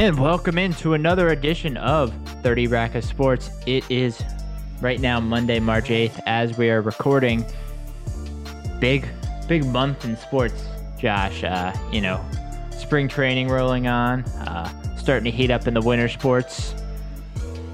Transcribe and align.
And 0.00 0.18
welcome 0.18 0.56
into 0.56 0.94
another 0.94 1.28
edition 1.28 1.76
of 1.76 2.10
30 2.42 2.68
Rack 2.68 2.94
of 2.94 3.04
Sports. 3.04 3.50
It 3.66 3.84
is 3.90 4.24
right 4.80 4.98
now 4.98 5.20
Monday, 5.20 5.60
March 5.60 5.88
8th, 5.88 6.22
as 6.24 6.56
we 6.56 6.70
are 6.70 6.80
recording. 6.80 7.44
Big, 8.78 9.06
big 9.46 9.66
month 9.66 10.06
in 10.06 10.16
sports, 10.16 10.64
Josh. 10.98 11.44
Uh, 11.44 11.76
you 11.92 12.00
know, 12.00 12.18
spring 12.78 13.08
training 13.08 13.48
rolling 13.48 13.88
on, 13.88 14.24
uh, 14.24 14.96
starting 14.96 15.30
to 15.30 15.30
heat 15.30 15.50
up 15.50 15.66
in 15.66 15.74
the 15.74 15.82
winter 15.82 16.08
sports. 16.08 16.74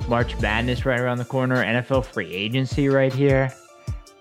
March 0.08 0.36
Madness 0.40 0.84
right 0.84 0.98
around 0.98 1.18
the 1.18 1.24
corner, 1.24 1.64
NFL 1.64 2.06
free 2.06 2.34
agency 2.34 2.88
right 2.88 3.12
here. 3.12 3.54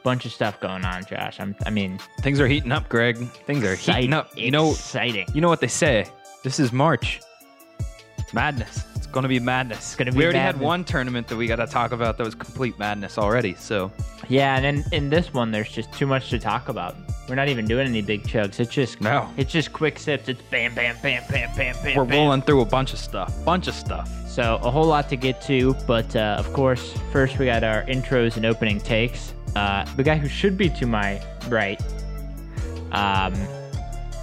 Bunch 0.04 0.28
of 0.28 0.32
stuff 0.32 0.60
going 0.60 0.86
on, 0.86 1.06
Josh. 1.06 1.40
I'm, 1.40 1.56
I 1.66 1.72
mean, 1.72 2.00
Things 2.22 2.40
are 2.40 2.48
heating 2.48 2.72
up, 2.72 2.88
Greg. 2.88 3.18
Things 3.48 3.64
are 3.64 3.74
heating 3.74 4.14
up. 4.14 4.30
You 4.38 4.52
know, 4.52 4.70
exciting. 4.70 5.26
you 5.34 5.42
know 5.42 5.50
what 5.50 5.60
they 5.60 5.68
say. 5.68 6.06
This 6.44 6.60
is 6.60 6.72
March. 6.72 7.20
Madness. 8.34 8.84
It's 8.96 9.08
gonna 9.08 9.28
be 9.28 9.40
madness. 9.40 9.96
gonna 9.96 10.12
be 10.12 10.18
we 10.18 10.24
already 10.26 10.40
madness. 10.40 10.56
had 10.56 10.62
one 10.62 10.84
tournament 10.84 11.28
that 11.28 11.36
we 11.38 11.48
got 11.48 11.58
to 11.58 11.68
talk 11.68 11.92
about 11.92 12.18
that 12.18 12.24
was 12.26 12.36
complete 12.36 12.78
madness 12.80 13.18
already. 13.18 13.54
So 13.56 13.92
Yeah, 14.28 14.58
and 14.58 14.66
in, 14.66 14.94
in 14.94 15.10
this 15.10 15.34
one, 15.34 15.52
there's 15.52 15.72
just 15.72 15.92
too 15.94 16.06
much 16.06 16.30
to 16.32 16.40
talk 16.40 16.70
about. 16.70 16.96
We're 17.30 17.36
not 17.36 17.48
even 17.48 17.66
doing 17.66 17.88
any 17.88 18.02
big 18.02 18.24
chugs. 18.24 18.60
It's 18.60 18.72
just 18.74 19.02
No. 19.02 19.30
It's 19.38 19.52
just 19.52 19.72
quick 19.74 19.98
sips. 20.00 20.28
It's 20.30 20.42
bam, 20.44 20.76
bam, 20.76 20.96
bam, 21.02 21.24
bam, 21.30 21.56
bam, 21.56 21.76
bam. 21.84 21.96
we're 21.96 22.04
rolling 22.04 22.42
through 22.42 22.62
a 22.62 22.66
bunch 22.66 22.94
of 22.94 23.00
stuff. 23.00 23.34
Bunch 23.46 23.68
of 23.68 23.74
stuff. 23.74 24.10
So 24.28 24.60
a 24.62 24.70
whole 24.70 24.86
lot 24.86 25.08
to 25.10 25.16
get 25.16 25.42
to, 25.44 25.74
but 25.88 26.14
uh, 26.16 26.36
of 26.38 26.52
course, 26.52 26.94
first 27.14 27.40
we 27.40 27.46
got 27.46 27.64
our 27.64 27.84
intros 27.86 28.36
and 28.36 28.46
opening 28.46 28.80
takes. 28.82 29.34
Uh, 29.56 29.86
the 29.96 30.04
guy 30.04 30.18
who 30.18 30.28
should 30.28 30.58
be 30.58 30.70
to 30.72 30.86
my 30.86 31.22
right, 31.48 31.82
um, 32.92 33.34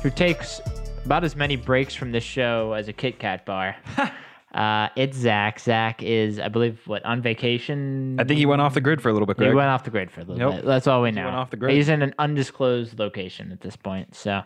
who 0.02 0.10
takes 0.10 0.60
about 1.04 1.24
as 1.24 1.36
many 1.36 1.56
breaks 1.56 1.94
from 1.94 2.12
this 2.12 2.24
show 2.24 2.72
as 2.72 2.88
a 2.88 2.92
Kit 2.92 3.18
Kat 3.18 3.44
bar. 3.44 3.76
uh, 4.54 4.88
it's 4.96 5.16
Zach. 5.16 5.60
Zach 5.60 6.02
is, 6.02 6.38
I 6.38 6.48
believe, 6.48 6.80
what 6.86 7.04
on 7.04 7.20
vacation. 7.20 8.16
I 8.18 8.24
think 8.24 8.38
he 8.38 8.46
went 8.46 8.62
off 8.62 8.74
the 8.74 8.80
grid 8.80 9.02
for 9.02 9.08
a 9.08 9.12
little 9.12 9.26
bit, 9.26 9.38
He 9.38 9.48
went 9.48 9.68
off 9.68 9.84
the 9.84 9.90
grid 9.90 10.10
for 10.10 10.20
a 10.20 10.24
little 10.24 10.52
bit. 10.52 10.64
That's 10.64 10.86
all 10.86 11.02
we 11.02 11.10
know. 11.10 11.24
went 11.24 11.36
off 11.36 11.50
the 11.50 11.56
grid. 11.56 11.74
He's 11.74 11.88
in 11.88 12.02
an 12.02 12.14
undisclosed 12.18 12.98
location 12.98 13.52
at 13.52 13.60
this 13.60 13.76
point. 13.76 14.14
So 14.14 14.42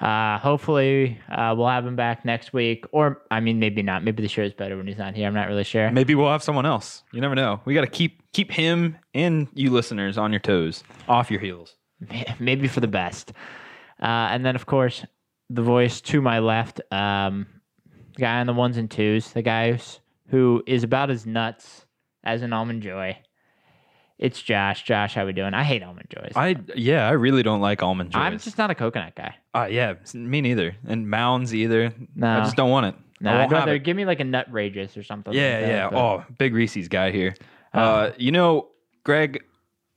uh, 0.00 0.38
hopefully 0.38 1.20
uh, 1.30 1.54
we'll 1.56 1.68
have 1.68 1.86
him 1.86 1.96
back 1.96 2.24
next 2.24 2.52
week. 2.52 2.84
Or, 2.92 3.22
I 3.30 3.40
mean, 3.40 3.58
maybe 3.58 3.82
not. 3.82 4.02
Maybe 4.02 4.22
the 4.22 4.28
show 4.28 4.42
is 4.42 4.54
better 4.54 4.76
when 4.76 4.86
he's 4.86 4.98
not 4.98 5.14
here. 5.14 5.26
I'm 5.26 5.34
not 5.34 5.48
really 5.48 5.64
sure. 5.64 5.90
Maybe 5.90 6.14
we'll 6.14 6.30
have 6.30 6.42
someone 6.42 6.66
else. 6.66 7.02
You 7.12 7.20
never 7.20 7.34
know. 7.34 7.60
We 7.64 7.74
got 7.74 7.82
to 7.82 7.86
keep 7.86 8.22
keep 8.32 8.50
him 8.50 8.96
and 9.14 9.48
you 9.54 9.70
listeners 9.70 10.18
on 10.18 10.32
your 10.32 10.40
toes, 10.40 10.84
off 11.08 11.30
your 11.30 11.40
heels. 11.40 11.76
Maybe 12.38 12.66
for 12.68 12.80
the 12.80 12.88
best. 12.88 13.32
Uh, 14.00 14.28
and 14.30 14.44
then, 14.44 14.54
of 14.54 14.66
course, 14.66 15.06
the 15.50 15.62
voice 15.62 16.00
to 16.02 16.20
my 16.20 16.38
left, 16.40 16.80
um, 16.92 17.46
the 18.14 18.20
guy 18.22 18.40
on 18.40 18.46
the 18.46 18.52
ones 18.52 18.76
and 18.76 18.90
twos, 18.90 19.30
the 19.32 19.42
guy 19.42 19.72
who's, 19.72 20.00
who 20.28 20.62
is 20.66 20.82
about 20.84 21.10
as 21.10 21.26
nuts 21.26 21.86
as 22.24 22.42
an 22.42 22.52
almond 22.52 22.82
joy. 22.82 23.16
It's 24.18 24.40
Josh. 24.40 24.82
Josh, 24.82 25.14
how 25.14 25.26
we 25.26 25.32
doing? 25.34 25.52
I 25.52 25.62
hate 25.62 25.82
almond 25.82 26.08
joys. 26.08 26.32
I 26.34 26.56
yeah, 26.74 27.06
I 27.06 27.10
really 27.12 27.42
don't 27.42 27.60
like 27.60 27.82
almond 27.82 28.12
joys. 28.12 28.20
I'm 28.22 28.38
just 28.38 28.56
not 28.56 28.70
a 28.70 28.74
coconut 28.74 29.14
guy. 29.14 29.34
uh, 29.54 29.68
yeah, 29.70 29.94
me 30.14 30.40
neither. 30.40 30.74
And 30.86 31.08
mounds 31.10 31.54
either. 31.54 31.92
No. 32.14 32.26
I 32.26 32.40
just 32.40 32.56
don't 32.56 32.70
want 32.70 32.86
it. 32.86 32.94
No, 33.20 33.32
I'd 33.36 33.52
rather 33.52 33.76
give 33.78 33.96
me 33.96 34.04
like 34.06 34.20
a 34.20 34.24
Nutrageous 34.24 34.96
or 34.96 35.02
something. 35.02 35.32
Yeah, 35.34 35.52
like 35.52 35.60
that, 35.60 35.68
yeah. 35.68 35.90
but- 35.90 35.98
Oh, 35.98 36.24
big 36.38 36.54
Reese's 36.54 36.88
guy 36.88 37.10
here. 37.10 37.34
Uh, 37.74 38.10
you 38.16 38.32
know, 38.32 38.68
Greg, 39.04 39.42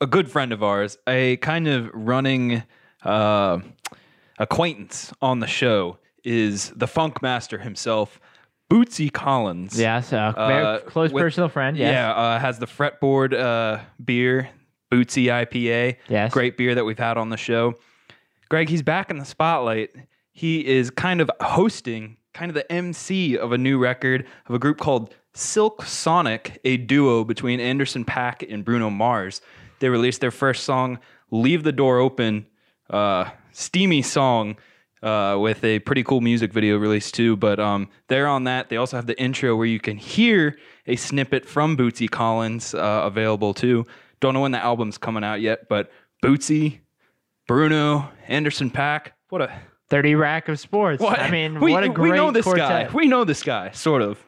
a 0.01 0.05
good 0.07 0.29
friend 0.29 0.51
of 0.51 0.63
ours, 0.63 0.97
a 1.07 1.37
kind 1.37 1.67
of 1.69 1.89
running 1.93 2.61
uh, 3.03 3.59
acquaintance 4.39 5.13
on 5.21 5.39
the 5.39 5.47
show 5.47 5.97
is 6.23 6.69
the 6.71 6.87
funk 6.87 7.21
master 7.21 7.59
himself, 7.59 8.19
Bootsy 8.71 9.11
Collins. 9.11 9.79
yeah. 9.79 9.99
So 10.01 10.33
very 10.35 10.63
Uh, 10.65 10.79
close 10.79 11.11
with- 11.11 11.21
personal 11.21 11.49
friend. 11.49 11.77
Yes. 11.77 11.93
Yeah, 11.93 12.11
uh, 12.11 12.39
has 12.39 12.59
the 12.59 12.65
fretboard 12.67 13.33
uh, 13.33 13.79
beer, 14.03 14.49
Bootsy 14.91 15.25
IPA. 15.25 15.97
Yes. 16.07 16.31
Great 16.33 16.57
beer 16.57 16.75
that 16.75 16.85
we've 16.85 16.99
had 16.99 17.17
on 17.17 17.29
the 17.29 17.37
show. 17.37 17.75
Greg, 18.49 18.69
he's 18.69 18.81
back 18.81 19.11
in 19.11 19.17
the 19.19 19.25
spotlight. 19.25 19.91
He 20.31 20.65
is 20.65 20.89
kind 20.89 21.21
of 21.21 21.29
hosting, 21.41 22.17
kind 22.33 22.49
of 22.49 22.55
the 22.55 22.71
MC 22.71 23.37
of 23.37 23.51
a 23.51 23.57
new 23.57 23.77
record 23.77 24.25
of 24.47 24.55
a 24.55 24.59
group 24.59 24.77
called 24.79 25.13
Silk 25.33 25.83
Sonic, 25.85 26.59
a 26.63 26.77
duo 26.77 27.23
between 27.23 27.59
Anderson 27.59 28.03
Paak 28.05 28.51
and 28.51 28.63
Bruno 28.65 28.89
Mars. 28.89 29.41
They 29.79 29.89
released 29.89 30.21
their 30.21 30.31
first 30.31 30.63
song, 30.63 30.99
Leave 31.31 31.63
the 31.63 31.71
Door 31.71 31.99
Open, 31.99 32.47
uh, 32.89 33.29
steamy 33.51 34.01
song 34.01 34.57
uh, 35.01 35.37
with 35.39 35.63
a 35.63 35.79
pretty 35.79 36.03
cool 36.03 36.21
music 36.21 36.51
video 36.53 36.77
released 36.77 37.13
too. 37.13 37.35
But 37.37 37.59
um, 37.59 37.89
they're 38.07 38.27
on 38.27 38.43
that. 38.45 38.69
They 38.69 38.77
also 38.77 38.97
have 38.97 39.05
the 39.07 39.19
intro 39.19 39.55
where 39.55 39.65
you 39.67 39.79
can 39.79 39.97
hear 39.97 40.57
a 40.87 40.95
snippet 40.95 41.45
from 41.45 41.77
Bootsy 41.77 42.09
Collins 42.09 42.73
uh, 42.73 43.01
available 43.05 43.53
too. 43.53 43.85
Don't 44.19 44.33
know 44.33 44.41
when 44.41 44.51
the 44.51 44.59
album's 44.63 44.97
coming 44.97 45.23
out 45.23 45.39
yet, 45.41 45.69
but 45.69 45.91
Bootsy, 46.23 46.79
Bruno, 47.47 48.09
Anderson 48.27 48.69
Paak, 48.69 49.11
what 49.29 49.41
a 49.41 49.51
Thirty 49.89 50.13
rack 50.13 50.49
of 50.49 50.59
sports. 50.59 51.01
what 51.01 51.17
I 51.17 51.31
mean, 51.31 51.59
we, 51.59 51.71
what 51.71 51.83
a 51.83 51.89
great 51.89 52.11
we 52.11 52.15
know 52.17 52.29
this 52.29 52.43
quartet. 52.43 52.89
guy. 52.89 52.93
We 52.95 53.07
know 53.07 53.23
this 53.23 53.41
guy, 53.41 53.71
sort 53.71 54.03
of. 54.03 54.19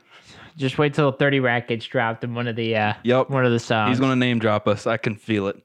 Just 0.57 0.77
wait 0.79 0.95
till 0.95 1.11
thirty 1.11 1.39
rack 1.39 1.67
gets 1.67 1.85
dropped 1.85 2.23
in 2.23 2.33
one 2.33 2.47
of 2.47 2.55
the 2.55 2.75
uh, 2.75 2.93
Yep. 3.03 3.29
one 3.29 3.45
of 3.45 3.51
the 3.51 3.59
songs. 3.59 3.89
He's 3.91 3.99
gonna 3.99 4.15
name 4.15 4.39
drop 4.39 4.67
us. 4.67 4.87
I 4.87 4.97
can 4.97 5.15
feel 5.15 5.47
it. 5.47 5.61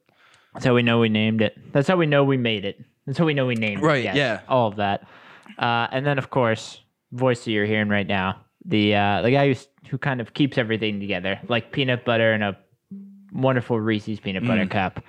That's 0.52 0.66
how 0.66 0.74
we 0.74 0.82
know 0.82 0.98
we 0.98 1.08
named 1.08 1.40
it. 1.40 1.56
That's 1.72 1.88
how 1.88 1.96
we 1.96 2.04
know 2.06 2.24
we 2.24 2.36
made 2.36 2.64
it. 2.66 2.78
That's 3.06 3.18
how 3.18 3.24
we 3.24 3.34
know 3.34 3.46
we 3.46 3.54
named 3.54 3.82
it. 3.82 3.84
Right, 3.84 4.02
yeah. 4.04 4.40
All 4.48 4.68
of 4.68 4.76
that. 4.76 5.06
Uh, 5.58 5.86
and 5.92 6.04
then, 6.04 6.18
of 6.18 6.30
course, 6.30 6.80
voice 7.12 7.44
that 7.44 7.52
you're 7.52 7.66
hearing 7.66 7.88
right 7.88 8.06
now, 8.06 8.40
the 8.64 8.94
uh, 8.96 9.22
the 9.22 9.30
guy 9.30 9.46
who's, 9.48 9.68
who 9.88 9.96
kind 9.98 10.20
of 10.20 10.34
keeps 10.34 10.58
everything 10.58 10.98
together, 11.00 11.40
like 11.48 11.70
peanut 11.72 12.04
butter 12.04 12.34
in 12.34 12.42
a 12.42 12.58
wonderful 13.32 13.78
Reese's 13.78 14.18
peanut 14.20 14.42
Mm. 14.42 14.48
butter 14.48 14.66
cup. 14.66 15.04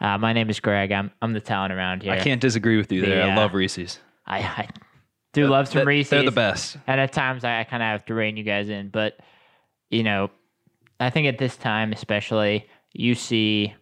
Uh, 0.00 0.18
my 0.18 0.32
name 0.32 0.50
is 0.50 0.60
Greg. 0.60 0.92
I'm 0.92 1.10
I'm 1.20 1.32
the 1.32 1.40
talent 1.40 1.72
around 1.72 2.02
here. 2.02 2.12
I 2.12 2.20
can't 2.20 2.40
disagree 2.40 2.76
with 2.76 2.90
you 2.92 3.02
there. 3.04 3.22
I 3.24 3.34
love 3.36 3.54
Reese's. 3.54 3.98
I, 4.26 4.38
I 4.38 4.68
do 5.32 5.46
love 5.48 5.68
some 5.68 5.86
Reese's. 5.86 6.10
They're 6.10 6.22
the 6.24 6.30
best. 6.30 6.76
And 6.86 7.00
at 7.00 7.12
times 7.12 7.44
I, 7.44 7.60
I 7.60 7.64
kind 7.64 7.82
of 7.82 7.88
have 7.88 8.04
to 8.06 8.14
rein 8.14 8.36
you 8.36 8.44
guys 8.44 8.68
in. 8.68 8.88
But, 8.88 9.18
you 9.90 10.02
know, 10.04 10.30
I 11.00 11.10
think 11.10 11.26
at 11.26 11.38
this 11.38 11.56
time, 11.56 11.92
especially, 11.92 12.68
you 12.92 13.14
see 13.14 13.74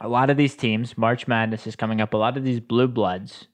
a 0.00 0.08
lot 0.08 0.30
of 0.30 0.36
these 0.36 0.54
teams. 0.56 0.96
March 0.96 1.26
Madness 1.26 1.66
is 1.66 1.76
coming 1.76 2.00
up. 2.00 2.14
A 2.14 2.16
lot 2.18 2.36
of 2.36 2.44
these 2.44 2.60
blue 2.60 2.88
bloods, 2.88 3.46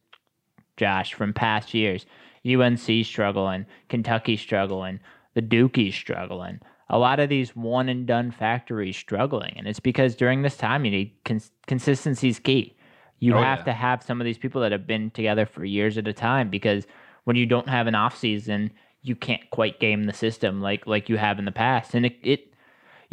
Josh, 0.76 1.14
from 1.14 1.32
past 1.32 1.74
years. 1.74 2.06
UNC 2.46 3.04
struggling, 3.06 3.64
Kentucky 3.88 4.36
struggling, 4.36 5.00
the 5.34 5.40
Dukies 5.42 5.94
struggling. 5.94 6.60
A 6.90 6.98
lot 6.98 7.18
of 7.18 7.30
these 7.30 7.56
one 7.56 7.88
and 7.88 8.06
done 8.06 8.30
factories 8.30 8.96
struggling. 8.96 9.54
And 9.56 9.66
it's 9.66 9.80
because 9.80 10.14
during 10.14 10.42
this 10.42 10.56
time, 10.56 10.84
you 10.84 10.90
need 10.90 11.12
cons- 11.24 11.50
consistency 11.66 12.28
is 12.28 12.38
key. 12.38 12.76
You 13.18 13.34
Oh, 13.34 13.42
have 13.42 13.60
yeah. 13.60 13.64
to 13.64 13.72
have 13.72 14.02
some 14.02 14.20
of 14.20 14.26
these 14.26 14.36
people 14.36 14.60
that 14.60 14.72
have 14.72 14.86
been 14.86 15.10
together 15.10 15.46
for 15.46 15.64
years 15.64 15.96
at 15.96 16.06
a 16.06 16.12
time 16.12 16.50
because 16.50 16.86
when 17.24 17.36
you 17.36 17.46
don't 17.46 17.68
have 17.70 17.86
an 17.86 17.94
off 17.94 18.18
season, 18.18 18.70
you 19.00 19.16
can't 19.16 19.48
quite 19.50 19.80
game 19.80 20.04
the 20.04 20.12
system 20.12 20.60
like 20.60 20.86
like 20.86 21.08
you 21.08 21.16
have 21.16 21.38
in 21.38 21.46
the 21.46 21.52
past. 21.52 21.94
And 21.94 22.04
it, 22.04 22.16
it 22.22 22.53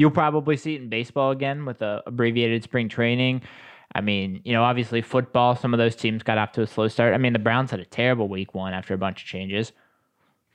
you'll 0.01 0.09
probably 0.09 0.57
see 0.57 0.73
it 0.73 0.81
in 0.81 0.89
baseball 0.89 1.29
again 1.29 1.63
with 1.63 1.81
a 1.83 2.01
abbreviated 2.07 2.63
spring 2.63 2.89
training. 2.89 3.43
I 3.93 4.01
mean, 4.01 4.41
you 4.43 4.51
know, 4.51 4.63
obviously 4.63 5.01
football, 5.03 5.55
some 5.55 5.73
of 5.73 5.77
those 5.77 5.95
teams 5.95 6.23
got 6.23 6.39
off 6.39 6.53
to 6.53 6.63
a 6.63 6.67
slow 6.67 6.87
start. 6.87 7.13
I 7.13 7.17
mean, 7.17 7.33
the 7.33 7.39
Browns 7.39 7.69
had 7.69 7.79
a 7.79 7.85
terrible 7.85 8.27
week 8.27 8.55
one 8.55 8.73
after 8.73 8.95
a 8.95 8.97
bunch 8.97 9.21
of 9.21 9.27
changes. 9.27 9.73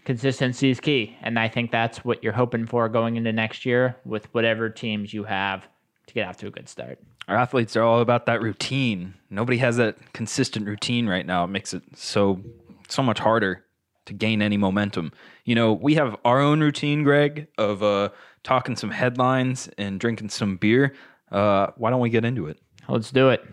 Consistency 0.05 0.71
is 0.71 0.81
key. 0.81 1.17
And 1.23 1.39
I 1.39 1.49
think 1.49 1.71
that's 1.71 2.05
what 2.05 2.25
you're 2.25 2.33
hoping 2.33 2.67
for 2.67 2.89
going 2.89 3.15
into 3.15 3.33
next 3.33 3.65
year 3.65 3.97
with 4.05 4.33
whatever 4.35 4.69
teams 4.69 5.15
you 5.15 5.25
have 5.25 5.69
to 6.09 6.15
get 6.15 6.27
off 6.27 6.39
to 6.39 6.49
a 6.49 6.51
good 6.51 6.69
start. 6.69 6.99
Our 7.29 7.37
athletes 7.37 7.77
are 7.77 7.83
all 7.83 8.01
about 8.01 8.27
that 8.27 8.43
routine. 8.43 9.15
Nobody 9.31 9.59
has 9.59 9.77
that 9.77 10.13
consistent 10.13 10.67
routine 10.67 11.09
right 11.09 11.27
now. 11.27 11.45
It 11.45 11.49
makes 11.49 11.73
it 11.73 11.83
so 11.95 12.41
so 12.89 13.03
much 13.03 13.19
harder 13.19 13.66
to 14.07 14.13
gain 14.13 14.41
any 14.41 14.57
momentum. 14.57 15.13
You 15.45 15.55
know, 15.55 15.73
we 15.73 15.95
have 15.95 16.17
our 16.25 16.41
own 16.41 16.61
routine, 16.61 17.05
Greg, 17.05 17.49
of 17.59 17.83
uh, 17.83 18.11
talking 18.43 18.77
some 18.77 18.91
headlines 18.91 19.69
and 19.79 20.01
drinking 20.01 20.31
some 20.31 20.57
beer. 20.57 20.95
Uh, 21.31 21.69
why 21.77 21.91
don't 21.91 22.01
we 22.01 22.11
get 22.11 22.25
into 22.25 22.47
it? 22.47 22.59
Let's 22.89 23.11
do 23.11 23.29
it. 23.29 23.45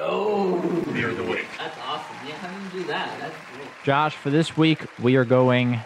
Oh, 0.00 0.60
beer 0.92 1.10
of 1.10 1.16
the 1.16 1.24
week. 1.24 1.46
That's 1.58 1.76
awesome. 1.84 2.16
Yeah, 2.26 2.34
how 2.34 2.48
do 2.48 2.64
you 2.78 2.82
do 2.82 2.88
that? 2.88 3.18
That's 3.20 3.36
great. 3.54 3.68
Josh, 3.84 4.14
for 4.14 4.30
this 4.30 4.56
week, 4.56 4.86
we 5.00 5.16
are 5.16 5.24
going 5.24 5.80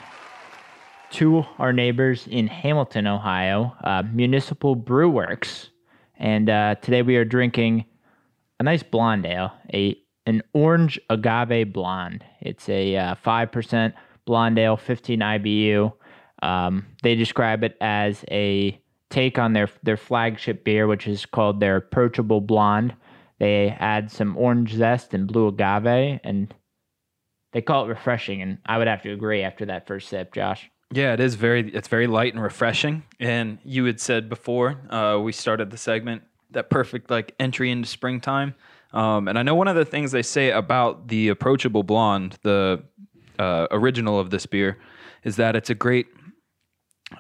to 1.13 1.45
our 1.59 1.73
neighbors 1.73 2.27
in 2.27 2.47
Hamilton, 2.47 3.07
Ohio, 3.07 3.75
uh, 3.83 4.03
Municipal 4.13 4.75
Brew 4.75 5.09
Works. 5.09 5.71
And 6.17 6.51
uh, 6.51 6.77
today 6.77 7.03
we 7.03 7.17
are 7.17 7.25
drinking 7.25 7.85
a 8.61 8.63
nice 8.63 8.83
blonde 8.83 9.27
ale, 9.27 9.53
a 9.73 9.97
an 10.27 10.43
orange 10.53 10.99
agave 11.11 11.73
blonde. 11.73 12.25
It's 12.45 12.69
a 12.69 12.97
uh, 12.97 13.15
5% 13.25 13.95
blonde 14.25 14.59
ale, 14.59 14.77
15 14.77 15.19
IBU. 15.19 15.93
Um, 16.43 16.87
they 17.03 17.15
describe 17.15 17.65
it 17.65 17.77
as 17.81 18.25
a 18.31 18.79
take 19.11 19.39
on 19.39 19.53
their 19.53 19.69
their 19.83 19.97
flagship 19.97 20.65
beer, 20.65 20.87
which 20.87 21.07
is 21.07 21.25
called 21.25 21.61
their 21.61 21.77
approachable 21.77 22.41
blonde. 22.41 22.95
They 23.39 23.69
add 23.79 24.11
some 24.11 24.37
orange 24.37 24.75
zest 24.75 25.15
and 25.15 25.27
blue 25.27 25.49
agave, 25.49 26.21
and 26.23 26.55
they 27.53 27.63
call 27.63 27.85
it 27.85 27.89
refreshing, 27.89 28.43
and 28.43 28.59
I 28.67 28.79
would 28.79 28.89
have 28.89 29.03
to 29.03 29.13
agree 29.13 29.43
after 29.43 29.67
that 29.67 29.87
first 29.87 30.09
sip, 30.09 30.35
Josh. 30.35 30.71
Yeah, 30.93 31.15
it 31.15 31.21
is 31.21 31.35
very. 31.35 31.73
It's 31.75 31.89
very 31.89 32.07
light 32.07 32.35
and 32.35 32.43
refreshing. 32.43 33.05
And 33.19 33.59
you 33.65 33.85
had 33.85 34.01
said 34.01 34.29
before 34.29 34.81
uh, 34.91 35.19
we 35.21 35.33
started 35.33 35.71
the 35.71 35.77
segment 35.77 36.23
that 36.51 36.71
perfect 36.71 37.11
like 37.11 37.35
entry 37.41 37.71
into 37.71 37.89
springtime. 37.89 38.55
Um, 38.95 39.27
and 39.29 39.39
I 39.39 39.43
know 39.43 39.57
one 39.57 39.69
of 39.69 39.75
the 39.77 39.85
things 39.85 40.13
they 40.13 40.23
say 40.23 40.51
about 40.51 41.09
the 41.09 41.29
approachable 41.29 41.83
blonde, 41.83 42.39
the 42.43 42.83
uh, 43.39 43.67
original 43.73 44.19
of 44.19 44.31
this 44.31 44.47
beer, 44.47 44.79
is 45.25 45.37
that 45.37 45.57
it's 45.57 45.69
a 45.69 45.75
great 45.75 46.07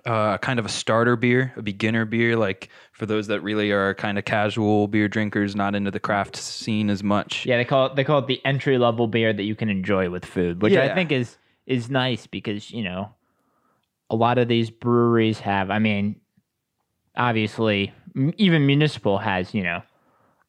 uh, 0.06 0.38
kind 0.38 0.58
of 0.60 0.66
a 0.66 0.68
starter 0.68 1.16
beer, 1.16 1.52
a 1.56 1.62
beginner 1.62 2.04
beer, 2.04 2.36
like 2.36 2.68
for 2.92 3.06
those 3.06 3.26
that 3.26 3.40
really 3.40 3.72
are 3.72 3.92
kind 3.94 4.18
of 4.18 4.24
casual 4.24 4.86
beer 4.86 5.08
drinkers, 5.08 5.56
not 5.56 5.74
into 5.74 5.90
the 5.90 6.00
craft 6.00 6.36
scene 6.36 6.90
as 6.90 7.02
much. 7.02 7.44
Yeah, 7.44 7.56
they 7.56 7.64
call 7.64 7.86
it 7.86 7.96
they 7.96 8.04
call 8.04 8.20
it 8.20 8.28
the 8.28 8.40
entry 8.44 8.78
level 8.78 9.08
beer 9.08 9.32
that 9.32 9.42
you 9.42 9.56
can 9.56 9.68
enjoy 9.68 10.10
with 10.10 10.24
food, 10.24 10.62
which 10.62 10.74
I 10.74 10.94
think 10.94 11.10
is 11.10 11.36
is 11.66 11.90
nice 11.90 12.26
because 12.28 12.70
you 12.70 12.84
know 12.84 13.10
a 14.10 14.16
lot 14.16 14.38
of 14.38 14.46
these 14.46 14.70
breweries 14.70 15.40
have. 15.40 15.70
I 15.70 15.80
mean, 15.80 16.20
obviously, 17.16 17.92
even 18.36 18.64
municipal 18.64 19.18
has 19.18 19.52
you 19.52 19.64
know 19.64 19.82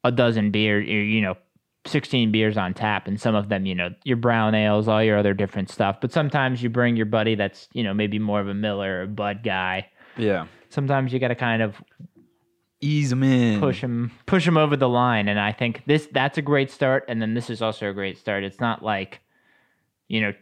a 0.06 0.12
dozen 0.12 0.50
beer, 0.50 0.80
you 0.80 1.00
you 1.00 1.20
know, 1.20 1.34
sixteen 1.86 2.32
beers 2.32 2.56
on 2.56 2.74
tap, 2.74 3.06
and 3.08 3.20
some 3.20 3.34
of 3.34 3.48
them 3.48 3.66
you 3.66 3.74
know 3.74 3.90
your 4.04 4.16
brown 4.16 4.54
ales, 4.54 4.88
all 4.88 5.02
your 5.02 5.18
other 5.18 5.34
different 5.34 5.70
stuff. 5.70 5.96
But 6.00 6.12
sometimes 6.12 6.62
you 6.62 6.70
bring 6.70 6.96
your 6.96 7.06
buddy 7.06 7.34
that's 7.34 7.68
you 7.72 7.82
know 7.82 7.92
maybe 7.94 8.18
more 8.18 8.40
of 8.40 8.48
a 8.48 8.54
Miller 8.54 9.02
or 9.02 9.06
Bud 9.06 9.42
guy. 9.44 9.88
Yeah, 10.16 10.46
Sometimes 10.70 11.12
you 11.12 11.18
got 11.18 11.28
to 11.28 11.34
kind 11.34 11.60
of 11.62 11.74
ease 12.80 13.10
them 13.10 13.22
in. 13.22 13.58
push 13.60 13.80
them 13.80 14.10
push 14.26 14.44
them 14.44 14.56
over 14.58 14.76
the 14.76 14.88
line 14.88 15.28
and 15.28 15.40
i 15.40 15.50
think 15.50 15.82
this 15.86 16.08
that's 16.12 16.36
a 16.36 16.42
great 16.42 16.70
start 16.70 17.04
and 17.08 17.22
then 17.22 17.32
this 17.32 17.48
is 17.48 17.62
also 17.62 17.88
a 17.88 17.92
great 17.94 18.18
start 18.18 18.44
it's 18.44 18.60
not 18.60 18.82
like 18.82 19.20
you 20.08 20.20
know 20.20 20.32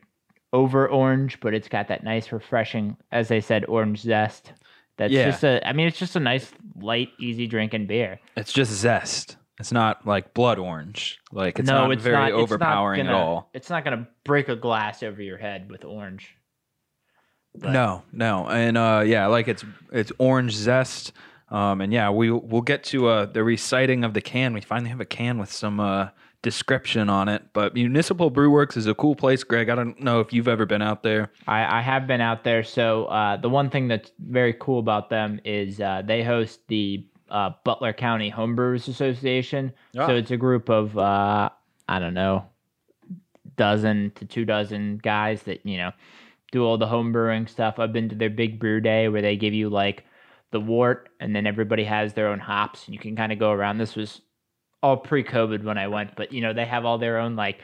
over 0.53 0.89
orange 0.89 1.39
but 1.39 1.55
it's 1.55 1.69
got 1.69 1.87
that 1.87 2.03
nice 2.03 2.33
refreshing 2.33 2.97
as 3.13 3.29
they 3.29 3.41
said 3.41 3.65
orange 3.67 4.01
zest 4.01 4.53
that's 4.97 5.13
Yeah. 5.13 5.27
just 5.31 5.45
a 5.45 5.67
i 5.67 5.73
mean 5.73 5.87
it's 5.87 5.99
just 5.99 6.17
a 6.17 6.21
nice 6.21 6.53
light 6.81 7.11
easy 7.21 7.47
drinking 7.47 7.87
beer 7.87 8.19
It's 8.37 8.53
just 8.53 8.73
zest. 8.73 9.37
It's 9.61 9.71
not 9.73 10.05
like 10.07 10.35
blood 10.35 10.59
orange. 10.59 11.21
Like 11.33 11.59
it's 11.61 11.69
no 11.69 11.83
not 11.83 11.93
it's 11.93 12.03
very 12.03 12.17
not 12.17 12.27
it's 12.29 12.33
not 12.35 12.43
overpowering 12.43 13.05
gonna- 13.05 13.17
at 13.17 13.23
all. 13.23 13.51
it's 13.55 13.71
not 13.71 13.85
gonna 13.85 14.09
break 14.25 14.49
a 14.49 14.57
glass 14.57 15.03
over 15.03 15.23
your 15.23 15.39
head 15.39 15.71
with 15.71 15.85
orange 15.85 16.35
But- 17.57 17.71
No, 17.71 18.03
no, 18.13 18.49
and 18.49 18.77
uh, 18.77 19.03
yeah, 19.07 19.27
like 19.27 19.47
it's 19.47 19.65
it's 19.93 20.11
orange 20.19 20.53
zest, 20.55 21.13
um, 21.51 21.81
and 21.81 21.93
yeah, 21.93 22.11
we 22.11 22.31
we'll 22.33 22.63
get 22.63 22.83
to 22.85 23.07
uh, 23.07 23.27
the 23.27 23.45
reciting 23.45 24.03
of 24.03 24.13
the 24.13 24.21
can. 24.21 24.55
We 24.55 24.61
finally 24.61 24.91
have 24.91 25.01
a 25.01 25.05
can 25.05 25.39
with 25.39 25.53
some 25.53 25.79
uh, 25.79 26.09
description 26.43 27.09
on 27.09 27.29
it. 27.29 27.45
But 27.53 27.75
Municipal 27.75 28.31
Brew 28.31 28.51
Works 28.51 28.77
is 28.77 28.89
a 28.89 28.95
cool 28.95 29.15
place, 29.15 29.45
Greg. 29.45 29.69
I 29.71 29.77
don't 29.77 30.01
know 30.01 30.19
if 30.19 30.33
you've 30.33 30.49
ever 30.49 30.67
been 30.67 30.83
out 30.83 31.05
there. 31.05 31.31
I, 31.47 31.79
I 31.79 31.81
have 31.81 32.09
been 32.09 32.21
out 32.21 32.43
there. 32.43 32.65
So 32.65 33.05
uh, 33.05 33.37
the 33.37 33.49
one 33.49 33.71
thing 33.71 33.87
that's 33.87 34.11
very 34.19 34.53
cool 34.55 34.81
about 34.81 35.09
them 35.09 35.41
is 35.45 35.81
uh, 35.81 36.03
they 36.05 36.25
host 36.25 36.59
the 36.67 37.07
uh, 37.31 37.51
Butler 37.65 37.93
County 37.93 38.31
Homebrewers 38.31 38.89
Association. 38.89 39.73
Ah. 39.97 40.07
So 40.07 40.17
it's 40.17 40.31
a 40.31 40.37
group 40.37 40.69
of 40.69 40.97
uh, 40.97 41.51
I 41.89 41.99
don't 41.99 42.15
know, 42.15 42.47
dozen 43.57 44.13
to 44.17 44.25
two 44.25 44.45
dozen 44.45 44.99
guys 44.99 45.43
that 45.45 45.65
you 45.65 45.77
know 45.77 45.93
do 46.53 46.65
all 46.65 46.79
the 46.79 46.87
homebrewing 46.87 47.49
stuff. 47.49 47.79
I've 47.79 47.93
been 47.93 48.09
to 48.09 48.15
their 48.15 48.31
big 48.31 48.59
brew 48.59 48.81
day 48.81 49.09
where 49.09 49.23
they 49.23 49.37
give 49.37 49.55
you 49.55 49.69
like 49.69 50.05
the 50.51 50.61
wort, 50.61 51.09
and 51.21 51.35
then 51.35 51.47
everybody 51.47 51.85
has 51.85 52.15
their 52.15 52.29
own 52.29 52.39
hops, 52.39 52.87
and 52.87 52.95
you 52.95 53.01
can 53.01 53.17
kind 53.17 53.33
of 53.33 53.39
go 53.39 53.51
around. 53.51 53.79
This 53.79 53.97
was 53.97 54.21
all 54.83 54.97
pre-COVID 54.97 55.65
when 55.65 55.79
I 55.79 55.89
went, 55.89 56.15
but 56.15 56.33
you 56.33 56.41
know 56.41 56.53
they 56.53 56.67
have 56.67 56.85
all 56.85 56.99
their 56.99 57.19
own 57.19 57.37
like 57.37 57.61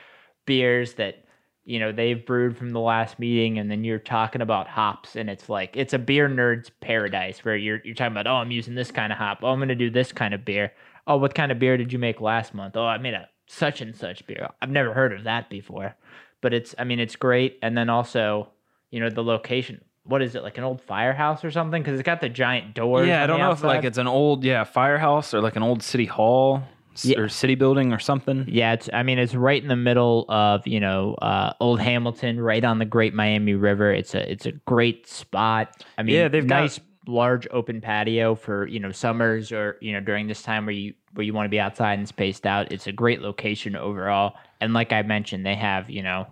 beers 0.47 0.95
that 0.95 1.25
you 1.71 1.79
know 1.79 1.93
they've 1.93 2.27
brewed 2.27 2.57
from 2.57 2.71
the 2.71 2.81
last 2.81 3.21
meeting 3.21 3.57
and 3.57 3.71
then 3.71 3.85
you're 3.85 4.01
talking 4.01 4.43
about 4.43 4.67
hops 4.67 5.15
and 5.15 5.31
it's 5.31 5.49
like 5.49 5.77
it's 5.77 5.93
a 5.93 5.99
beer 6.01 6.29
nerd's 6.29 6.69
paradise 6.81 7.45
where 7.45 7.57
you're 7.57 7.81
you're 7.85 7.95
talking 7.95 8.11
about 8.11 8.27
oh 8.27 8.35
I'm 8.35 8.51
using 8.51 8.75
this 8.75 8.91
kind 8.91 9.13
of 9.13 9.19
hop. 9.19 9.39
Oh 9.43 9.51
I'm 9.51 9.61
gonna 9.61 9.77
do 9.77 9.89
this 9.89 10.11
kind 10.11 10.35
of 10.35 10.45
beer. 10.45 10.73
Oh 11.07 11.17
what 11.17 11.33
kind 11.33 11.53
of 11.53 11.61
beer 11.61 11.77
did 11.77 11.93
you 11.93 12.01
make 12.01 12.21
last 12.21 12.55
month? 12.55 12.77
Oh 12.77 12.85
I 12.85 12.99
made 12.99 13.15
a 13.15 13.29
such 13.47 13.81
and 13.81 13.95
such 13.95 14.27
beer. 14.27 14.49
I've 14.61 14.71
never 14.71 14.93
heard 14.93 15.13
of 15.13 15.23
that 15.25 15.49
before. 15.49 15.95
But 16.41 16.55
it's 16.55 16.75
I 16.77 16.83
mean 16.83 16.99
it's 16.99 17.15
great. 17.15 17.61
And 17.63 17.79
then 17.79 17.89
also 17.89 18.49
you 18.91 18.99
know 18.99 19.09
the 19.09 19.23
location 19.23 19.81
what 20.03 20.23
is 20.23 20.35
it 20.35 20.43
like 20.43 20.59
an 20.59 20.65
old 20.65 20.81
firehouse 20.81 21.45
or 21.45 21.53
something? 21.53 21.81
Because 21.81 22.01
it's 22.01 22.05
got 22.05 22.21
the 22.21 22.29
giant 22.29 22.75
doors 22.75 23.07
yeah, 23.07 23.23
I 23.23 23.29
don't 23.29 23.39
know 23.39 23.53
if 23.53 23.63
like 23.63 23.85
it's 23.85 23.99
an 23.99 24.09
old 24.09 24.43
yeah 24.43 24.65
firehouse 24.65 25.33
or 25.33 25.41
like 25.41 25.55
an 25.55 25.63
old 25.63 25.85
city 25.85 26.07
hall 26.07 26.65
Yeah. 27.03 27.19
or 27.21 27.29
city 27.29 27.55
building 27.55 27.93
or 27.93 27.99
something. 27.99 28.45
Yeah, 28.49 28.73
it's. 28.73 28.89
I 28.93 29.03
mean, 29.03 29.19
it's 29.19 29.35
right 29.35 29.61
in 29.63 29.69
the 29.69 29.77
middle 29.77 30.27
of 30.29 30.67
you 30.67 30.81
know 30.81 31.15
uh, 31.15 31.53
Old 31.61 31.81
Hamilton, 31.81 32.41
right 32.41 32.65
on 32.65 32.79
the 32.79 32.85
Great 32.85 33.15
Miami 33.15 33.55
River. 33.55 33.93
It's 33.93 34.15
a 34.15 34.31
it's 34.31 34.47
a 34.47 34.53
great 34.53 35.07
spot. 35.07 35.85
I 35.97 36.03
mean, 36.03 36.15
Yeah, 36.17 36.29
they've 36.29 36.47
got- 36.47 36.61
nice 36.63 36.81
large 37.07 37.49
open 37.51 37.81
patio 37.81 38.35
for 38.35 38.67
you 38.67 38.79
know 38.79 38.93
summers 38.93 39.51
or 39.53 39.77
you 39.81 39.93
know 39.93 40.01
during 40.01 40.27
this 40.29 40.43
time 40.43 40.67
where 40.67 40.75
you 40.75 40.95
where 41.15 41.25
you 41.25 41.33
want 41.33 41.47
to 41.47 41.51
be 41.51 41.59
outside 41.61 41.99
and 41.99 42.07
spaced 42.09 42.47
out. 42.47 42.71
It's 42.73 42.87
a 42.87 42.93
great 42.93 43.21
location 43.23 43.75
overall, 43.77 44.35
and 44.61 44.75
like 44.75 44.93
I 44.93 45.03
mentioned, 45.03 45.47
they 45.47 45.55
have 45.57 45.89
you 45.91 46.03
know 46.03 46.27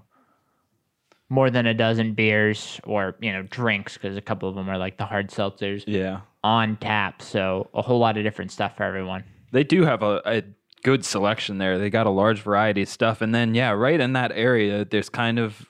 more 1.31 1.51
than 1.51 1.67
a 1.67 1.75
dozen 1.75 2.15
beers 2.15 2.81
or 2.85 3.15
you 3.21 3.33
know 3.33 3.43
drinks 3.43 3.95
because 3.95 4.17
a 4.17 4.21
couple 4.21 4.49
of 4.49 4.55
them 4.55 4.69
are 4.69 4.79
like 4.79 4.99
the 4.99 5.05
hard 5.07 5.29
seltzers 5.31 5.85
Yeah, 5.87 6.21
on 6.43 6.77
tap. 6.77 7.23
So 7.23 7.69
a 7.75 7.83
whole 7.83 7.99
lot 7.99 8.17
of 8.17 8.25
different 8.25 8.51
stuff 8.51 8.77
for 8.77 8.83
everyone. 8.85 9.25
They 9.53 9.65
do 9.65 9.85
have 9.85 10.03
a, 10.03 10.21
a 10.27 10.43
good 10.83 11.05
selection 11.05 11.59
there. 11.59 11.79
They 11.79 11.91
got 11.91 12.07
a 12.07 12.11
large 12.11 12.43
variety 12.43 12.83
of 12.83 12.89
stuff, 12.89 13.21
and 13.21 13.35
then 13.35 13.55
yeah, 13.55 13.71
right 13.71 14.01
in 14.01 14.13
that 14.13 14.33
area, 14.33 14.85
there's 14.85 15.09
kind 15.09 15.39
of, 15.39 15.67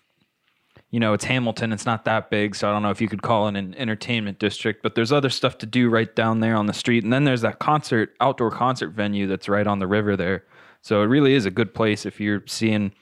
you 0.91 1.01
know, 1.01 1.13
it's 1.13 1.25
Hamilton. 1.25 1.73
It's 1.73 1.87
not 1.87 2.05
that 2.05 2.31
big, 2.31 2.55
so 2.55 2.69
I 2.69 2.73
don't 2.73 2.83
know 2.83 2.91
if 2.91 3.01
you 3.01 3.09
could 3.09 3.23
call 3.23 3.49
it 3.49 3.57
an 3.57 3.75
entertainment 3.75 4.39
district, 4.39 4.83
but 4.83 4.95
there's 4.95 5.13
other 5.13 5.31
stuff 5.31 5.59
to 5.59 5.67
do 5.67 5.89
right 5.89 6.15
down 6.15 6.41
there 6.41 6.57
on 6.57 6.67
the 6.67 6.75
street, 6.75 7.05
and 7.05 7.13
then 7.13 7.25
there's 7.25 7.43
that 7.43 7.59
concert, 7.59 8.15
outdoor 8.21 8.51
concert 8.51 8.91
venue 8.91 9.27
that's 9.27 9.49
right 9.49 9.67
on 9.67 9.79
the 9.79 9.87
river 9.87 10.17
there. 10.17 10.45
So 10.83 11.03
it 11.03 11.07
really 11.07 11.35
is 11.35 11.47
a 11.47 11.51
good 11.51 11.75
place 11.75 12.07
if 12.07 12.21
you're 12.21 12.43
seeing. 12.47 12.93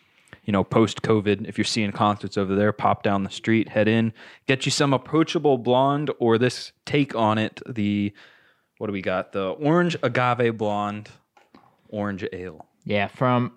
You 0.45 0.53
know, 0.53 0.63
post 0.63 1.03
COVID, 1.03 1.49
if 1.49 1.59
you're 1.59 1.65
seeing 1.65 1.91
concerts 1.91 2.39
over 2.39 2.55
there, 2.55 2.73
pop 2.73 3.03
down 3.03 3.25
the 3.25 3.31
street, 3.31 3.69
head 3.69 3.89
in, 3.89 4.13
get 4.47 4.65
you 4.65 4.71
some 4.71 4.93
approachable 4.93 5.59
blonde 5.59 6.13
or 6.21 6.39
this 6.39 6.71
take 6.85 7.17
on 7.17 7.37
it, 7.37 7.61
the 7.69 8.13
what 8.79 8.89
do 8.89 8.93
we 8.93 9.03
got? 9.03 9.33
The 9.33 9.49
orange 9.51 9.97
agave 10.03 10.57
blonde 10.57 11.09
orange 11.89 12.27
ale. 12.33 12.67
Yeah, 12.85 13.09
from 13.09 13.53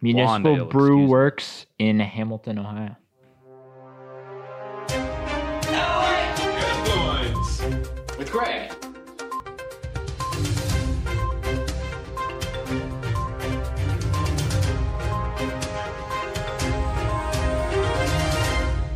Municipal 0.00 0.56
Ale, 0.56 0.64
Brew 0.66 0.86
excuse 0.86 1.06
me. 1.06 1.06
Works 1.06 1.66
in 1.78 2.00
Hamilton, 2.00 2.58
Ohio. 2.58 2.96
Headlines 6.48 7.62
with 8.16 8.30
Greg. 8.32 8.72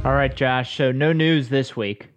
All 0.05 0.15
right, 0.15 0.35
Josh. 0.35 0.77
So 0.77 0.91
no 0.91 1.13
news 1.13 1.49
this 1.49 1.77
week. 1.77 2.09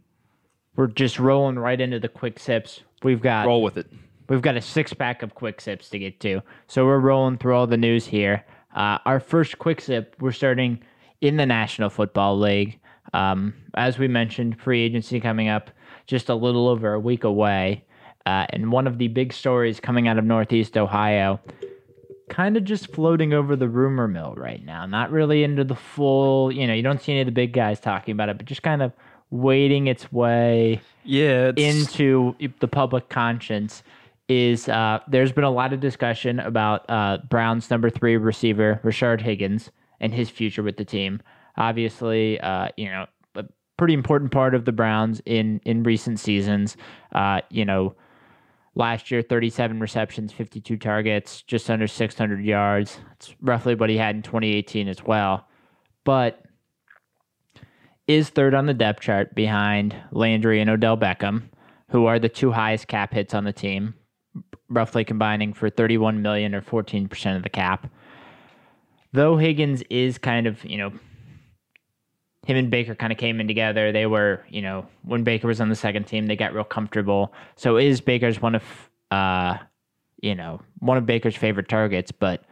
We're 0.75 0.87
just 0.87 1.19
rolling 1.19 1.59
right 1.59 1.79
into 1.79 1.99
the 1.99 2.09
quick 2.09 2.39
sips. 2.39 2.81
We've 3.05 3.21
got 3.21 3.45
Roll 3.45 3.61
with 3.61 3.77
it. 3.77 3.85
we've 4.29 4.41
got 4.41 4.57
a 4.57 4.61
six 4.61 4.91
pack 4.91 5.21
of 5.21 5.35
quick 5.35 5.61
sips 5.61 5.89
to 5.89 5.99
get 5.99 6.19
to. 6.21 6.41
So 6.67 6.85
we're 6.85 6.99
rolling 6.99 7.37
through 7.37 7.55
all 7.55 7.67
the 7.67 7.77
news 7.77 8.07
here. 8.07 8.43
Uh, 8.75 8.97
our 9.05 9.19
first 9.19 9.59
quick 9.59 9.79
sip, 9.79 10.15
we're 10.19 10.31
starting 10.31 10.79
in 11.21 11.37
the 11.37 11.45
National 11.45 11.91
Football 11.91 12.39
League. 12.39 12.79
Um, 13.13 13.53
as 13.75 13.99
we 13.99 14.07
mentioned, 14.07 14.59
free 14.59 14.81
agency 14.81 15.19
coming 15.19 15.49
up 15.49 15.69
just 16.07 16.29
a 16.29 16.35
little 16.35 16.67
over 16.67 16.93
a 16.93 16.99
week 16.99 17.23
away. 17.23 17.83
Uh, 18.25 18.47
and 18.49 18.71
one 18.71 18.87
of 18.87 18.97
the 18.97 19.07
big 19.07 19.31
stories 19.31 19.79
coming 19.79 20.07
out 20.07 20.17
of 20.17 20.25
Northeast 20.25 20.75
Ohio, 20.75 21.39
kind 22.27 22.57
of 22.57 22.63
just 22.63 22.91
floating 22.91 23.33
over 23.33 23.55
the 23.55 23.69
rumor 23.69 24.07
mill 24.07 24.33
right 24.35 24.65
now. 24.65 24.87
Not 24.87 25.11
really 25.11 25.43
into 25.43 25.63
the 25.63 25.75
full, 25.75 26.51
you 26.51 26.65
know, 26.65 26.73
you 26.73 26.81
don't 26.81 26.99
see 26.99 27.11
any 27.11 27.21
of 27.21 27.27
the 27.27 27.31
big 27.31 27.53
guys 27.53 27.79
talking 27.79 28.13
about 28.13 28.29
it, 28.29 28.37
but 28.37 28.47
just 28.47 28.63
kind 28.63 28.81
of 28.81 28.93
wading 29.29 29.87
its 29.87 30.11
way 30.11 30.81
Yeah, 31.03 31.51
it's, 31.55 31.61
into 31.61 32.35
the 32.59 32.67
public 32.67 33.09
conscience 33.09 33.83
is 34.27 34.67
uh, 34.69 34.99
there's 35.07 35.31
been 35.31 35.43
a 35.43 35.51
lot 35.51 35.73
of 35.73 35.79
discussion 35.79 36.39
about 36.39 36.89
uh, 36.89 37.19
Brown's 37.29 37.69
number 37.69 37.89
three 37.89 38.17
receiver, 38.17 38.79
Rashard 38.83 39.21
Higgins, 39.21 39.71
and 39.99 40.13
his 40.13 40.29
future 40.29 40.63
with 40.63 40.77
the 40.77 40.85
team. 40.85 41.21
Obviously, 41.57 42.39
uh, 42.39 42.69
you 42.75 42.89
know, 42.89 43.05
a 43.35 43.45
pretty 43.77 43.93
important 43.93 44.31
part 44.31 44.55
of 44.55 44.65
the 44.65 44.71
Browns 44.71 45.21
in 45.25 45.61
in 45.65 45.83
recent 45.83 46.19
seasons. 46.19 46.75
Uh, 47.11 47.41
you 47.49 47.65
know, 47.65 47.95
last 48.73 49.11
year 49.11 49.21
37 49.21 49.79
receptions, 49.79 50.33
52 50.33 50.77
targets, 50.77 51.41
just 51.43 51.69
under 51.69 51.87
600 51.87 52.43
yards. 52.43 52.99
It's 53.13 53.35
roughly 53.41 53.75
what 53.75 53.89
he 53.89 53.97
had 53.97 54.15
in 54.15 54.21
2018 54.21 54.87
as 54.87 55.03
well. 55.03 55.47
But 56.03 56.44
is 58.07 58.29
third 58.29 58.53
on 58.53 58.65
the 58.65 58.73
depth 58.73 59.01
chart 59.01 59.33
behind 59.33 59.95
Landry 60.11 60.61
and 60.61 60.69
Odell 60.69 60.97
Beckham, 60.97 61.43
who 61.89 62.05
are 62.05 62.19
the 62.19 62.29
two 62.29 62.51
highest 62.51 62.87
cap 62.87 63.13
hits 63.13 63.33
on 63.33 63.43
the 63.43 63.53
team, 63.53 63.95
roughly 64.69 65.03
combining 65.03 65.53
for 65.53 65.69
31 65.69 66.21
million 66.21 66.53
or 66.53 66.61
14% 66.61 67.35
of 67.35 67.43
the 67.43 67.49
cap. 67.49 67.89
Though 69.11 69.37
Higgins 69.37 69.81
is 69.89 70.17
kind 70.17 70.45
of, 70.45 70.63
you 70.65 70.77
know, 70.77 70.91
him 72.45 72.57
and 72.57 72.69
Baker 72.69 72.93
kind 72.93 73.11
of 73.11 73.17
came 73.17 73.39
in 73.39 73.47
together. 73.47 73.91
They 73.91 74.05
were, 74.05 74.45
you 74.49 74.61
know, 74.61 74.85
when 75.03 75.23
Baker 75.23 75.47
was 75.47 75.59
on 75.59 75.69
the 75.69 75.75
second 75.75 76.03
team, 76.03 76.27
they 76.27 76.35
got 76.35 76.53
real 76.53 76.63
comfortable. 76.63 77.33
So 77.55 77.77
is 77.77 78.01
Baker's 78.01 78.39
one 78.39 78.55
of, 78.55 78.63
uh, 79.09 79.57
you 80.21 80.35
know, 80.35 80.61
one 80.79 80.97
of 80.97 81.07
Baker's 81.07 81.35
favorite 81.35 81.69
targets, 81.69 82.11
but 82.11 82.43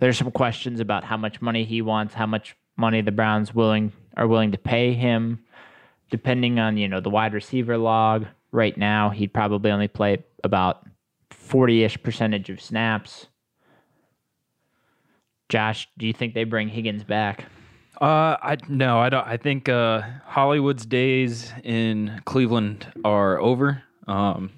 there's 0.00 0.18
some 0.18 0.30
questions 0.32 0.80
about 0.80 1.04
how 1.04 1.16
much 1.16 1.40
money 1.40 1.64
he 1.64 1.80
wants, 1.80 2.12
how 2.12 2.26
much 2.26 2.56
money 2.76 3.00
the 3.00 3.12
Browns 3.12 3.54
willing 3.54 3.92
are 4.16 4.26
willing 4.26 4.52
to 4.52 4.58
pay 4.58 4.92
him, 4.94 5.42
depending 6.10 6.58
on 6.58 6.76
you 6.76 6.88
know 6.88 7.00
the 7.00 7.10
wide 7.10 7.34
receiver 7.34 7.78
log. 7.78 8.26
Right 8.50 8.76
now, 8.76 9.10
he'd 9.10 9.32
probably 9.32 9.70
only 9.70 9.88
play 9.88 10.24
about 10.44 10.86
forty-ish 11.30 12.02
percentage 12.02 12.50
of 12.50 12.60
snaps. 12.60 13.28
Josh, 15.48 15.88
do 15.98 16.06
you 16.06 16.12
think 16.12 16.34
they 16.34 16.44
bring 16.44 16.68
Higgins 16.68 17.04
back? 17.04 17.46
Uh, 18.00 18.36
I 18.42 18.56
no, 18.68 18.98
I 18.98 19.10
don't. 19.10 19.26
I 19.26 19.36
think 19.36 19.68
uh, 19.68 20.02
Hollywood's 20.24 20.86
days 20.86 21.52
in 21.62 22.20
Cleveland 22.24 22.92
are 23.04 23.38
over. 23.38 23.82
Um, 24.06 24.50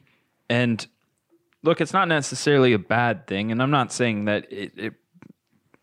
and 0.49 0.87
look, 1.63 1.81
it's 1.81 1.93
not 1.93 2.09
necessarily 2.09 2.73
a 2.73 2.79
bad 2.79 3.27
thing, 3.27 3.53
and 3.53 3.61
I'm 3.61 3.71
not 3.71 3.93
saying 3.93 4.25
that 4.27 4.51
it, 4.51 4.73
it 4.77 4.95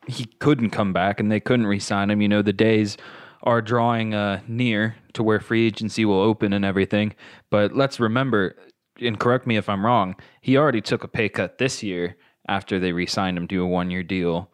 he 0.07 0.25
couldn't 0.25 0.71
come 0.71 0.93
back 0.93 1.19
and 1.19 1.31
they 1.31 1.39
couldn't 1.39 1.67
re-sign 1.67 2.09
him. 2.09 2.21
You 2.21 2.27
know, 2.27 2.41
the 2.41 2.53
days 2.53 2.97
are 3.43 3.61
drawing 3.61 4.13
uh, 4.13 4.41
near 4.47 4.95
to 5.13 5.23
where 5.23 5.39
free 5.39 5.65
agency 5.67 6.05
will 6.05 6.21
open 6.21 6.53
and 6.53 6.63
everything. 6.65 7.13
But 7.49 7.75
let's 7.75 7.99
remember, 7.99 8.55
and 8.99 9.19
correct 9.19 9.47
me 9.47 9.57
if 9.57 9.67
I'm 9.69 9.85
wrong, 9.85 10.15
he 10.41 10.57
already 10.57 10.81
took 10.81 11.03
a 11.03 11.07
pay 11.07 11.29
cut 11.29 11.57
this 11.57 11.81
year 11.83 12.17
after 12.47 12.79
they 12.79 12.91
re-signed 12.91 13.37
him 13.37 13.47
to 13.47 13.63
a 13.63 13.67
one-year 13.67 14.03
deal 14.03 14.49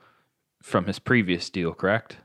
from 0.61 0.85
his 0.85 0.99
previous 0.99 1.49
deal. 1.49 1.73
Correct? 1.73 2.17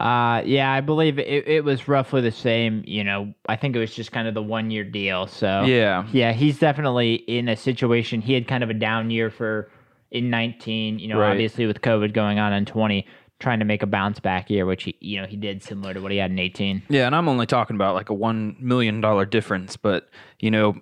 Uh, 0.00 0.42
yeah, 0.46 0.72
I 0.72 0.80
believe 0.80 1.18
it, 1.18 1.46
it 1.46 1.64
was 1.64 1.86
roughly 1.86 2.22
the 2.22 2.30
same. 2.30 2.82
You 2.86 3.04
know, 3.04 3.34
I 3.46 3.56
think 3.56 3.76
it 3.76 3.78
was 3.78 3.94
just 3.94 4.10
kind 4.10 4.26
of 4.26 4.32
the 4.34 4.42
one 4.42 4.70
year 4.70 4.84
deal. 4.84 5.26
So 5.26 5.64
Yeah. 5.64 6.06
yeah, 6.12 6.32
he's 6.32 6.58
definitely 6.58 7.14
in 7.14 7.48
a 7.48 7.56
situation. 7.56 8.22
He 8.22 8.32
had 8.32 8.48
kind 8.48 8.64
of 8.64 8.70
a 8.70 8.74
down 8.74 9.10
year 9.10 9.28
for 9.28 9.70
in 10.10 10.30
19. 10.30 10.98
You 10.98 11.08
know, 11.08 11.18
Right. 11.18 11.30
obviously 11.32 11.66
with 11.66 11.82
COVID 11.82 12.14
going 12.14 12.38
on 12.38 12.54
in 12.54 12.64
20, 12.64 13.06
trying 13.42 13.58
to 13.58 13.64
make 13.64 13.82
a 13.82 13.86
bounce 13.86 14.20
back 14.20 14.48
year, 14.48 14.64
which 14.64 14.84
he 14.84 14.96
you 15.00 15.20
know 15.20 15.26
he 15.26 15.36
did 15.36 15.62
similar 15.62 15.92
to 15.92 16.00
what 16.00 16.12
he 16.12 16.18
had 16.18 16.30
in 16.30 16.38
18. 16.38 16.82
Yeah, 16.88 17.06
and 17.06 17.14
I'm 17.14 17.28
only 17.28 17.46
talking 17.46 17.76
about 17.76 17.94
like 17.94 18.08
a 18.08 18.14
one 18.14 18.56
million 18.58 19.00
dollar 19.00 19.26
difference, 19.26 19.76
but 19.76 20.08
you 20.38 20.50
know, 20.50 20.80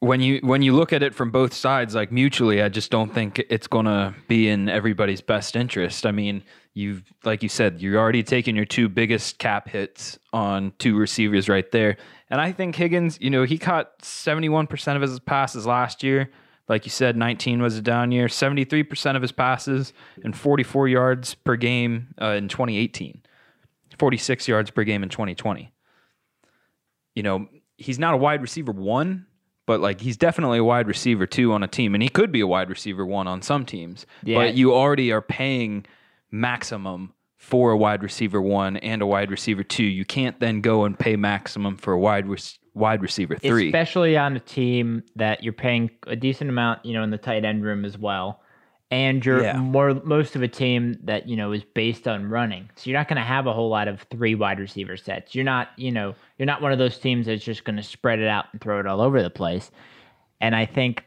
when 0.00 0.20
you 0.20 0.38
when 0.42 0.62
you 0.62 0.74
look 0.74 0.92
at 0.92 1.02
it 1.02 1.14
from 1.14 1.30
both 1.30 1.52
sides, 1.52 1.94
like 1.94 2.12
mutually, 2.12 2.62
I 2.62 2.68
just 2.68 2.90
don't 2.90 3.12
think 3.12 3.44
it's 3.50 3.66
gonna 3.66 4.14
be 4.28 4.48
in 4.48 4.68
everybody's 4.68 5.20
best 5.20 5.56
interest. 5.56 6.06
I 6.06 6.12
mean, 6.12 6.42
you've 6.74 7.02
like 7.24 7.42
you 7.42 7.48
said, 7.48 7.82
you're 7.82 7.98
already 7.98 8.22
taking 8.22 8.56
your 8.56 8.64
two 8.64 8.88
biggest 8.88 9.38
cap 9.38 9.68
hits 9.68 10.18
on 10.32 10.72
two 10.78 10.96
receivers 10.96 11.48
right 11.48 11.70
there, 11.72 11.96
and 12.30 12.40
I 12.40 12.52
think 12.52 12.76
Higgins, 12.76 13.18
you 13.20 13.30
know, 13.30 13.42
he 13.42 13.58
caught 13.58 14.02
71 14.02 14.68
percent 14.68 14.96
of 14.96 15.02
his 15.02 15.18
passes 15.18 15.66
last 15.66 16.02
year. 16.02 16.30
Like 16.68 16.84
you 16.84 16.90
said, 16.90 17.16
19 17.16 17.62
was 17.62 17.76
a 17.76 17.82
down 17.82 18.10
year. 18.10 18.26
73% 18.26 19.16
of 19.16 19.22
his 19.22 19.32
passes 19.32 19.92
and 20.24 20.36
44 20.36 20.88
yards 20.88 21.34
per 21.34 21.56
game 21.56 22.08
uh, 22.20 22.30
in 22.30 22.48
2018. 22.48 23.22
46 23.98 24.48
yards 24.48 24.70
per 24.70 24.84
game 24.84 25.02
in 25.02 25.08
2020. 25.08 25.72
You 27.14 27.22
know, 27.22 27.48
he's 27.76 27.98
not 27.98 28.14
a 28.14 28.16
wide 28.16 28.42
receiver 28.42 28.72
one, 28.72 29.26
but 29.66 29.80
like 29.80 30.00
he's 30.00 30.16
definitely 30.16 30.58
a 30.58 30.64
wide 30.64 30.86
receiver 30.86 31.26
two 31.26 31.52
on 31.52 31.62
a 31.62 31.68
team, 31.68 31.94
and 31.94 32.02
he 32.02 32.08
could 32.08 32.30
be 32.30 32.40
a 32.40 32.46
wide 32.46 32.68
receiver 32.68 33.06
one 33.06 33.26
on 33.26 33.42
some 33.42 33.64
teams. 33.64 34.06
Yeah. 34.22 34.38
But 34.38 34.54
you 34.54 34.74
already 34.74 35.12
are 35.12 35.22
paying 35.22 35.86
maximum 36.30 37.14
for 37.36 37.70
a 37.70 37.76
wide 37.76 38.02
receiver 38.02 38.40
one 38.40 38.76
and 38.78 39.02
a 39.02 39.06
wide 39.06 39.30
receiver 39.30 39.62
two. 39.62 39.84
You 39.84 40.04
can't 40.04 40.38
then 40.40 40.60
go 40.60 40.84
and 40.84 40.98
pay 40.98 41.16
maximum 41.16 41.76
for 41.76 41.92
a 41.92 41.98
wide 41.98 42.28
rec- 42.28 42.58
wide 42.76 43.00
receiver 43.02 43.36
three. 43.36 43.68
especially 43.68 44.16
on 44.16 44.36
a 44.36 44.40
team 44.40 45.02
that 45.16 45.42
you're 45.42 45.52
paying 45.52 45.90
a 46.06 46.14
decent 46.14 46.50
amount, 46.50 46.84
you 46.84 46.92
know, 46.92 47.02
in 47.02 47.10
the 47.10 47.18
tight 47.18 47.44
end 47.44 47.64
room 47.64 47.84
as 47.84 47.96
well. 47.96 48.40
And 48.90 49.24
you're 49.24 49.42
Yeah. 49.42 49.56
more 49.56 49.94
most 50.04 50.36
of 50.36 50.42
a 50.42 50.48
team 50.48 50.96
that, 51.04 51.28
you 51.28 51.36
know, 51.36 51.50
is 51.52 51.64
based 51.64 52.06
on 52.06 52.28
running. 52.28 52.70
So 52.76 52.88
you're 52.88 52.98
not 52.98 53.08
going 53.08 53.16
to 53.16 53.22
have 53.22 53.46
a 53.46 53.52
whole 53.52 53.68
lot 53.68 53.88
of 53.88 54.02
three 54.02 54.34
wide 54.36 54.60
receiver 54.60 54.96
sets. 54.96 55.34
You're 55.34 55.44
not, 55.44 55.70
you 55.76 55.90
know, 55.90 56.14
you're 56.38 56.46
not 56.46 56.62
one 56.62 56.70
of 56.70 56.78
those 56.78 56.98
teams 56.98 57.26
that's 57.26 57.42
just 57.42 57.64
going 57.64 57.76
to 57.76 57.82
spread 57.82 58.20
it 58.20 58.28
out 58.28 58.44
and 58.52 58.60
throw 58.60 58.78
it 58.78 58.86
all 58.86 59.00
over 59.00 59.22
the 59.22 59.30
place. 59.30 59.70
And 60.40 60.54
I 60.54 60.66
think 60.66 61.04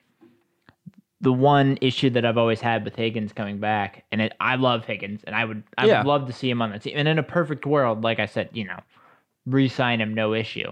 the 1.21 1.31
one 1.31 1.77
issue 1.81 2.09
that 2.09 2.25
I've 2.25 2.38
always 2.38 2.61
had 2.61 2.83
with 2.83 2.95
Higgins 2.95 3.31
coming 3.31 3.59
back, 3.59 4.05
and 4.11 4.21
it, 4.21 4.33
I 4.39 4.55
love 4.55 4.85
Higgins, 4.85 5.23
and 5.25 5.35
I 5.35 5.45
would 5.45 5.63
I 5.77 5.85
Yeah. 5.85 5.99
would 5.99 6.07
love 6.07 6.25
to 6.27 6.33
see 6.33 6.49
him 6.49 6.61
on 6.61 6.71
the 6.71 6.79
team. 6.79 6.93
And 6.97 7.07
in 7.07 7.19
a 7.19 7.23
perfect 7.23 7.65
world, 7.65 8.03
like 8.03 8.19
I 8.19 8.25
said, 8.25 8.49
you 8.53 8.65
know, 8.65 8.79
re-sign 9.45 10.01
him, 10.01 10.13
no 10.13 10.33
issue. 10.33 10.71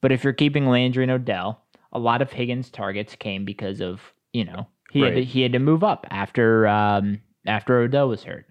But 0.00 0.12
if 0.12 0.24
you're 0.24 0.32
keeping 0.32 0.66
Landry 0.66 1.04
and 1.04 1.12
Odell, 1.12 1.62
a 1.92 1.98
lot 1.98 2.22
of 2.22 2.32
Higgins' 2.32 2.70
targets 2.70 3.14
came 3.16 3.44
because 3.44 3.80
of 3.80 4.00
you 4.32 4.44
know 4.44 4.66
he 4.90 5.00
had 5.00 5.14
to, 5.14 5.24
he 5.24 5.42
had 5.42 5.52
to 5.52 5.58
move 5.58 5.84
up 5.84 6.06
after 6.10 6.66
um, 6.66 7.20
after 7.46 7.78
Odell 7.78 8.08
was 8.08 8.24
hurt. 8.24 8.46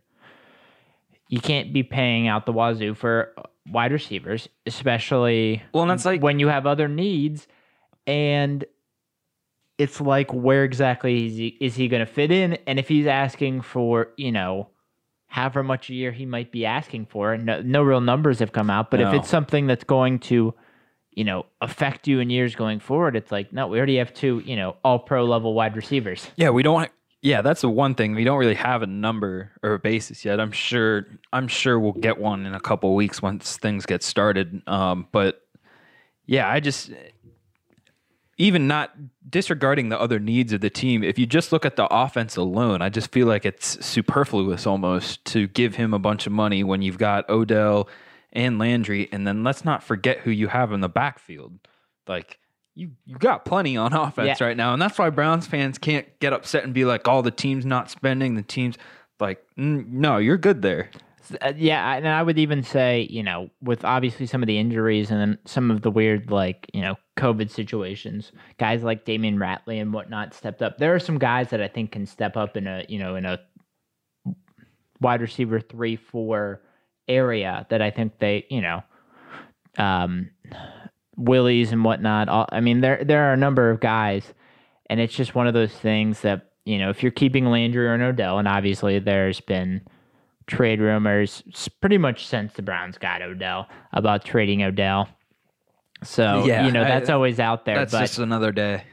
You 1.27 1.39
can't 1.39 1.74
be 1.74 1.84
paying 1.84 2.27
out 2.27 2.46
the 2.46 2.53
wazoo 2.53 2.96
for 2.96 3.34
wide 3.68 3.91
receivers, 3.91 4.50
especially 4.65 5.62
Well, 5.74 5.84
and 5.84 5.91
that's 5.91 6.06
like 6.06 6.22
when 6.22 6.39
you 6.39 6.48
have 6.48 6.65
other 6.65 6.88
needs, 6.88 7.48
and 8.08 8.65
it's 9.77 10.01
like 10.01 10.34
where 10.34 10.63
exactly 10.63 11.27
is 11.27 11.38
he, 11.38 11.48
is 11.62 11.75
he 11.75 11.88
going 11.88 12.06
to 12.06 12.12
fit 12.12 12.32
in? 12.32 12.53
And 12.68 12.79
if 12.79 12.88
he's 12.88 13.08
asking 13.08 13.62
for 13.62 14.10
you 14.18 14.32
know 14.32 14.70
however 15.27 15.62
much 15.62 15.89
a 15.89 15.94
year 15.94 16.12
he 16.12 16.25
might 16.25 16.51
be 16.51 16.65
asking 16.65 17.06
for, 17.06 17.38
no, 17.38 17.62
no 17.62 17.84
real 17.84 18.01
numbers 18.01 18.39
have 18.39 18.51
come 18.51 18.70
out, 18.70 18.89
but 18.89 19.00
if 19.00 19.13
it's 19.13 19.29
something 19.29 19.68
that's 19.68 19.84
going 19.84 20.18
to 20.18 20.56
you 21.12 21.24
know 21.24 21.46
affect 21.62 22.08
you 22.08 22.20
in 22.20 22.30
years 22.30 22.56
going 22.56 22.80
forward, 22.80 23.16
it's 23.16 23.32
like 23.32 23.51
no, 23.54 23.68
we 23.68 23.78
already 23.78 23.98
have 23.98 24.13
two 24.13 24.42
you 24.46 24.56
know 24.56 24.78
all 24.84 25.00
pro 25.00 25.25
level 25.25 25.54
wide 25.54 25.75
receivers. 25.75 26.28
Yeah, 26.36 26.50
we 26.50 26.63
don't. 26.63 26.89
Yeah, 27.22 27.42
that's 27.42 27.62
the 27.62 27.70
one 27.70 27.96
thing 27.96 28.16
we 28.16 28.24
don't 28.24 28.38
really 28.38 28.56
have 28.56 28.82
a 28.82 28.88
number 28.88 29.51
or 29.62 29.74
a 29.74 29.80
basis 29.80 30.24
yet. 30.24 30.39
I'm 30.39 30.51
sure. 30.51 31.06
I'm 31.34 31.48
sure 31.48 31.80
we'll 31.80 31.92
get 31.92 32.18
one 32.18 32.46
in 32.46 32.54
a 32.54 32.60
couple 32.62 32.96
weeks 32.96 33.22
once 33.22 33.58
things 33.58 33.86
get 33.86 34.04
started. 34.04 34.62
Um, 34.68 35.08
but 35.12 35.42
yeah, 36.25 36.50
I 36.50 36.60
just 36.60 36.92
even 38.39 38.68
not 38.68 38.94
disregarding 39.30 39.89
the 39.89 40.00
other 40.00 40.18
needs 40.18 40.54
of 40.54 40.62
the 40.62 40.70
team. 40.70 41.04
If 41.04 41.20
you 41.20 41.25
just 41.25 41.51
look 41.51 41.66
at 41.66 41.75
the 41.75 41.86
offense 41.94 42.38
alone, 42.38 42.82
I 42.82 42.88
just 42.88 43.12
feel 43.12 43.28
like 43.28 43.46
it's 43.46 43.86
superfluous 43.86 44.66
almost 44.66 45.24
to 45.25 45.48
give 45.48 45.75
him 45.75 45.94
a 45.94 46.00
bunch 46.00 46.25
of 46.25 46.32
money 46.32 46.63
when 46.63 46.82
you've 46.82 46.98
got 46.98 47.30
Odell 47.30 47.89
and 48.34 48.60
Landry, 48.60 49.10
and 49.12 49.26
then 49.28 49.44
let's 49.44 49.66
not 49.66 49.84
forget 49.84 50.20
who 50.20 50.32
you 50.32 50.48
have 50.48 50.72
in 50.72 50.82
the 50.82 50.90
backfield. 50.90 51.60
Like 52.08 52.40
you, 52.76 52.92
you 53.06 53.18
got 53.18 53.46
plenty 53.46 53.76
on 53.78 53.94
offense 53.94 54.40
Yeah. 54.40 54.48
right 54.48 54.58
now, 54.58 54.74
and 54.74 54.82
that's 54.82 54.98
why 54.98 55.10
Browns 55.10 55.48
fans 55.48 55.78
can't 55.78 56.08
get 56.20 56.34
upset 56.34 56.64
and 56.64 56.74
be 56.74 56.86
like, 56.86 57.08
"Oh, 57.08 57.22
the 57.22 57.32
team's 57.32 57.66
not 57.66 57.90
spending." 57.90 58.36
The 58.36 58.42
team's 58.44 58.78
like, 59.20 59.44
"No, 59.58 60.18
you're 60.18 60.38
good 60.38 60.62
there." 60.62 60.90
Uh, 61.42 61.54
yeah, 61.56 61.94
and 61.96 62.08
I 62.08 62.24
would 62.24 62.40
even 62.40 62.64
say, 62.64 63.06
you 63.08 63.22
know, 63.22 63.52
with 63.62 63.86
obviously 63.86 64.26
some 64.26 64.42
of 64.42 64.48
the 64.48 64.58
injuries 64.58 65.12
and 65.12 65.20
then 65.22 65.38
some 65.46 65.70
of 65.70 65.84
the 65.84 65.92
weird, 65.92 66.32
like, 66.32 66.68
you 66.74 66.82
know, 66.82 66.96
COVID 67.18 67.52
situations, 67.52 68.32
guys 68.58 68.82
like 68.82 69.06
Damion 69.06 69.36
Ratley 69.36 69.80
and 69.80 69.94
whatnot 69.94 70.34
stepped 70.34 70.64
up. 70.64 70.80
There 70.80 70.96
are 70.96 71.00
some 71.00 71.20
guys 71.20 71.52
that 71.52 71.62
I 71.62 71.68
think 71.68 71.92
can 71.92 72.08
step 72.08 72.36
up 72.36 72.58
in 72.58 72.66
a, 72.66 72.84
you 72.90 72.98
know, 72.98 73.16
in 73.16 73.26
a 73.26 73.38
wide 75.02 75.22
receiver 75.22 75.60
three, 75.60 75.96
four 75.96 76.62
area 77.10 77.66
that 77.70 77.82
I 77.82 77.92
think 77.92 78.20
they, 78.20 78.46
you 78.50 78.62
know, 78.62 78.84
um, 79.78 80.30
Willies 81.18 81.72
and 81.72 81.84
whatnot. 81.84 82.30
All, 82.30 82.48
I 82.51 82.62
mean, 82.62 82.80
there 82.82 83.04
there 83.04 83.25
are 83.30 83.34
a 83.34 83.38
number 83.38 83.70
of 83.70 83.80
guys, 83.82 84.34
and 84.89 85.00
it's 85.00 85.13
just 85.13 85.36
one 85.36 85.48
of 85.48 85.54
those 85.54 85.74
things 85.74 86.22
that 86.22 86.51
you 86.66 86.78
know, 86.78 86.89
if 86.89 87.01
you're 87.01 87.12
keeping 87.12 87.46
Landry 87.46 87.88
or 87.88 87.94
an 87.94 88.01
Odell, 88.01 88.38
and 88.38 88.48
obviously 88.48 89.00
there's 89.00 89.42
been 89.42 89.82
trade 90.48 90.80
rumors 90.80 91.44
pretty 91.82 91.98
much 91.98 92.25
since 92.25 92.54
the 92.54 92.62
Browns 92.62 92.98
got 92.98 93.22
Odell 93.22 93.68
about 93.92 94.24
trading 94.24 94.63
Odell. 94.63 95.10
So 96.04 96.46
Yeah, 96.46 96.66
you 96.66 96.72
know 96.72 96.84
I- 96.84 96.88
that's 96.88 97.10
always 97.10 97.39
out 97.39 97.66
there, 97.66 97.75
That's 97.75 97.92
just 97.92 98.20
another 98.20 98.51
day. 98.51 98.84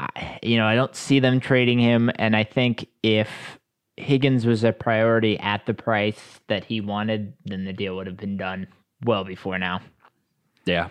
I, 0.00 0.38
you 0.42 0.56
know 0.56 0.66
I 0.66 0.74
don't 0.74 0.94
see 0.94 1.18
them 1.20 1.40
trading 1.40 1.78
him, 1.78 2.10
and 2.16 2.36
I 2.36 2.44
think 2.44 2.86
if 3.02 3.58
Higgins 3.98 4.46
was 4.46 4.64
a 4.64 4.72
priority 4.72 5.38
at 5.38 5.66
the 5.66 5.74
price 5.74 6.40
that 6.48 6.64
he 6.64 6.80
wanted, 6.80 7.32
then 7.44 7.64
the 7.64 7.72
deal 7.72 7.96
would 7.96 8.06
have 8.06 8.16
been 8.16 8.36
done 8.36 8.66
well 9.04 9.24
before 9.24 9.58
now. 9.58 9.80
Yeah, 10.64 10.88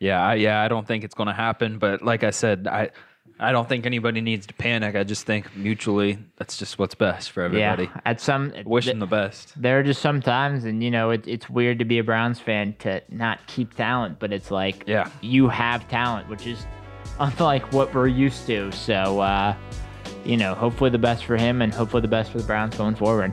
yeah, 0.00 0.22
I, 0.24 0.34
yeah. 0.34 0.62
I 0.62 0.68
don't 0.68 0.86
think 0.86 1.04
it's 1.04 1.14
going 1.14 1.26
to 1.28 1.32
happen. 1.32 1.78
But 1.78 2.02
like 2.02 2.22
I 2.24 2.30
said, 2.30 2.66
I 2.68 2.90
I 3.38 3.52
don't 3.52 3.68
think 3.68 3.84
anybody 3.84 4.20
needs 4.22 4.46
to 4.46 4.54
panic. 4.54 4.94
I 4.96 5.04
just 5.04 5.26
think 5.26 5.54
mutually 5.56 6.18
that's 6.36 6.56
just 6.56 6.78
what's 6.78 6.94
best 6.94 7.32
for 7.32 7.42
everybody. 7.42 7.84
Yeah, 7.84 8.00
at 8.06 8.20
some 8.20 8.52
Wishing 8.64 8.98
the 8.98 9.06
best. 9.06 9.60
there 9.60 9.78
are 9.78 9.82
just 9.82 10.00
some 10.00 10.22
times, 10.22 10.64
and 10.64 10.82
you 10.82 10.90
know, 10.90 11.10
it, 11.10 11.26
it's 11.28 11.50
weird 11.50 11.78
to 11.80 11.84
be 11.84 11.98
a 11.98 12.04
Browns 12.04 12.40
fan 12.40 12.74
to 12.80 13.02
not 13.10 13.46
keep 13.46 13.74
talent, 13.74 14.18
but 14.18 14.32
it's 14.32 14.50
like, 14.50 14.84
Yeah. 14.86 15.10
you 15.20 15.48
have 15.48 15.86
talent, 15.88 16.28
which 16.30 16.46
is 16.46 16.64
unlike 17.20 17.70
what 17.72 17.92
we're 17.94 18.06
used 18.06 18.46
to. 18.46 18.70
So, 18.72 19.20
uh, 19.20 19.54
you 20.26 20.36
know, 20.36 20.54
hopefully 20.54 20.90
the 20.90 20.98
best 20.98 21.24
for 21.24 21.36
him 21.36 21.62
and 21.62 21.72
hopefully 21.72 22.00
the 22.00 22.08
best 22.08 22.32
for 22.32 22.38
the 22.38 22.44
Browns 22.44 22.76
going 22.76 22.96
forward. 22.96 23.32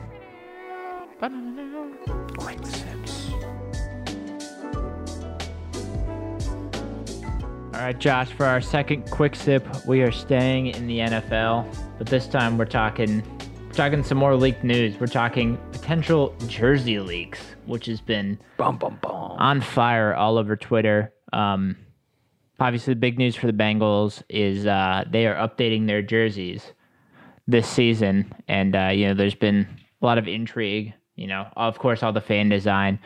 All 7.74 7.80
right, 7.80 7.98
Josh, 7.98 8.30
for 8.30 8.46
our 8.46 8.60
second 8.60 9.10
quick 9.10 9.34
sip, 9.34 9.66
we 9.84 10.02
are 10.02 10.12
staying 10.12 10.68
in 10.68 10.86
the 10.86 11.00
NFL, 11.00 11.66
but 11.98 12.06
this 12.06 12.26
time 12.28 12.56
we're 12.56 12.64
talking 12.64 13.22
we're 13.66 13.72
talking 13.72 14.04
some 14.04 14.18
more 14.18 14.36
leaked 14.36 14.62
news. 14.62 14.98
We're 15.00 15.08
talking 15.08 15.58
potential 15.72 16.34
jersey 16.46 17.00
leaks, 17.00 17.40
which 17.66 17.86
has 17.86 18.00
been 18.00 18.38
bum, 18.56 18.78
bum, 18.78 18.98
bum. 19.02 19.32
on 19.32 19.60
fire 19.60 20.14
all 20.14 20.38
over 20.38 20.54
Twitter. 20.54 21.12
Um, 21.32 21.76
obviously, 22.60 22.94
the 22.94 23.00
big 23.00 23.18
news 23.18 23.34
for 23.34 23.48
the 23.48 23.52
Bengals 23.52 24.22
is 24.28 24.64
uh, 24.64 25.04
they 25.10 25.26
are 25.26 25.34
updating 25.34 25.88
their 25.88 26.00
jerseys 26.00 26.72
this 27.46 27.68
season, 27.68 28.32
and 28.48 28.74
uh, 28.74 28.90
you 28.92 29.08
know 29.08 29.14
there's 29.14 29.34
been 29.34 29.66
a 30.00 30.04
lot 30.04 30.18
of 30.18 30.28
intrigue. 30.28 30.94
You 31.16 31.26
know, 31.26 31.46
of 31.56 31.78
course, 31.78 32.02
all 32.02 32.12
the 32.12 32.20
fan 32.20 32.48
design. 32.48 32.98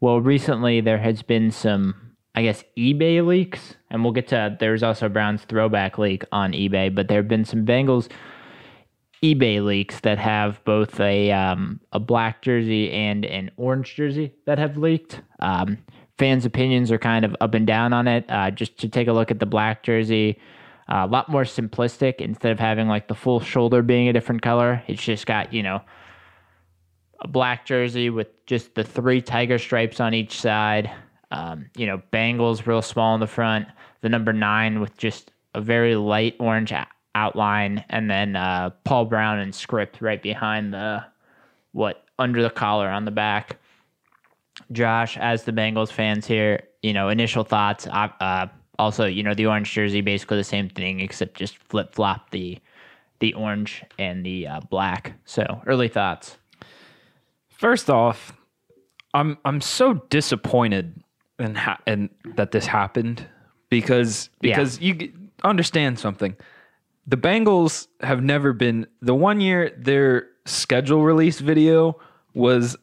Well, 0.00 0.20
recently 0.20 0.80
there 0.80 0.98
has 0.98 1.22
been 1.22 1.50
some, 1.50 1.94
I 2.34 2.42
guess, 2.42 2.62
eBay 2.76 3.24
leaks, 3.26 3.76
and 3.90 4.04
we'll 4.04 4.12
get 4.12 4.28
to. 4.28 4.56
There's 4.58 4.82
also 4.82 5.08
Browns 5.08 5.44
throwback 5.44 5.98
leak 5.98 6.24
on 6.32 6.52
eBay, 6.52 6.94
but 6.94 7.08
there 7.08 7.18
have 7.18 7.28
been 7.28 7.44
some 7.44 7.64
Bengals 7.64 8.10
eBay 9.22 9.64
leaks 9.64 10.00
that 10.00 10.18
have 10.18 10.62
both 10.64 11.00
a 11.00 11.32
um, 11.32 11.80
a 11.92 11.98
black 11.98 12.42
jersey 12.42 12.92
and 12.92 13.24
an 13.24 13.50
orange 13.56 13.94
jersey 13.94 14.34
that 14.44 14.58
have 14.58 14.76
leaked. 14.76 15.22
Um, 15.40 15.78
fans' 16.18 16.44
opinions 16.44 16.92
are 16.92 16.98
kind 16.98 17.24
of 17.24 17.34
up 17.40 17.54
and 17.54 17.66
down 17.66 17.94
on 17.94 18.06
it. 18.06 18.26
Uh, 18.28 18.50
just 18.50 18.78
to 18.80 18.88
take 18.88 19.08
a 19.08 19.12
look 19.12 19.30
at 19.30 19.40
the 19.40 19.46
black 19.46 19.82
jersey, 19.82 20.38
a 20.88 21.06
lot 21.06 21.28
more 21.28 21.44
simplistic. 21.44 22.16
Instead 22.16 22.52
of 22.52 22.58
having 22.58 22.88
like 22.88 23.08
the 23.08 23.14
full 23.14 23.40
shoulder 23.40 23.82
being 23.82 24.08
a 24.08 24.12
different 24.12 24.42
color, 24.42 24.82
it's 24.86 25.02
just 25.02 25.26
got 25.26 25.52
you 25.52 25.62
know 25.62 25.80
a 27.20 27.28
black 27.28 27.64
jersey 27.64 28.10
with 28.10 28.28
just 28.46 28.74
the 28.74 28.84
three 28.84 29.20
tiger 29.22 29.58
stripes 29.58 30.00
on 30.00 30.14
each 30.14 30.38
side. 30.40 30.90
Um, 31.30 31.70
you 31.76 31.86
know, 31.86 32.02
Bengals 32.12 32.66
real 32.66 32.82
small 32.82 33.14
in 33.14 33.20
the 33.20 33.26
front. 33.26 33.66
The 34.02 34.08
number 34.08 34.32
nine 34.32 34.80
with 34.80 34.96
just 34.96 35.32
a 35.54 35.60
very 35.60 35.96
light 35.96 36.36
orange 36.38 36.72
outline, 37.14 37.84
and 37.88 38.10
then 38.10 38.36
uh, 38.36 38.70
Paul 38.84 39.06
Brown 39.06 39.38
and 39.38 39.54
script 39.54 40.00
right 40.00 40.22
behind 40.22 40.74
the 40.74 41.04
what 41.72 42.04
under 42.18 42.42
the 42.42 42.50
collar 42.50 42.88
on 42.88 43.04
the 43.04 43.10
back. 43.10 43.58
Josh, 44.70 45.16
as 45.16 45.44
the 45.44 45.52
Bengals 45.52 45.90
fans 45.90 46.26
here, 46.26 46.62
you 46.82 46.92
know, 46.92 47.08
initial 47.08 47.42
thoughts. 47.42 47.86
Uh, 47.88 48.46
also, 48.78 49.06
you 49.06 49.22
know, 49.22 49.34
the 49.34 49.46
orange 49.46 49.72
jersey, 49.72 50.00
basically 50.00 50.36
the 50.38 50.44
same 50.44 50.68
thing, 50.68 51.00
except 51.00 51.36
just 51.36 51.56
flip 51.58 51.94
flop 51.94 52.30
the 52.30 52.58
the 53.20 53.32
orange 53.34 53.84
and 53.98 54.24
the 54.26 54.46
uh, 54.46 54.60
black. 54.70 55.14
So, 55.24 55.62
early 55.66 55.88
thoughts. 55.88 56.36
First 57.48 57.88
off, 57.88 58.32
I'm 59.14 59.38
I'm 59.44 59.60
so 59.60 59.94
disappointed 60.10 61.02
in 61.38 61.54
ha- 61.54 61.80
in 61.86 62.10
that 62.36 62.50
this 62.50 62.66
happened 62.66 63.26
because 63.70 64.28
Yeah. 64.40 64.56
because 64.56 64.80
you 64.80 65.12
understand 65.42 65.98
something. 65.98 66.36
The 67.06 67.16
Bengals 67.16 67.86
have 68.00 68.22
never 68.22 68.52
been 68.52 68.86
the 69.02 69.14
one 69.14 69.40
year 69.40 69.70
their 69.76 70.28
schedule 70.46 71.02
release 71.02 71.40
video 71.40 71.98
was 72.34 72.76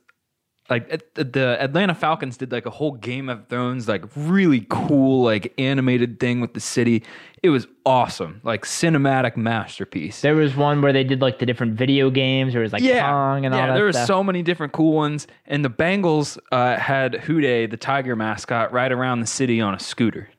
like 0.71 1.13
the 1.15 1.57
Atlanta 1.59 1.93
Falcons 1.93 2.37
did 2.37 2.53
like 2.53 2.65
a 2.65 2.69
whole 2.69 2.93
Game 2.93 3.27
of 3.27 3.45
Thrones 3.49 3.89
like 3.89 4.05
really 4.15 4.65
cool 4.69 5.21
like 5.21 5.53
animated 5.57 6.17
thing 6.17 6.39
with 6.39 6.53
the 6.53 6.61
city. 6.61 7.03
It 7.43 7.49
was 7.49 7.67
awesome, 7.85 8.39
like 8.45 8.63
cinematic 8.63 9.35
masterpiece. 9.35 10.21
There 10.21 10.35
was 10.35 10.55
one 10.55 10.81
where 10.81 10.93
they 10.93 11.03
did 11.03 11.21
like 11.21 11.39
the 11.39 11.45
different 11.45 11.73
video 11.73 12.09
games. 12.09 12.53
There 12.53 12.61
was 12.61 12.71
like 12.71 12.83
Pong 13.01 13.45
and 13.45 13.53
all 13.53 13.59
yeah, 13.59 13.67
that 13.67 13.73
there 13.73 13.83
were 13.83 13.91
so 13.91 14.23
many 14.23 14.43
different 14.43 14.71
cool 14.71 14.93
ones. 14.93 15.27
And 15.45 15.65
the 15.65 15.69
Bengals 15.69 16.37
uh, 16.53 16.77
had 16.77 17.15
Who 17.15 17.41
Dey, 17.41 17.65
the 17.65 17.77
tiger 17.77 18.15
mascot, 18.15 18.71
ride 18.71 18.93
around 18.93 19.19
the 19.19 19.27
city 19.27 19.59
on 19.59 19.73
a 19.73 19.79
scooter. 19.79 20.29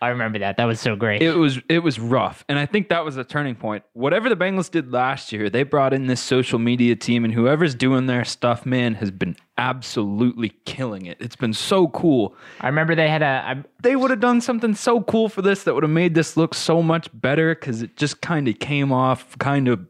I 0.00 0.08
remember 0.08 0.38
that. 0.40 0.56
That 0.56 0.64
was 0.64 0.80
so 0.80 0.96
great. 0.96 1.22
It 1.22 1.36
was 1.36 1.60
it 1.68 1.78
was 1.78 1.98
rough, 1.98 2.44
and 2.48 2.58
I 2.58 2.66
think 2.66 2.88
that 2.90 3.04
was 3.04 3.16
a 3.16 3.24
turning 3.24 3.54
point. 3.54 3.84
Whatever 3.94 4.28
the 4.28 4.36
Bengals 4.36 4.70
did 4.70 4.92
last 4.92 5.32
year, 5.32 5.48
they 5.48 5.62
brought 5.62 5.94
in 5.94 6.06
this 6.08 6.20
social 6.20 6.58
media 6.58 6.94
team, 6.94 7.24
and 7.24 7.32
whoever's 7.32 7.74
doing 7.74 8.06
their 8.06 8.24
stuff, 8.24 8.66
man, 8.66 8.94
has 8.94 9.10
been 9.10 9.36
absolutely 9.56 10.50
killing 10.66 11.06
it. 11.06 11.16
It's 11.20 11.36
been 11.36 11.54
so 11.54 11.88
cool. 11.88 12.34
I 12.60 12.66
remember 12.66 12.94
they 12.94 13.08
had 13.08 13.22
a. 13.22 13.44
I, 13.46 13.64
They 13.82 13.96
would 13.96 14.10
have 14.10 14.20
done 14.20 14.40
something 14.40 14.74
so 14.74 15.00
cool 15.02 15.28
for 15.28 15.42
this 15.42 15.64
that 15.64 15.74
would 15.74 15.84
have 15.84 15.90
made 15.90 16.14
this 16.14 16.36
look 16.36 16.54
so 16.54 16.82
much 16.82 17.08
better 17.14 17.54
because 17.54 17.80
it 17.80 17.96
just 17.96 18.20
kind 18.20 18.48
of 18.48 18.58
came 18.58 18.92
off 18.92 19.38
kind 19.38 19.68
of, 19.68 19.86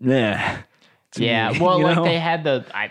yeah. 0.00 0.62
yeah, 1.16 1.50
well, 1.60 1.80
like 1.80 1.96
know? 1.96 2.04
they 2.04 2.18
had 2.18 2.44
the. 2.44 2.64
I, 2.74 2.90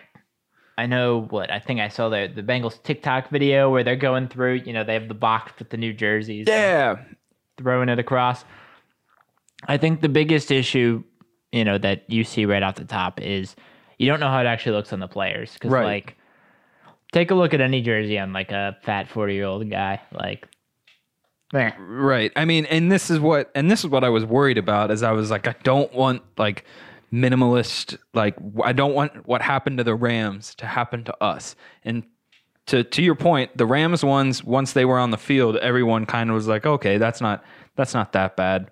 I 0.81 0.87
know 0.87 1.27
what 1.29 1.51
I 1.51 1.59
think 1.59 1.79
I 1.79 1.87
saw 1.89 2.09
the 2.09 2.31
the 2.33 2.41
Bengals 2.41 2.81
TikTok 2.81 3.29
video 3.29 3.69
where 3.69 3.83
they're 3.83 3.95
going 3.95 4.27
through. 4.27 4.55
You 4.65 4.73
know, 4.73 4.83
they 4.83 4.93
have 4.95 5.07
the 5.07 5.13
box 5.13 5.51
with 5.59 5.69
the 5.69 5.77
new 5.77 5.93
jerseys. 5.93 6.45
yeah. 6.47 6.95
throwing 7.57 7.89
it 7.89 7.99
across. 7.99 8.43
I 9.67 9.77
think 9.77 10.01
the 10.01 10.09
biggest 10.09 10.49
issue, 10.51 11.03
you 11.51 11.63
know, 11.63 11.77
that 11.77 12.03
you 12.09 12.23
see 12.23 12.45
right 12.45 12.63
off 12.63 12.75
the 12.75 12.85
top 12.85 13.21
is 13.21 13.55
you 13.99 14.07
don't 14.07 14.19
know 14.19 14.29
how 14.29 14.39
it 14.41 14.47
actually 14.47 14.75
looks 14.75 14.91
on 14.91 14.99
the 14.99 15.07
players 15.07 15.53
because, 15.53 15.69
Right. 15.69 15.85
like, 15.85 16.15
take 17.11 17.29
a 17.29 17.35
look 17.35 17.53
at 17.53 17.61
any 17.61 17.81
jersey 17.83 18.17
on 18.17 18.33
like 18.33 18.51
a 18.51 18.75
fat 18.81 19.07
forty 19.07 19.35
year 19.35 19.45
old 19.45 19.69
guy, 19.69 20.01
like, 20.11 20.47
meh. 21.53 21.71
Right. 21.77 22.31
I 22.35 22.45
mean, 22.45 22.65
and 22.65 22.91
this 22.91 23.11
is 23.11 23.19
what 23.19 23.51
and 23.53 23.69
this 23.69 23.81
is 23.81 23.87
what 23.91 24.03
I 24.03 24.09
was 24.09 24.25
worried 24.25 24.57
about 24.57 24.89
as 24.89 25.03
I 25.03 25.11
was 25.11 25.29
like 25.29 25.47
I 25.47 25.53
don't 25.61 25.93
want 25.93 26.23
like 26.37 26.65
minimalist 27.13 27.97
like 28.13 28.35
I 28.63 28.73
don't 28.73 28.93
want 28.93 29.27
what 29.27 29.41
happened 29.41 29.77
to 29.79 29.83
the 29.83 29.95
Rams 29.95 30.55
to 30.55 30.65
happen 30.65 31.03
to 31.05 31.23
us. 31.23 31.55
And 31.83 32.03
to 32.67 32.83
to 32.83 33.01
your 33.01 33.15
point, 33.15 33.57
the 33.57 33.65
Rams 33.65 34.03
ones 34.03 34.43
once 34.43 34.73
they 34.73 34.85
were 34.85 34.99
on 34.99 35.11
the 35.11 35.17
field, 35.17 35.57
everyone 35.57 36.05
kind 36.05 36.29
of 36.29 36.35
was 36.35 36.47
like, 36.47 36.65
"Okay, 36.65 36.97
that's 36.97 37.21
not 37.21 37.43
that's 37.75 37.93
not 37.93 38.13
that 38.13 38.37
bad." 38.37 38.71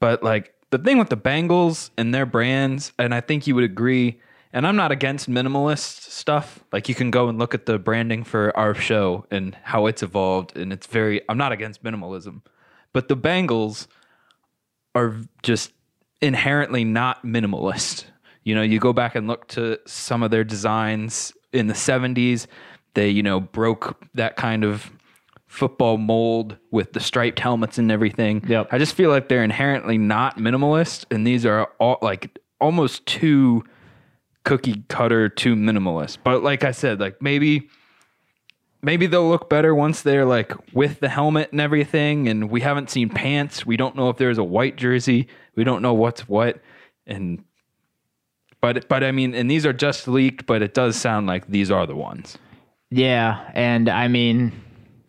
But 0.00 0.22
like 0.22 0.54
the 0.70 0.78
thing 0.78 0.98
with 0.98 1.08
the 1.08 1.16
Bengals 1.16 1.90
and 1.96 2.14
their 2.14 2.26
brands, 2.26 2.92
and 2.98 3.14
I 3.14 3.20
think 3.20 3.46
you 3.46 3.54
would 3.54 3.64
agree, 3.64 4.20
and 4.52 4.66
I'm 4.66 4.76
not 4.76 4.92
against 4.92 5.28
minimalist 5.28 6.10
stuff. 6.10 6.62
Like 6.72 6.88
you 6.88 6.94
can 6.94 7.10
go 7.10 7.28
and 7.28 7.38
look 7.38 7.54
at 7.54 7.66
the 7.66 7.78
branding 7.78 8.24
for 8.24 8.56
our 8.56 8.74
show 8.74 9.26
and 9.30 9.56
how 9.62 9.86
it's 9.86 10.02
evolved, 10.02 10.56
and 10.56 10.72
it's 10.72 10.86
very. 10.86 11.22
I'm 11.28 11.38
not 11.38 11.52
against 11.52 11.82
minimalism, 11.82 12.42
but 12.92 13.08
the 13.08 13.16
Bengals 13.16 13.86
are 14.94 15.16
just 15.42 15.72
inherently 16.20 16.84
not 16.84 17.24
minimalist. 17.24 18.04
You 18.44 18.54
know, 18.54 18.62
you 18.62 18.78
go 18.78 18.92
back 18.92 19.14
and 19.14 19.26
look 19.26 19.48
to 19.48 19.78
some 19.86 20.22
of 20.22 20.30
their 20.30 20.44
designs 20.44 21.32
in 21.52 21.66
the 21.66 21.74
70s, 21.74 22.46
they, 22.94 23.08
you 23.08 23.22
know, 23.22 23.40
broke 23.40 23.98
that 24.14 24.36
kind 24.36 24.64
of 24.64 24.90
football 25.46 25.96
mold 25.96 26.56
with 26.70 26.92
the 26.92 27.00
striped 27.00 27.38
helmets 27.38 27.78
and 27.78 27.90
everything. 27.90 28.44
Yep. 28.46 28.68
I 28.72 28.78
just 28.78 28.94
feel 28.94 29.10
like 29.10 29.28
they're 29.28 29.44
inherently 29.44 29.98
not 29.98 30.38
minimalist 30.38 31.06
and 31.10 31.26
these 31.26 31.46
are 31.46 31.66
all 31.78 31.98
like 32.02 32.38
almost 32.60 33.06
too 33.06 33.64
cookie 34.44 34.84
cutter, 34.88 35.28
too 35.28 35.56
minimalist. 35.56 36.18
But 36.24 36.42
like 36.42 36.64
I 36.64 36.72
said, 36.72 37.00
like 37.00 37.20
maybe 37.20 37.68
maybe 38.86 39.06
they'll 39.06 39.28
look 39.28 39.50
better 39.50 39.74
once 39.74 40.00
they're 40.00 40.24
like 40.24 40.52
with 40.72 41.00
the 41.00 41.08
helmet 41.08 41.50
and 41.52 41.60
everything 41.60 42.28
and 42.28 42.48
we 42.48 42.62
haven't 42.62 42.88
seen 42.88 43.10
pants 43.10 43.66
we 43.66 43.76
don't 43.76 43.96
know 43.96 44.08
if 44.08 44.16
there's 44.16 44.38
a 44.38 44.44
white 44.44 44.76
jersey 44.76 45.28
we 45.56 45.64
don't 45.64 45.82
know 45.82 45.92
what's 45.92 46.26
what 46.28 46.60
and 47.06 47.44
but 48.62 48.88
but 48.88 49.04
i 49.04 49.12
mean 49.12 49.34
and 49.34 49.50
these 49.50 49.66
are 49.66 49.72
just 49.72 50.08
leaked 50.08 50.46
but 50.46 50.62
it 50.62 50.72
does 50.72 50.96
sound 50.96 51.26
like 51.26 51.46
these 51.48 51.70
are 51.70 51.86
the 51.86 51.96
ones 51.96 52.38
Yeah, 52.90 53.50
and 53.54 53.88
I 53.88 54.06
mean, 54.08 54.52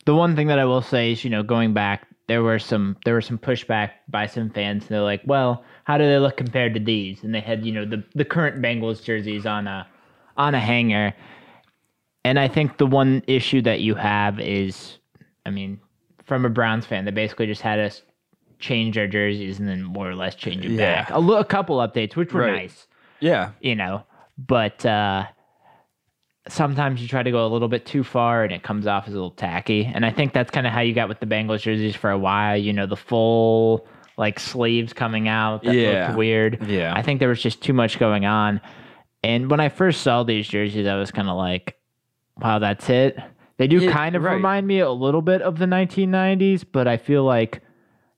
the 0.06 0.16
one 0.16 0.36
thing 0.36 0.48
that 0.48 0.58
I 0.58 0.66
will 0.66 0.82
say 0.82 1.12
is, 1.12 1.24
you 1.24 1.30
know, 1.30 1.44
going 1.44 1.74
back, 1.74 2.08
there 2.28 2.42
were 2.42 2.60
some 2.60 2.98
there 3.06 3.14
were 3.14 3.22
some 3.22 3.38
pushback 3.38 3.92
by 4.10 4.26
some 4.26 4.50
fans. 4.50 4.84
And 4.84 4.90
they're 4.90 5.02
like, 5.02 5.22
"Well, 5.26 5.64
how 5.84 5.98
do 6.00 6.06
they 6.06 6.18
look 6.18 6.38
compared 6.38 6.74
to 6.74 6.80
these?" 6.80 7.24
And 7.24 7.34
they 7.36 7.40
had, 7.40 7.64
you 7.66 7.72
know, 7.72 7.86
the 7.86 8.04
the 8.16 8.26
current 8.26 8.62
Bengals 8.64 9.04
jerseys 9.04 9.46
on 9.46 9.68
a 9.68 9.86
on 10.36 10.56
a 10.56 10.60
hanger. 10.60 11.14
And 12.26 12.38
I 12.40 12.48
think 12.48 12.78
the 12.78 12.86
one 12.88 13.24
issue 13.28 13.62
that 13.62 13.80
you 13.82 13.96
have 13.96 14.40
is, 14.40 14.98
I 15.46 15.50
mean, 15.50 15.80
from 16.26 16.46
a 16.46 16.50
Browns 16.50 16.86
fan, 16.86 17.06
they 17.06 17.12
basically 17.12 17.46
just 17.48 17.62
had 17.62 17.80
us 17.80 18.02
change 18.60 18.98
our 18.98 19.08
jerseys 19.08 19.60
and 19.60 19.68
then 19.68 19.84
more 19.84 20.10
or 20.10 20.16
less 20.16 20.36
change 20.36 20.66
it 20.66 20.72
Yeah. 20.72 21.04
back. 21.06 21.12
A, 21.12 21.44
couple 21.46 21.78
updates, 21.78 22.16
which 22.16 22.34
were 22.34 22.42
Right. 22.42 22.54
nice 22.64 22.88
yeah 23.20 23.54
you 23.62 23.74
know 23.76 24.04
but 24.38 24.86
uh 24.86 25.26
sometimes 26.48 27.02
you 27.02 27.08
try 27.08 27.24
to 27.24 27.32
go 27.32 27.46
a 27.46 27.50
little 27.50 27.68
bit 27.68 27.84
too 27.86 28.04
far 28.04 28.44
and 28.44 28.54
it 28.54 28.62
comes 28.64 28.86
off 28.88 29.06
as 29.08 29.14
a 29.14 29.16
little 29.16 29.32
tacky 29.32 29.86
and 29.86 30.06
i 30.06 30.12
think 30.12 30.34
that's 30.34 30.52
kind 30.52 30.68
of 30.68 30.72
how 30.74 30.82
you 30.82 30.94
got 30.94 31.10
with 31.10 31.20
the 31.20 31.26
bengals 31.26 31.62
jerseys 31.62 31.96
for 31.96 32.12
a 32.12 32.18
while 32.18 32.56
you 32.56 32.72
know 32.72 32.86
the 32.86 32.96
full 32.96 33.88
like 34.18 34.40
sleeves 34.40 34.94
coming 34.94 35.28
out 35.28 35.64
that 35.64 35.74
Yeah. 35.74 36.06
looked 36.06 36.18
weird 36.18 36.64
Yeah. 36.70 36.94
i 36.96 37.02
think 37.02 37.20
there 37.20 37.30
was 37.30 37.42
just 37.42 37.62
too 37.64 37.74
much 37.74 37.98
going 37.98 38.26
on 38.26 38.62
and 39.24 39.50
when 39.50 39.60
i 39.60 39.68
first 39.68 40.02
saw 40.02 40.22
these 40.24 40.48
jerseys 40.48 40.86
i 40.86 40.96
was 40.96 41.10
kind 41.12 41.28
of 41.28 41.36
like 41.38 41.76
wow 42.42 42.60
that's 42.60 42.90
it 42.90 43.18
they 43.58 43.68
do 43.68 43.80
Yeah, 43.80 43.92
kind 43.92 44.16
of 44.16 44.24
right. 44.24 44.34
remind 44.34 44.68
me 44.68 44.80
a 44.80 44.92
little 44.92 45.22
bit 45.22 45.42
of 45.42 45.58
the 45.60 45.66
1990s 45.66 46.64
but 46.72 46.88
i 46.88 46.98
feel 46.98 47.24
like 47.24 47.62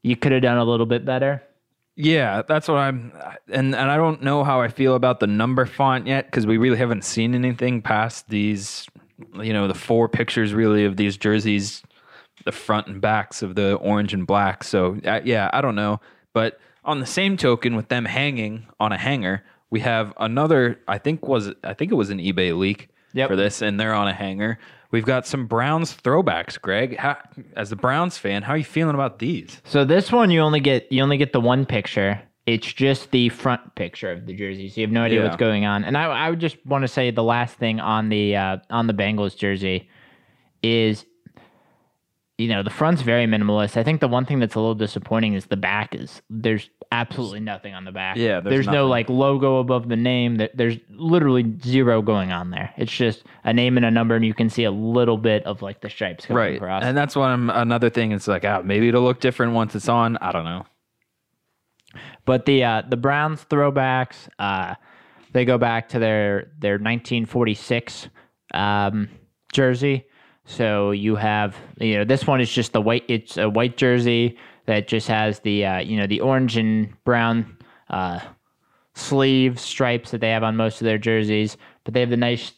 you 0.03 0.15
could 0.15 0.31
have 0.31 0.41
done 0.41 0.57
a 0.57 0.63
little 0.63 0.85
bit 0.85 1.05
better 1.05 1.43
yeah 1.95 2.41
that's 2.47 2.67
what 2.67 2.77
i'm 2.77 3.11
and 3.47 3.75
and 3.75 3.91
i 3.91 3.97
don't 3.97 4.21
know 4.21 4.43
how 4.43 4.61
i 4.61 4.67
feel 4.67 4.95
about 4.95 5.19
the 5.19 5.27
number 5.27 5.65
font 5.65 6.07
yet 6.07 6.25
because 6.25 6.45
we 6.47 6.57
really 6.57 6.77
haven't 6.77 7.03
seen 7.03 7.35
anything 7.35 7.81
past 7.81 8.29
these 8.29 8.87
you 9.41 9.51
know 9.53 9.67
the 9.67 9.73
four 9.73 10.07
pictures 10.07 10.53
really 10.53 10.85
of 10.85 10.95
these 10.97 11.17
jerseys 11.17 11.83
the 12.45 12.51
front 12.53 12.87
and 12.87 13.01
backs 13.01 13.41
of 13.41 13.55
the 13.55 13.73
orange 13.75 14.13
and 14.13 14.25
black. 14.25 14.63
So 14.63 14.97
uh, 15.05 15.19
yeah, 15.25 15.49
I 15.51 15.59
don't 15.59 15.75
know. 15.75 15.99
But 16.33 16.57
on 16.85 17.01
the 17.01 17.05
same 17.05 17.35
token, 17.35 17.75
with 17.75 17.89
them 17.89 18.05
hanging 18.05 18.65
on 18.79 18.93
a 18.93 18.97
hanger, 18.97 19.43
we 19.69 19.81
have 19.81 20.13
another. 20.17 20.79
I 20.87 20.99
think 20.99 21.27
was 21.27 21.51
I 21.65 21.73
think 21.73 21.91
it 21.91 21.95
was 21.95 22.09
an 22.09 22.19
eBay 22.19 22.57
leak 22.57 22.87
Yep. 23.13 23.29
for 23.29 23.35
this, 23.35 23.61
and 23.61 23.79
they're 23.79 23.93
on 23.93 24.07
a 24.07 24.13
hanger. 24.13 24.59
We've 24.91 25.05
got 25.05 25.27
some 25.27 25.45
Browns 25.45 25.95
throwbacks, 25.95 26.59
Greg. 26.59 26.97
How, 26.97 27.17
as 27.55 27.71
a 27.71 27.75
Browns 27.75 28.17
fan, 28.17 28.41
how 28.43 28.53
are 28.53 28.57
you 28.57 28.63
feeling 28.63 28.95
about 28.95 29.19
these? 29.19 29.61
So 29.63 29.85
this 29.85 30.11
one 30.11 30.31
you 30.31 30.41
only 30.41 30.59
get 30.59 30.91
you 30.91 31.01
only 31.03 31.17
get 31.17 31.31
the 31.33 31.41
one 31.41 31.65
picture. 31.65 32.21
It's 32.47 32.71
just 32.73 33.11
the 33.11 33.29
front 33.29 33.75
picture 33.75 34.11
of 34.11 34.25
the 34.25 34.33
jersey, 34.33 34.69
so 34.69 34.81
you 34.81 34.87
have 34.87 34.91
no 34.91 35.03
idea 35.03 35.19
Yeah. 35.19 35.25
what's 35.25 35.35
going 35.37 35.65
on. 35.65 35.83
And 35.83 35.95
I, 35.95 36.05
I 36.05 36.29
would 36.31 36.39
just 36.39 36.57
want 36.65 36.81
to 36.83 36.87
say 36.87 37.11
the 37.11 37.21
last 37.23 37.55
thing 37.57 37.79
on 37.79 38.09
the 38.09 38.35
uh, 38.35 38.57
on 38.71 38.87
the 38.87 38.93
Bengals 38.93 39.37
jersey 39.37 39.87
is, 40.63 41.05
you 42.39 42.47
know, 42.47 42.63
the 42.63 42.69
front's 42.69 43.01
very 43.01 43.25
minimalist. 43.25 43.75
I 43.75 43.83
think 43.83 43.99
the 43.99 44.07
one 44.07 44.25
thing 44.25 44.39
that's 44.39 44.55
a 44.55 44.59
little 44.59 44.73
disappointing 44.73 45.33
is 45.33 45.47
the 45.47 45.57
back 45.57 45.93
is 45.93 46.21
there's 46.29 46.69
absolutely 46.89 47.41
nothing 47.41 47.73
on 47.73 47.83
the 47.83 47.91
back. 47.91 48.15
Yeah, 48.15 48.39
there's 48.39 48.65
there's, 48.65 48.67
no 48.67 48.87
like 48.87 49.09
logo 49.09 49.57
above 49.59 49.89
the 49.89 49.97
name. 49.97 50.37
There- 50.37 50.49
There's 50.53 50.77
literally 50.89 51.53
zero 51.61 52.01
going 52.01 52.31
on 52.31 52.49
there. 52.51 52.73
It's 52.77 52.93
just 52.93 53.23
a 53.43 53.51
name 53.51 53.75
and 53.75 53.85
a 53.85 53.91
number, 53.91 54.15
and 54.15 54.23
you 54.23 54.33
can 54.33 54.49
see 54.49 54.63
a 54.63 54.71
little 54.71 55.17
bit 55.17 55.45
of 55.45 55.61
like 55.61 55.81
the 55.81 55.89
stripes 55.89 56.25
coming 56.25 56.37
Right, 56.41 56.55
across. 56.55 56.83
and 56.83 56.95
that's 56.97 57.13
one 57.15 57.49
another 57.49 57.89
thing. 57.89 58.13
It's 58.13 58.27
like, 58.29 58.45
ah, 58.45 58.61
maybe 58.63 58.87
it'll 58.87 59.03
look 59.03 59.19
different 59.19 59.51
once 59.51 59.75
it's 59.75 59.89
on. 59.89 60.15
I 60.17 60.31
don't 60.31 60.45
know. 60.45 60.65
But 62.25 62.45
the 62.45 62.63
uh, 62.63 62.83
the 62.87 62.97
Browns 62.97 63.43
throwbacks, 63.49 64.29
uh, 64.39 64.75
they 65.33 65.43
go 65.43 65.57
back 65.57 65.89
to 65.89 65.99
their 65.99 66.51
their 66.57 66.73
1946 66.75 68.07
um, 68.53 69.09
jersey. 69.51 70.05
So 70.49 70.89
you 70.89 71.15
have 71.15 71.55
you 71.79 71.95
know 71.99 72.03
this 72.03 72.25
one 72.25 72.41
is 72.41 72.51
just 72.51 72.73
the 72.73 72.81
white. 72.81 73.03
It's 73.07 73.37
a 73.37 73.47
white 73.47 73.77
jersey 73.77 74.35
that 74.65 74.87
just 74.87 75.07
has 75.07 75.39
the 75.41 75.63
uh, 75.63 75.79
you 75.79 75.95
know 75.95 76.07
the 76.07 76.21
orange 76.21 76.57
and 76.57 76.91
brown 77.03 77.55
uh, 77.91 78.19
sleeve 78.95 79.59
stripes 79.59 80.09
that 80.11 80.21
they 80.21 80.31
have 80.31 80.43
on 80.43 80.55
most 80.55 80.81
of 80.81 80.85
their 80.85 80.97
jerseys. 80.97 81.55
But 81.83 81.93
they 81.93 81.99
have 81.99 82.09
the 82.09 82.17
nice 82.17 82.53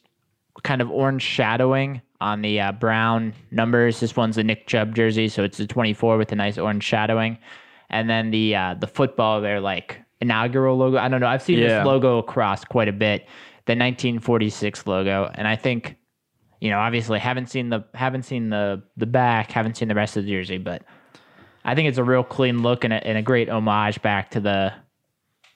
kind 0.63 0.81
of 0.81 0.89
orange 0.89 1.21
shadowing 1.21 2.01
on 2.21 2.41
the 2.41 2.61
uh, 2.61 2.71
brown 2.71 3.33
numbers. 3.51 3.99
This 3.99 4.15
one's 4.15 4.37
a 4.37 4.43
Nick 4.43 4.67
Chubb 4.67 4.95
jersey, 4.95 5.27
so 5.27 5.43
it's 5.43 5.59
a 5.59 5.67
24 5.67 6.17
with 6.17 6.31
a 6.31 6.35
nice 6.35 6.57
orange 6.57 6.83
shadowing. 6.85 7.37
And 7.89 8.09
then 8.09 8.31
the 8.31 8.55
uh, 8.55 8.75
the 8.79 8.87
football, 8.87 9.41
their 9.41 9.59
like 9.59 9.99
inaugural 10.21 10.77
logo. 10.77 10.97
I 10.97 11.09
don't 11.09 11.19
know. 11.19 11.27
I've 11.27 11.41
seen 11.41 11.59
Yeah. 11.59 11.79
this 11.79 11.85
logo 11.85 12.19
across 12.19 12.63
quite 12.63 12.87
a 12.87 12.93
bit. 12.93 13.27
The 13.65 13.73
1946 13.73 14.87
logo, 14.87 15.29
and 15.35 15.47
I 15.47 15.55
think, 15.55 15.95
you 16.61 16.69
know, 16.69 16.79
obviously 16.79 17.19
haven't 17.19 17.49
seen 17.49 17.69
the 17.69 17.83
haven't 17.93 18.23
seen 18.23 18.49
the 18.49 18.83
the 18.95 19.07
back, 19.07 19.51
haven't 19.51 19.75
seen 19.75 19.87
the 19.89 19.95
rest 19.95 20.15
of 20.15 20.23
the 20.23 20.29
jersey, 20.29 20.59
but 20.59 20.83
I 21.65 21.75
think 21.75 21.89
it's 21.89 21.97
a 21.97 22.03
real 22.03 22.23
clean 22.23 22.61
look 22.61 22.83
and 22.83 22.93
a, 22.93 23.05
and 23.05 23.17
a 23.17 23.21
great 23.21 23.49
homage 23.49 24.01
back 24.01 24.31
to 24.31 24.39
the 24.39 24.71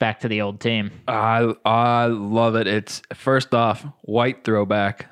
back 0.00 0.20
to 0.20 0.28
the 0.28 0.42
old 0.42 0.60
team. 0.60 0.90
I 1.06 1.54
I 1.64 2.06
love 2.06 2.56
it. 2.56 2.66
It's 2.66 3.00
first 3.14 3.54
off 3.54 3.86
white 4.02 4.44
throwback. 4.44 5.06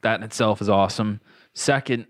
That 0.00 0.18
in 0.18 0.24
itself 0.24 0.62
is 0.62 0.68
awesome. 0.68 1.20
Second, 1.52 2.06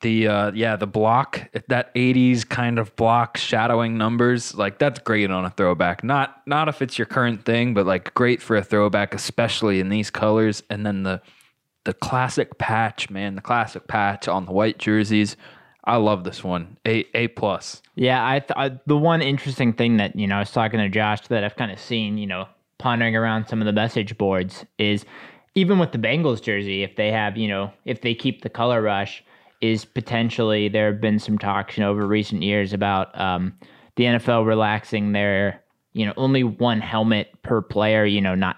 the 0.00 0.26
uh, 0.26 0.52
yeah 0.52 0.74
the 0.74 0.88
block 0.88 1.48
that 1.68 1.94
'80s 1.94 2.48
kind 2.48 2.80
of 2.80 2.94
block 2.96 3.36
shadowing 3.36 3.96
numbers 3.96 4.52
like 4.56 4.80
that's 4.80 4.98
great 4.98 5.30
on 5.30 5.44
a 5.44 5.50
throwback. 5.50 6.02
Not 6.02 6.42
not 6.44 6.68
if 6.68 6.82
it's 6.82 6.98
your 6.98 7.06
current 7.06 7.44
thing, 7.44 7.72
but 7.72 7.86
like 7.86 8.12
great 8.14 8.42
for 8.42 8.56
a 8.56 8.64
throwback, 8.64 9.14
especially 9.14 9.78
in 9.78 9.90
these 9.90 10.10
colors. 10.10 10.64
And 10.70 10.84
then 10.84 11.04
the 11.04 11.22
the 11.84 11.94
classic 11.94 12.58
patch, 12.58 13.10
man, 13.10 13.34
the 13.34 13.42
classic 13.42 13.86
patch 13.86 14.28
on 14.28 14.46
the 14.46 14.52
white 14.52 14.78
jerseys. 14.78 15.36
I 15.84 15.96
love 15.96 16.24
this 16.24 16.42
one. 16.42 16.78
A 16.86 17.04
A 17.14 17.28
plus. 17.28 17.82
Yeah, 17.94 18.26
I, 18.26 18.40
th- 18.40 18.52
I 18.56 18.80
the 18.86 18.96
one 18.96 19.20
interesting 19.20 19.72
thing 19.72 19.98
that 19.98 20.16
you 20.16 20.26
know 20.26 20.36
I 20.36 20.40
was 20.40 20.50
talking 20.50 20.80
to 20.80 20.88
Josh 20.88 21.26
that 21.28 21.44
I've 21.44 21.56
kind 21.56 21.70
of 21.70 21.78
seen, 21.78 22.16
you 22.16 22.26
know, 22.26 22.48
pondering 22.78 23.16
around 23.16 23.46
some 23.48 23.60
of 23.60 23.66
the 23.66 23.72
message 23.72 24.16
boards 24.16 24.64
is 24.78 25.04
even 25.54 25.78
with 25.78 25.92
the 25.92 25.98
Bengals 25.98 26.42
jersey, 26.42 26.82
if 26.82 26.96
they 26.96 27.12
have, 27.12 27.36
you 27.36 27.48
know, 27.48 27.72
if 27.84 28.00
they 28.00 28.14
keep 28.14 28.42
the 28.42 28.48
color 28.48 28.82
rush, 28.82 29.22
is 29.60 29.84
potentially 29.84 30.68
there 30.68 30.92
have 30.92 31.00
been 31.00 31.18
some 31.18 31.38
talks, 31.38 31.76
you 31.76 31.84
know, 31.84 31.90
over 31.90 32.06
recent 32.06 32.42
years 32.42 32.72
about 32.72 33.18
um, 33.18 33.56
the 33.96 34.04
NFL 34.04 34.46
relaxing 34.46 35.12
their, 35.12 35.62
you 35.92 36.04
know, 36.04 36.12
only 36.16 36.42
one 36.42 36.80
helmet 36.80 37.30
per 37.42 37.62
player, 37.62 38.04
you 38.04 38.20
know, 38.20 38.34
not 38.34 38.56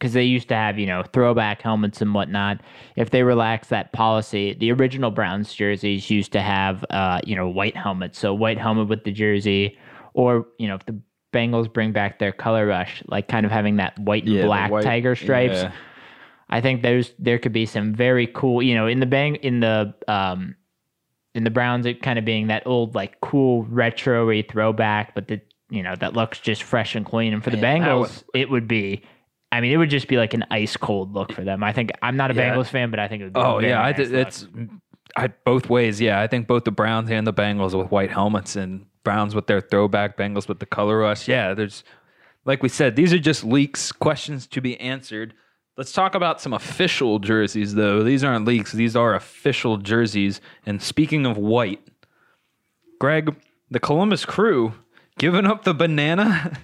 because 0.00 0.14
they 0.14 0.24
used 0.24 0.48
to 0.48 0.54
have 0.54 0.78
you 0.78 0.86
know 0.86 1.02
throwback 1.12 1.60
helmets 1.62 2.00
and 2.00 2.14
whatnot. 2.14 2.60
If 2.96 3.10
they 3.10 3.22
relax 3.22 3.68
that 3.68 3.92
policy, 3.92 4.54
the 4.58 4.72
original 4.72 5.10
Browns 5.10 5.52
jerseys 5.52 6.08
used 6.10 6.32
to 6.32 6.40
have 6.40 6.84
uh, 6.90 7.20
you 7.24 7.36
know 7.36 7.48
white 7.48 7.76
helmets, 7.76 8.18
so 8.18 8.32
white 8.34 8.58
helmet 8.58 8.88
with 8.88 9.04
the 9.04 9.12
jersey, 9.12 9.78
or 10.14 10.46
you 10.58 10.66
know 10.66 10.74
if 10.74 10.86
the 10.86 10.98
Bengals 11.32 11.72
bring 11.72 11.92
back 11.92 12.18
their 12.18 12.32
color 12.32 12.66
rush, 12.66 13.02
like 13.06 13.28
kind 13.28 13.46
of 13.46 13.52
having 13.52 13.76
that 13.76 13.96
white 13.98 14.24
and 14.24 14.32
Yeah, 14.32 14.46
black 14.46 14.70
white- 14.70 14.82
tiger 14.84 15.14
stripes. 15.14 15.62
yeah. 15.62 15.72
I 16.48 16.60
think 16.60 16.82
there's 16.82 17.12
there 17.20 17.38
could 17.38 17.52
be 17.52 17.66
some 17.66 17.94
very 17.94 18.26
cool, 18.26 18.60
you 18.62 18.74
know, 18.74 18.88
in 18.88 18.98
the 18.98 19.06
bang 19.06 19.36
in 19.36 19.60
the 19.60 19.94
um 20.08 20.56
in 21.34 21.44
the 21.44 21.50
Browns 21.50 21.86
it 21.86 22.02
kind 22.02 22.18
of 22.18 22.24
being 22.24 22.48
that 22.48 22.66
old 22.66 22.96
like 22.96 23.20
cool 23.20 23.62
retro-y 23.64 24.42
throwback, 24.50 25.14
but 25.14 25.28
the 25.28 25.40
you 25.68 25.84
know 25.84 25.94
that 25.94 26.14
looks 26.14 26.40
just 26.40 26.64
fresh 26.64 26.96
and 26.96 27.06
clean. 27.06 27.32
And 27.32 27.44
for 27.44 27.50
the 27.50 27.56
Man, 27.58 27.82
that 27.82 27.88
Bengals, 27.90 28.00
was- 28.00 28.24
it 28.34 28.50
would 28.50 28.66
be. 28.66 29.04
I 29.52 29.60
mean, 29.60 29.72
it 29.72 29.76
would 29.76 29.90
just 29.90 30.08
be 30.08 30.16
like 30.16 30.32
an 30.34 30.44
ice 30.50 30.76
cold 30.76 31.12
look 31.12 31.32
for 31.32 31.42
them. 31.42 31.62
I 31.64 31.72
think 31.72 31.90
I'm 32.02 32.16
not 32.16 32.30
a 32.30 32.34
Yeah. 32.34 32.54
Bengals 32.54 32.68
fan, 32.68 32.90
but 32.90 33.00
I 33.00 33.08
think 33.08 33.22
it 33.22 33.24
would. 33.24 33.32
Be 33.34 33.40
Oh 33.40 33.58
yeah, 33.58 33.80
I 33.80 33.90
nice 33.92 33.96
did, 33.96 34.14
it's 34.14 34.46
I 35.16 35.28
both 35.28 35.68
ways. 35.68 36.00
Yeah, 36.00 36.20
I 36.20 36.26
think 36.26 36.46
both 36.46 36.64
the 36.64 36.70
Browns 36.70 37.10
and 37.10 37.26
the 37.26 37.32
Bengals 37.32 37.76
with 37.76 37.90
white 37.90 38.10
helmets 38.10 38.54
and 38.56 38.86
Browns 39.02 39.34
with 39.34 39.46
their 39.46 39.60
throwback, 39.60 40.16
Bengals 40.16 40.46
with 40.46 40.60
the 40.60 40.66
color 40.66 40.98
rush. 40.98 41.26
Yeah, 41.26 41.54
there's 41.54 41.82
like 42.44 42.62
we 42.62 42.68
said, 42.68 42.96
these 42.96 43.12
are 43.12 43.18
just 43.18 43.44
leaks, 43.44 43.92
questions 43.92 44.46
to 44.48 44.60
be 44.60 44.78
answered. 44.80 45.34
Let's 45.76 45.92
talk 45.92 46.14
about 46.14 46.40
some 46.40 46.52
official 46.52 47.18
jerseys 47.18 47.74
though. 47.74 48.02
These 48.02 48.22
aren't 48.22 48.44
leaks; 48.44 48.72
these 48.72 48.94
are 48.94 49.14
official 49.14 49.78
jerseys. 49.78 50.40
And 50.64 50.80
speaking 50.82 51.26
of 51.26 51.36
white, 51.36 51.80
Greg, 52.98 53.34
the 53.70 53.80
Columbus 53.80 54.24
Crew 54.24 54.74
giving 55.18 55.46
up 55.46 55.64
the 55.64 55.74
banana, 55.74 56.58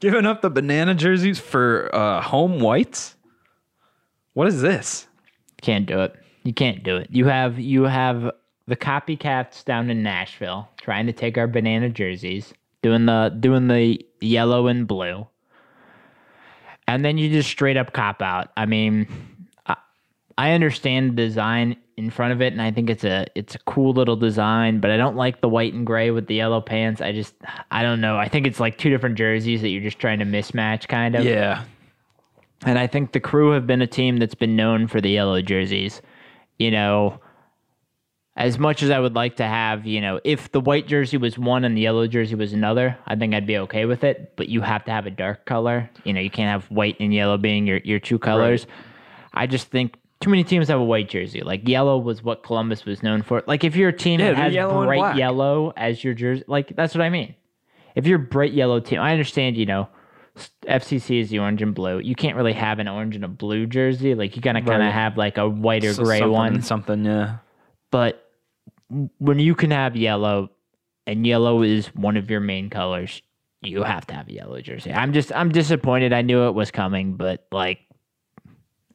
giving 0.00 0.26
up 0.26 0.42
the 0.42 0.50
banana 0.50 0.94
jerseys 0.94 1.38
for 1.38 1.90
uh, 1.94 2.20
home 2.20 2.60
whites. 2.60 3.16
What 4.34 4.46
is 4.46 4.60
this? 4.60 5.06
Can't 5.62 5.86
do 5.86 6.00
it. 6.00 6.14
You 6.44 6.54
can't 6.54 6.82
do 6.82 6.96
it. 6.96 7.08
You 7.10 7.26
have 7.26 7.58
you 7.58 7.84
have 7.84 8.30
the 8.66 8.76
copycats 8.76 9.64
down 9.64 9.90
in 9.90 10.02
Nashville 10.02 10.68
trying 10.76 11.06
to 11.06 11.12
take 11.12 11.36
our 11.36 11.46
banana 11.46 11.88
jerseys, 11.88 12.54
doing 12.82 13.06
the 13.06 13.36
doing 13.40 13.68
the 13.68 14.04
yellow 14.20 14.66
and 14.66 14.86
blue. 14.86 15.26
And 16.86 17.04
then 17.04 17.18
you 17.18 17.28
just 17.28 17.50
straight 17.50 17.76
up 17.76 17.92
cop 17.92 18.22
out. 18.22 18.50
I 18.56 18.64
mean, 18.64 19.08
I, 19.66 19.76
I 20.38 20.52
understand 20.52 21.16
design 21.16 21.76
in 21.98 22.10
front 22.10 22.32
of 22.32 22.40
it 22.40 22.52
and 22.52 22.62
I 22.62 22.70
think 22.70 22.88
it's 22.88 23.02
a 23.02 23.26
it's 23.34 23.56
a 23.56 23.58
cool 23.60 23.92
little 23.92 24.16
design, 24.16 24.78
but 24.78 24.90
I 24.90 24.96
don't 24.96 25.16
like 25.16 25.40
the 25.40 25.48
white 25.48 25.74
and 25.74 25.84
gray 25.84 26.12
with 26.12 26.28
the 26.28 26.36
yellow 26.36 26.60
pants. 26.60 27.00
I 27.00 27.12
just 27.12 27.34
I 27.72 27.82
don't 27.82 28.00
know. 28.00 28.16
I 28.16 28.28
think 28.28 28.46
it's 28.46 28.60
like 28.60 28.78
two 28.78 28.88
different 28.88 29.16
jerseys 29.16 29.60
that 29.62 29.68
you're 29.68 29.82
just 29.82 29.98
trying 29.98 30.20
to 30.20 30.24
mismatch 30.24 30.86
kind 30.86 31.16
of. 31.16 31.24
Yeah, 31.24 31.64
And 32.64 32.78
I 32.78 32.86
think 32.86 33.12
the 33.12 33.20
crew 33.20 33.50
have 33.50 33.66
been 33.66 33.82
a 33.82 33.86
team 33.86 34.18
that's 34.18 34.36
been 34.36 34.54
known 34.54 34.86
for 34.86 35.00
the 35.00 35.10
yellow 35.10 35.42
jerseys. 35.42 36.00
You 36.56 36.70
know, 36.70 37.20
as 38.36 38.60
much 38.60 38.84
as 38.84 38.90
I 38.90 39.00
would 39.00 39.16
like 39.16 39.36
to 39.36 39.44
have, 39.44 39.84
you 39.84 40.00
know, 40.00 40.20
if 40.22 40.52
the 40.52 40.60
white 40.60 40.86
jersey 40.86 41.16
was 41.16 41.36
one 41.36 41.64
and 41.64 41.76
the 41.76 41.80
yellow 41.80 42.06
jersey 42.06 42.36
was 42.36 42.52
another, 42.52 42.96
I 43.06 43.16
think 43.16 43.34
I'd 43.34 43.46
be 43.46 43.58
okay 43.58 43.86
with 43.86 44.04
it. 44.04 44.34
But 44.36 44.48
you 44.48 44.60
have 44.60 44.84
to 44.84 44.92
have 44.92 45.06
a 45.06 45.10
dark 45.10 45.46
color. 45.46 45.90
You 46.04 46.12
know, 46.12 46.20
you 46.20 46.30
can't 46.30 46.48
have 46.48 46.70
white 46.70 46.96
and 47.00 47.12
yellow 47.12 47.36
being 47.38 47.66
your, 47.66 47.78
your 47.78 47.98
two 47.98 48.20
colors. 48.20 48.68
I 49.34 49.48
just 49.48 49.68
think 49.68 49.96
too 50.20 50.30
many 50.30 50.42
teams 50.44 50.68
have 50.68 50.80
a 50.80 50.84
white 50.84 51.08
jersey. 51.08 51.42
Like 51.42 51.68
yellow 51.68 51.98
was 51.98 52.22
what 52.22 52.42
Columbus 52.42 52.84
was 52.84 53.02
known 53.02 53.22
for. 53.22 53.42
Like 53.46 53.64
if 53.64 53.76
you're 53.76 53.90
a 53.90 53.96
team 53.96 54.20
Yeah, 54.20 54.28
that 54.32 54.36
has 54.36 54.54
yellow 54.54 54.84
bright 54.84 55.16
yellow 55.16 55.72
as 55.76 56.02
your 56.02 56.14
jersey, 56.14 56.44
like 56.48 56.74
that's 56.74 56.94
what 56.94 57.02
I 57.02 57.10
mean. 57.10 57.34
If 57.94 58.06
you're 58.06 58.20
a 58.20 58.22
bright 58.24 58.52
yellow 58.52 58.80
team, 58.80 59.00
I 59.00 59.12
understand, 59.12 59.56
you 59.56 59.66
know, 59.66 59.88
FCC 60.66 61.20
is 61.20 61.30
the 61.30 61.38
orange 61.40 61.62
and 61.62 61.74
blue. 61.74 61.98
You 61.98 62.14
can't 62.14 62.36
really 62.36 62.52
have 62.52 62.78
an 62.78 62.88
orange 62.88 63.16
and 63.16 63.24
a 63.24 63.28
blue 63.28 63.66
jersey. 63.66 64.14
Like 64.14 64.36
you 64.36 64.42
gotta 64.42 64.60
kind 64.60 64.80
Right. 64.80 64.86
of 64.88 64.92
have 64.92 65.16
like 65.16 65.38
a 65.38 65.48
white 65.48 65.84
or 65.84 65.92
So 65.94 66.04
gray 66.04 66.18
something- 66.18 66.32
one. 66.32 66.62
Something, 66.62 67.04
yeah. 67.04 67.36
But 67.90 68.24
when 69.18 69.38
you 69.38 69.54
can 69.54 69.70
have 69.70 69.96
yellow, 69.96 70.50
and 71.06 71.26
yellow 71.26 71.62
is 71.62 71.86
one 71.94 72.16
of 72.16 72.30
your 72.30 72.40
main 72.40 72.70
colors, 72.70 73.22
you 73.62 73.82
have 73.82 74.06
to 74.08 74.14
have 74.14 74.28
a 74.28 74.32
yellow 74.32 74.60
jersey. 74.60 74.92
I'm 74.92 75.12
just 75.12 75.32
I'm 75.34 75.50
disappointed. 75.50 76.12
I 76.12 76.22
knew 76.22 76.46
it 76.48 76.54
was 76.54 76.70
coming, 76.70 77.14
but 77.14 77.46
like, 77.50 77.80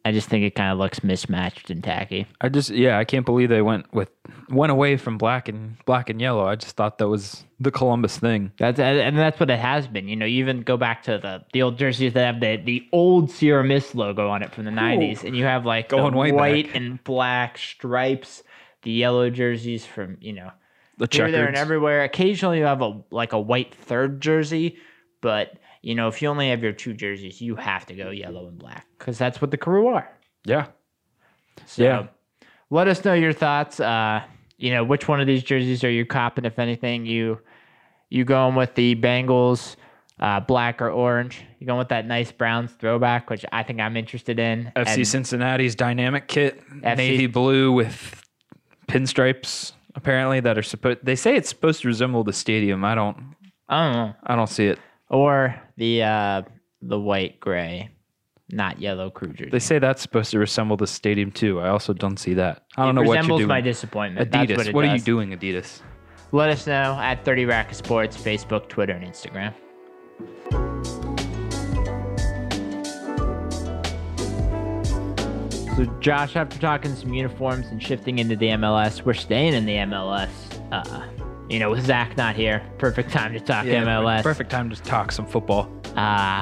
I 0.05 0.11
just 0.11 0.27
think 0.27 0.43
it 0.43 0.53
kind 0.55 0.71
of 0.71 0.77
looks 0.79 1.01
mismatched 1.01 1.69
and 1.69 1.81
tacky. 1.81 2.27
I 2.41 2.49
just, 2.49 2.69
yeah, 2.69 2.99
I 2.99 3.05
can't 3.05 3.25
believe 3.25 3.47
they 3.47 3.61
went 3.61 3.91
with 3.93 4.09
went 4.49 4.71
away 4.71 4.97
from 4.97 5.17
black 5.17 5.47
and 5.47 5.77
black 5.85 6.09
and 6.09 6.19
yellow. 6.19 6.45
I 6.45 6.55
just 6.55 6.75
thought 6.75 6.97
that 6.97 7.07
was 7.07 7.45
the 7.59 7.71
Columbus 7.71 8.17
thing. 8.17 8.51
That's 8.57 8.79
and 8.79 9.17
that's 9.17 9.39
what 9.39 9.49
it 9.49 9.59
has 9.59 9.87
been. 9.87 10.09
You 10.09 10.17
know, 10.17 10.25
you 10.25 10.39
even 10.39 10.61
go 10.63 10.75
back 10.75 11.03
to 11.03 11.17
the 11.19 11.45
the 11.53 11.61
old 11.61 11.77
jerseys 11.77 12.11
that 12.13 12.25
have 12.33 12.41
the 12.41 12.57
the 12.57 12.85
old 12.91 13.31
Sierra 13.31 13.63
Mist 13.63 13.95
logo 13.95 14.27
on 14.27 14.43
it 14.43 14.51
from 14.53 14.65
the 14.65 14.71
'90s, 14.71 15.23
and 15.23 15.37
you 15.37 15.45
have 15.45 15.65
like 15.65 15.87
Going 15.87 16.11
the 16.11 16.33
white 16.33 16.67
back. 16.67 16.75
and 16.75 17.01
black 17.05 17.57
stripes. 17.57 18.43
the 18.81 18.91
yellow 18.91 19.29
jerseys 19.29 19.85
from 19.85 20.17
you 20.19 20.33
know 20.33 20.51
The 20.97 21.07
here, 21.09 21.31
there, 21.31 21.47
and 21.47 21.55
everywhere. 21.55 22.03
Occasionally, 22.03 22.57
you 22.57 22.65
have 22.65 22.81
a 22.81 23.01
like 23.09 23.31
a 23.31 23.39
white 23.39 23.73
third 23.73 24.19
jersey, 24.19 24.75
but 25.21 25.57
you 25.83 25.93
know 25.93 26.07
if 26.07 26.21
you 26.21 26.29
only 26.29 26.49
have 26.49 26.63
your 26.63 26.71
two 26.71 26.93
jerseys, 26.93 27.39
you 27.41 27.55
have 27.55 27.85
to 27.85 27.93
go 27.93 28.09
yellow 28.09 28.47
and 28.47 28.57
black 28.57 28.87
because 28.97 29.17
that's 29.19 29.39
what 29.41 29.51
the 29.51 29.57
crew 29.57 29.87
are. 29.87 30.09
Yeah. 30.45 30.67
So, 31.67 31.83
Yeah. 31.83 32.07
let 32.71 32.87
us 32.87 33.05
know 33.05 33.13
your 33.13 33.33
thoughts. 33.33 33.79
Uh, 33.79 34.23
you 34.57 34.71
know, 34.71 34.83
which 34.83 35.07
one 35.07 35.19
of 35.21 35.27
these 35.27 35.43
jerseys 35.43 35.83
are 35.83 35.91
you 35.91 36.05
copping? 36.05 36.45
If 36.45 36.57
anything, 36.57 37.05
you 37.05 37.39
you 38.09 38.23
going 38.25 38.55
with 38.55 38.75
the 38.75 38.95
Bengals, 38.95 39.75
uh, 40.19 40.39
black 40.39 40.81
or 40.81 40.89
orange? 40.89 41.41
You 41.59 41.67
going 41.67 41.79
with 41.79 41.89
that 41.89 42.05
nice 42.07 42.31
Browns 42.31 42.71
throwback, 42.71 43.29
which 43.29 43.45
I 43.51 43.63
think 43.63 43.79
I'm 43.79 43.97
interested 43.97 44.39
in. 44.39 44.71
FC 44.75 44.97
And 44.97 45.07
Cincinnati's 45.07 45.75
dynamic 45.75 46.27
kit, 46.27 46.61
FC 46.81 46.95
navy 46.97 47.27
blue 47.27 47.71
with 47.71 48.23
pinstripes. 48.87 49.73
Apparently, 49.95 50.39
that 50.39 50.57
are 50.57 50.63
supposed. 50.63 50.99
They 51.03 51.15
say 51.15 51.35
it's 51.35 51.49
supposed 51.49 51.81
to 51.81 51.87
resemble 51.87 52.23
the 52.23 52.33
stadium. 52.33 52.83
I 52.83 52.95
don't. 52.95 53.35
I 53.69 53.85
don't 53.85 53.93
know, 53.93 54.13
I 54.23 54.35
don't 54.35 54.49
see 54.49 54.67
it. 54.67 54.79
Or 55.13 55.55
the 55.77 56.03
uh, 56.03 56.41
the 56.81 56.99
white 56.99 57.39
gray, 57.39 57.91
not 58.49 58.81
yellow 58.81 59.09
crew 59.09 59.31
jersey. 59.31 59.51
They 59.51 59.59
say 59.59 59.79
that's 59.79 60.01
supposed 60.01 60.31
to 60.31 60.39
resemble 60.39 60.75
the 60.75 60.87
stadium 60.87 61.31
too. 61.31 61.61
I 61.61 61.69
also 61.69 61.93
don't 61.93 62.17
see 62.17 62.33
that. 62.33 62.65
I 62.75 62.85
don't 62.85 62.97
it 62.97 63.01
know 63.01 63.07
what 63.07 63.13
you're 63.13 63.21
resembles 63.21 63.39
doing. 63.39 63.47
my 63.47 63.61
disappointment. 63.61 64.31
That's 64.31 64.51
Adidas. 64.51 64.73
what, 64.73 64.83
are 64.83 64.87
you 64.87 64.93
does. 64.95 65.05
doing, 65.05 65.29
Adidas? 65.29 65.81
Let 66.31 66.49
us 66.49 66.65
know 66.65 66.97
at 66.99 67.23
30 67.23 67.45
Rack 67.45 67.73
Sports, 67.75 68.17
Facebook, 68.17 68.67
Twitter, 68.67 68.93
and 68.93 69.05
Instagram. 69.05 69.53
So, 75.75 75.85
Josh, 75.99 76.35
after 76.35 76.59
talking 76.59 76.95
some 76.95 77.13
uniforms 77.13 77.67
and 77.67 77.81
shifting 77.81 78.17
into 78.19 78.35
the 78.35 78.47
MLS, 78.47 79.03
we're 79.03 79.13
staying 79.13 79.53
in 79.53 79.65
the 79.65 79.75
MLS. 79.75 80.29
Uh, 80.71 81.07
you 81.53 81.59
know, 81.59 81.69
with 81.69 81.85
Zach 81.85 82.17
not 82.17 82.35
here, 82.35 82.63
perfect 82.79 83.11
time 83.11 83.31
to 83.33 83.39
talk 83.39 83.65
MLS. 83.65 84.23
Perfect 84.23 84.49
time 84.49 84.71
to 84.71 84.81
talk 84.81 85.11
some 85.11 85.27
football. 85.27 85.71
Uh, 85.95 86.41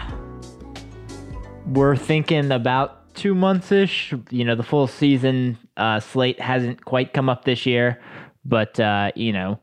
we're 1.68 1.98
thinking 1.98 2.50
about 2.50 3.14
two 3.14 3.36
months 3.36 3.74
ish. 3.74 4.14
You 4.30 4.46
know, 4.46 4.56
the 4.56 4.64
full 4.64 4.88
season 4.88 5.58
uh, 5.76 6.00
slate 6.00 6.40
hasn't 6.40 6.86
quite 6.86 7.12
come 7.12 7.28
up 7.28 7.44
this 7.44 7.66
year, 7.66 8.02
but, 8.46 8.80
uh, 8.80 9.12
you 9.14 9.34
know, 9.34 9.60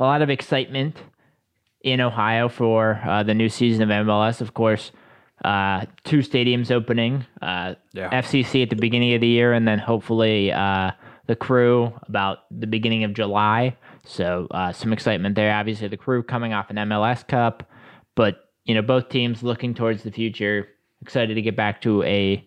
a 0.00 0.02
lot 0.02 0.20
of 0.20 0.30
excitement 0.30 0.96
in 1.82 2.00
Ohio 2.00 2.48
for 2.48 3.00
uh, 3.06 3.22
the 3.22 3.34
new 3.34 3.48
season 3.48 3.82
of 3.88 3.88
MLS. 4.06 4.40
Of 4.40 4.54
course, 4.54 4.90
uh, 5.44 5.84
two 6.02 6.18
stadiums 6.18 6.72
opening. 6.72 7.24
Uh, 7.40 7.76
Yeah. 7.92 8.10
FCC 8.10 8.64
at 8.64 8.70
the 8.70 8.76
beginning 8.76 9.14
of 9.14 9.20
the 9.20 9.28
year, 9.28 9.52
and 9.52 9.68
then 9.68 9.78
hopefully 9.78 10.50
uh, 10.50 10.90
the 11.28 11.36
crew 11.36 11.92
about 12.08 12.38
the 12.50 12.66
beginning 12.66 13.04
of 13.04 13.14
July. 13.14 13.76
So 14.06 14.46
uh, 14.50 14.72
some 14.72 14.92
excitement 14.92 15.34
there. 15.34 15.52
Obviously, 15.54 15.88
the 15.88 15.96
crew 15.96 16.22
coming 16.22 16.52
off 16.52 16.70
an 16.70 16.76
MLS 16.76 17.26
Cup, 17.26 17.68
but 18.14 18.36
you 18.64 18.74
know 18.74 18.82
both 18.82 19.08
teams 19.08 19.42
looking 19.42 19.74
towards 19.74 20.02
the 20.02 20.10
future. 20.12 20.68
Excited 21.02 21.34
to 21.34 21.42
get 21.42 21.56
back 21.56 21.82
to 21.82 22.02
a 22.04 22.44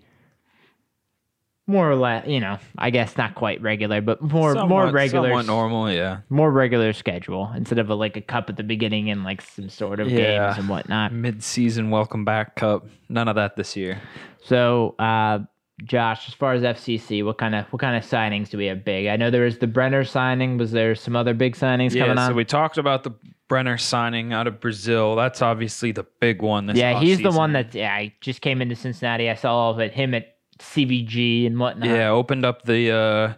more 1.68 1.90
or 1.90 1.96
less, 1.96 2.28
you 2.28 2.40
know, 2.40 2.58
I 2.80 2.90
guess 2.90 3.16
not 3.16 3.36
quite 3.36 3.62
regular, 3.62 4.02
but 4.02 4.22
more 4.24 4.56
more 4.66 4.88
regular, 4.90 5.28
somewhat 5.28 5.46
normal. 5.46 5.92
Yeah. 5.92 6.22
more 6.30 6.50
regular 6.50 6.94
schedule 6.94 7.52
instead 7.56 7.78
of 7.78 7.92
a, 7.92 7.96
like 7.96 8.18
a 8.18 8.22
cup 8.22 8.50
at 8.50 8.58
the 8.58 8.64
beginning 8.64 9.12
and 9.12 9.24
like 9.24 9.42
some 9.42 9.70
sort 9.70 10.00
of 10.00 10.10
Yeah. 10.10 10.48
games 10.48 10.58
and 10.58 10.68
whatnot. 10.68 11.14
Mid-season 11.14 11.92
welcome 11.92 12.26
back 12.26 12.56
cup. 12.56 12.88
None 13.08 13.28
of 13.28 13.36
that 13.36 13.56
this 13.56 13.76
year. 13.76 14.02
So, 14.44 14.96
uh, 14.98 15.40
Josh, 15.84 16.28
as 16.28 16.34
far 16.34 16.54
as 16.54 16.62
FCC, 16.62 17.24
what 17.24 17.38
kind 17.38 17.56
of 17.56 17.66
what 17.68 17.80
kind 17.80 17.96
of 17.96 18.04
signings 18.04 18.50
do 18.50 18.58
we 18.58 18.66
have 18.66 18.84
big? 18.84 19.08
I 19.08 19.16
know 19.16 19.30
there 19.32 19.46
was 19.46 19.60
the 19.60 19.68
Brenner 19.68 20.04
signing. 20.04 20.58
Was 20.58 20.72
there 20.72 20.96
some 20.96 21.16
other 21.16 21.34
big 21.34 21.56
signings 21.56 21.94
Yeah. 21.94 22.04
coming 22.04 22.18
on? 22.18 22.30
So 22.30 22.34
we 22.34 22.46
talked 22.46 22.78
about 22.78 23.04
the 23.04 23.12
Brenner 23.48 23.78
signing 23.78 24.34
out 24.34 24.46
of 24.48 24.60
Brazil. 24.60 25.16
That's 25.16 25.42
obviously 25.42 25.92
the 25.92 26.06
big 26.20 26.42
one. 26.42 26.68
This 26.68 26.78
yeah, 26.78 27.00
he's 27.00 27.22
the 27.22 27.32
one 27.32 27.54
that 27.54 27.74
yeah, 27.74 27.94
I 27.94 28.14
just 28.22 28.42
came 28.42 28.62
into 28.62 28.76
Cincinnati. 28.76 29.30
I 29.30 29.36
saw 29.36 29.56
all 29.56 29.72
of 29.72 29.80
it. 29.80 29.94
Him 29.94 30.14
at 30.14 30.36
CVG 30.60 31.48
and 31.48 31.58
whatnot. 31.60 31.90
Yeah, 31.90 32.10
opened 32.10 32.46
up 32.46 32.64
the 32.66 32.92
uh, 32.92 33.34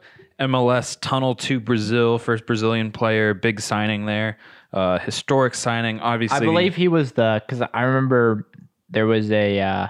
MLS 0.45 0.97
tunnel 0.99 1.35
to 1.35 1.59
Brazil. 1.59 2.17
First 2.17 2.45
Brazilian 2.45 2.91
player, 2.91 3.33
big 3.33 3.61
signing 3.61 4.05
there. 4.05 4.37
Uh, 4.73 4.99
historic 4.99 5.53
signing, 5.53 5.99
obviously. 5.99 6.37
I 6.37 6.39
believe 6.39 6.75
he 6.75 6.87
was 6.87 7.11
the 7.13 7.41
because 7.45 7.65
I 7.73 7.83
remember 7.83 8.47
there 8.89 9.05
was 9.05 9.31
a 9.31 9.59
uh, 9.59 9.87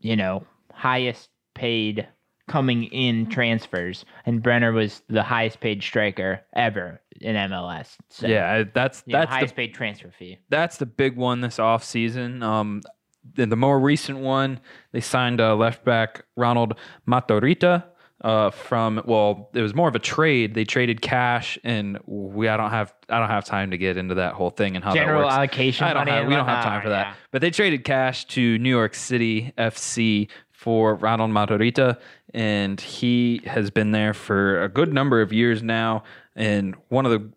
you 0.00 0.16
know 0.16 0.44
highest 0.72 1.30
paid 1.56 2.06
coming 2.48 2.84
in 2.84 3.28
transfers, 3.28 4.04
and 4.24 4.42
Brenner 4.42 4.72
was 4.72 5.02
the 5.08 5.22
highest 5.22 5.60
paid 5.60 5.82
striker 5.82 6.40
ever 6.54 7.00
in 7.20 7.34
MLS. 7.34 7.96
So, 8.08 8.26
Yeah, 8.26 8.64
that's 8.72 9.02
you 9.06 9.12
know, 9.12 9.20
that's 9.20 9.30
the 9.30 9.34
highest 9.34 9.56
paid 9.56 9.74
transfer 9.74 10.12
fee. 10.16 10.38
that's 10.48 10.76
the 10.76 10.86
big 10.86 11.16
one 11.16 11.40
this 11.40 11.56
offseason. 11.56 12.42
Um, 12.42 12.82
the, 13.34 13.46
the 13.46 13.56
more 13.56 13.80
recent 13.80 14.18
one, 14.18 14.60
they 14.92 15.00
signed 15.00 15.40
uh, 15.40 15.56
left 15.56 15.84
back 15.84 16.24
Ronald 16.36 16.74
Matarita 17.08 17.84
uh, 18.22 18.50
from. 18.50 19.02
Well, 19.04 19.50
it 19.52 19.62
was 19.62 19.74
more 19.74 19.88
of 19.88 19.94
a 19.94 20.00
trade. 20.00 20.54
They 20.54 20.64
traded 20.64 21.00
cash, 21.00 21.58
and 21.64 21.98
we 22.06 22.48
I 22.48 22.56
don't 22.56 22.70
have 22.70 22.94
I 23.08 23.18
don't 23.18 23.28
have 23.28 23.44
time 23.44 23.70
to 23.72 23.78
get 23.78 23.96
into 23.96 24.16
that 24.16 24.34
whole 24.34 24.50
thing 24.50 24.76
and 24.76 24.84
how 24.84 24.94
General 24.94 25.20
that 25.20 25.26
works. 25.26 25.34
allocation 25.34 25.86
I 25.86 25.94
don't 25.94 26.06
money 26.06 26.18
have, 26.18 26.28
we 26.28 26.34
don't 26.34 26.46
have 26.46 26.64
time 26.64 26.82
for 26.82 26.88
yeah. 26.88 27.04
that. 27.04 27.16
But 27.30 27.40
they 27.40 27.50
traded 27.50 27.84
cash 27.84 28.24
to 28.26 28.58
New 28.58 28.70
York 28.70 28.94
City 28.94 29.52
FC 29.58 30.28
for 30.66 30.96
Ronald 30.96 31.30
Matarita, 31.30 31.96
and 32.34 32.80
he 32.80 33.40
has 33.46 33.70
been 33.70 33.92
there 33.92 34.12
for 34.12 34.64
a 34.64 34.68
good 34.68 34.92
number 34.92 35.20
of 35.20 35.32
years 35.32 35.62
now. 35.62 36.02
And 36.34 36.74
one 36.88 37.06
of 37.06 37.12
the 37.12 37.30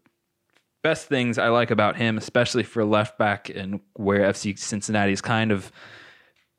best 0.82 1.08
things 1.08 1.38
I 1.38 1.50
like 1.50 1.70
about 1.70 1.96
him, 1.96 2.18
especially 2.18 2.64
for 2.64 2.84
left 2.84 3.20
back 3.20 3.48
and 3.48 3.82
where 3.94 4.22
FC 4.22 4.58
Cincinnati 4.58 5.12
is 5.12 5.22
kind 5.22 5.52
of. 5.52 5.72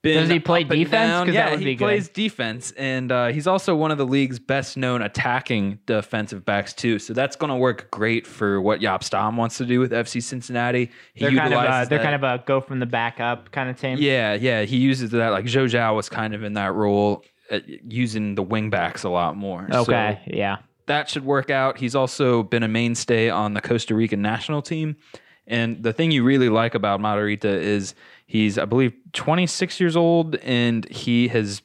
Does 0.03 0.31
he 0.31 0.41
play 0.41 0.65
defense? 0.65 1.29
Yeah, 1.29 1.45
that 1.45 1.51
would 1.51 1.59
he 1.59 1.65
be 1.67 1.75
good. 1.75 1.85
plays 1.85 2.09
defense, 2.09 2.73
and 2.73 3.13
uh, 3.13 3.27
he's 3.29 3.47
also 3.47 3.75
one 3.77 3.91
of 3.91 3.99
the 3.99 4.07
league's 4.07 4.39
best 4.39 4.77
known 4.79 5.03
attacking 5.03 5.79
defensive 5.85 6.45
backs 6.45 6.73
too. 6.73 6.99
So 6.99 7.13
that's 7.13 7.37
going 7.37 7.51
to 7.51 7.57
work 7.57 7.91
great 7.91 8.27
for 8.27 8.61
what 8.63 8.81
Jaap 8.81 9.03
Stam 9.03 9.37
wants 9.37 9.59
to 9.59 9.67
do 9.67 9.79
with 9.79 9.93
FC 9.93 10.23
Cincinnati. 10.23 10.91
He 11.13 11.27
They're 11.27 11.37
kind 11.37 11.53
of 11.53 11.61
a, 11.63 11.87
they're 11.89 11.99
that- 11.99 12.03
kind 12.03 12.15
of 12.15 12.23
a 12.23 12.43
go 12.47 12.61
from 12.63 12.79
the 12.81 12.87
back 12.87 13.21
up 13.21 13.51
kind 13.53 13.69
of 13.69 13.79
team. 13.79 13.99
yeah, 14.01 14.35
yeah. 14.35 14.63
He 14.63 14.79
uses 14.79 15.11
that 15.11 15.31
like 15.33 15.45
Joe 15.45 15.67
Gyau 15.67 15.95
was 15.95 16.09
kind 16.09 16.35
of 16.35 16.45
in 16.45 16.55
that 16.55 16.73
role, 16.75 17.23
uh, 17.51 17.61
using 17.67 18.37
the 18.37 18.43
wing 18.43 18.71
backs 18.71 19.03
a 19.03 19.11
lot 19.11 19.37
more. 19.37 19.69
So 19.71 19.81
Okay. 19.81 20.19
yeah. 20.27 20.59
that 20.87 21.11
should 21.11 21.25
work 21.27 21.51
out. 21.51 21.77
He's 21.79 21.95
also 21.95 22.43
been 22.43 22.63
a 22.63 22.69
mainstay 22.69 23.29
on 23.29 23.53
the 23.53 23.61
Costa 23.61 23.95
Rican 23.95 24.23
national 24.23 24.63
team. 24.63 24.97
And 25.47 25.83
the 25.83 25.93
thing 25.93 26.11
you 26.13 26.23
really 26.23 26.49
like 26.49 26.75
about 26.77 27.01
Matarita 27.01 27.45
is 27.45 27.95
he's, 28.31 28.59
I 28.59 28.64
believe, 28.64 28.95
26 29.12 29.81
years 29.81 29.97
old 29.97 30.37
and 30.37 30.88
he 30.88 31.27
has 31.29 31.62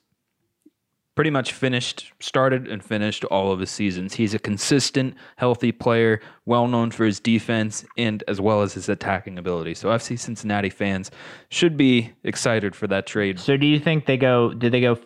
pretty 1.14 1.30
much 1.30 1.54
finished, 1.54 2.12
started 2.20 2.68
and 2.68 2.84
finished 2.84 3.24
all 3.26 3.52
of 3.52 3.60
his 3.60 3.70
seasons. 3.70 4.16
He's 4.16 4.34
a 4.34 4.40
consistent, 4.40 5.14
healthy 5.38 5.72
player, 5.72 6.22
well 6.48 6.68
known 6.68 6.90
for 6.90 7.06
his 7.06 7.20
defense 7.20 7.86
and 8.00 8.24
as 8.28 8.42
well 8.42 8.64
as 8.64 8.74
his 8.74 8.90
attacking 8.90 9.38
ability. 9.38 9.76
So 9.76 9.90
FC 9.90 10.18
Cincinnati 10.18 10.72
fans 10.72 11.12
should 11.50 11.78
be 11.78 12.14
excited 12.24 12.76
for 12.76 12.88
that 12.88 13.06
trade. 13.06 13.40
So 13.40 13.58
do 13.58 13.68
you 13.68 13.80
think 13.80 14.08
they 14.08 14.18
go? 14.18 14.52
Did 14.52 14.72
they 14.72 14.82
go 14.82 14.98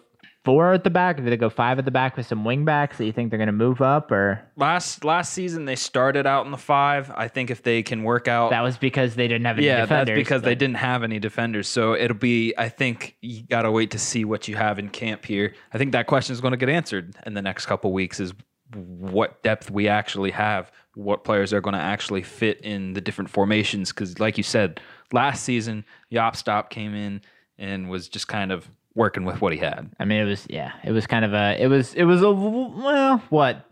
four 0.45 0.73
at 0.73 0.83
the 0.83 0.89
back, 0.89 1.17
do 1.17 1.23
they 1.23 1.37
go 1.37 1.49
five 1.49 1.79
at 1.79 1.85
the 1.85 1.91
back 1.91 2.17
with 2.17 2.25
some 2.25 2.45
wing 2.45 2.65
backs 2.65 2.97
that 2.97 3.05
you 3.05 3.11
think 3.11 3.29
they're 3.29 3.37
going 3.37 3.47
to 3.47 3.53
move 3.53 3.81
up, 3.81 4.11
or 4.11 4.41
Last 4.55 5.03
last 5.03 5.33
season 5.33 5.65
they 5.65 5.75
started 5.75 6.25
out 6.25 6.45
in 6.45 6.51
the 6.51 6.57
five. 6.57 7.11
I 7.15 7.27
think 7.27 7.49
if 7.51 7.63
they 7.63 7.83
can 7.83 8.03
work 8.03 8.27
out 8.27 8.51
that 8.51 8.61
was 8.61 8.77
because 8.77 9.15
they 9.15 9.27
didn't 9.27 9.45
have 9.45 9.57
any 9.57 9.67
yeah, 9.67 9.81
defenders? 9.81 10.15
that's 10.15 10.27
because 10.27 10.41
they 10.41 10.55
didn't 10.55 10.77
have 10.77 11.03
any 11.03 11.19
defenders. 11.19 11.67
So 11.67 11.93
it'll 11.93 12.17
be. 12.17 12.53
I 12.57 12.69
think 12.69 13.17
you 13.21 13.43
gotta 13.43 13.71
wait 13.71 13.91
to 13.91 13.99
see 13.99 14.25
what 14.25 14.47
you 14.47 14.55
have 14.55 14.79
in 14.79 14.89
camp 14.89 15.25
here. 15.25 15.53
I 15.73 15.77
think 15.77 15.91
that 15.91 16.07
question 16.07 16.33
is 16.33 16.41
going 16.41 16.51
to 16.51 16.57
get 16.57 16.69
answered 16.69 17.15
in 17.25 17.33
the 17.33 17.41
next 17.41 17.65
couple 17.65 17.91
weeks. 17.91 18.19
Is 18.19 18.33
what 18.75 19.41
depth 19.43 19.71
we 19.71 19.87
actually 19.87 20.31
have, 20.31 20.71
what 20.93 21.23
players 21.23 21.53
are 21.53 21.61
going 21.61 21.73
to 21.73 21.81
actually 21.81 22.21
fit 22.21 22.61
in 22.61 22.93
the 22.93 23.01
different 23.01 23.29
formations. 23.29 23.91
Because, 23.91 24.19
like 24.19 24.37
you 24.37 24.43
said, 24.43 24.79
last 25.11 25.43
season, 25.43 25.85
Yop 26.09 26.35
Stop 26.35 26.69
came 26.69 26.93
in 26.93 27.21
and 27.57 27.89
was 27.89 28.07
just 28.07 28.27
kind 28.27 28.51
of 28.51 28.69
working 28.95 29.23
with 29.25 29.41
what 29.41 29.53
he 29.53 29.59
had. 29.59 29.89
I 29.99 30.05
mean, 30.05 30.19
it 30.21 30.25
was 30.25 30.45
yeah, 30.49 30.73
it 30.83 30.91
was 30.91 31.07
kind 31.07 31.23
of 31.25 31.33
a, 31.33 31.55
it 31.61 31.67
was 31.67 31.93
it 31.93 32.03
was 32.03 32.21
a 32.21 32.31
well, 32.31 33.23
what? 33.29 33.65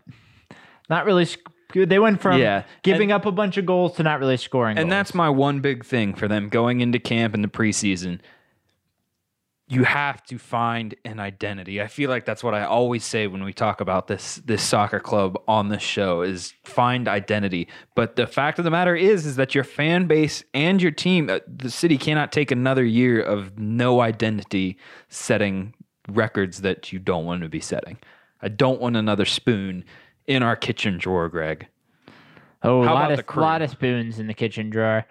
Not 0.88 1.04
really. 1.04 1.24
sc- 1.26 1.40
They 1.74 1.98
went 1.98 2.20
from 2.22 2.38
Yeah, 2.40 2.62
giving 2.82 3.10
and- 3.12 3.20
up 3.20 3.26
a 3.26 3.32
bunch 3.32 3.56
of 3.58 3.66
goals 3.66 3.96
to 3.96 4.02
not 4.02 4.20
really 4.20 4.36
scoring. 4.38 4.78
And 4.78 4.86
goals. 4.86 4.90
that's 4.90 5.14
my 5.14 5.28
one 5.28 5.60
big 5.60 5.84
thing 5.84 6.14
for 6.14 6.26
them 6.28 6.48
going 6.48 6.80
into 6.80 6.98
camp 6.98 7.34
in 7.34 7.42
the 7.42 7.48
preseason. 7.48 8.20
You 9.70 9.84
have 9.84 10.22
to 10.24 10.38
find 10.38 10.94
an 11.04 11.20
identity. 11.20 11.80
I 11.82 11.88
feel 11.88 12.08
like 12.08 12.24
that's 12.24 12.42
what 12.42 12.54
I 12.54 12.64
always 12.64 13.04
say 13.04 13.26
when 13.26 13.44
we 13.44 13.52
talk 13.52 13.80
about 13.80 14.06
this 14.06 14.36
this 14.44 14.62
soccer 14.62 14.98
club 14.98 15.38
on 15.46 15.68
this 15.68 15.82
show 15.82 16.22
is 16.22 16.54
find 16.64 17.06
identity. 17.06 17.68
But 17.94 18.16
the 18.16 18.26
fact 18.26 18.58
of 18.58 18.64
the 18.64 18.70
matter 18.70 18.96
is 18.96 19.26
is 19.26 19.36
that 19.36 19.54
your 19.54 19.64
fan 19.64 20.06
base 20.06 20.42
and 20.54 20.80
your 20.80 20.90
team, 20.90 21.28
uh, 21.28 21.40
the 21.46 21.70
city 21.70 21.98
cannot 21.98 22.32
take 22.32 22.50
another 22.50 22.84
year 22.84 23.20
of 23.20 23.58
no 23.58 24.00
identity 24.00 24.78
setting 25.08 25.74
records 26.08 26.62
that 26.62 26.92
you 26.92 26.98
don't 26.98 27.26
want 27.26 27.42
to 27.42 27.48
be 27.48 27.60
setting. 27.60 27.98
I 28.40 28.48
don't 28.48 28.80
want 28.80 28.96
another 28.96 29.24
spoon 29.24 29.84
in 30.26 30.42
our 30.42 30.56
kitchen 30.56 30.98
drawer, 30.98 31.28
Greg? 31.28 31.66
Oh, 32.62 32.82
a 32.82 32.84
lot 32.84 33.12
of 33.12 33.36
lot 33.36 33.62
of 33.62 33.70
spoons 33.70 34.18
in 34.18 34.26
the 34.26 34.34
kitchen 34.34 34.70
drawer. 34.70 35.06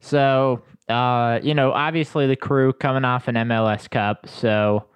So, 0.00 0.62
uh, 0.88 1.40
you 1.42 1.54
know, 1.54 1.72
obviously 1.72 2.26
the 2.26 2.36
crew 2.36 2.72
coming 2.72 3.04
off 3.04 3.28
an 3.28 3.34
MLS 3.36 3.88
Cup, 3.88 4.26
so 4.28 4.86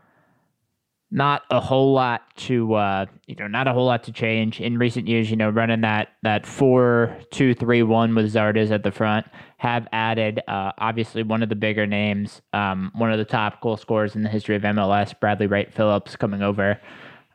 not 1.10 1.42
a 1.50 1.60
whole 1.60 1.92
lot 1.92 2.22
to 2.36 2.74
uh, 2.74 3.06
you 3.26 3.36
know, 3.36 3.46
not 3.46 3.68
a 3.68 3.72
whole 3.72 3.86
lot 3.86 4.02
to 4.02 4.12
change 4.12 4.60
in 4.60 4.78
recent 4.78 5.06
years. 5.06 5.30
You 5.30 5.36
know, 5.36 5.50
running 5.50 5.82
that 5.82 6.08
that 6.22 6.44
four 6.46 7.16
two 7.30 7.54
three 7.54 7.82
one 7.82 8.14
with 8.14 8.32
Zardes 8.32 8.70
at 8.70 8.82
the 8.82 8.90
front 8.90 9.26
have 9.58 9.86
added 9.92 10.40
uh, 10.48 10.72
obviously 10.78 11.22
one 11.22 11.42
of 11.42 11.48
the 11.48 11.54
bigger 11.54 11.86
names, 11.86 12.42
um, 12.52 12.90
one 12.96 13.12
of 13.12 13.18
the 13.18 13.24
top 13.24 13.60
goal 13.60 13.76
scorers 13.76 14.16
in 14.16 14.22
the 14.22 14.28
history 14.28 14.56
of 14.56 14.62
MLS, 14.62 15.18
Bradley 15.20 15.46
Wright 15.46 15.72
Phillips, 15.72 16.16
coming 16.16 16.42
over 16.42 16.80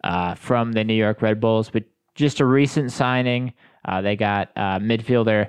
uh, 0.03 0.35
from 0.35 0.73
the 0.73 0.83
New 0.83 0.93
York 0.93 1.21
Red 1.21 1.39
Bulls, 1.39 1.69
but 1.69 1.83
just 2.15 2.41
a 2.41 2.45
recent 2.45 2.91
signing. 2.91 3.53
Uh, 3.85 4.01
they 4.01 4.17
got 4.17 4.49
uh, 4.57 4.77
midfielder 4.79 5.47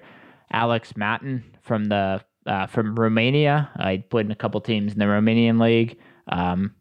Alex 0.53 0.97
Matan 0.97 1.43
from 1.63 1.87
the 1.87 2.23
uh, 2.47 2.67
from 2.67 2.95
Romania. 2.97 3.71
I 3.77 4.05
played 4.09 4.27
in 4.27 4.33
a 4.33 4.37
couple 4.37 4.61
teams 4.61 4.93
in 4.93 4.99
the 4.99 5.05
Romanian 5.05 5.61
league. 5.61 5.99
Um, 6.29 6.75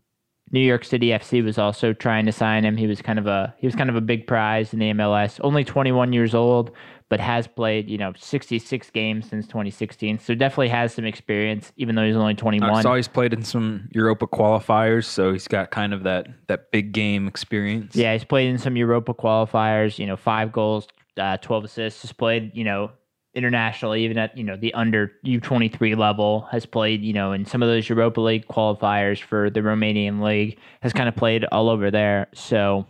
New 0.51 0.59
York 0.59 0.83
City 0.83 1.09
FC 1.09 1.43
was 1.43 1.57
also 1.57 1.93
trying 1.93 2.25
to 2.25 2.31
sign 2.31 2.65
him. 2.65 2.75
He 2.75 2.87
was 2.87 3.01
kind 3.01 3.19
of 3.19 3.27
a 3.27 3.53
he 3.59 3.67
was 3.67 3.75
kind 3.75 3.89
of 3.89 3.95
a 3.95 4.01
big 4.01 4.25
prize 4.25 4.73
in 4.73 4.79
the 4.79 4.91
MLS. 4.91 5.39
Only 5.43 5.63
21 5.63 6.11
years 6.11 6.33
old, 6.33 6.71
but 7.07 7.19
has 7.19 7.45
played 7.45 7.89
you 7.89 7.97
know 7.97 8.13
66 8.17 8.89
games 8.89 9.29
since 9.29 9.45
2016. 9.45 10.19
So 10.19 10.33
definitely 10.33 10.69
has 10.69 10.93
some 10.93 11.05
experience, 11.05 11.71
even 11.77 11.95
though 11.95 12.05
he's 12.05 12.15
only 12.15 12.33
21. 12.33 12.69
I 12.69 12.81
saw 12.81 12.95
he's 12.95 13.07
played 13.07 13.33
in 13.33 13.43
some 13.43 13.89
Europa 13.91 14.25
qualifiers, 14.25 15.05
so 15.05 15.31
he's 15.31 15.47
got 15.47 15.69
kind 15.69 15.93
of 15.93 16.03
that 16.03 16.27
that 16.47 16.71
big 16.71 16.93
game 16.93 17.27
experience. 17.27 17.95
Yeah, 17.95 18.13
he's 18.13 18.23
played 18.23 18.49
in 18.49 18.57
some 18.57 18.75
Europa 18.75 19.13
qualifiers. 19.13 19.99
You 19.99 20.07
know, 20.07 20.17
five 20.17 20.51
goals, 20.51 20.87
uh, 21.17 21.37
twelve 21.37 21.63
assists. 21.63 22.01
Just 22.01 22.17
played, 22.17 22.51
you 22.55 22.63
know, 22.63 22.91
internationally, 23.39 24.04
even 24.04 24.17
at 24.17 24.38
you 24.38 24.43
know 24.43 24.56
the 24.56 24.73
under 24.73 25.12
U 25.23 25.39
twenty 25.39 25.69
three 25.69 25.95
level. 25.95 26.47
Has 26.52 26.65
played, 26.65 27.02
you 27.02 27.13
know, 27.13 27.32
in 27.32 27.45
some 27.45 27.63
of 27.63 27.69
those 27.69 27.88
Europa 27.88 28.21
League 28.21 28.47
qualifiers 28.47 29.21
for 29.21 29.49
the 29.49 29.62
Romanian 29.62 30.21
league. 30.21 30.60
Has 30.82 30.93
kind 30.93 31.10
of 31.10 31.15
played 31.15 31.45
all 31.45 31.69
over 31.69 31.89
there. 31.89 32.28
So 32.34 32.86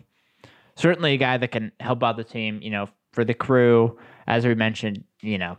certainly 0.75 1.13
a 1.13 1.17
guy 1.17 1.37
that 1.37 1.51
can 1.51 1.71
help 1.79 2.03
out 2.03 2.17
the 2.17 2.23
team. 2.23 2.59
You 2.61 2.71
know, 2.71 2.89
for 3.13 3.23
the 3.23 3.33
crew, 3.33 3.97
as 4.27 4.45
we 4.45 4.55
mentioned, 4.55 5.03
you 5.21 5.37
know. 5.37 5.57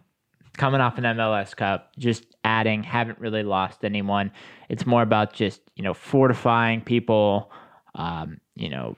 Coming 0.56 0.80
off 0.80 0.98
an 0.98 1.04
MLS 1.04 1.56
Cup, 1.56 1.92
just 1.96 2.26
adding, 2.44 2.82
haven't 2.82 3.18
really 3.20 3.44
lost 3.44 3.84
anyone. 3.84 4.32
It's 4.68 4.84
more 4.84 5.00
about 5.00 5.32
just, 5.32 5.62
you 5.74 5.82
know, 5.82 5.94
fortifying 5.94 6.82
people, 6.82 7.50
um, 7.94 8.40
you 8.56 8.68
know, 8.68 8.96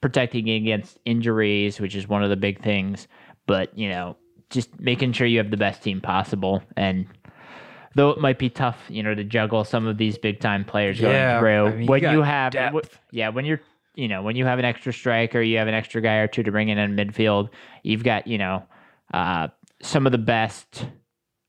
protecting 0.00 0.50
against 0.50 0.98
injuries, 1.04 1.80
which 1.80 1.96
is 1.96 2.06
one 2.06 2.22
of 2.22 2.30
the 2.30 2.36
big 2.36 2.62
things. 2.62 3.08
But 3.46 3.76
you 3.78 3.88
know, 3.88 4.16
just 4.52 4.78
making 4.80 5.12
sure 5.12 5.26
you 5.26 5.38
have 5.38 5.50
the 5.50 5.56
best 5.56 5.82
team 5.82 6.00
possible. 6.00 6.62
And 6.76 7.06
though 7.94 8.10
it 8.10 8.18
might 8.18 8.38
be 8.38 8.48
tough, 8.48 8.78
you 8.88 9.02
know, 9.02 9.14
to 9.14 9.24
juggle 9.24 9.64
some 9.64 9.86
of 9.86 9.98
these 9.98 10.18
big 10.18 10.40
time 10.40 10.64
players 10.64 11.00
Yeah, 11.00 11.08
going 11.08 11.38
through, 11.40 11.66
I 11.66 11.70
mean, 11.72 11.82
you 11.82 11.86
when 11.88 12.00
got 12.02 12.12
you 12.12 12.22
have, 12.22 12.52
w- 12.52 12.88
yeah, 13.10 13.28
when 13.30 13.44
you're, 13.44 13.60
you 13.94 14.08
know, 14.08 14.22
when 14.22 14.36
you 14.36 14.44
have 14.46 14.58
an 14.58 14.64
extra 14.64 14.92
striker, 14.92 15.40
you 15.42 15.58
have 15.58 15.68
an 15.68 15.74
extra 15.74 16.00
guy 16.00 16.16
or 16.16 16.26
two 16.26 16.42
to 16.42 16.50
bring 16.50 16.68
in 16.68 16.78
in 16.78 16.96
midfield. 16.96 17.50
You've 17.82 18.04
got, 18.04 18.26
you 18.26 18.38
know, 18.38 18.64
uh, 19.12 19.48
some 19.82 20.06
of 20.06 20.12
the 20.12 20.18
best, 20.18 20.86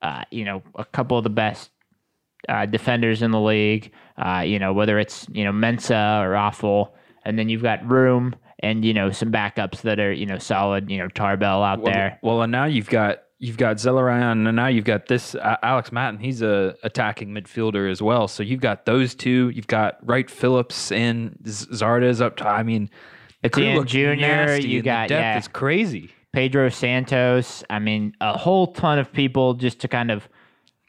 uh, 0.02 0.24
you 0.32 0.44
know, 0.44 0.64
a 0.76 0.84
couple 0.84 1.18
of 1.18 1.24
the 1.24 1.30
best 1.30 1.70
uh, 2.50 2.66
defenders 2.66 3.22
in 3.22 3.32
the 3.32 3.40
league. 3.40 3.92
Uh, 4.18 4.44
you 4.46 4.60
know, 4.60 4.74
whether 4.74 5.00
it's 5.00 5.28
you 5.32 5.44
know 5.44 5.52
Mensah 5.52 6.22
or 6.22 6.32
Afful, 6.34 6.92
and 7.24 7.40
then 7.40 7.48
you've 7.50 7.64
got 7.64 7.88
room 7.90 8.36
and 8.64 8.84
you 8.84 8.94
know 8.94 9.12
some 9.12 9.32
backups 9.32 9.82
that 9.82 10.00
are 10.00 10.12
you 10.12 10.26
know 10.26 10.40
solid. 10.40 10.90
You 10.90 10.98
know 10.98 11.08
Tarbell 11.10 11.62
out 11.62 11.82
Well, 11.82 11.94
there. 11.94 12.20
well, 12.24 12.42
and 12.42 12.52
now 12.52 12.66
you've 12.66 12.90
got 12.90 13.20
you've 13.38 13.58
got 13.58 13.76
Zelarayan, 13.76 14.48
and 14.48 14.56
now 14.56 14.68
you've 14.68 14.86
got 14.86 15.08
this 15.08 15.36
uh, 15.36 15.58
Alex 15.62 15.92
Matan. 15.92 16.18
He's 16.18 16.42
a 16.42 16.76
attacking 16.82 17.30
midfielder 17.30 17.92
as 17.92 18.02
well. 18.02 18.28
So 18.28 18.42
you've 18.42 18.62
got 18.62 18.86
those 18.86 19.14
two. 19.14 19.50
You've 19.50 19.68
got 19.68 19.98
Wright 20.02 20.30
Phillips 20.30 20.92
and 20.92 21.38
Zardes 21.44 22.22
up 22.22 22.38
top. 22.38 22.58
I 22.58 22.64
mean, 22.64 22.90
crew 23.52 23.84
Jr., 23.84 23.98
you 24.00 24.82
got- 24.82 25.10
the 25.10 25.10
depth 25.10 25.12
yeah. 25.12 25.38
is 25.38 25.48
crazy. 25.48 26.12
Pedro 26.32 26.70
Santos. 26.70 27.64
I 27.70 27.78
mean, 27.78 28.16
a 28.20 28.36
whole 28.38 28.68
ton 28.74 28.98
of 28.98 29.12
people 29.14 29.54
just 29.54 29.80
to 29.82 29.88
kind 29.88 30.10
of 30.10 30.28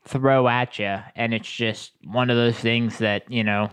throw 0.07 0.49
at 0.49 0.79
you, 0.79 0.99
and 1.17 1.35
it's 1.35 1.51
just 1.51 1.93
one 2.05 2.31
of 2.31 2.37
those 2.37 2.57
things 2.59 2.99
that 2.99 3.31
you 3.31 3.43
know. 3.45 3.69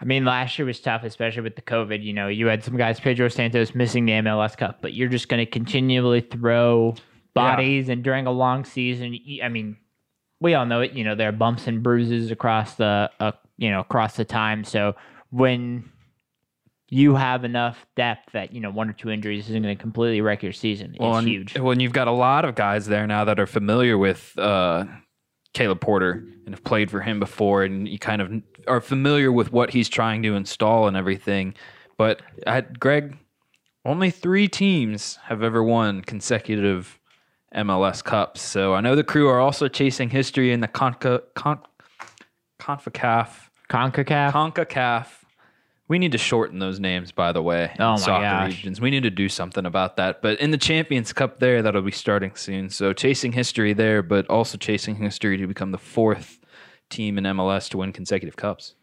I 0.00 0.04
mean, 0.04 0.24
last 0.24 0.58
year 0.58 0.64
was 0.64 0.80
tough, 0.80 1.04
especially 1.04 1.42
with 1.42 1.56
the 1.56 1.62
COVID. 1.62 2.02
You 2.02 2.14
know, 2.14 2.28
you 2.28 2.46
had 2.46 2.64
some 2.64 2.76
guys, 2.76 2.98
Pedro 2.98 3.28
Santos, 3.28 3.74
missing 3.74 4.06
the 4.06 4.12
MLS 4.12 4.56
Cup, 4.56 4.78
but 4.80 4.94
you're 4.94 5.08
just 5.08 5.28
going 5.28 5.44
to 5.44 5.50
continually 5.50 6.22
throw 6.22 6.94
bodies, 7.34 7.88
and 7.88 8.02
during 8.02 8.26
a 8.26 8.32
long 8.32 8.64
season, 8.64 9.18
I 9.42 9.48
mean, 9.48 9.76
we 10.40 10.54
all 10.54 10.64
know 10.64 10.80
it. 10.80 10.92
You 10.92 11.04
know, 11.04 11.14
there 11.14 11.28
are 11.28 11.32
bumps 11.32 11.66
and 11.66 11.82
bruises 11.82 12.30
across 12.30 12.74
the, 12.76 13.10
uh, 13.20 13.32
you 13.58 13.70
know, 13.70 13.80
across 13.80 14.16
the 14.16 14.24
time. 14.24 14.64
So 14.64 14.96
when 15.30 15.90
you 16.90 17.14
have 17.14 17.44
enough 17.44 17.86
depth 17.96 18.32
that 18.32 18.52
you 18.52 18.60
know 18.60 18.70
one 18.70 18.90
or 18.90 18.92
two 18.92 19.10
injuries 19.10 19.48
isn't 19.48 19.62
going 19.62 19.76
to 19.76 19.80
completely 19.80 20.20
wreck 20.20 20.42
your 20.42 20.52
season. 20.52 20.96
Well, 20.98 21.10
it's 21.12 21.18
and, 21.20 21.28
huge. 21.28 21.58
Well, 21.58 21.70
and 21.70 21.80
you've 21.80 21.92
got 21.92 22.08
a 22.08 22.12
lot 22.12 22.44
of 22.44 22.56
guys 22.56 22.86
there 22.86 23.06
now 23.06 23.24
that 23.24 23.38
are 23.38 23.46
familiar 23.46 23.96
with 23.96 24.36
uh, 24.36 24.84
Caleb 25.52 25.80
Porter 25.80 26.24
and 26.46 26.54
have 26.54 26.64
played 26.64 26.90
for 26.90 27.00
him 27.00 27.18
before, 27.20 27.64
and 27.64 27.88
you 27.88 27.98
kind 27.98 28.22
of 28.22 28.42
are 28.66 28.80
familiar 28.80 29.32
with 29.32 29.52
what 29.52 29.70
he's 29.70 29.88
trying 29.88 30.22
to 30.22 30.34
install 30.34 30.86
and 30.86 30.96
everything. 30.96 31.54
But 31.96 32.22
at 32.46 32.78
Greg, 32.78 33.16
only 33.84 34.10
three 34.10 34.48
teams 34.48 35.18
have 35.24 35.42
ever 35.42 35.62
won 35.62 36.02
consecutive 36.02 36.98
MLS 37.54 38.02
Cups. 38.04 38.40
So 38.40 38.74
I 38.74 38.80
know 38.80 38.94
the 38.94 39.04
crew 39.04 39.28
are 39.28 39.40
also 39.40 39.68
chasing 39.68 40.10
history 40.10 40.52
in 40.52 40.60
the 40.60 40.68
Conca, 40.68 41.22
Con, 41.34 41.60
CONCACAF. 42.60 43.28
Concacaf. 43.68 44.32
CONCACAF. 44.32 45.06
We 45.90 45.98
need 45.98 46.12
to 46.12 46.18
shorten 46.18 46.60
those 46.60 46.78
names, 46.78 47.10
by 47.10 47.32
the 47.32 47.42
way. 47.42 47.74
Oh 47.80 47.90
my 47.90 47.96
soccer 47.96 48.22
gosh. 48.22 48.50
regions. 48.52 48.80
We 48.80 48.92
need 48.92 49.02
to 49.02 49.10
do 49.10 49.28
something 49.28 49.66
about 49.66 49.96
that. 49.96 50.22
But 50.22 50.38
in 50.38 50.52
the 50.52 50.56
Champions 50.56 51.12
Cup, 51.12 51.40
there 51.40 51.62
that'll 51.62 51.82
be 51.82 51.90
starting 51.90 52.36
soon. 52.36 52.70
So 52.70 52.92
chasing 52.92 53.32
history 53.32 53.72
there, 53.72 54.00
but 54.00 54.24
also 54.30 54.56
chasing 54.56 54.94
history 54.94 55.36
to 55.36 55.48
become 55.48 55.72
the 55.72 55.78
fourth 55.78 56.38
team 56.90 57.18
in 57.18 57.24
MLS 57.24 57.68
to 57.70 57.78
win 57.78 57.92
consecutive 57.92 58.36
cups. 58.36 58.76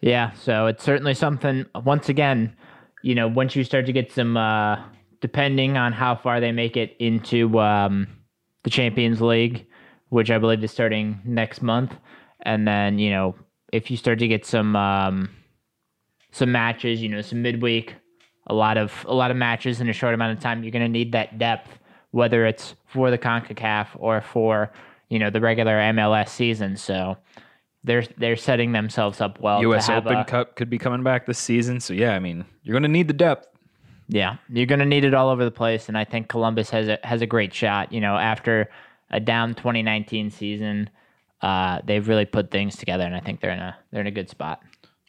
Yeah, 0.00 0.32
so 0.32 0.66
it's 0.66 0.82
certainly 0.82 1.14
something. 1.14 1.66
Once 1.84 2.08
again, 2.08 2.56
you 3.04 3.14
know, 3.14 3.28
once 3.28 3.54
you 3.54 3.62
start 3.62 3.86
to 3.86 3.92
get 3.92 4.10
some, 4.10 4.36
uh, 4.36 4.82
depending 5.20 5.76
on 5.76 5.92
how 5.92 6.16
far 6.16 6.40
they 6.40 6.50
make 6.50 6.76
it 6.76 6.96
into 6.98 7.60
um, 7.60 8.08
the 8.64 8.70
Champions 8.70 9.20
League, 9.20 9.68
which 10.08 10.32
I 10.32 10.38
believe 10.38 10.64
is 10.64 10.72
starting 10.72 11.20
next 11.24 11.62
month, 11.62 11.94
and 12.42 12.66
then 12.66 12.98
you 12.98 13.10
know, 13.10 13.36
if 13.72 13.88
you 13.88 13.96
start 13.96 14.18
to 14.18 14.26
get 14.26 14.44
some 14.44 14.74
um, 14.74 15.28
some 16.32 16.52
matches, 16.52 17.02
you 17.02 17.08
know, 17.08 17.20
some 17.20 17.42
midweek, 17.42 17.94
a 18.46 18.54
lot 18.54 18.76
of 18.76 19.04
a 19.08 19.14
lot 19.14 19.30
of 19.30 19.36
matches 19.36 19.80
in 19.80 19.88
a 19.88 19.92
short 19.92 20.14
amount 20.14 20.36
of 20.36 20.42
time, 20.42 20.62
you're 20.62 20.72
going 20.72 20.82
to 20.84 20.88
need 20.88 21.12
that 21.12 21.38
depth, 21.38 21.78
whether 22.10 22.46
it's 22.46 22.74
for 22.86 23.10
the 23.10 23.18
Concacaf 23.18 23.88
or 23.94 24.20
for 24.20 24.72
you 25.08 25.18
know 25.18 25.30
the 25.30 25.40
regular 25.40 25.72
MLS 25.72 26.28
season. 26.28 26.76
So. 26.76 27.16
They're 27.82 28.04
they're 28.18 28.36
setting 28.36 28.72
themselves 28.72 29.22
up 29.22 29.40
well. 29.40 29.62
U.S. 29.62 29.88
Open 29.88 30.14
a- 30.14 30.24
Cup 30.26 30.54
could 30.54 30.68
be 30.68 30.76
coming 30.76 31.02
back 31.02 31.24
this 31.24 31.38
season. 31.38 31.80
So 31.80 31.94
yeah, 31.94 32.14
I 32.14 32.18
mean, 32.18 32.44
you're 32.62 32.74
going 32.74 32.82
to 32.82 32.90
need 32.90 33.08
the 33.08 33.14
depth. 33.14 33.48
Yeah, 34.06 34.36
you're 34.50 34.66
going 34.66 34.80
to 34.80 34.84
need 34.84 35.04
it 35.04 35.14
all 35.14 35.30
over 35.30 35.46
the 35.46 35.50
place, 35.50 35.88
and 35.88 35.96
I 35.96 36.04
think 36.04 36.28
Columbus 36.28 36.68
has 36.68 36.88
a 36.88 36.98
has 37.04 37.22
a 37.22 37.26
great 37.26 37.54
shot. 37.54 37.90
You 37.90 38.02
know, 38.02 38.18
after 38.18 38.68
a 39.10 39.18
down 39.18 39.54
2019 39.54 40.30
season, 40.30 40.90
uh, 41.42 41.80
they've 41.84 42.06
really 42.06 42.26
put 42.26 42.50
things 42.50 42.76
together, 42.76 43.04
and 43.04 43.14
I 43.14 43.20
think 43.20 43.40
they're 43.40 43.50
in 43.52 43.60
a 43.60 43.78
they're 43.90 44.00
in 44.02 44.06
a 44.06 44.10
good 44.10 44.28
spot. 44.28 44.60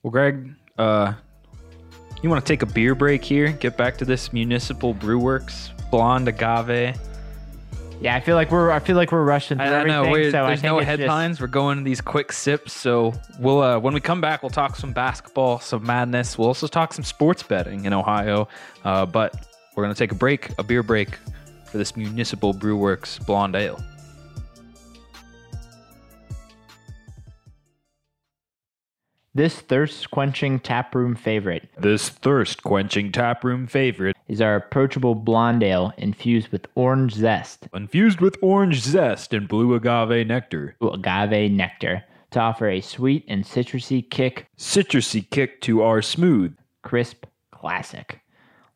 Well, 0.04 0.12
Greg, 0.12 0.54
uh, 0.78 1.14
you 2.22 2.30
want 2.30 2.44
to 2.46 2.48
take 2.54 2.62
a 2.62 2.66
beer 2.66 2.96
break 2.96 3.24
here? 3.24 3.52
Get 3.52 3.78
back 3.78 3.98
to 3.98 4.06
this 4.06 4.32
Municipal 4.32 4.94
Brew 4.94 5.20
Works 5.20 5.72
Blonde 5.90 6.28
Agave. 6.28 6.96
Yeah, 8.00 8.16
I 8.16 8.20
feel 8.20 8.36
like 8.36 8.50
we're 8.50 8.72
I 8.72 8.80
feel 8.80 8.96
like 8.96 9.12
we're 9.12 9.24
rushing 9.24 9.58
through 9.60 9.68
I, 9.68 9.84
know. 9.84 10.10
we're- 10.10 10.32
so 10.32 10.44
I 10.44 10.48
there's 10.48 10.64
no 10.64 10.80
it's 10.80 10.88
just- 10.88 11.00
headlines. 11.00 11.40
We're 11.40 11.48
going 11.48 11.78
to 11.78 11.84
these 11.84 12.02
quick 12.02 12.32
sips. 12.32 12.74
So 12.74 13.14
we'll 13.40 13.62
uh, 13.62 13.80
when 13.80 13.94
we 13.94 14.00
come 14.00 14.22
back, 14.22 14.42
we'll 14.42 14.50
talk 14.50 14.76
some 14.76 14.92
basketball, 14.92 15.60
some 15.60 15.86
madness. 15.86 16.38
We'll 16.38 16.48
also 16.48 16.68
talk 16.68 16.94
some 16.94 17.04
sports 17.04 17.44
betting 17.44 17.86
in 17.86 17.94
Ohio. 17.94 18.48
Uh, 18.84 19.06
but 19.06 19.48
we're 19.76 19.84
gonna 19.84 19.94
take 19.94 20.12
a 20.12 20.16
break, 20.16 20.50
a 20.58 20.64
beer 20.64 20.82
break, 20.84 21.10
for 21.66 21.78
this 21.78 21.96
Municipal 21.96 22.54
Brew 22.54 22.76
Works 22.78 23.20
Blonde 23.20 23.56
Ale. 23.56 23.80
This 29.34 29.62
thirst 29.62 30.12
quenching 30.12 30.60
taproom 30.60 31.16
favorite 31.16 31.70
This 31.78 32.10
thirst 32.10 32.64
quenching 32.64 33.14
taproom 33.14 33.66
favorite, 33.66 34.18
is 34.28 34.42
our 34.42 34.58
approachable 34.58 35.16
blonde 35.16 35.64
ale 35.64 35.94
infused 35.98 36.50
with 36.50 36.68
orange 36.76 37.14
zest, 37.14 37.70
infused 37.74 38.20
with 38.20 38.36
orange 38.42 38.82
zest 38.82 39.34
and 39.34 39.48
blue 39.48 39.74
agave 39.74 40.28
nectar, 40.28 40.76
Blue 40.80 40.92
agave 40.92 41.50
nectar, 41.50 42.04
to 42.32 42.40
offer 42.42 42.68
a 42.68 42.82
sweet 42.82 43.24
and 43.30 43.46
citrusy 43.46 44.10
kick, 44.10 44.48
citrusy 44.58 45.30
kick 45.30 45.62
to 45.62 45.82
our 45.82 46.02
smooth. 46.02 46.54
crisp 46.82 47.26
classic. 47.52 48.20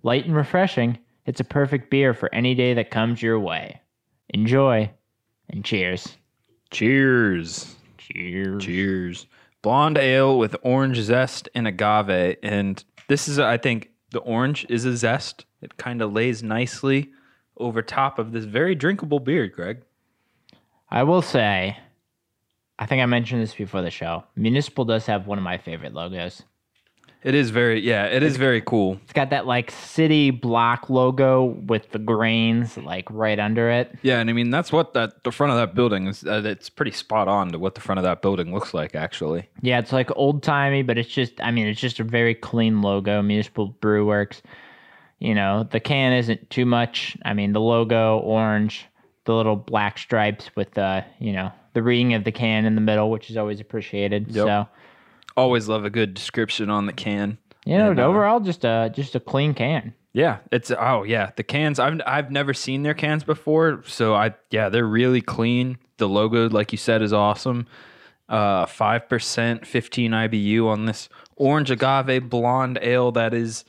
Light 0.03 0.25
and 0.25 0.35
refreshing, 0.37 0.99
It's 1.25 1.41
a 1.41 1.45
perfect 1.45 1.89
beer 1.89 2.13
for 2.13 2.33
any 2.33 2.55
day 2.55 2.73
that 2.75 2.91
comes 2.91 3.21
your 3.21 3.39
way. 3.41 3.81
Enjoy 4.29 4.89
and 5.49 5.65
cheers. 5.65 6.15
Cheers. 6.71 7.75
Cheers. 7.97 8.63
Cheers. 8.63 9.25
Blonde 9.65 9.97
ale 9.97 10.37
with 10.37 10.55
orange 10.61 11.01
zest 11.01 11.49
and 11.55 11.67
agave. 11.67 12.37
And 12.43 12.83
this 13.07 13.27
is, 13.27 13.39
I 13.39 13.57
think, 13.57 13.89
the 14.11 14.19
orange 14.19 14.63
is 14.69 14.85
a 14.85 14.95
zest. 14.95 15.45
It 15.59 15.75
kind 15.77 16.03
of 16.03 16.13
lays 16.13 16.43
nicely 16.43 17.09
over 17.57 17.81
top 17.81 18.19
of 18.19 18.31
this 18.31 18.45
very 18.45 18.75
drinkable 18.75 19.19
beer, 19.19 19.47
Greg. 19.47 19.81
I 20.91 21.01
will 21.01 21.23
say, 21.23 21.77
I 22.77 22.85
think 22.85 23.01
I 23.01 23.07
mentioned 23.07 23.41
this 23.41 23.55
before 23.55 23.81
the 23.81 23.89
show. 23.89 24.23
Municipal 24.35 24.85
does 24.85 25.07
have 25.07 25.25
one 25.25 25.39
of 25.39 25.43
my 25.43 25.57
favorite 25.57 25.95
logos. 25.95 26.43
It 27.25 27.33
is 27.33 27.49
very, 27.49 27.81
yeah, 27.81 28.05
it 28.05 28.21
is 28.21 28.37
very 28.37 28.61
cool. 28.61 28.99
It's 29.03 29.13
got 29.13 29.31
that 29.31 29.47
like 29.47 29.71
city 29.71 30.29
block 30.29 30.91
logo 30.91 31.45
with 31.45 31.89
the 31.89 31.97
grains 31.97 32.77
like 32.77 33.09
right 33.09 33.39
under 33.39 33.67
it. 33.71 33.97
Yeah, 34.03 34.19
and 34.19 34.29
I 34.29 34.33
mean 34.33 34.51
that's 34.51 34.71
what 34.71 34.93
that 34.93 35.23
the 35.23 35.31
front 35.31 35.49
of 35.49 35.57
that 35.57 35.73
building 35.73 36.05
is. 36.05 36.23
Uh, 36.23 36.43
it's 36.45 36.69
pretty 36.69 36.91
spot 36.91 37.27
on 37.27 37.51
to 37.51 37.57
what 37.57 37.73
the 37.73 37.81
front 37.81 37.97
of 37.97 38.03
that 38.03 38.21
building 38.21 38.53
looks 38.53 38.75
like, 38.75 38.93
actually. 38.93 39.49
Yeah, 39.63 39.79
it's 39.79 39.91
like 39.91 40.15
old 40.15 40.43
timey, 40.43 40.83
but 40.83 40.99
it's 40.99 41.09
just 41.09 41.33
I 41.41 41.49
mean 41.49 41.65
it's 41.65 41.81
just 41.81 41.99
a 41.99 42.03
very 42.03 42.35
clean 42.35 42.83
logo. 42.83 43.23
Municipal 43.23 43.69
Brew 43.69 44.05
Works. 44.05 44.43
You 45.17 45.33
know 45.33 45.67
the 45.71 45.79
can 45.79 46.13
isn't 46.13 46.51
too 46.51 46.67
much. 46.67 47.17
I 47.25 47.33
mean 47.33 47.53
the 47.53 47.59
logo 47.59 48.19
orange, 48.19 48.85
the 49.23 49.33
little 49.33 49.55
black 49.55 49.97
stripes 49.97 50.51
with 50.55 50.75
the 50.75 51.03
you 51.17 51.33
know 51.33 51.51
the 51.73 51.81
reading 51.81 52.13
of 52.13 52.23
the 52.23 52.31
can 52.31 52.65
in 52.65 52.75
the 52.75 52.81
middle, 52.81 53.09
which 53.09 53.31
is 53.31 53.35
always 53.35 53.59
appreciated. 53.59 54.27
Yep. 54.27 54.45
So 54.45 54.67
Always 55.37 55.67
love 55.67 55.85
a 55.85 55.89
good 55.89 56.13
description 56.13 56.69
on 56.69 56.85
the 56.85 56.93
can. 56.93 57.37
Yeah, 57.65 57.89
And, 57.89 57.99
uh, 57.99 58.05
overall 58.05 58.39
just 58.39 58.63
a 58.63 58.91
just 58.93 59.15
a 59.15 59.19
clean 59.19 59.53
can. 59.53 59.93
Yeah, 60.13 60.37
it's 60.51 60.71
oh 60.71 61.03
yeah, 61.03 61.31
the 61.35 61.43
cans. 61.43 61.77
I've 61.79 61.99
I've 62.07 62.31
never 62.31 62.53
seen 62.53 62.83
their 62.83 62.93
cans 62.93 63.23
before, 63.23 63.83
so 63.85 64.13
I 64.15 64.33
yeah, 64.51 64.69
they're 64.69 64.85
really 64.85 65.21
clean. 65.21 65.77
The 65.97 66.07
logo, 66.07 66.47
like 66.49 66.71
you 66.71 66.77
said, 66.77 67.01
is 67.01 67.11
awesome. 67.11 67.67
Uh, 68.29 68.65
five 68.65 69.09
percent, 69.09 69.67
fifteen 69.67 70.11
IBU 70.11 70.67
on 70.67 70.85
this 70.85 71.09
orange 71.35 71.69
agave 71.69 72.29
blonde 72.29 72.79
ale. 72.81 73.11
That 73.11 73.33
is 73.33 73.65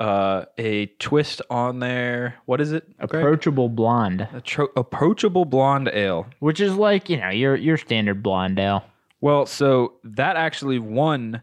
uh 0.00 0.44
a 0.58 0.86
twist 0.98 1.40
on 1.48 1.78
there. 1.78 2.34
What 2.46 2.60
is 2.60 2.72
it? 2.72 2.84
Greg? 2.98 3.22
Approachable 3.22 3.68
blonde, 3.68 4.28
A 4.34 4.40
tro- 4.40 4.68
approachable 4.76 5.44
blonde 5.44 5.88
ale. 5.92 6.26
which 6.40 6.60
is 6.60 6.74
like 6.74 7.08
you 7.08 7.16
know 7.18 7.30
your 7.30 7.54
your 7.54 7.76
standard 7.76 8.22
blonde 8.22 8.58
ale. 8.58 8.84
Well, 9.20 9.46
so 9.46 9.94
that 10.04 10.36
actually 10.36 10.78
won 10.78 11.42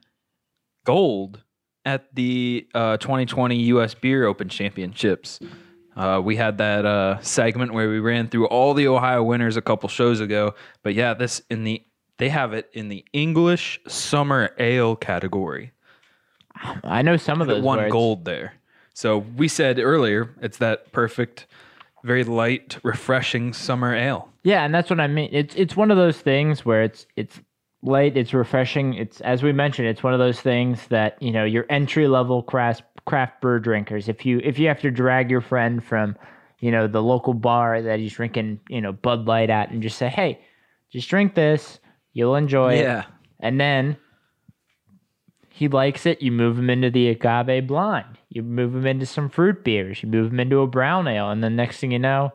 gold 0.86 1.44
at 1.86 2.14
the 2.16 2.68
uh, 2.74 2.98
2020 2.98 3.56
U.S. 3.58 3.94
Beer 3.94 4.26
Open 4.26 4.48
Championships. 4.50 5.40
Uh, 5.96 6.22
we 6.24 6.36
had 6.36 6.58
that 6.58 6.86
uh, 6.86 7.20
segment 7.22 7.74
where 7.74 7.90
we 7.90 8.00
ran 8.00 8.28
through 8.28 8.48
all 8.48 8.74
the 8.74 8.88
Ohio 8.88 9.22
winners 9.24 9.58
a 9.58 9.62
couple 9.62 9.88
shows 9.90 10.20
ago, 10.20 10.56
but 10.82 10.94
yeah, 10.96 11.14
this 11.14 11.42
in 11.50 11.64
the 11.64 11.84
they 12.18 12.30
have 12.30 12.54
it 12.54 12.70
in 12.74 12.90
the 12.90 13.04
English 13.12 13.80
Summer 13.88 14.52
Ale 14.60 14.96
category. 14.96 15.72
I 16.84 17.02
know 17.02 17.18
some 17.18 17.42
of 17.42 17.50
It 17.50 17.54
those 17.56 17.64
won 17.64 17.80
words. 17.80 17.92
gold 17.92 18.26
there. 18.26 18.54
So 18.94 19.18
we 19.18 19.48
said 19.48 19.80
earlier, 19.80 20.30
it's 20.42 20.58
that 20.60 20.92
perfect, 20.92 21.48
very 22.04 22.24
light, 22.24 22.78
refreshing 22.84 23.52
summer 23.54 23.94
ale. 23.96 24.30
Yeah, 24.44 24.64
and 24.64 24.74
that's 24.74 24.90
what 24.92 25.00
I 25.00 25.08
mean. 25.08 25.30
It's 25.32 25.56
it's 25.56 25.76
one 25.76 25.90
of 25.92 25.98
those 25.98 26.20
things 26.20 26.64
where 26.64 26.84
it's 26.84 27.06
it's 27.16 27.40
light, 27.84 28.18
it's 28.18 28.34
refreshing. 28.34 28.94
It's 28.96 29.22
as 29.22 29.44
we 29.44 29.52
mentioned, 29.52 29.88
it's 29.88 30.02
one 30.04 30.14
of 30.14 30.20
those 30.20 30.40
things 30.42 30.88
that 30.88 31.22
you 31.22 31.32
know 31.32 31.44
your 31.44 31.66
entry 31.70 32.08
level 32.08 32.42
craft 32.42 32.84
craft 33.06 33.42
brew 33.42 33.60
drinkers. 33.60 34.08
If 34.10 34.26
you 34.26 34.40
if 34.44 34.58
you 34.58 34.68
have 34.70 34.82
to 34.82 34.92
drag 34.92 35.30
your 35.30 35.42
friend 35.42 35.84
from 35.84 36.16
you 36.60 36.72
know 36.72 36.88
the 36.88 37.04
local 37.04 37.34
bar 37.34 37.82
that 37.82 38.00
he's 38.00 38.14
drinking 38.14 38.62
you 38.70 38.82
know 38.82 38.94
Bud 38.94 39.26
Light 39.26 39.50
at, 39.50 39.70
and 39.72 39.84
just 39.84 39.98
say, 39.98 40.08
hey, 40.10 40.42
just 40.92 41.10
drink 41.10 41.36
this, 41.36 41.80
you'll 42.14 42.36
enjoy 42.36 42.76
it, 42.76 42.84
Yeah. 42.84 43.04
and 43.40 43.60
then 43.60 43.98
he 45.50 45.68
likes 45.68 46.06
it. 46.06 46.22
You 46.22 46.32
move 46.32 46.58
him 46.58 46.70
into 46.70 46.90
the 46.90 47.10
agave 47.10 47.68
blonde. 47.68 48.18
You 48.30 48.42
move 48.42 48.76
him 48.76 48.88
into 48.88 49.06
some 49.06 49.30
fruit 49.30 49.64
beers. 49.64 50.02
You 50.02 50.10
move 50.10 50.32
him 50.32 50.40
into 50.40 50.62
a 50.62 50.68
brown 50.68 51.08
ale, 51.08 51.30
and 51.30 51.44
then 51.44 51.56
next 51.56 51.80
thing 51.80 51.92
you 51.92 52.00
know, 52.00 52.32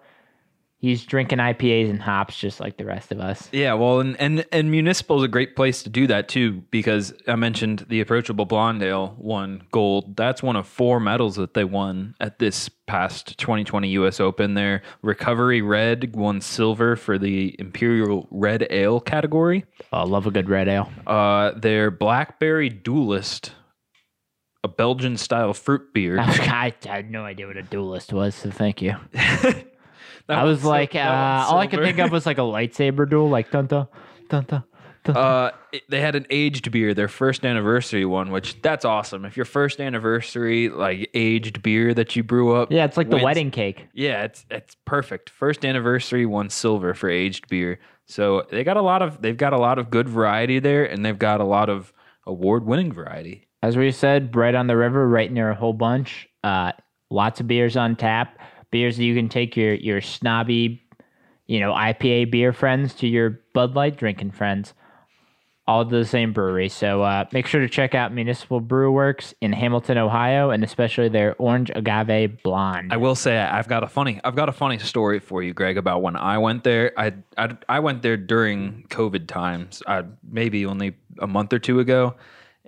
he's 0.78 1.04
drinking 1.04 1.38
IPAs 1.38 1.90
and 1.90 2.00
hops 2.00 2.38
just 2.38 2.60
like 2.60 2.76
the 2.76 2.84
rest 2.84 3.12
of 3.12 3.20
us. 3.20 3.48
Yeah, 3.52 3.74
well, 3.74 4.00
and, 4.00 4.18
and 4.20 4.46
and 4.52 4.70
municipal 4.70 5.18
is 5.18 5.24
a 5.24 5.28
great 5.28 5.56
place 5.56 5.82
to 5.82 5.90
do 5.90 6.06
that 6.06 6.28
too 6.28 6.62
because 6.70 7.12
I 7.26 7.34
mentioned 7.34 7.86
the 7.88 8.00
approachable 8.00 8.46
blonde 8.46 8.82
ale 8.82 9.14
won 9.18 9.62
gold. 9.70 10.16
That's 10.16 10.42
one 10.42 10.56
of 10.56 10.66
four 10.66 11.00
medals 11.00 11.36
that 11.36 11.54
they 11.54 11.64
won 11.64 12.14
at 12.20 12.38
this 12.38 12.68
past 12.86 13.36
2020 13.38 13.88
U.S. 13.90 14.20
Open. 14.20 14.54
Their 14.54 14.82
recovery 15.02 15.60
red 15.60 16.14
won 16.16 16.40
silver 16.40 16.96
for 16.96 17.18
the 17.18 17.54
imperial 17.58 18.26
red 18.30 18.66
ale 18.70 19.00
category. 19.00 19.64
Oh, 19.92 20.04
love 20.04 20.26
a 20.26 20.30
good 20.30 20.48
red 20.48 20.68
ale. 20.68 20.90
Uh, 21.06 21.52
their 21.52 21.90
blackberry 21.90 22.68
duelist, 22.68 23.52
a 24.64 24.68
Belgian 24.68 25.16
style 25.16 25.52
fruit 25.52 25.92
beer. 25.92 26.18
I, 26.20 26.72
I 26.84 26.88
had 26.88 27.10
no 27.10 27.24
idea 27.24 27.46
what 27.46 27.56
a 27.56 27.62
duelist 27.62 28.12
was, 28.12 28.34
so 28.34 28.50
thank 28.50 28.80
you. 28.80 28.94
I 30.28 30.44
was 30.44 30.64
like, 30.64 30.94
uh, 30.94 31.46
all 31.48 31.58
I 31.58 31.66
could 31.66 31.82
think 31.82 31.98
of 31.98 32.10
was 32.10 32.26
like 32.26 32.38
a 32.38 32.42
lightsaber 32.42 33.08
duel, 33.08 33.28
like 33.28 33.50
dun 33.50 33.66
dun 33.66 33.86
dun 34.28 34.44
dun. 34.44 34.64
dun. 35.04 35.16
Uh, 35.16 35.50
it- 35.72 35.82
they 35.88 36.00
had 36.00 36.14
an 36.16 36.26
aged 36.28 36.70
beer, 36.70 36.92
their 36.92 37.08
first 37.08 37.44
anniversary 37.46 38.04
one, 38.04 38.30
which 38.30 38.60
that's 38.60 38.84
awesome. 38.84 39.24
If 39.24 39.36
your 39.36 39.46
first 39.46 39.80
anniversary 39.80 40.68
like 40.68 41.08
aged 41.14 41.62
beer 41.62 41.94
that 41.94 42.14
you 42.16 42.22
brew 42.22 42.54
up, 42.54 42.70
yeah, 42.70 42.84
it's 42.84 42.96
like 42.96 43.08
the 43.08 43.16
wins- 43.16 43.24
wedding 43.24 43.50
cake. 43.50 43.86
Yeah, 43.94 44.24
it's 44.24 44.44
it's 44.50 44.76
perfect. 44.84 45.30
First 45.30 45.64
anniversary 45.64 46.26
won 46.26 46.50
silver 46.50 46.92
for 46.94 47.08
aged 47.08 47.48
beer. 47.48 47.78
So 48.06 48.46
they 48.50 48.64
got 48.64 48.76
a 48.76 48.82
lot 48.82 49.02
of 49.02 49.22
they've 49.22 49.36
got 49.36 49.52
a 49.52 49.58
lot 49.58 49.78
of 49.78 49.90
good 49.90 50.08
variety 50.08 50.58
there, 50.58 50.84
and 50.84 51.04
they've 51.04 51.18
got 51.18 51.40
a 51.40 51.44
lot 51.44 51.68
of 51.70 51.92
award 52.26 52.64
winning 52.66 52.92
variety. 52.92 53.46
As 53.62 53.76
we 53.76 53.90
said, 53.92 54.36
right 54.36 54.54
on 54.54 54.66
the 54.66 54.76
river, 54.76 55.08
right 55.08 55.30
near 55.32 55.50
a 55.50 55.54
whole 55.54 55.72
bunch. 55.72 56.28
Uh, 56.44 56.72
lots 57.10 57.40
of 57.40 57.46
beers 57.48 57.76
on 57.76 57.96
tap. 57.96 58.38
Beers 58.70 58.96
that 58.96 59.04
you 59.04 59.14
can 59.14 59.28
take 59.28 59.56
your 59.56 59.74
your 59.74 60.00
snobby, 60.00 60.82
you 61.46 61.60
know, 61.60 61.72
IPA 61.72 62.30
beer 62.30 62.52
friends 62.52 62.94
to 62.96 63.08
your 63.08 63.40
Bud 63.54 63.74
Light 63.74 63.96
drinking 63.96 64.32
friends. 64.32 64.74
All 65.66 65.84
to 65.84 65.98
the 65.98 66.06
same 66.06 66.32
brewery. 66.32 66.70
So 66.70 67.02
uh, 67.02 67.26
make 67.30 67.46
sure 67.46 67.60
to 67.60 67.68
check 67.68 67.94
out 67.94 68.10
Municipal 68.10 68.58
Brew 68.58 68.90
Works 68.90 69.34
in 69.42 69.52
Hamilton, 69.52 69.98
Ohio, 69.98 70.48
and 70.48 70.64
especially 70.64 71.10
their 71.10 71.34
Orange 71.36 71.70
Agave 71.74 72.42
Blonde. 72.42 72.90
I 72.90 72.96
will 72.96 73.14
say 73.14 73.36
I've 73.36 73.68
got 73.68 73.84
a 73.84 73.86
funny 73.86 74.18
I've 74.24 74.34
got 74.34 74.48
a 74.48 74.52
funny 74.52 74.78
story 74.78 75.18
for 75.18 75.42
you, 75.42 75.52
Greg, 75.52 75.76
about 75.76 76.00
when 76.00 76.16
I 76.16 76.38
went 76.38 76.64
there. 76.64 76.92
I 76.96 77.12
I, 77.36 77.54
I 77.68 77.80
went 77.80 78.00
there 78.00 78.16
during 78.16 78.86
COVID 78.88 79.26
times, 79.28 79.82
uh, 79.86 80.04
maybe 80.22 80.64
only 80.64 80.96
a 81.18 81.26
month 81.26 81.52
or 81.52 81.58
two 81.58 81.80
ago, 81.80 82.14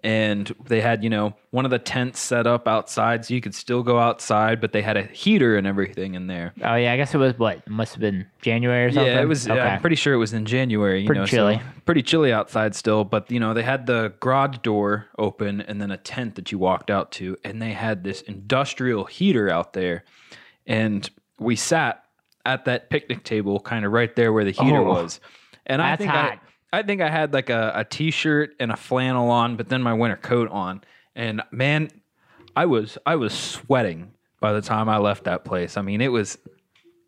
and 0.03 0.55
they 0.67 0.81
had 0.81 1.03
you 1.05 1.11
know 1.11 1.35
one 1.51 1.65
of 1.65 1.71
the 1.71 1.79
tents 1.79 2.21
set 2.21 2.47
up 2.47 2.67
outside, 2.69 3.25
so 3.25 3.35
you 3.35 3.41
could 3.41 3.55
still 3.55 3.83
go 3.83 3.99
outside, 3.99 4.61
but 4.61 4.73
they 4.73 4.83
had 4.83 4.97
a 4.97 5.03
heater 5.05 5.57
and 5.57 5.67
everything 5.67 6.15
in 6.15 6.27
there. 6.27 6.53
oh 6.63 6.75
yeah, 6.75 6.93
I 6.93 6.97
guess 6.97 7.15
it 7.15 7.19
was 7.19 7.39
what 7.39 7.59
it 7.59 7.69
must 7.69 7.93
have 7.95 8.01
been 8.01 8.27
January 8.41 8.87
or 8.87 8.93
something. 8.93 9.13
Yeah, 9.13 9.23
it 9.23 9.29
was. 9.29 9.49
Okay. 9.49 9.61
I'm 9.61 9.81
pretty 9.81 9.97
sure 9.97 10.15
it 10.15 10.19
was 10.19 10.33
in 10.33 10.45
January. 10.47 11.01
You 11.01 11.07
Pretty 11.07 11.21
know, 11.21 11.27
so 11.27 11.31
chilly. 11.37 11.61
pretty 11.85 12.03
chilly 12.03 12.33
outside 12.33 12.75
still. 12.75 13.05
But 13.05 13.31
you 13.31 13.41
know, 13.41 13.53
they 13.55 13.63
had 13.63 13.87
the 13.87 14.13
garage 14.21 14.59
door 14.59 15.07
open 15.19 15.61
and 15.63 15.81
then 15.81 15.91
a 15.91 15.97
tent 15.97 16.35
that 16.37 16.51
you 16.53 16.59
walked 16.59 16.91
out 16.91 17.13
to, 17.13 17.37
and 17.45 17.61
they 17.61 17.73
had 17.73 18.05
this 18.05 18.23
industrial 18.23 19.05
heater 19.05 19.51
out 19.51 19.73
there, 19.73 20.05
and 20.67 21.09
we 21.39 21.57
sat 21.57 22.05
at 22.47 22.65
that 22.65 22.89
picnic 22.91 23.23
table, 23.25 23.61
kind 23.61 23.85
of 23.85 23.93
right 23.93 24.15
there 24.17 24.33
where 24.33 24.45
the 24.45 24.51
heater 24.53 24.79
Oh, 24.79 24.85
was. 24.85 25.21
And 25.67 25.83
I 25.83 25.97
think. 25.97 26.11
I, 26.11 26.39
I 26.73 26.83
think 26.83 27.01
I 27.01 27.11
had 27.11 27.33
like 27.33 27.51
a, 27.51 27.73
a 27.75 27.85
t-shirt 27.85 28.55
and 28.61 28.71
a 28.71 28.77
flannel 28.77 29.31
on, 29.31 29.57
but 29.57 29.69
then 29.69 29.83
my 29.83 29.93
winter 29.93 30.17
coat 30.17 30.49
on, 30.51 30.83
and 31.15 31.43
man, 31.51 31.91
I 32.55 32.67
was 32.67 32.97
I 33.05 33.17
was 33.17 33.33
sweating 33.33 34.13
by 34.41 34.53
the 34.53 34.61
time 34.61 34.89
I 34.89 34.99
left 34.99 35.25
that 35.25 35.45
place. 35.45 35.77
I 35.77 35.83
mean, 35.83 36.01
it 36.01 36.13
was 36.13 36.39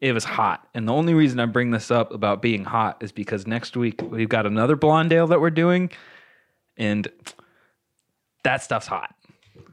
it 0.01 0.13
was 0.13 0.25
hot. 0.25 0.69
And 0.75 0.89
the 0.89 0.93
only 0.93 1.15
reason 1.15 1.39
I 1.39 1.47
bring 1.47 1.71
this 1.71 1.91
up 1.91 2.13
about 2.13 2.43
being 2.43 2.65
hot 2.65 3.03
is 3.03 3.13
because 3.13 3.47
next 3.47 3.77
week 3.77 4.03
we've 4.03 4.29
got 4.29 4.47
another 4.47 4.75
Blonde 4.75 5.13
Ale 5.13 5.29
that 5.29 5.41
we're 5.41 5.51
doing, 5.51 5.91
and 6.77 7.07
that 8.43 8.63
stuff's 8.63 8.89
hot. 8.89 9.15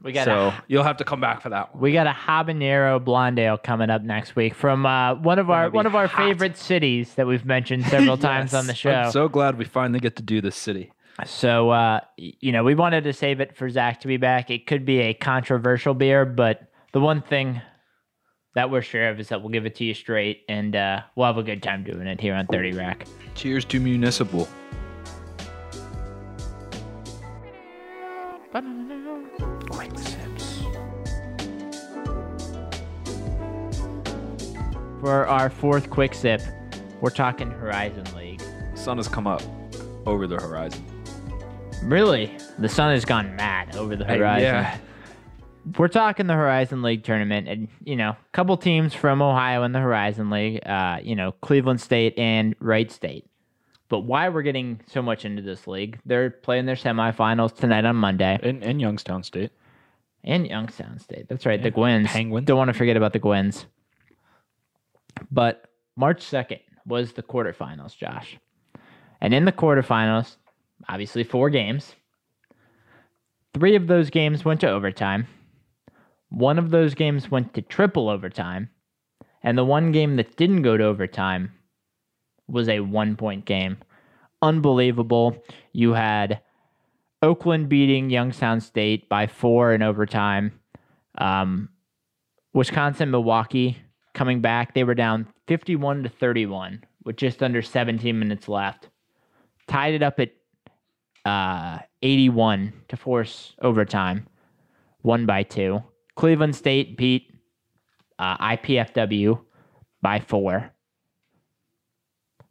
We 0.02 0.12
got 0.12 0.24
So 0.26 0.48
a, 0.48 0.64
you'll 0.68 0.82
have 0.84 0.96
to 0.98 1.04
come 1.04 1.20
back 1.20 1.40
for 1.42 1.48
that 1.50 1.74
one. 1.74 1.82
we 1.82 1.92
got 1.92 2.06
a 2.06 2.10
habanero 2.12 3.02
blonde 3.04 3.38
ale 3.38 3.58
coming 3.58 3.90
up 3.90 4.02
next 4.02 4.36
week 4.36 4.54
from 4.54 4.84
uh, 4.86 5.14
one 5.16 5.38
of 5.38 5.50
our 5.50 5.70
one 5.70 5.86
of 5.86 5.94
our 5.94 6.06
hot. 6.06 6.26
favorite 6.26 6.56
cities 6.56 7.14
that 7.14 7.26
we've 7.26 7.44
mentioned 7.44 7.84
several 7.86 8.16
times 8.30 8.54
on 8.54 8.66
the 8.66 8.74
show. 8.74 8.90
I'm 8.90 9.10
so 9.12 9.28
glad 9.28 9.58
we 9.58 9.64
finally 9.64 10.00
get 10.00 10.16
to 10.16 10.22
do 10.22 10.40
this 10.40 10.56
city. 10.56 10.92
So, 11.26 11.68
uh, 11.70 12.00
you 12.16 12.50
know, 12.52 12.64
we 12.64 12.74
wanted 12.74 13.04
to 13.04 13.12
save 13.12 13.40
it 13.40 13.54
for 13.56 13.68
Zach 13.68 14.00
to 14.00 14.08
be 14.08 14.16
back. 14.16 14.50
It 14.50 14.66
could 14.66 14.86
be 14.86 15.00
a 15.00 15.12
controversial 15.14 15.92
beer, 15.92 16.24
but 16.24 16.70
the 16.92 17.00
one 17.00 17.20
thing 17.20 17.60
that 18.54 18.70
we're 18.70 18.80
sure 18.80 19.08
of 19.10 19.20
is 19.20 19.28
that 19.28 19.40
we'll 19.42 19.50
give 19.50 19.66
it 19.66 19.74
to 19.76 19.84
you 19.84 19.92
straight, 19.92 20.42
and 20.48 20.74
uh, 20.74 21.00
we'll 21.16 21.26
have 21.26 21.36
a 21.36 21.42
good 21.42 21.62
time 21.62 21.84
doing 21.84 22.06
it 22.06 22.20
here 22.20 22.34
on 22.34 22.46
30 22.46 22.72
Rack. 22.72 23.06
Cheers 23.34 23.64
to 23.66 23.80
municipal. 23.80 24.48
For 35.00 35.26
our 35.26 35.48
fourth 35.48 35.88
quick 35.88 36.12
sip, 36.14 36.42
we're 37.00 37.10
talking 37.10 37.50
Horizon 37.50 38.04
League. 38.14 38.42
Sun 38.74 38.98
has 38.98 39.08
come 39.08 39.26
up 39.26 39.42
over 40.06 40.26
the 40.26 40.36
horizon. 40.36 40.84
Really, 41.82 42.36
the 42.58 42.68
sun 42.68 42.92
has 42.92 43.04
gone 43.06 43.34
mad 43.36 43.74
over 43.76 43.96
the 43.96 44.04
horizon. 44.04 44.42
Yeah. 44.44 44.76
We're 45.78 45.88
talking 45.88 46.26
the 46.26 46.34
Horizon 46.34 46.82
League 46.82 47.04
tournament, 47.04 47.48
and 47.48 47.68
you 47.84 47.96
know, 47.96 48.10
a 48.10 48.16
couple 48.32 48.56
teams 48.56 48.92
from 48.94 49.22
Ohio 49.22 49.62
in 49.62 49.72
the 49.72 49.78
Horizon 49.78 50.28
League. 50.30 50.66
Uh, 50.66 50.98
you 51.02 51.14
know, 51.16 51.32
Cleveland 51.40 51.80
State 51.80 52.18
and 52.18 52.54
Wright 52.60 52.90
State. 52.90 53.26
But 53.88 54.00
why 54.00 54.28
we're 54.28 54.42
getting 54.42 54.80
so 54.86 55.02
much 55.02 55.24
into 55.24 55.42
this 55.42 55.66
league? 55.66 55.98
They're 56.06 56.30
playing 56.30 56.66
their 56.66 56.76
semifinals 56.76 57.54
tonight 57.56 57.84
on 57.84 57.96
Monday, 57.96 58.38
In, 58.42 58.62
in 58.62 58.78
Youngstown 58.80 59.22
State. 59.22 59.50
and 60.24 60.46
Youngstown 60.46 60.98
State. 60.98 61.28
That's 61.28 61.44
right, 61.46 61.62
the 61.62 61.70
Guins. 61.70 62.06
Penguins. 62.06 62.46
Don't 62.46 62.58
want 62.58 62.68
to 62.68 62.74
forget 62.74 62.96
about 62.96 63.12
the 63.12 63.20
Guins. 63.20 63.64
But 65.30 65.66
March 65.96 66.22
second 66.22 66.60
was 66.86 67.12
the 67.12 67.22
quarterfinals, 67.22 67.96
Josh, 67.96 68.38
and 69.20 69.34
in 69.34 69.44
the 69.44 69.52
quarterfinals, 69.52 70.36
obviously 70.88 71.24
four 71.24 71.50
games. 71.50 71.94
Three 73.54 73.74
of 73.74 73.86
those 73.86 74.10
games 74.10 74.44
went 74.44 74.60
to 74.60 74.70
overtime. 74.70 75.26
One 76.28 76.58
of 76.58 76.70
those 76.70 76.94
games 76.94 77.30
went 77.30 77.54
to 77.54 77.62
triple 77.62 78.08
overtime. 78.08 78.70
And 79.42 79.56
the 79.56 79.64
one 79.64 79.90
game 79.90 80.16
that 80.16 80.36
didn't 80.36 80.62
go 80.62 80.76
to 80.76 80.84
overtime 80.84 81.52
was 82.46 82.68
a 82.68 82.80
one 82.80 83.16
point 83.16 83.44
game. 83.44 83.78
Unbelievable. 84.42 85.42
You 85.72 85.92
had 85.94 86.40
Oakland 87.22 87.68
beating 87.68 88.10
Youngstown 88.10 88.60
State 88.60 89.08
by 89.08 89.26
four 89.26 89.72
in 89.72 89.82
overtime. 89.82 90.52
Um, 91.18 91.68
Wisconsin, 92.52 93.10
Milwaukee 93.10 93.76
coming 94.14 94.40
back. 94.40 94.74
They 94.74 94.84
were 94.84 94.94
down 94.94 95.26
51 95.46 96.04
to 96.04 96.08
31 96.08 96.84
with 97.04 97.16
just 97.16 97.42
under 97.42 97.62
17 97.62 98.18
minutes 98.18 98.48
left. 98.48 98.88
Tied 99.66 99.94
it 99.94 100.02
up 100.02 100.20
at 100.20 100.30
uh, 101.24 101.78
81 102.02 102.72
to 102.88 102.96
force 102.96 103.54
overtime, 103.62 104.26
one 105.02 105.26
by 105.26 105.42
two. 105.42 105.82
Cleveland 106.16 106.56
State 106.56 106.96
beat 106.96 107.32
uh, 108.18 108.36
IPFW 108.38 109.40
by 110.02 110.20
four. 110.20 110.72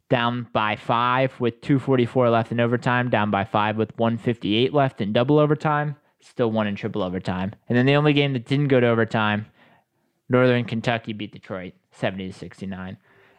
Down 0.08 0.48
by 0.52 0.74
five 0.74 1.38
with 1.38 1.60
244 1.60 2.30
left 2.30 2.50
in 2.50 2.58
overtime. 2.58 3.10
Down 3.10 3.30
by 3.30 3.44
five 3.44 3.76
with 3.76 3.96
158 3.96 4.74
left 4.74 5.00
in 5.00 5.12
double 5.12 5.38
overtime. 5.38 5.94
Still 6.20 6.50
one 6.50 6.66
in 6.66 6.74
triple 6.74 7.02
overtime. 7.02 7.54
And 7.68 7.78
then 7.78 7.86
the 7.86 7.94
only 7.94 8.12
game 8.12 8.32
that 8.32 8.44
didn't 8.44 8.68
go 8.68 8.80
to 8.80 8.88
overtime, 8.88 9.46
Northern 10.30 10.64
Kentucky 10.64 11.12
beat 11.12 11.32
Detroit 11.32 11.74
70 11.90 12.28
to 12.28 12.38
69. 12.38 12.96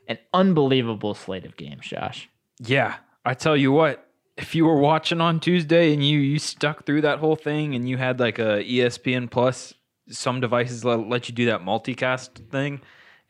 An 0.08 0.18
unbelievable 0.34 1.14
slate 1.14 1.46
of 1.46 1.56
games, 1.56 1.88
Josh. 1.88 2.30
Yeah, 2.60 2.98
I 3.26 3.34
tell 3.34 3.56
you 3.56 3.72
what, 3.72 4.08
if 4.38 4.54
you 4.54 4.66
were 4.66 4.78
watching 4.78 5.22
on 5.22 5.40
Tuesday 5.40 5.94
and 5.94 6.06
you 6.06 6.20
you 6.20 6.38
stuck 6.38 6.86
through 6.86 7.02
that 7.02 7.20
whole 7.20 7.36
thing 7.36 7.76
and 7.76 7.88
you 7.88 7.98
had 7.98 8.20
like 8.20 8.40
a 8.40 8.64
ESPN 8.64 9.32
Plus, 9.32 9.74
some 10.10 10.42
devices 10.42 10.84
let, 10.84 11.08
let 11.08 11.30
you 11.30 11.36
do 11.36 11.46
that 11.46 11.62
multicast 11.62 12.50
thing, 12.50 12.82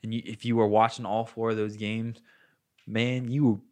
and 0.02 0.12
you, 0.12 0.22
if 0.24 0.44
you 0.44 0.56
were 0.56 0.66
watching 0.66 1.06
all 1.06 1.24
four 1.24 1.50
of 1.50 1.56
those 1.56 1.76
games, 1.76 2.20
man, 2.86 3.30
you 3.30 3.62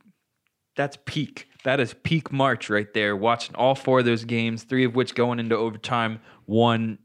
that's 0.77 0.99
peak. 1.05 1.49
That 1.65 1.81
is 1.81 1.95
peak 2.05 2.33
March 2.33 2.71
right 2.71 2.93
there. 2.95 3.17
Watching 3.17 3.57
all 3.57 3.75
four 3.75 3.99
of 3.99 4.05
those 4.05 4.25
games, 4.25 4.63
three 4.63 4.85
of 4.85 4.95
which 4.95 5.15
going 5.15 5.41
into 5.41 5.57
overtime, 5.57 6.21
one 6.47 6.99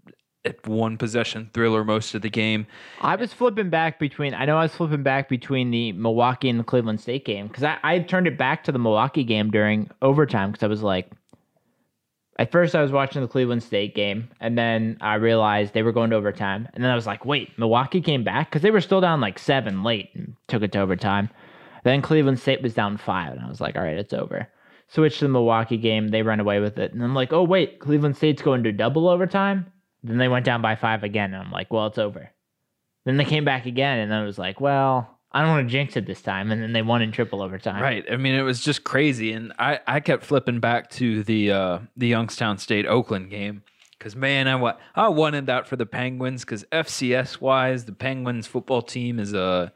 one 0.65 0.97
possession 0.97 1.49
thriller 1.53 1.83
most 1.83 2.15
of 2.15 2.21
the 2.21 2.29
game. 2.29 2.67
I 3.01 3.15
was 3.15 3.33
flipping 3.33 3.69
back 3.69 3.99
between. 3.99 4.33
I 4.33 4.45
know 4.45 4.57
I 4.57 4.63
was 4.63 4.75
flipping 4.75 5.03
back 5.03 5.29
between 5.29 5.71
the 5.71 5.91
Milwaukee 5.93 6.49
and 6.49 6.59
the 6.59 6.63
Cleveland 6.63 7.01
State 7.01 7.25
game 7.25 7.47
because 7.47 7.63
I, 7.63 7.77
I 7.83 7.99
turned 7.99 8.27
it 8.27 8.37
back 8.37 8.63
to 8.65 8.71
the 8.71 8.79
Milwaukee 8.79 9.23
game 9.23 9.51
during 9.51 9.89
overtime 10.01 10.51
because 10.51 10.63
I 10.63 10.67
was 10.67 10.83
like, 10.83 11.11
at 12.37 12.51
first 12.51 12.75
I 12.75 12.81
was 12.81 12.91
watching 12.91 13.21
the 13.21 13.27
Cleveland 13.27 13.63
State 13.63 13.95
game 13.95 14.29
and 14.39 14.57
then 14.57 14.97
I 15.01 15.15
realized 15.15 15.73
they 15.73 15.83
were 15.83 15.91
going 15.91 16.09
to 16.09 16.15
overtime 16.15 16.67
and 16.73 16.83
then 16.83 16.91
I 16.91 16.95
was 16.95 17.07
like, 17.07 17.25
wait, 17.25 17.57
Milwaukee 17.57 18.01
came 18.01 18.23
back 18.23 18.49
because 18.49 18.61
they 18.61 18.71
were 18.71 18.81
still 18.81 19.01
down 19.01 19.21
like 19.21 19.39
seven 19.39 19.83
late 19.83 20.09
and 20.13 20.35
took 20.47 20.61
it 20.61 20.71
to 20.73 20.79
overtime. 20.79 21.29
Then 21.83 22.01
Cleveland 22.01 22.39
State 22.39 22.61
was 22.61 22.73
down 22.73 22.97
five 22.97 23.33
and 23.33 23.41
I 23.41 23.47
was 23.47 23.61
like, 23.61 23.75
all 23.75 23.83
right, 23.83 23.97
it's 23.97 24.13
over. 24.13 24.49
Switched 24.87 25.19
to 25.19 25.25
the 25.25 25.29
Milwaukee 25.29 25.77
game, 25.77 26.09
they 26.09 26.21
run 26.21 26.39
away 26.39 26.59
with 26.59 26.77
it, 26.77 26.93
and 26.93 27.03
I'm 27.03 27.15
like, 27.15 27.33
oh 27.33 27.43
wait, 27.43 27.79
Cleveland 27.79 28.17
State's 28.17 28.41
going 28.41 28.63
to 28.63 28.71
double 28.71 29.07
overtime. 29.07 29.65
Then 30.05 30.17
they 30.17 30.27
went 30.27 30.45
down 30.45 30.61
by 30.61 30.75
five 30.75 31.03
again, 31.03 31.33
and 31.33 31.43
I'm 31.43 31.51
like, 31.51 31.73
well, 31.73 31.87
it's 31.87 31.97
over. 31.97 32.29
Then 33.05 33.17
they 33.17 33.25
came 33.25 33.45
back 33.45 33.65
again, 33.65 33.99
and 33.99 34.13
I 34.13 34.23
was 34.23 34.37
like, 34.37 34.61
well, 34.61 35.19
I 35.31 35.41
don't 35.41 35.49
want 35.49 35.67
to 35.67 35.71
jinx 35.71 35.97
it 35.97 36.05
this 36.05 36.21
time. 36.21 36.51
And 36.51 36.61
then 36.61 36.73
they 36.73 36.81
won 36.81 37.01
in 37.01 37.11
triple 37.11 37.41
overtime. 37.41 37.81
Right. 37.81 38.05
I 38.11 38.17
mean, 38.17 38.35
it 38.35 38.43
was 38.43 38.61
just 38.61 38.83
crazy, 38.83 39.33
and 39.33 39.51
I, 39.57 39.79
I 39.87 39.99
kept 39.99 40.23
flipping 40.23 40.59
back 40.59 40.89
to 40.91 41.23
the 41.23 41.51
uh, 41.51 41.79
the 41.97 42.07
Youngstown 42.07 42.57
State 42.57 42.85
Oakland 42.85 43.29
game 43.29 43.63
because 43.97 44.15
man, 44.15 44.47
I 44.47 44.55
wa- 44.55 44.77
I 44.93 45.07
wanted 45.09 45.47
that 45.47 45.67
for 45.67 45.75
the 45.75 45.85
Penguins 45.85 46.45
because 46.45 46.63
FCS 46.65 47.41
wise, 47.41 47.85
the 47.85 47.91
Penguins 47.91 48.45
football 48.45 48.81
team 48.83 49.19
is 49.19 49.33
uh 49.33 49.69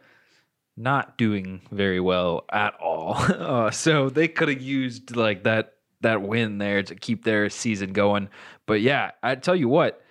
not 0.77 1.17
doing 1.17 1.61
very 1.71 1.99
well 1.99 2.45
at 2.51 2.73
all. 2.75 3.15
uh, 3.17 3.71
so 3.71 4.09
they 4.09 4.27
could 4.27 4.49
have 4.49 4.61
used 4.61 5.15
like 5.15 5.43
that 5.43 5.73
that 6.01 6.21
win 6.21 6.57
there 6.57 6.83
to 6.83 6.95
keep 6.95 7.23
their 7.23 7.49
season 7.49 7.91
going. 7.91 8.29
But 8.65 8.81
yeah, 8.81 9.11
I 9.21 9.35
tell 9.35 9.55
you 9.55 9.67
what, 9.67 10.01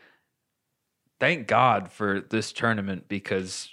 thank 1.21 1.47
God 1.47 1.91
for 1.91 2.21
this 2.21 2.53
tournament 2.53 3.09
because 3.09 3.71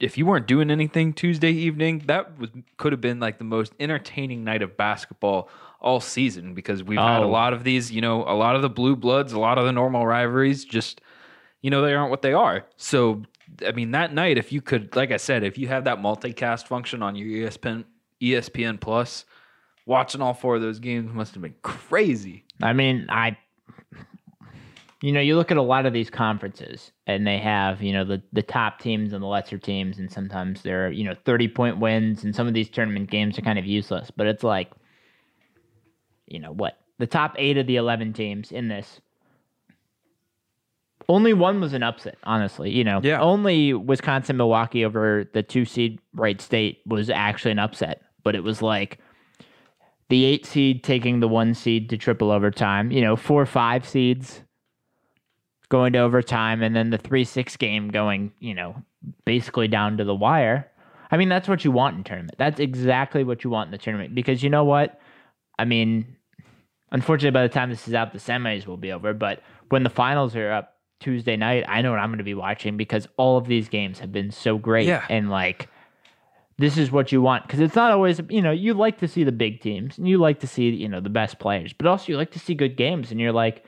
if 0.00 0.16
you 0.16 0.26
weren't 0.26 0.46
doing 0.46 0.70
anything 0.70 1.12
Tuesday 1.12 1.50
evening, 1.50 2.02
that 2.06 2.38
was 2.38 2.50
could 2.76 2.92
have 2.92 3.00
been 3.00 3.18
like 3.20 3.38
the 3.38 3.44
most 3.44 3.72
entertaining 3.80 4.44
night 4.44 4.62
of 4.62 4.76
basketball 4.76 5.48
all 5.80 6.00
season 6.00 6.54
because 6.54 6.82
we've 6.82 6.98
had 6.98 7.20
a 7.22 7.24
Oh. 7.24 7.28
lot 7.30 7.52
of 7.52 7.64
these, 7.64 7.90
you 7.90 8.00
know, 8.00 8.22
a 8.24 8.34
lot 8.34 8.56
of 8.56 8.62
the 8.62 8.68
blue 8.70 8.96
bloods, 8.96 9.32
a 9.32 9.38
lot 9.38 9.58
of 9.58 9.64
the 9.64 9.72
normal 9.72 10.06
rivalries 10.06 10.64
just 10.64 11.00
you 11.60 11.70
know, 11.70 11.82
they 11.82 11.92
aren't 11.94 12.10
what 12.10 12.22
they 12.22 12.32
are. 12.32 12.64
So 12.76 13.22
I 13.66 13.72
mean, 13.72 13.90
that 13.92 14.12
night 14.14 14.38
if 14.38 14.52
you 14.52 14.60
could 14.60 14.94
like 14.94 15.10
I 15.10 15.16
said, 15.16 15.42
if 15.42 15.58
you 15.58 15.66
have 15.68 15.84
that 15.84 15.98
multicast 15.98 16.66
function 16.68 17.02
on 17.02 17.16
your 17.16 17.48
ESPN 17.50 17.84
ESPN 18.22 18.80
Plus, 18.80 19.24
watching 19.86 20.20
all 20.20 20.34
four 20.34 20.56
of 20.56 20.62
those 20.62 20.78
games 20.78 21.12
must 21.12 21.34
have 21.34 21.42
been 21.42 21.54
crazy. 21.62 22.44
I 22.62 22.72
mean, 22.72 23.06
I, 23.08 23.36
you 25.00 25.12
know, 25.12 25.20
you 25.20 25.36
look 25.36 25.50
at 25.52 25.56
a 25.56 25.62
lot 25.62 25.86
of 25.86 25.92
these 25.92 26.10
conferences, 26.10 26.90
and 27.06 27.26
they 27.26 27.38
have, 27.38 27.82
you 27.82 27.92
know, 27.92 28.04
the 28.04 28.22
the 28.32 28.42
top 28.42 28.80
teams 28.80 29.12
and 29.12 29.22
the 29.22 29.26
lesser 29.28 29.58
teams, 29.58 29.98
and 29.98 30.10
sometimes 30.10 30.62
they're, 30.62 30.90
you 30.90 31.04
know, 31.04 31.14
thirty 31.24 31.46
point 31.46 31.78
wins, 31.78 32.24
and 32.24 32.34
some 32.34 32.48
of 32.48 32.54
these 32.54 32.68
tournament 32.68 33.10
games 33.10 33.38
are 33.38 33.42
kind 33.42 33.58
of 33.58 33.64
useless. 33.64 34.10
But 34.10 34.26
it's 34.26 34.42
like, 34.42 34.70
you 36.26 36.40
know, 36.40 36.52
what 36.52 36.78
the 36.98 37.06
top 37.06 37.34
eight 37.38 37.56
of 37.58 37.66
the 37.66 37.76
eleven 37.76 38.12
teams 38.12 38.50
in 38.50 38.68
this. 38.68 39.00
Only 41.10 41.32
one 41.32 41.58
was 41.60 41.72
an 41.72 41.82
upset, 41.82 42.18
honestly. 42.24 42.70
You 42.70 42.84
know, 42.84 43.00
Yeah. 43.02 43.20
only 43.20 43.72
Wisconsin, 43.72 44.36
Milwaukee 44.36 44.84
over 44.84 45.26
the 45.32 45.42
two 45.42 45.64
seed 45.64 46.00
Wright 46.12 46.38
State 46.38 46.80
was 46.84 47.08
actually 47.08 47.52
an 47.52 47.58
upset, 47.58 48.02
but 48.24 48.34
it 48.34 48.42
was 48.44 48.60
like 48.60 48.98
the 50.10 50.24
eight 50.26 50.44
seed 50.44 50.84
taking 50.84 51.20
the 51.20 51.28
one 51.28 51.54
seed 51.54 51.88
to 51.90 51.96
triple 51.96 52.30
overtime. 52.30 52.90
You 52.90 53.00
know, 53.00 53.16
four 53.16 53.46
five 53.46 53.88
seeds 53.88 54.42
going 55.68 55.92
to 55.94 56.00
overtime, 56.00 56.62
and 56.62 56.74
then 56.74 56.90
the 56.90 56.98
three 56.98 57.24
six 57.24 57.56
game 57.56 57.88
going. 57.88 58.32
You 58.40 58.54
know, 58.54 58.82
basically 59.24 59.68
down 59.68 59.96
to 59.98 60.04
the 60.04 60.14
wire. 60.14 60.70
I 61.10 61.16
mean, 61.16 61.28
that's 61.28 61.48
what 61.48 61.64
you 61.64 61.70
want 61.70 61.96
in 61.96 62.04
tournament. 62.04 62.34
That's 62.38 62.60
exactly 62.60 63.24
what 63.24 63.44
you 63.44 63.50
want 63.50 63.68
in 63.68 63.72
the 63.72 63.78
tournament 63.78 64.14
because 64.14 64.42
you 64.42 64.50
know 64.50 64.64
what? 64.64 65.00
I 65.58 65.64
mean, 65.64 66.16
unfortunately, 66.92 67.30
by 67.30 67.42
the 67.42 67.52
time 67.52 67.70
this 67.70 67.88
is 67.88 67.94
out, 67.94 68.12
the 68.12 68.18
semis 68.18 68.66
will 68.66 68.76
be 68.76 68.92
over. 68.92 69.14
But 69.14 69.42
when 69.70 69.82
the 69.82 69.90
finals 69.90 70.36
are 70.36 70.52
up 70.52 70.74
Tuesday 71.00 71.36
night, 71.36 71.64
I 71.66 71.82
know 71.82 71.90
what 71.90 72.00
I'm 72.00 72.10
going 72.10 72.18
to 72.18 72.24
be 72.24 72.34
watching 72.34 72.76
because 72.76 73.08
all 73.16 73.38
of 73.38 73.46
these 73.46 73.68
games 73.68 73.98
have 74.00 74.12
been 74.12 74.30
so 74.30 74.58
great. 74.58 74.86
Yeah. 74.86 75.04
And 75.08 75.30
like, 75.30 75.68
this 76.58 76.76
is 76.76 76.90
what 76.90 77.12
you 77.12 77.22
want 77.22 77.46
because 77.46 77.60
it's 77.60 77.76
not 77.76 77.92
always, 77.92 78.20
you 78.28 78.42
know, 78.42 78.50
you 78.50 78.74
like 78.74 78.98
to 78.98 79.08
see 79.08 79.24
the 79.24 79.32
big 79.32 79.60
teams 79.60 79.96
and 79.96 80.08
you 80.08 80.18
like 80.18 80.40
to 80.40 80.46
see, 80.46 80.68
you 80.70 80.88
know, 80.88 81.00
the 81.00 81.08
best 81.08 81.38
players, 81.38 81.72
but 81.72 81.86
also 81.86 82.12
you 82.12 82.16
like 82.16 82.32
to 82.32 82.38
see 82.38 82.54
good 82.54 82.76
games. 82.76 83.10
And 83.10 83.20
you're 83.20 83.32
like, 83.32 83.64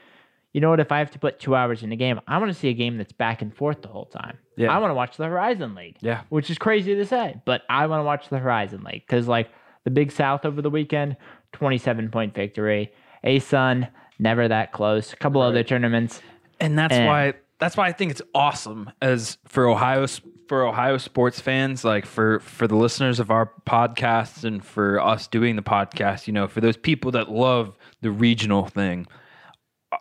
you 0.53 0.61
know 0.61 0.70
what? 0.70 0.80
If 0.80 0.90
I 0.92 0.98
have 0.98 1.11
to 1.12 1.18
put 1.18 1.38
two 1.38 1.55
hours 1.55 1.82
in 1.82 1.92
a 1.92 1.96
game, 1.96 2.20
I 2.26 2.38
want 2.38 2.53
to 2.53 2.59
see 2.59 2.68
a 2.68 2.74
game 2.74 2.98
that's 2.98 3.12
back 3.12 3.40
and 3.42 3.55
forth 3.55 3.82
the 3.82 3.88
whole 3.88 4.07
time. 4.07 4.38
Yeah. 4.57 4.74
I 4.74 4.78
want 4.78 4.90
to 4.90 4.94
watch 4.94 5.16
the 5.16 5.26
Horizon 5.26 5.74
League. 5.74 5.96
Yeah. 6.01 6.22
Which 6.28 6.51
is 6.51 6.59
crazy 6.59 6.94
to 6.94 7.07
say, 7.07 7.40
but 7.44 7.62
I 7.70 7.86
want 7.86 8.01
to 8.01 8.05
watch 8.05 8.28
the 8.28 8.38
Horizon 8.38 8.82
League 8.82 9.05
because, 9.07 9.28
like, 9.28 9.48
the 9.84 9.90
Big 9.90 10.11
South 10.12 10.44
over 10.44 10.61
the 10.61 10.70
weekend, 10.70 11.16
27 11.53 12.11
point 12.11 12.34
victory. 12.34 12.92
ASUN, 13.24 13.88
never 14.18 14.48
that 14.48 14.72
close. 14.72 15.12
A 15.12 15.16
couple 15.16 15.40
other 15.40 15.62
tournaments. 15.62 16.20
and 16.61 16.78
that's 16.78 16.92
And- 16.94 17.07
why 17.07 17.32
that's 17.59 17.76
why 17.76 17.86
I 17.86 17.92
think 17.92 18.11
it's 18.11 18.22
awesome 18.34 18.90
as 19.03 19.36
for 19.46 19.68
Ohio 19.68 20.07
for 20.48 20.66
Ohio 20.66 20.96
sports 20.96 21.40
fans, 21.40 21.84
like 21.84 22.07
for 22.07 22.40
for 22.40 22.66
the 22.66 22.74
listeners 22.74 23.20
of 23.20 23.30
our 23.30 23.53
podcasts 23.66 24.44
and 24.44 24.64
for 24.64 24.98
us 25.01 25.26
doing 25.26 25.57
the 25.57 25.62
podcast. 25.62 26.26
You 26.26 26.32
know, 26.32 26.48
for 26.48 26.61
those 26.62 26.76
people 26.78 27.11
that 27.12 27.30
love 27.30 27.76
the 28.01 28.11
regional 28.11 28.64
thing, 28.66 29.07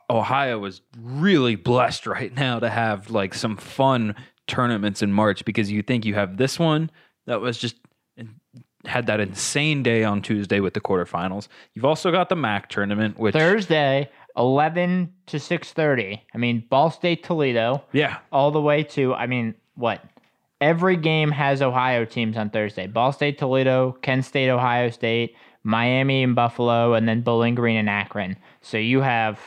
Ohio 0.10 0.64
is 0.66 0.82
really 1.00 1.56
blessed 1.56 2.06
right 2.06 2.34
now 2.34 2.60
to 2.60 2.70
have 2.70 3.10
like 3.10 3.34
some 3.34 3.58
fun 3.58 4.16
tournaments 4.48 5.02
in 5.02 5.12
March 5.12 5.46
because 5.46 5.72
you 5.72 5.82
think 5.82 6.06
you 6.06 6.16
have 6.16 6.38
this 6.38 6.60
one, 6.60 6.92
that 7.26 7.42
was 7.42 7.58
just 7.58 7.76
had 8.86 9.08
that 9.08 9.20
insane 9.20 9.84
day 9.84 10.04
on 10.04 10.22
Tuesday 10.22 10.60
with 10.60 10.74
the 10.74 10.82
quarterfinals. 10.82 11.48
You've 11.74 11.86
also 11.86 12.12
got 12.12 12.30
the 12.30 12.36
MAC 12.36 12.70
tournament, 12.70 13.20
which 13.20 13.34
Thursday, 13.34 14.10
eleven 14.38 15.14
to 15.28 15.40
six 15.40 15.74
thirty. 15.74 16.24
I 16.34 16.38
mean, 16.38 16.66
Ball 16.70 16.92
State 16.92 17.24
Toledo, 17.24 17.84
yeah, 17.92 18.18
all 18.32 18.52
the 18.52 18.62
way 18.62 18.84
to. 18.84 19.14
I 19.14 19.28
mean, 19.28 19.56
what? 19.76 20.04
Every 20.62 20.98
game 20.98 21.32
has 21.32 21.62
Ohio 21.62 22.04
teams 22.04 22.36
on 22.36 22.50
Thursday. 22.50 22.88
Ball 22.88 23.12
State 23.12 23.38
Toledo, 23.38 23.98
Kent 24.02 24.26
State 24.26 24.50
Ohio 24.50 24.90
State, 24.90 25.36
Miami 25.64 26.24
and 26.24 26.36
Buffalo, 26.36 26.94
and 26.94 27.08
then 27.08 27.22
Bowling 27.22 27.56
Green 27.56 27.78
and 27.78 27.90
Akron. 27.90 28.36
So 28.62 28.78
you 28.78 29.02
have 29.02 29.40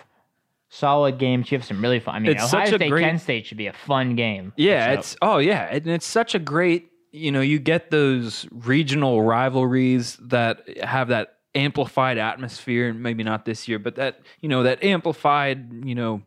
solid 0.72 1.18
games. 1.18 1.52
You 1.52 1.58
have 1.58 1.66
some 1.66 1.82
really 1.82 2.00
fun. 2.00 2.14
I 2.16 2.18
mean, 2.18 2.32
It's 2.32 2.42
Ohio 2.44 2.64
such 2.64 2.72
a 2.72 2.76
State 2.76 2.90
great- 2.90 3.04
Kent 3.04 3.20
State 3.20 3.46
should 3.46 3.58
be 3.58 3.66
a 3.66 3.72
fun 3.72 4.16
game. 4.16 4.52
Yeah, 4.56 4.92
it's 4.92 5.16
oh 5.22 5.38
yeah, 5.38 5.68
and 5.70 5.86
it's 5.86 6.06
such 6.06 6.34
a 6.34 6.38
great 6.38 6.90
you 7.12 7.30
know 7.30 7.42
you 7.42 7.58
get 7.58 7.90
those 7.90 8.46
regional 8.50 9.22
rivalries 9.22 10.16
that 10.16 10.62
have 10.82 11.08
that 11.08 11.36
amplified 11.54 12.16
atmosphere, 12.16 12.88
and 12.88 13.02
maybe 13.02 13.22
not 13.22 13.44
this 13.44 13.68
year, 13.68 13.78
but 13.78 13.96
that 13.96 14.20
you 14.40 14.48
know 14.48 14.62
that 14.62 14.82
amplified 14.82 15.84
you 15.84 15.94
know 15.94 16.22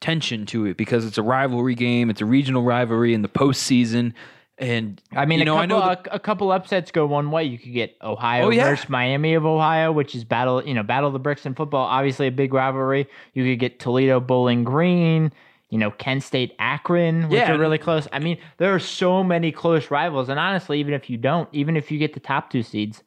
tension 0.00 0.46
to 0.46 0.64
it 0.64 0.78
because 0.78 1.04
it's 1.04 1.18
a 1.18 1.22
rivalry 1.22 1.74
game, 1.74 2.08
it's 2.08 2.22
a 2.22 2.26
regional 2.26 2.62
rivalry 2.62 3.12
in 3.12 3.20
the 3.20 3.28
postseason, 3.28 4.14
and 4.60 5.02
I 5.12 5.24
mean, 5.26 5.38
you 5.38 5.42
a, 5.42 5.46
know 5.46 5.56
I 5.56 5.66
know 5.66 5.80
the, 5.80 6.14
a, 6.14 6.20
couple 6.20 6.52
upsets 6.52 6.90
go 6.90 7.06
one 7.06 7.30
way. 7.30 7.44
You 7.44 7.58
could 7.58 7.72
get 7.72 7.96
Ohio 8.02 8.46
Oh, 8.46 8.50
yeah. 8.50 8.68
versus 8.68 8.88
Miami 8.88 9.34
of 9.34 9.44
Ohio, 9.46 9.90
which 9.90 10.14
is 10.14 10.22
battle, 10.22 10.62
you 10.66 10.74
know, 10.74 10.82
battle 10.82 11.06
of 11.08 11.12
the 11.14 11.18
bricks 11.18 11.46
in 11.46 11.54
football. 11.54 11.86
Obviously, 11.86 12.26
a 12.26 12.30
big 12.32 12.52
rivalry. 12.54 13.08
You 13.34 13.44
could 13.44 13.58
get 13.58 13.80
Toledo 13.80 14.20
Bowling 14.20 14.62
Green. 14.62 15.32
You 15.70 15.78
know, 15.78 15.92
Kent 15.92 16.24
State 16.24 16.54
Akron, 16.58 17.28
which 17.28 17.38
Yeah. 17.38 17.52
are 17.52 17.58
really 17.58 17.78
close. 17.78 18.08
I 18.12 18.18
mean, 18.18 18.38
there 18.58 18.74
are 18.74 18.80
so 18.80 19.22
many 19.22 19.52
close 19.52 19.88
rivals, 19.88 20.28
and 20.28 20.38
honestly, 20.38 20.80
even 20.80 20.94
if 20.94 21.08
you 21.08 21.16
don't, 21.16 21.48
even 21.52 21.76
if 21.76 21.92
you 21.92 21.98
get 21.98 22.12
the 22.12 22.18
top 22.18 22.50
two 22.50 22.64
seeds, 22.64 23.04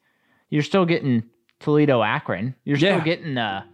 you're 0.48 0.62
still 0.62 0.86
getting 0.86 1.24
Toledo 1.60 2.02
Akron. 2.02 2.54
You're 2.64 2.78
still 2.78 2.96
Yeah. 2.96 3.04
getting 3.04 3.36
a, 3.36 3.66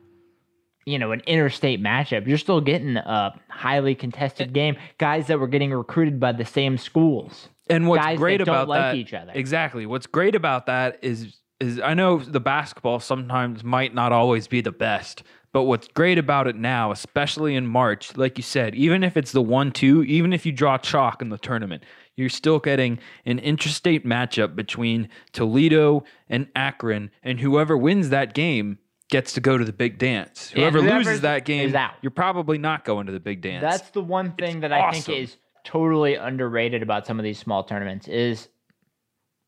you 0.87 0.99
know, 0.99 1.12
an 1.12 1.20
interstate 1.28 1.81
matchup. 1.81 2.26
You're 2.26 2.37
still 2.37 2.61
getting 2.61 2.97
a 2.97 3.33
highly 3.49 3.95
contested 3.95 4.49
eh. 4.49 4.51
game. 4.53 4.76
Guys 4.99 5.28
that 5.28 5.39
were 5.39 5.47
getting 5.47 5.70
recruited 5.72 6.18
by 6.18 6.33
the 6.33 6.45
same 6.45 6.76
schools. 6.76 7.49
And 7.70 7.88
what's 7.88 8.04
guys 8.04 8.16
that 8.16 8.20
great 8.20 8.38
don't 8.38 8.48
about 8.48 8.68
like 8.68 8.80
that 8.80 8.94
each 8.96 9.14
other. 9.14 9.32
exactly 9.34 9.86
what's 9.86 10.06
great 10.06 10.34
about 10.34 10.66
that 10.66 10.98
is 11.02 11.36
is 11.60 11.78
I 11.78 11.94
know 11.94 12.18
the 12.18 12.40
basketball 12.40 13.00
sometimes 13.00 13.62
might 13.62 13.94
not 13.94 14.12
always 14.12 14.48
be 14.48 14.62
the 14.62 14.72
best, 14.72 15.22
but 15.52 15.64
what's 15.64 15.88
great 15.88 16.16
about 16.16 16.46
it 16.46 16.56
now, 16.56 16.90
especially 16.90 17.54
in 17.54 17.66
March, 17.66 18.16
like 18.16 18.38
you 18.38 18.42
said, 18.42 18.74
even 18.74 19.04
if 19.04 19.16
it's 19.16 19.32
the 19.32 19.42
one 19.42 19.70
two, 19.70 20.02
even 20.04 20.32
if 20.32 20.46
you 20.46 20.52
draw 20.52 20.78
chalk 20.78 21.20
in 21.20 21.28
the 21.28 21.38
tournament, 21.38 21.84
you're 22.16 22.28
still 22.28 22.58
getting 22.58 22.98
an 23.26 23.38
interstate 23.38 24.06
matchup 24.06 24.56
between 24.56 25.08
Toledo 25.32 26.04
and 26.28 26.48
Akron, 26.56 27.10
and 27.22 27.40
whoever 27.40 27.76
wins 27.76 28.08
that 28.08 28.32
game 28.32 28.78
gets 29.10 29.32
to 29.32 29.40
go 29.40 29.58
to 29.58 29.64
the 29.64 29.72
big 29.72 29.98
dance. 29.98 30.50
Whoever 30.50 30.80
loses 30.80 31.22
that 31.22 31.44
game, 31.44 31.74
out. 31.74 31.94
you're 32.00 32.10
probably 32.10 32.58
not 32.58 32.84
going 32.84 33.06
to 33.06 33.12
the 33.12 33.20
big 33.20 33.42
dance. 33.42 33.60
That's 33.60 33.90
the 33.90 34.02
one 34.02 34.32
thing 34.32 34.60
that 34.60 34.72
I 34.72 34.80
awesome. 34.80 35.02
think 35.02 35.18
is 35.24 35.36
totally 35.64 36.14
underrated 36.14 36.82
about 36.82 37.06
some 37.06 37.18
of 37.18 37.24
these 37.24 37.38
small 37.38 37.64
tournaments 37.64 38.08
is 38.08 38.48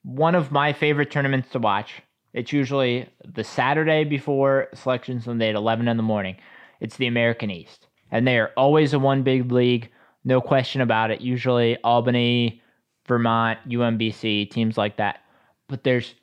one 0.03 0.35
of 0.35 0.53
my 0.53 0.73
favorite 0.73 1.11
tournaments 1.11 1.51
to 1.51 1.59
watch. 1.59 2.03
It's 2.33 2.53
usually 2.53 3.09
the 3.25 3.45
Saturday 3.45 4.05
before 4.05 4.69
Selection 4.75 5.21
Sunday 5.21 5.51
at 5.51 5.55
11 5.55 5.89
in 5.89 5.97
the 5.97 6.03
morning. 6.03 6.37
It's 6.81 6.97
the 6.97 7.07
American 7.07 7.51
East. 7.51 7.87
And 8.11 8.27
they 8.27 8.39
are 8.39 8.53
always 8.57 8.93
a 8.93 8.99
one 8.99 9.23
big 9.23 9.53
league, 9.53 9.91
no 10.25 10.41
question 10.41 10.81
about 10.81 11.11
it. 11.11 11.21
Usually 11.21 11.77
Albany, 11.85 12.63
Vermont, 13.07 13.59
UMBC, 13.69 14.51
teams 14.51 14.77
like 14.77 14.97
that. 14.97 15.21
But 15.69 15.85
there's 15.85 16.15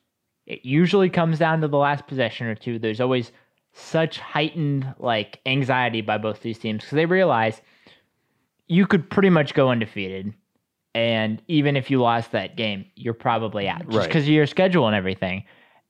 it 0.46 0.66
usually 0.66 1.10
comes 1.10 1.38
down 1.38 1.62
to 1.62 1.68
the 1.68 1.78
last 1.78 2.08
possession 2.08 2.48
or 2.48 2.56
two. 2.56 2.80
There's 2.80 3.00
always 3.02 3.32
such 3.72 4.20
heightened 4.20 4.94
like 4.98 5.40
anxiety 5.46 6.02
by 6.02 6.18
both 6.18 6.42
these 6.42 6.58
teams 6.58 6.84
because 6.84 6.96
they 6.96 7.06
realize 7.06 7.62
you 8.70 8.88
could 8.88 9.10
pretty 9.10 9.30
much 9.30 9.54
go 9.54 9.70
undefeated. 9.70 10.34
And 10.96 11.42
even 11.48 11.76
if 11.76 11.92
you 11.92 12.00
lost 12.02 12.32
that 12.32 12.56
game 12.56 12.86
you're 12.96 13.14
probably 13.14 13.68
out 13.68 13.86
just 13.86 13.98
Right. 13.98 14.08
because 14.08 14.24
of 14.24 14.30
your 14.30 14.48
schedule 14.48 14.88
and 14.88 14.96
everything. 14.96 15.44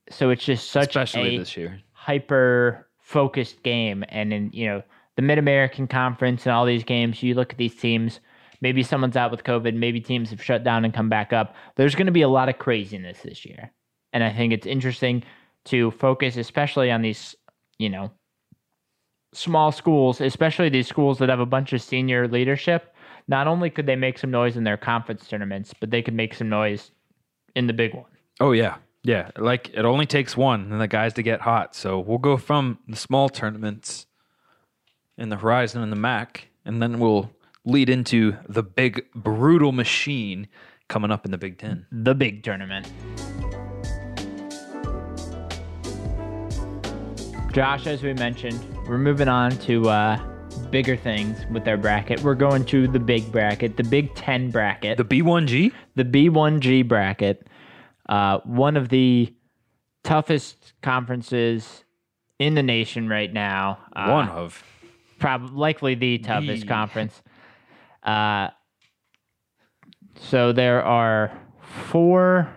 So 0.09 0.29
it's 0.31 0.43
just 0.43 0.71
such 0.71 0.89
especially 0.95 1.35
a 1.35 1.39
this 1.39 1.55
year. 1.55 1.79
hyper 1.93 2.87
focused 2.99 3.61
game. 3.63 4.03
And 4.09 4.33
in 4.33 4.49
you 4.53 4.65
know 4.67 4.83
the 5.15 5.21
mid-american 5.21 5.87
conference 5.87 6.45
and 6.45 6.53
all 6.53 6.65
these 6.65 6.83
games 6.83 7.21
you 7.21 7.33
look 7.35 7.51
at 7.51 7.57
these 7.57 7.75
teams 7.75 8.19
maybe 8.61 8.83
someone's 8.83 9.17
out 9.17 9.31
with 9.31 9.43
covid 9.43 9.73
maybe 9.75 9.99
teams 10.01 10.29
have 10.29 10.41
shut 10.43 10.63
down 10.63 10.83
and 10.85 10.93
come 10.93 11.09
back 11.09 11.31
up. 11.33 11.55
There's 11.75 11.95
going 11.95 12.05
to 12.07 12.11
be 12.11 12.21
a 12.21 12.29
lot 12.29 12.49
of 12.49 12.57
craziness 12.57 13.21
this 13.21 13.45
year. 13.45 13.71
And 14.13 14.23
i 14.23 14.31
think 14.31 14.51
it's 14.53 14.67
interesting 14.67 15.23
to 15.65 15.91
focus 15.91 16.35
especially 16.37 16.89
on 16.91 17.01
these 17.01 17.35
you 17.77 17.89
know 17.89 18.11
small 19.33 19.71
schools 19.71 20.21
especially 20.21 20.69
these 20.69 20.87
schools 20.87 21.19
that 21.19 21.29
have 21.29 21.39
a 21.39 21.45
bunch 21.45 21.71
of 21.73 21.81
senior 21.81 22.27
leadership 22.27 22.95
not 23.27 23.47
only 23.47 23.69
could 23.69 23.85
they 23.85 23.95
make 23.95 24.17
some 24.17 24.31
noise 24.31 24.57
in 24.57 24.63
their 24.63 24.77
conference 24.77 25.27
tournaments 25.27 25.73
but 25.79 25.91
they 25.91 26.01
could 26.01 26.15
make 26.15 26.33
some 26.33 26.49
noise 26.49 26.91
in 27.55 27.67
the 27.67 27.73
big 27.73 27.93
one 27.93 28.05
Oh 28.39 28.53
yeah, 28.53 28.77
yeah. 29.03 29.31
Like 29.37 29.69
it 29.73 29.83
only 29.83 30.05
takes 30.05 30.37
one, 30.37 30.71
and 30.71 30.79
the 30.79 30.87
guys 30.87 31.13
to 31.15 31.23
get 31.23 31.41
hot. 31.41 31.75
So 31.75 31.99
we'll 31.99 32.17
go 32.17 32.37
from 32.37 32.79
the 32.87 32.95
small 32.95 33.27
tournaments 33.27 34.05
in 35.17 35.29
the 35.29 35.35
Horizon 35.35 35.81
and 35.81 35.91
the 35.91 35.97
MAC, 35.97 36.47
and 36.63 36.81
then 36.81 36.99
we'll 36.99 37.29
lead 37.65 37.89
into 37.89 38.37
the 38.47 38.63
big 38.63 39.05
brutal 39.13 39.73
machine 39.73 40.47
coming 40.87 41.11
up 41.11 41.25
in 41.25 41.31
the 41.31 41.37
Big 41.37 41.57
Ten. 41.57 41.85
the 41.91 42.15
big 42.15 42.43
tournament. 42.43 42.89
Josh, 47.51 47.87
as 47.87 48.03
we 48.03 48.13
mentioned, 48.13 48.63
we're 48.89 48.97
moving 48.97 49.27
on 49.27 49.51
to 49.51 49.87
uh, 49.87 50.17
bigger 50.71 50.97
things 50.97 51.45
with 51.51 51.67
our 51.67 51.77
bracket. 51.77 52.21
We're 52.21 52.33
going 52.33 52.65
to 52.65 52.87
the 52.87 52.99
big 52.99 53.31
bracket, 53.31 53.77
the 53.77 53.83
Big 53.83 54.15
Ten 54.15 54.49
bracket, 54.49 54.97
The 54.97 55.05
B1G. 55.05 55.71
the 55.95 56.03
B1G 56.03 56.87
bracket. 56.87 57.47
Uh, 58.07 58.39
one 58.45 58.75
of 58.75 58.89
the 58.89 59.31
toughest 60.03 60.73
conferences 60.81 61.83
in 62.39 62.55
the 62.55 62.63
nation 62.63 63.07
right 63.07 63.31
now. 63.31 63.77
Uh, 63.95 64.09
one 64.09 64.29
of. 64.29 64.63
probably 65.19 65.55
likely 65.55 65.93
the 65.95 66.17
toughest 66.17 66.61
The- 66.63 66.67
conference. 66.67 67.21
Uh, 68.01 68.47
so 70.15 70.51
there 70.51 70.83
are 70.83 71.31
four 71.61 72.51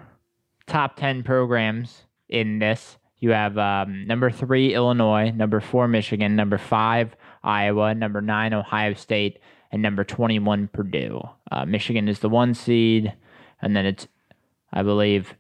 top 0.67 0.97
ten 0.97 1.23
programs 1.23 2.05
in 2.31 2.59
this. 2.59 2.97
You 3.23 3.31
have 3.31 3.57
um, 3.57 4.05
number 4.09 4.33
three 4.33 4.75
Illinois, 4.75 5.31
number 5.31 5.61
four 5.61 5.87
Michigan, 5.87 6.35
number 6.35 6.59
five 6.59 7.15
Iowa, 7.45 7.95
number 7.95 8.21
nine 8.21 8.53
Ohio 8.53 8.95
State, 8.95 9.39
and 9.71 9.81
number 9.81 10.03
twenty-one 10.03 10.67
Purdue. 10.67 11.23
Uh, 11.49 11.65
Michigan 11.65 12.09
is 12.09 12.19
the 12.19 12.29
one 12.29 12.53
seed, 12.53 13.15
and 13.61 13.77
then 13.77 13.87
it's, 13.87 14.09
I 14.73 14.83
believe, 14.83 15.37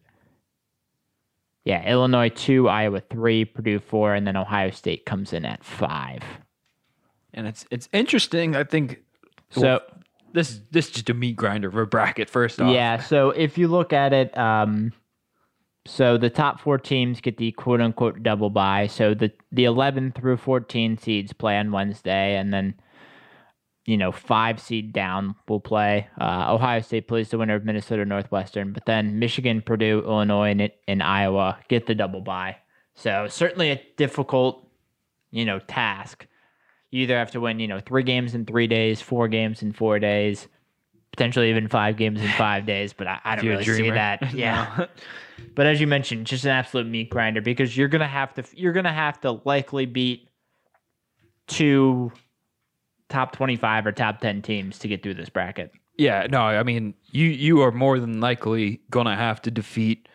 yeah, 1.64 1.85
Illinois 1.91 2.28
two, 2.28 2.68
Iowa 2.68 3.01
three, 3.01 3.45
Purdue 3.45 3.80
four, 3.80 4.14
and 4.14 4.28
then 4.28 4.37
Ohio 4.37 4.70
State 4.70 5.05
comes 5.05 5.33
in 5.33 5.45
at 5.45 5.64
five. 5.64 6.22
And 7.35 7.49
it's 7.49 7.66
it's 7.72 7.89
interesting. 7.93 8.55
I 8.55 8.62
think. 8.62 9.03
So 9.51 9.80
this 10.33 10.61
this 10.70 10.87
is 10.87 10.93
just 10.93 11.11
a 11.11 11.14
meat 11.14 11.35
grinder 11.35 11.66
of 11.66 11.76
a 11.76 11.85
bracket. 11.85 12.30
First 12.30 12.61
off, 12.61 12.72
yeah, 12.72 13.01
so 13.01 13.30
if 13.30 13.59
you 13.59 13.66
look 13.66 13.93
at 13.93 14.12
it, 14.12 14.39
um, 14.39 14.93
so 15.85 16.16
the 16.16 16.30
top 16.30 16.61
four 16.61 16.78
teams 16.78 17.20
get 17.20 17.37
the 17.39 17.53
quote 17.53 17.80
unquote 17.80 18.22
double 18.22 18.51
bye. 18.51 18.87
So 18.87 19.14
the 19.14 19.33
the 19.51 19.64
eleven 19.64 20.12
through 20.12 20.37
fourteen 20.37 20.97
seeds 20.97 21.33
play 21.33 21.59
on 21.59 21.72
Wednesday, 21.72 22.37
and 22.37 22.53
then 22.53 22.74
you 23.85 23.97
know 23.97 24.12
five 24.12 24.61
seed 24.61 24.93
down 24.93 25.35
will 25.49 25.61
play. 25.61 26.09
Uh, 26.20 26.55
Ohio 26.55 26.80
State 26.80 27.09
plays 27.09 27.30
the 27.30 27.39
winner 27.39 27.57
of 27.57 27.64
Minnesota 27.64 28.05
Northwestern, 28.05 28.72
but 28.72 28.87
then 28.87 29.18
Michigan, 29.18 29.61
Purdue, 29.61 30.03
Illinois, 30.07 30.51
and, 30.51 30.70
and 30.87 31.03
Iowa 31.03 31.59
get 31.68 31.87
the 31.87 31.95
double 31.95 32.20
bye. 32.20 32.57
So 32.95 33.26
certainly 33.28 33.70
a 33.70 33.83
difficult, 33.97 34.68
you 35.30 35.45
know, 35.45 35.59
task. 35.59 36.26
You 36.91 37.03
either 37.03 37.16
have 37.16 37.30
to 37.33 37.41
win, 37.41 37.59
you 37.59 37.66
know, 37.66 37.80
three 37.80 38.03
games 38.03 38.35
in 38.35 38.45
three 38.45 38.66
days, 38.66 39.01
four 39.01 39.26
games 39.26 39.62
in 39.62 39.72
four 39.72 39.99
days, 39.99 40.47
potentially 41.12 41.50
even 41.50 41.68
five 41.68 41.96
games 41.96 42.20
in 42.20 42.28
five 42.30 42.66
days. 42.66 42.92
But 42.92 43.06
I, 43.06 43.20
I 43.24 43.36
don't 43.36 43.46
really 43.46 43.64
see 43.64 43.90
that. 43.90 44.32
Yeah. 44.34 44.86
but 45.54 45.66
as 45.66 45.80
you 45.80 45.86
mentioned, 45.86 46.26
just 46.26 46.44
an 46.44 46.50
absolute 46.50 46.86
meat 46.86 47.10
grinder 47.10 47.40
because 47.40 47.76
you're 47.76 47.88
gonna 47.88 48.08
have 48.08 48.34
to 48.34 48.44
you're 48.54 48.72
gonna 48.72 48.92
have 48.92 49.20
to 49.20 49.40
likely 49.44 49.86
beat 49.86 50.28
two 51.46 52.12
top 53.08 53.32
twenty 53.32 53.56
five 53.56 53.86
or 53.86 53.92
top 53.92 54.20
ten 54.20 54.42
teams 54.42 54.78
to 54.80 54.88
get 54.88 55.02
through 55.02 55.14
this 55.14 55.28
bracket. 55.28 55.72
Yeah, 55.98 56.26
no, 56.30 56.40
I 56.40 56.62
mean 56.62 56.94
you 57.10 57.26
you 57.26 57.60
are 57.60 57.70
more 57.70 58.00
than 58.00 58.20
likely 58.20 58.80
gonna 58.90 59.16
have 59.16 59.42
to 59.42 59.50
defeat 59.50 60.08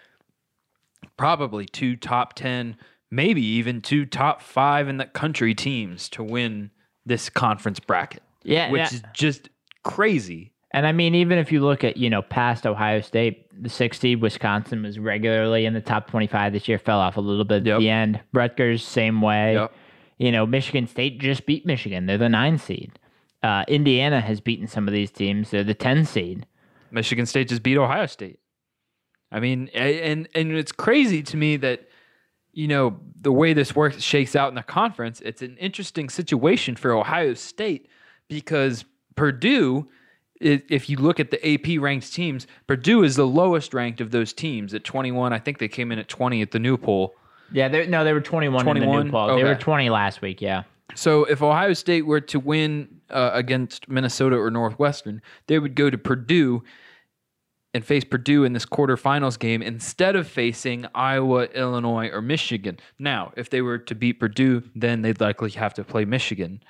probably 1.18 1.66
two 1.66 1.96
top 1.96 2.34
ten, 2.34 2.76
maybe 3.12 3.44
even 3.44 3.82
two 3.82 4.06
top 4.06 4.42
five 4.42 4.88
in 4.88 4.98
the 4.98 5.06
country 5.06 5.54
teams 5.54 6.10
to 6.10 6.24
win 6.24 6.72
this 7.06 7.30
conference 7.30 7.80
bracket. 7.80 8.24
Yeah, 8.44 8.72
which 8.72 8.80
yeah. 8.80 8.94
is 8.94 9.04
just 9.14 9.50
crazy. 9.84 10.54
And 10.78 10.86
I 10.86 10.92
mean, 10.92 11.16
even 11.16 11.40
if 11.40 11.52
you 11.52 11.62
look 11.62 11.84
at, 11.84 11.98
you 11.98 12.08
know, 12.08 12.22
past 12.22 12.68
Ohio 12.68 13.02
State, 13.02 13.48
the 13.64 13.68
60, 13.68 14.16
Wisconsin 14.18 14.84
was 14.84 15.00
regularly 15.00 15.66
in 15.66 15.74
the 15.74 15.82
top 15.82 16.08
25 16.08 16.54
this 16.54 16.68
year, 16.68 16.78
fell 16.78 17.00
off 17.00 17.18
a 17.18 17.20
little 17.20 17.46
bit 17.46 17.66
Yep. 17.66 17.74
at 17.78 17.80
the 17.80 17.90
end. 17.90 18.20
Rutgers, 18.32 18.86
same 18.86 19.20
way. 19.20 19.54
Yep. 19.56 19.74
You 20.20 20.32
know, 20.32 20.46
Michigan 20.46 20.86
State 20.86 21.20
just 21.20 21.48
beat 21.48 21.66
Michigan. 21.66 22.06
They're 22.06 22.20
the 22.20 22.30
nine 22.30 22.60
seed. 22.60 23.00
Uh, 23.42 23.64
Indiana 23.68 24.22
has 24.22 24.40
beaten 24.40 24.68
some 24.68 24.88
of 24.88 24.94
these 24.94 25.10
teams. 25.10 25.50
They're 25.50 25.64
the 25.64 25.74
10 25.74 26.06
seed. 26.06 26.46
Michigan 26.92 27.26
State 27.26 27.48
just 27.50 27.64
beat 27.64 27.78
Ohio 27.78 28.06
State. 28.06 28.38
I 29.32 29.40
mean, 29.40 29.70
and 29.74 30.30
and 30.36 30.52
it's 30.52 30.72
crazy 30.72 31.24
to 31.24 31.38
me 31.38 31.58
that 31.58 31.88
you 32.54 32.68
know 32.68 33.00
the 33.20 33.32
way 33.32 33.54
this 33.54 33.76
works 33.76 34.00
shakes 34.02 34.36
out 34.36 34.50
in 34.50 34.56
the 34.56 34.62
conference. 34.62 35.22
It's 35.26 35.42
an 35.42 35.58
interesting 35.58 36.08
situation 36.10 36.76
for 36.76 36.94
Ohio 36.94 37.34
State 37.34 37.90
because 38.28 38.86
Purdue, 39.16 39.90
if 40.40 40.90
you 40.90 40.98
look 40.98 41.20
at 41.20 41.32
the 41.32 41.54
AP 41.54 41.82
ranked 41.82 42.14
teams, 42.14 42.48
Purdue 42.68 43.04
is 43.04 43.16
the 43.16 43.28
lowest 43.28 43.74
ranked 43.74 44.02
of 44.02 44.12
those 44.12 44.34
teams 44.34 44.74
at 44.74 44.84
21. 44.84 45.34
I 45.34 45.40
think 45.40 45.58
they 45.58 45.68
came 45.68 45.92
in 45.92 46.00
at 46.00 46.08
20 46.08 46.42
at 46.42 46.52
the 46.52 46.60
new 46.60 46.78
poll. 46.78 47.16
Yeah, 47.52 47.68
they 47.70 47.88
no, 47.88 48.04
they 48.04 48.14
were 48.14 48.22
21, 48.22 48.68
in 48.68 48.80
the 48.80 49.04
new 49.04 49.12
poll. 49.12 49.36
They 49.36 49.44
were 49.44 49.56
20 49.56 49.90
last 49.90 50.22
week, 50.22 50.42
yeah. 50.42 50.64
So 50.96 51.26
if 51.26 51.42
Ohio 51.42 51.74
State 51.74 52.06
were 52.06 52.22
to 52.22 52.40
win 52.40 53.02
uh, 53.10 53.32
against 53.34 53.88
Minnesota 53.88 54.36
or 54.36 54.50
Northwestern, 54.50 55.22
they 55.48 55.60
would 55.60 55.76
go 55.76 55.90
to 55.90 55.98
Purdue 55.98 56.64
and 57.74 57.86
face 57.86 58.04
Purdue 58.04 58.44
in 58.44 58.54
this 58.54 58.66
quarterfinals 58.66 59.38
game 59.38 59.62
instead 59.62 60.16
of 60.16 60.28
facing 60.28 60.88
Iowa, 60.96 61.44
Illinois, 61.46 62.10
or 62.10 62.22
Michigan. 62.22 62.80
Now, 62.98 63.32
if 63.38 63.50
they 63.50 63.62
were 63.62 63.78
to 63.78 63.94
beat 63.94 64.20
Purdue, 64.20 64.64
then 64.76 65.04
they'd 65.04 65.22
likely 65.22 65.52
have 65.52 65.74
to 65.76 65.84
play 65.84 66.06
Michigan. 66.06 66.64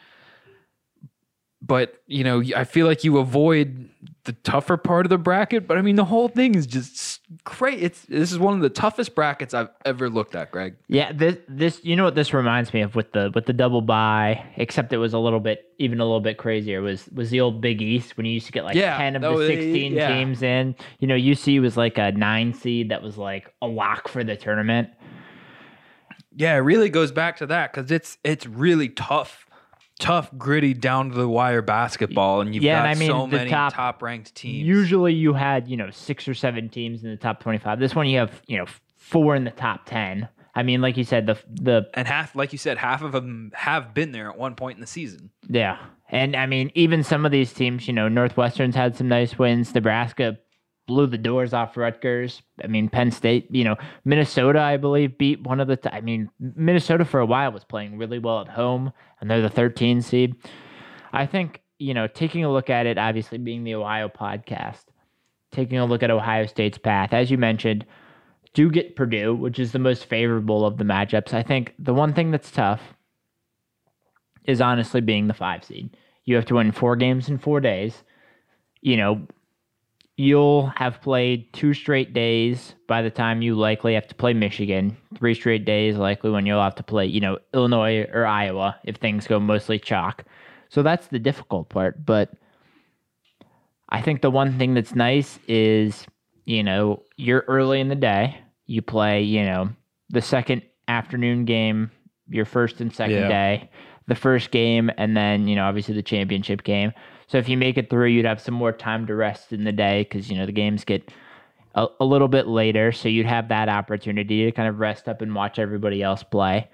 But, 1.59 1.95
you 2.05 2.23
know, 2.23 2.43
I 2.55 2.65
feel 2.65 2.85
like 2.85 3.03
you 3.03 3.17
avoid 3.17 3.89
the 4.25 4.33
tougher 4.33 4.77
part 4.77 5.07
of 5.07 5.09
the 5.09 5.17
bracket, 5.17 5.67
but 5.67 5.75
I 5.77 5.81
mean 5.81 5.95
the 5.95 6.05
whole 6.05 6.27
thing 6.27 6.53
is 6.53 6.67
just 6.67 7.21
great. 7.45 7.81
It's 7.81 8.03
this 8.03 8.31
is 8.31 8.37
one 8.37 8.53
of 8.53 8.59
the 8.61 8.69
toughest 8.69 9.15
brackets 9.15 9.53
I've 9.55 9.69
ever 9.83 10.07
looked 10.07 10.35
at, 10.35 10.51
Greg. 10.51 10.75
Yeah, 10.87 11.11
this 11.13 11.37
this 11.47 11.83
you 11.83 11.95
know 11.95 12.03
what 12.03 12.13
this 12.13 12.31
reminds 12.31 12.73
me 12.73 12.81
of 12.81 12.93
with 12.95 13.11
the 13.13 13.31
with 13.33 13.45
the 13.47 13.53
double 13.53 13.81
bye, 13.81 14.45
except 14.57 14.93
it 14.93 14.97
was 14.97 15.13
a 15.13 15.19
little 15.19 15.39
bit 15.39 15.65
even 15.79 15.99
a 15.99 16.03
little 16.03 16.19
bit 16.19 16.37
crazier. 16.37 16.81
Was 16.81 17.07
was 17.09 17.31
the 17.31 17.39
old 17.41 17.59
Big 17.59 17.81
East 17.81 18.17
when 18.17 18.25
you 18.27 18.33
used 18.33 18.45
to 18.45 18.51
get 18.51 18.63
like 18.63 18.75
Yeah, 18.75 18.95
ten 18.97 19.15
of 19.15 19.21
the 19.23 19.35
they- 19.35 19.47
sixteen 19.47 19.93
yeah. 19.93 20.09
teams 20.15 20.43
in. 20.43 20.75
You 20.99 21.07
know, 21.07 21.15
UC 21.15 21.59
was 21.59 21.75
like 21.75 21.97
a 21.97 22.11
nine 22.11 22.53
seed 22.53 22.89
that 22.91 23.01
was 23.01 23.17
like 23.17 23.51
a 23.63 23.67
lock 23.67 24.09
for 24.09 24.23
the 24.23 24.35
tournament. 24.35 24.89
Yeah, 26.35 26.53
it 26.55 26.59
really 26.59 26.89
goes 26.89 27.11
back 27.11 27.37
to 27.37 27.47
that 27.47 27.73
because 27.73 27.89
it's 27.91 28.17
it's 28.23 28.45
really 28.45 28.89
tough, 28.89 29.46
tough, 29.99 30.29
gritty, 30.37 30.73
down 30.73 31.09
to 31.11 31.15
the 31.17 31.27
wire 31.27 31.61
basketball, 31.61 32.41
and 32.41 32.53
you've 32.53 32.63
Yeah, 32.63 32.81
got 32.81 32.87
and 32.87 32.97
I 32.97 32.99
mean, 32.99 33.09
so 33.09 33.27
many 33.27 33.49
top- 33.49 33.73
top, 33.73 34.01
ranked 34.01 34.35
teams. 34.35 34.65
Usually 34.67 35.13
you 35.13 35.33
had, 35.33 35.67
you 35.67 35.77
know, 35.77 35.89
six 35.89 36.27
or 36.27 36.33
seven 36.33 36.69
teams 36.69 37.03
in 37.03 37.09
the 37.09 37.17
top 37.17 37.39
25. 37.41 37.79
This 37.79 37.95
one 37.95 38.07
you 38.07 38.19
have, 38.19 38.41
you 38.47 38.57
know, 38.57 38.65
four 38.95 39.35
in 39.35 39.43
the 39.43 39.51
top 39.51 39.85
10. 39.85 40.27
I 40.55 40.63
mean, 40.63 40.81
like 40.81 40.97
you 40.97 41.03
said, 41.03 41.27
the 41.27 41.37
the 41.51 41.87
and 41.93 42.07
half, 42.07 42.35
like 42.35 42.51
you 42.51 42.57
said, 42.57 42.77
half 42.79 43.03
of 43.03 43.11
them 43.11 43.51
have 43.53 43.93
been 43.93 44.11
there 44.11 44.27
at 44.29 44.37
one 44.37 44.55
point 44.55 44.77
in 44.77 44.81
the 44.81 44.87
season. 44.87 45.29
yeah. 45.47 45.77
And 46.09 46.35
I 46.37 46.45
mean, 46.45 46.71
even 46.73 47.03
some 47.03 47.25
of 47.25 47.31
these 47.33 47.51
teams, 47.51 47.85
you 47.85 47.93
know, 47.93 48.07
Northwestern's 48.07 48.75
had 48.75 48.95
some 48.95 49.09
nice 49.09 49.37
wins. 49.37 49.75
Nebraska 49.75 50.37
blew 50.87 51.05
the 51.05 51.17
doors 51.17 51.53
off 51.53 51.77
Rutgers. 51.77 52.41
I 52.63 52.67
mean, 52.67 52.89
Penn 52.89 53.11
State, 53.11 53.47
you 53.51 53.63
know, 53.63 53.75
Minnesota, 54.05 54.59
I 54.59 54.77
believe, 54.77 55.17
beat 55.17 55.43
one 55.43 55.59
of 55.59 55.67
the. 55.67 55.77
T- 55.77 55.89
I 55.91 56.01
mean, 56.01 56.29
Minnesota 56.39 57.05
for 57.05 57.19
a 57.19 57.25
while 57.25 57.51
was 57.51 57.63
playing 57.63 57.97
really 57.97 58.19
well 58.19 58.41
at 58.41 58.47
home, 58.47 58.91
and 59.19 59.29
they're 59.29 59.41
the 59.41 59.49
13 59.49 60.01
seed. 60.01 60.35
I 61.13 61.25
think, 61.25 61.61
you 61.77 61.93
know, 61.93 62.07
taking 62.07 62.43
a 62.43 62.51
look 62.51 62.69
at 62.69 62.85
it, 62.85 62.97
obviously 62.97 63.37
being 63.37 63.63
the 63.63 63.75
Ohio 63.75 64.09
podcast, 64.09 64.85
taking 65.51 65.77
a 65.77 65.85
look 65.85 66.03
at 66.03 66.09
Ohio 66.11 66.45
State's 66.45 66.77
path, 66.77 67.13
as 67.13 67.29
you 67.29 67.37
mentioned, 67.37 67.85
do 68.53 68.71
get 68.71 68.95
Purdue, 68.95 69.35
which 69.35 69.59
is 69.59 69.71
the 69.71 69.79
most 69.79 70.05
favorable 70.05 70.65
of 70.65 70.77
the 70.77 70.83
matchups. 70.83 71.33
I 71.33 71.43
think 71.43 71.73
the 71.77 71.93
one 71.93 72.13
thing 72.13 72.31
that's 72.31 72.49
tough 72.49 72.81
is 74.45 74.61
honestly 74.61 75.01
being 75.01 75.27
the 75.27 75.33
five 75.33 75.63
seed. 75.63 75.95
You 76.25 76.35
have 76.35 76.45
to 76.45 76.55
win 76.55 76.71
four 76.71 76.95
games 76.95 77.29
in 77.29 77.37
four 77.37 77.59
days. 77.59 78.03
You 78.81 78.97
know, 78.97 79.27
you'll 80.17 80.73
have 80.75 80.99
played 81.01 81.51
two 81.53 81.73
straight 81.73 82.11
days 82.11 82.73
by 82.87 83.03
the 83.03 83.09
time 83.09 83.43
you 83.43 83.55
likely 83.55 83.93
have 83.93 84.07
to 84.07 84.15
play 84.15 84.33
Michigan. 84.33 84.97
Three 85.15 85.35
straight 85.35 85.63
days 85.63 85.95
likely 85.95 86.31
when 86.31 86.45
you'll 86.45 86.61
have 86.61 86.75
to 86.75 86.83
play, 86.83 87.05
you 87.05 87.19
know, 87.19 87.37
Illinois 87.53 88.07
or 88.11 88.25
Iowa 88.25 88.75
if 88.83 88.95
things 88.97 89.27
go 89.27 89.39
mostly 89.39 89.77
chalk. 89.77 90.23
So 90.69 90.81
that's 90.81 91.07
the 91.07 91.19
difficult 91.19 91.69
part. 91.69 92.03
But 92.03 92.31
I 93.89 94.01
think 94.01 94.21
the 94.21 94.31
one 94.31 94.57
thing 94.57 94.73
that's 94.73 94.95
nice 94.95 95.39
is, 95.47 96.05
you 96.45 96.63
know, 96.63 97.03
you're 97.15 97.45
early 97.47 97.79
in 97.79 97.87
the 97.87 97.95
day. 97.95 98.39
You 98.65 98.81
play, 98.81 99.21
you 99.21 99.43
know, 99.43 99.69
the 100.09 100.21
second 100.21 100.63
afternoon 100.87 101.45
game, 101.45 101.91
your 102.27 102.45
first 102.45 102.81
and 102.81 102.91
second 102.91 103.13
Yeah. 103.15 103.27
day, 103.27 103.69
the 104.07 104.15
first 104.15 104.51
game, 104.51 104.89
and 104.97 105.15
then, 105.15 105.47
you 105.47 105.55
know, 105.55 105.65
obviously 105.65 105.93
the 105.93 106.01
championship 106.01 106.63
game. 106.63 106.91
So 107.27 107.37
if 107.37 107.49
you 107.49 107.57
make 107.57 107.77
it 107.77 107.89
through, 107.89 108.07
you'd 108.07 108.25
have 108.25 108.41
some 108.41 108.53
more 108.53 108.71
time 108.71 109.05
to 109.07 109.15
rest 109.15 109.51
in 109.51 109.63
the 109.63 109.71
day 109.71 110.03
because, 110.03 110.29
you 110.29 110.37
know, 110.37 110.45
the 110.45 110.51
games 110.51 110.85
get 110.85 111.11
a, 111.75 111.87
a 111.99 112.05
little 112.05 112.27
bit 112.27 112.47
later. 112.47 112.91
So 112.91 113.09
you'd 113.09 113.25
have 113.25 113.49
that 113.49 113.69
opportunity 113.69 114.45
to 114.45 114.51
kind 114.51 114.69
of 114.69 114.79
rest 114.79 115.07
up 115.07 115.21
and 115.21 115.35
watch 115.35 115.59
everybody 115.59 116.01
else 116.01 116.23
play. 116.23 116.69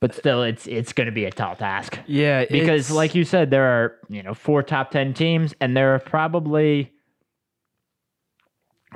But 0.00 0.14
still, 0.14 0.44
it's 0.44 0.68
it's 0.68 0.92
going 0.92 1.06
to 1.06 1.12
be 1.12 1.24
a 1.24 1.30
tall 1.32 1.56
task 1.56 1.98
Yeah, 2.06 2.44
because 2.48 2.88
like 2.88 3.16
you 3.16 3.24
said 3.24 3.50
there 3.50 3.64
are 3.64 3.96
you 4.08 4.22
know 4.22 4.32
four 4.32 4.62
top 4.62 4.92
10 4.92 5.12
teams 5.12 5.54
and 5.60 5.76
there 5.76 5.92
are 5.92 5.98
probably 5.98 6.92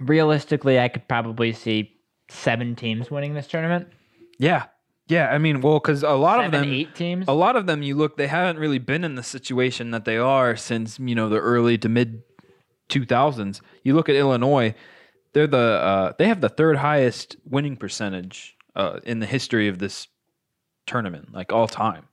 realistically 0.00 0.78
i 0.78 0.88
could 0.88 1.06
probably 1.06 1.52
see 1.52 1.92
seven 2.30 2.74
teams 2.76 3.10
winning 3.10 3.34
this 3.34 3.46
tournament 3.48 3.88
yeah, 4.42 4.64
yeah. 5.08 5.28
I 5.28 5.38
mean, 5.38 5.60
well, 5.60 5.78
because 5.78 6.02
a 6.02 6.10
lot 6.10 6.38
seven 6.38 6.46
of 6.46 6.52
them, 6.52 6.72
eight 6.72 6.94
teams 6.94 7.26
a 7.28 7.32
lot 7.32 7.56
of 7.56 7.66
them, 7.66 7.82
you 7.82 7.94
look, 7.94 8.16
they 8.16 8.26
haven't 8.26 8.58
really 8.58 8.78
been 8.78 9.04
in 9.04 9.14
the 9.14 9.22
situation 9.22 9.90
that 9.90 10.04
they 10.04 10.16
are 10.16 10.56
since 10.56 10.98
you 10.98 11.14
know 11.14 11.28
the 11.28 11.38
early 11.38 11.78
to 11.78 11.88
mid 11.88 12.22
2000s. 12.88 13.60
You 13.82 13.94
look 13.94 14.08
at 14.08 14.16
Illinois, 14.16 14.74
they're 15.32 15.46
the 15.46 15.58
uh, 15.58 16.12
they 16.18 16.28
have 16.28 16.40
the 16.40 16.48
third 16.48 16.76
highest 16.76 17.36
winning 17.44 17.76
percentage 17.76 18.56
uh, 18.76 19.00
in 19.04 19.20
the 19.20 19.26
history 19.26 19.68
of 19.68 19.78
this 19.78 20.08
tournament, 20.86 21.32
like 21.32 21.52
all 21.52 21.68
time. 21.68 22.06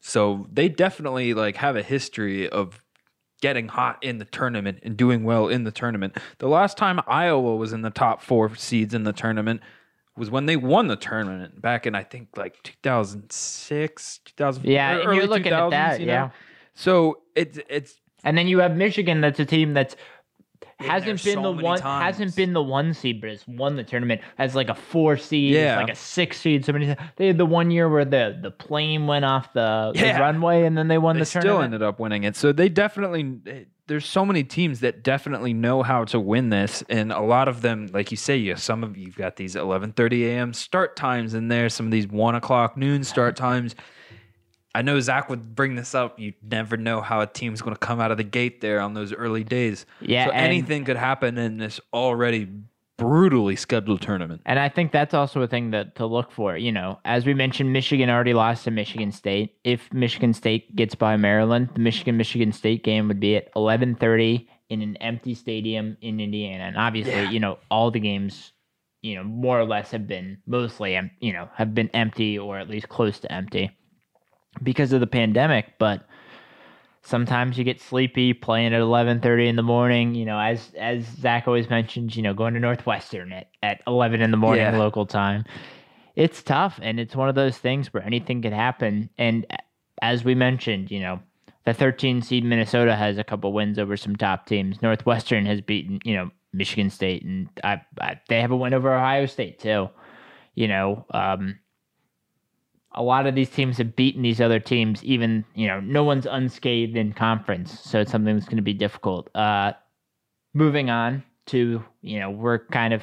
So 0.00 0.46
they 0.52 0.68
definitely 0.68 1.34
like 1.34 1.56
have 1.56 1.76
a 1.76 1.82
history 1.82 2.48
of 2.48 2.82
getting 3.40 3.68
hot 3.68 3.98
in 4.02 4.18
the 4.18 4.24
tournament 4.24 4.78
and 4.82 4.96
doing 4.96 5.24
well 5.24 5.48
in 5.48 5.64
the 5.64 5.72
tournament. 5.72 6.16
The 6.38 6.48
last 6.48 6.78
time 6.78 7.00
Iowa 7.06 7.56
was 7.56 7.72
in 7.72 7.82
the 7.82 7.90
top 7.90 8.22
four 8.22 8.54
seeds 8.54 8.94
in 8.94 9.02
the 9.02 9.12
tournament 9.12 9.60
was 10.16 10.30
when 10.30 10.46
they 10.46 10.56
won 10.56 10.88
the 10.88 10.96
tournament 10.96 11.60
back 11.62 11.86
in 11.86 11.94
I 11.94 12.02
think 12.04 12.28
like 12.36 12.62
2006, 12.62 14.20
2000. 14.24 14.64
yeah 14.64 14.92
or 14.92 14.98
and 15.00 15.08
early 15.08 15.16
you're 15.18 15.26
looking 15.26 15.52
at 15.52 15.60
2000s, 15.62 15.70
that 15.70 16.00
you 16.00 16.06
know? 16.06 16.12
yeah 16.12 16.30
So 16.74 17.18
it's 17.34 17.58
it's 17.68 17.94
and 18.24 18.36
then 18.36 18.46
you 18.48 18.58
have 18.60 18.76
michigan 18.76 19.20
that's 19.20 19.40
a 19.40 19.44
team 19.44 19.72
that's 19.74 19.96
Been 20.78 20.88
hasn't 20.90 21.24
been 21.24 21.34
so 21.34 21.42
the 21.42 21.62
one 21.62 21.78
times. 21.78 22.04
hasn't 22.16 22.36
been 22.36 22.52
the 22.52 22.62
one 22.62 22.92
seed 22.94 23.20
but 23.20 23.30
has 23.30 23.46
won 23.48 23.76
the 23.76 23.84
tournament 23.84 24.20
as 24.38 24.54
like 24.54 24.68
a 24.68 24.74
four 24.74 25.16
seed 25.16 25.54
Yeah. 25.54 25.76
like 25.80 25.90
a 25.90 25.94
six 25.94 26.38
seed 26.40 26.64
so 26.64 26.72
many 26.72 26.86
times. 26.94 27.00
they 27.16 27.28
had 27.28 27.38
the 27.38 27.46
one 27.46 27.70
year 27.70 27.88
where 27.88 28.04
the 28.04 28.38
the 28.42 28.50
plane 28.50 29.06
went 29.06 29.24
off 29.24 29.52
the, 29.52 29.92
the 29.94 30.16
runway 30.20 30.64
and 30.64 30.76
then 30.76 30.88
they 30.88 30.98
won 30.98 31.16
they 31.16 31.20
the 31.24 31.30
tournament. 31.30 31.54
still 31.54 31.62
ended 31.62 31.82
up 31.82 31.98
winning 32.00 32.24
it. 32.24 32.36
So 32.36 32.52
they 32.52 32.68
definitely 32.68 33.38
eh, 33.46 33.64
there's 33.92 34.06
so 34.06 34.24
many 34.24 34.42
teams 34.42 34.80
that 34.80 35.04
definitely 35.04 35.52
know 35.52 35.82
how 35.82 36.02
to 36.06 36.18
win 36.18 36.48
this, 36.48 36.82
and 36.88 37.12
a 37.12 37.20
lot 37.20 37.46
of 37.46 37.60
them, 37.60 37.90
like 37.92 38.10
you 38.10 38.16
say, 38.16 38.38
you 38.38 38.56
some 38.56 38.82
of 38.82 38.96
you've 38.96 39.16
got 39.16 39.36
these 39.36 39.54
11:30 39.54 40.28
a.m. 40.28 40.54
start 40.54 40.96
times 40.96 41.34
in 41.34 41.48
there. 41.48 41.68
Some 41.68 41.84
of 41.84 41.92
these 41.92 42.06
one 42.06 42.34
o'clock 42.34 42.74
noon 42.74 43.04
start 43.04 43.36
times. 43.36 43.74
I 44.74 44.80
know 44.80 44.98
Zach 44.98 45.28
would 45.28 45.54
bring 45.54 45.74
this 45.74 45.94
up. 45.94 46.18
You 46.18 46.32
never 46.42 46.78
know 46.78 47.02
how 47.02 47.20
a 47.20 47.26
team's 47.26 47.60
going 47.60 47.74
to 47.74 47.78
come 47.78 48.00
out 48.00 48.10
of 48.10 48.16
the 48.16 48.24
gate 48.24 48.62
there 48.62 48.80
on 48.80 48.94
those 48.94 49.12
early 49.12 49.44
days. 49.44 49.84
Yeah, 50.00 50.24
so 50.24 50.30
anything 50.30 50.86
could 50.86 50.96
happen 50.96 51.36
in 51.36 51.58
this 51.58 51.78
already 51.92 52.48
brutally 53.02 53.56
scheduled 53.56 54.00
tournament. 54.00 54.40
And 54.46 54.58
I 54.58 54.68
think 54.68 54.92
that's 54.92 55.14
also 55.14 55.42
a 55.42 55.46
thing 55.46 55.70
that 55.72 55.96
to 55.96 56.06
look 56.06 56.30
for. 56.32 56.56
You 56.56 56.72
know, 56.72 56.98
as 57.04 57.26
we 57.26 57.34
mentioned, 57.34 57.72
Michigan 57.72 58.08
already 58.08 58.34
lost 58.34 58.64
to 58.64 58.70
Michigan 58.70 59.12
State. 59.12 59.56
If 59.64 59.92
Michigan 59.92 60.32
State 60.32 60.74
gets 60.76 60.94
by 60.94 61.16
Maryland, 61.16 61.70
the 61.74 61.80
Michigan 61.80 62.16
Michigan 62.16 62.52
State 62.52 62.84
game 62.84 63.08
would 63.08 63.20
be 63.20 63.36
at 63.36 63.48
eleven 63.56 63.94
thirty 63.94 64.48
in 64.68 64.80
an 64.82 64.96
empty 64.98 65.34
stadium 65.34 65.96
in 66.00 66.20
Indiana. 66.20 66.64
And 66.64 66.76
obviously, 66.76 67.12
Yeah. 67.12 67.30
you 67.30 67.40
know, 67.40 67.58
all 67.70 67.90
the 67.90 68.00
games, 68.00 68.52
you 69.02 69.14
know, 69.16 69.24
more 69.24 69.60
or 69.60 69.66
less 69.66 69.90
have 69.90 70.06
been 70.06 70.38
mostly, 70.46 70.98
you 71.20 71.32
know, 71.32 71.48
have 71.54 71.74
been 71.74 71.90
empty 71.92 72.38
or 72.38 72.58
at 72.58 72.70
least 72.70 72.88
close 72.88 73.18
to 73.20 73.32
empty 73.32 73.70
because 74.62 74.92
of 74.92 75.00
the 75.00 75.06
pandemic. 75.06 75.78
But 75.78 76.06
sometimes 77.02 77.58
you 77.58 77.64
get 77.64 77.80
sleepy 77.80 78.32
playing 78.32 78.72
at 78.74 78.80
11:30 78.80 79.48
in 79.48 79.56
the 79.56 79.62
morning 79.62 80.14
you 80.14 80.24
know 80.24 80.38
as 80.38 80.72
as 80.76 81.04
Zach 81.04 81.46
always 81.48 81.68
mentions 81.68 82.16
you 82.16 82.22
know 82.22 82.34
going 82.34 82.54
to 82.54 82.60
Northwestern 82.60 83.32
at, 83.32 83.48
at 83.62 83.80
11 83.86 84.20
in 84.22 84.30
the 84.30 84.36
morning 84.36 84.62
Yeah. 84.64 84.76
local 84.78 85.06
time 85.06 85.44
it's 86.14 86.42
tough 86.42 86.78
and 86.82 87.00
it's 87.00 87.16
one 87.16 87.28
of 87.28 87.34
those 87.34 87.58
things 87.58 87.92
where 87.92 88.02
anything 88.04 88.42
can 88.42 88.52
happen 88.52 89.08
and 89.18 89.46
as 90.00 90.24
we 90.24 90.34
mentioned 90.34 90.90
you 90.90 91.00
know 91.00 91.20
the 91.64 91.72
13 91.74 92.22
seed 92.22 92.44
Minnesota 92.44 92.96
has 92.96 93.18
a 93.18 93.24
couple 93.24 93.52
wins 93.52 93.78
over 93.78 93.96
some 93.96 94.16
top 94.16 94.46
teams. 94.46 94.82
Northwestern 94.82 95.46
has 95.46 95.60
beaten, 95.60 96.00
you 96.02 96.16
know, 96.16 96.28
Michigan 96.52 96.90
State, 96.90 97.22
and 97.24 97.48
I, 97.62 97.80
I, 98.00 98.20
they 98.28 98.40
have 98.40 98.50
a 98.50 98.56
win 98.56 98.74
over 98.74 98.92
Ohio 98.92 99.26
State 99.26 99.60
too. 99.60 99.88
You 100.56 100.66
know, 100.66 101.06
um, 101.14 101.60
a 102.94 103.02
lot 103.02 103.26
of 103.26 103.34
these 103.34 103.50
teams 103.50 103.78
have 103.78 103.96
beaten 103.96 104.22
these 104.22 104.40
other 104.40 104.60
teams. 104.60 105.02
Even 105.04 105.44
you 105.54 105.66
know, 105.66 105.80
no 105.80 106.04
one's 106.04 106.26
unscathed 106.26 106.96
in 106.96 107.12
conference, 107.12 107.80
so 107.80 108.00
it's 108.00 108.10
something 108.12 108.34
that's 108.34 108.46
going 108.46 108.56
to 108.56 108.62
be 108.62 108.74
difficult. 108.74 109.28
Uh, 109.34 109.72
moving 110.54 110.90
on 110.90 111.22
to 111.46 111.82
you 112.02 112.20
know, 112.20 112.30
we're 112.30 112.58
kind 112.66 112.92
of 112.94 113.02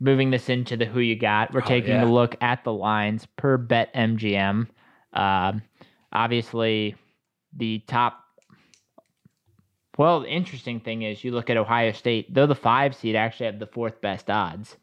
moving 0.00 0.30
this 0.30 0.48
into 0.48 0.76
the 0.76 0.84
who 0.84 1.00
you 1.00 1.16
got. 1.16 1.52
We're 1.52 1.62
Oh, 1.62 1.66
taking 1.66 1.90
yeah. 1.90 2.04
a 2.04 2.06
look 2.10 2.36
at 2.40 2.64
the 2.64 2.72
lines 2.72 3.26
per 3.36 3.56
BetMGM. 3.58 4.66
Um, 5.12 5.62
obviously, 6.12 6.96
the 7.56 7.80
top. 7.86 8.18
Well, 9.98 10.20
the 10.20 10.28
interesting 10.28 10.80
thing 10.80 11.02
is 11.02 11.22
you 11.22 11.32
look 11.32 11.50
at 11.50 11.56
Ohio 11.58 11.92
State, 11.92 12.32
though 12.32 12.46
the 12.46 12.54
five 12.54 12.94
seed 12.94 13.14
actually 13.14 13.46
have 13.46 13.58
the 13.58 13.66
fourth 13.66 14.00
best 14.00 14.30
odds. 14.30 14.76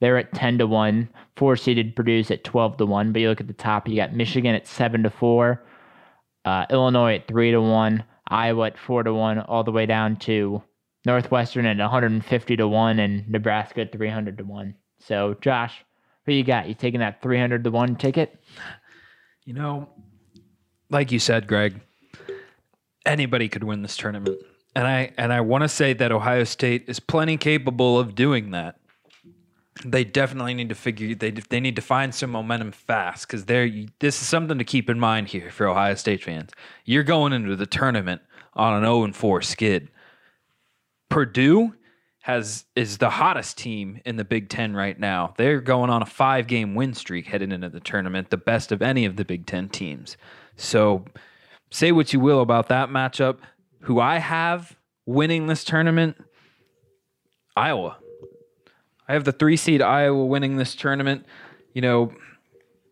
They're 0.00 0.18
at 0.18 0.32
10 0.32 0.58
to 0.58 0.66
1. 0.66 1.08
Four 1.36 1.56
seeded 1.56 1.94
Purdue's 1.94 2.30
at 2.30 2.44
12 2.44 2.78
to 2.78 2.86
1. 2.86 3.12
But 3.12 3.22
you 3.22 3.28
look 3.28 3.40
at 3.40 3.46
the 3.46 3.52
top, 3.52 3.88
you 3.88 3.96
got 3.96 4.14
Michigan 4.14 4.54
at 4.54 4.66
7 4.66 5.02
to 5.02 5.10
4, 5.10 5.62
uh, 6.44 6.66
Illinois 6.70 7.16
at 7.16 7.28
3 7.28 7.50
to 7.52 7.60
1, 7.60 8.04
Iowa 8.28 8.66
at 8.66 8.78
4 8.78 9.02
to 9.04 9.14
1, 9.14 9.38
all 9.40 9.64
the 9.64 9.72
way 9.72 9.86
down 9.86 10.16
to 10.16 10.62
Northwestern 11.04 11.66
at 11.66 11.78
150 11.78 12.56
to 12.56 12.68
1, 12.68 12.98
and 12.98 13.28
Nebraska 13.28 13.82
at 13.82 13.92
300 13.92 14.38
to 14.38 14.44
1. 14.44 14.74
So, 15.00 15.34
Josh, 15.40 15.84
who 16.26 16.32
you 16.32 16.44
got? 16.44 16.68
You 16.68 16.74
taking 16.74 17.00
that 17.00 17.22
300 17.22 17.64
to 17.64 17.70
1 17.70 17.96
ticket? 17.96 18.42
You 19.44 19.54
know, 19.54 19.88
like 20.90 21.12
you 21.12 21.18
said, 21.18 21.46
Greg, 21.46 21.80
anybody 23.06 23.48
could 23.48 23.64
win 23.64 23.82
this 23.82 23.96
tournament. 23.96 24.38
And 24.74 24.86
I 24.86 25.12
and 25.18 25.32
I 25.32 25.40
want 25.40 25.62
to 25.62 25.68
say 25.68 25.92
that 25.94 26.12
Ohio 26.12 26.44
State 26.44 26.84
is 26.86 27.00
plenty 27.00 27.36
capable 27.36 27.98
of 27.98 28.14
doing 28.14 28.52
that. 28.52 28.79
They 29.84 30.04
definitely 30.04 30.54
need 30.54 30.68
to 30.68 30.74
figure 30.74 31.14
they 31.14 31.30
they 31.30 31.60
need 31.60 31.76
to 31.76 31.82
find 31.82 32.14
some 32.14 32.30
momentum 32.30 32.72
fast 32.72 33.28
cuz 33.28 33.44
they're 33.44 33.70
this 34.00 34.20
is 34.20 34.28
something 34.28 34.58
to 34.58 34.64
keep 34.64 34.90
in 34.90 34.98
mind 34.98 35.28
here 35.28 35.50
for 35.50 35.68
Ohio 35.68 35.94
State 35.94 36.22
fans. 36.22 36.50
You're 36.84 37.04
going 37.04 37.32
into 37.32 37.56
the 37.56 37.66
tournament 37.66 38.20
on 38.54 38.74
an 38.74 38.82
0 38.82 39.04
and 39.04 39.16
4 39.16 39.42
skid. 39.42 39.88
Purdue 41.08 41.74
has 42.22 42.64
is 42.76 42.98
the 42.98 43.10
hottest 43.10 43.56
team 43.56 44.00
in 44.04 44.16
the 44.16 44.24
Big 44.24 44.48
Ten 44.48 44.74
right 44.74 44.98
now. 44.98 45.34
They're 45.36 45.60
going 45.60 45.90
on 45.90 46.02
a 46.02 46.06
five 46.06 46.46
game 46.46 46.74
win 46.74 46.94
streak 46.94 47.26
heading 47.26 47.52
into 47.52 47.68
the 47.68 47.80
tournament, 47.80 48.30
the 48.30 48.36
best 48.36 48.72
of 48.72 48.82
any 48.82 49.04
of 49.04 49.16
the 49.16 49.24
Big 49.24 49.46
Ten 49.46 49.68
teams. 49.68 50.16
So 50.56 51.04
say 51.70 51.92
what 51.92 52.12
you 52.12 52.20
will 52.20 52.40
about 52.40 52.68
that 52.68 52.90
matchup. 52.90 53.38
Who 53.84 53.98
I 53.98 54.18
have 54.18 54.76
winning 55.06 55.46
this 55.46 55.64
tournament, 55.64 56.16
Iowa. 57.56 57.96
I 59.10 59.14
have 59.14 59.24
the 59.24 59.32
three 59.32 59.56
seed 59.56 59.82
Iowa 59.82 60.24
winning 60.24 60.56
this 60.56 60.76
tournament. 60.76 61.26
You 61.74 61.82
know, 61.82 62.12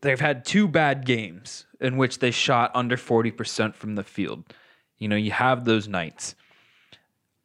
they've 0.01 0.19
had 0.19 0.45
two 0.45 0.66
bad 0.66 1.07
games 1.07 1.64
in 1.81 1.97
which 1.97 2.19
they 2.19 2.33
shot 2.33 2.73
under 2.75 2.97
40% 2.97 3.73
from 3.77 3.95
the 3.95 4.03
field. 4.03 4.53
You 4.99 5.07
know, 5.07 5.14
you 5.14 5.31
have 5.31 5.64
those 5.64 5.87
nights. 5.87 6.35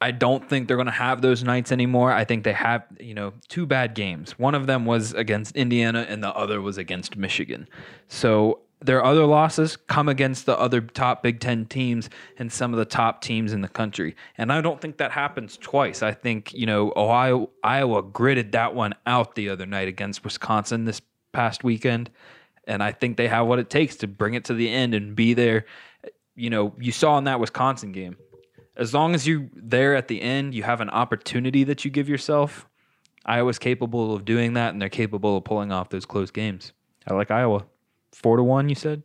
I 0.01 0.09
don't 0.09 0.49
think 0.49 0.67
they're 0.67 0.75
going 0.75 0.87
to 0.87 0.91
have 0.91 1.21
those 1.21 1.43
nights 1.43 1.71
anymore. 1.71 2.11
I 2.11 2.25
think 2.25 2.45
they 2.45 2.53
have, 2.53 2.83
you 2.99 3.13
know, 3.13 3.33
two 3.47 3.67
bad 3.67 3.93
games. 3.93 4.39
One 4.39 4.55
of 4.55 4.65
them 4.65 4.87
was 4.87 5.13
against 5.13 5.55
Indiana 5.55 6.07
and 6.09 6.23
the 6.23 6.33
other 6.33 6.59
was 6.59 6.79
against 6.79 7.15
Michigan. 7.15 7.69
So 8.07 8.61
their 8.85 9.03
other 9.03 9.25
losses 9.25 9.75
come 9.75 10.09
against 10.09 10.45
the 10.45 10.57
other 10.57 10.81
top 10.81 11.23
Big 11.23 11.39
Ten 11.39 11.65
teams 11.65 12.09
and 12.37 12.51
some 12.51 12.73
of 12.73 12.79
the 12.79 12.85
top 12.85 13.21
teams 13.21 13.53
in 13.53 13.61
the 13.61 13.67
country. 13.67 14.15
And 14.37 14.51
I 14.51 14.61
don't 14.61 14.79
think 14.79 14.97
that 14.97 15.11
happens 15.11 15.57
twice. 15.57 16.03
I 16.03 16.11
think, 16.11 16.53
you 16.53 16.65
know, 16.65 16.93
Ohio, 16.95 17.49
Iowa 17.63 18.03
gritted 18.03 18.51
that 18.53 18.75
one 18.75 18.93
out 19.05 19.35
the 19.35 19.49
other 19.49 19.65
night 19.65 19.87
against 19.87 20.23
Wisconsin 20.23 20.85
this 20.85 21.01
past 21.31 21.63
weekend. 21.63 22.09
And 22.65 22.81
I 22.81 22.91
think 22.91 23.17
they 23.17 23.27
have 23.27 23.47
what 23.47 23.59
it 23.59 23.69
takes 23.69 23.95
to 23.97 24.07
bring 24.07 24.33
it 24.33 24.45
to 24.45 24.53
the 24.53 24.69
end 24.69 24.93
and 24.93 25.15
be 25.15 25.33
there. 25.33 25.65
You 26.35 26.49
know, 26.49 26.73
you 26.79 26.91
saw 26.91 27.17
in 27.17 27.25
that 27.25 27.39
Wisconsin 27.39 27.91
game 27.91 28.17
as 28.75 28.93
long 28.93 29.13
as 29.13 29.27
you're 29.27 29.47
there 29.55 29.95
at 29.95 30.07
the 30.07 30.21
end, 30.21 30.53
you 30.55 30.63
have 30.63 30.81
an 30.81 30.89
opportunity 30.89 31.63
that 31.65 31.85
you 31.85 31.91
give 31.91 32.09
yourself. 32.09 32.67
Iowa's 33.25 33.59
capable 33.59 34.13
of 34.13 34.25
doing 34.25 34.53
that, 34.53 34.73
and 34.73 34.81
they're 34.81 34.89
capable 34.89 35.37
of 35.37 35.43
pulling 35.43 35.71
off 35.71 35.89
those 35.89 36.05
close 36.05 36.31
games. 36.31 36.73
I 37.07 37.13
like 37.13 37.31
Iowa. 37.31 37.65
Four 38.13 38.37
to 38.37 38.43
one, 38.43 38.69
you 38.69 38.75
said? 38.75 39.03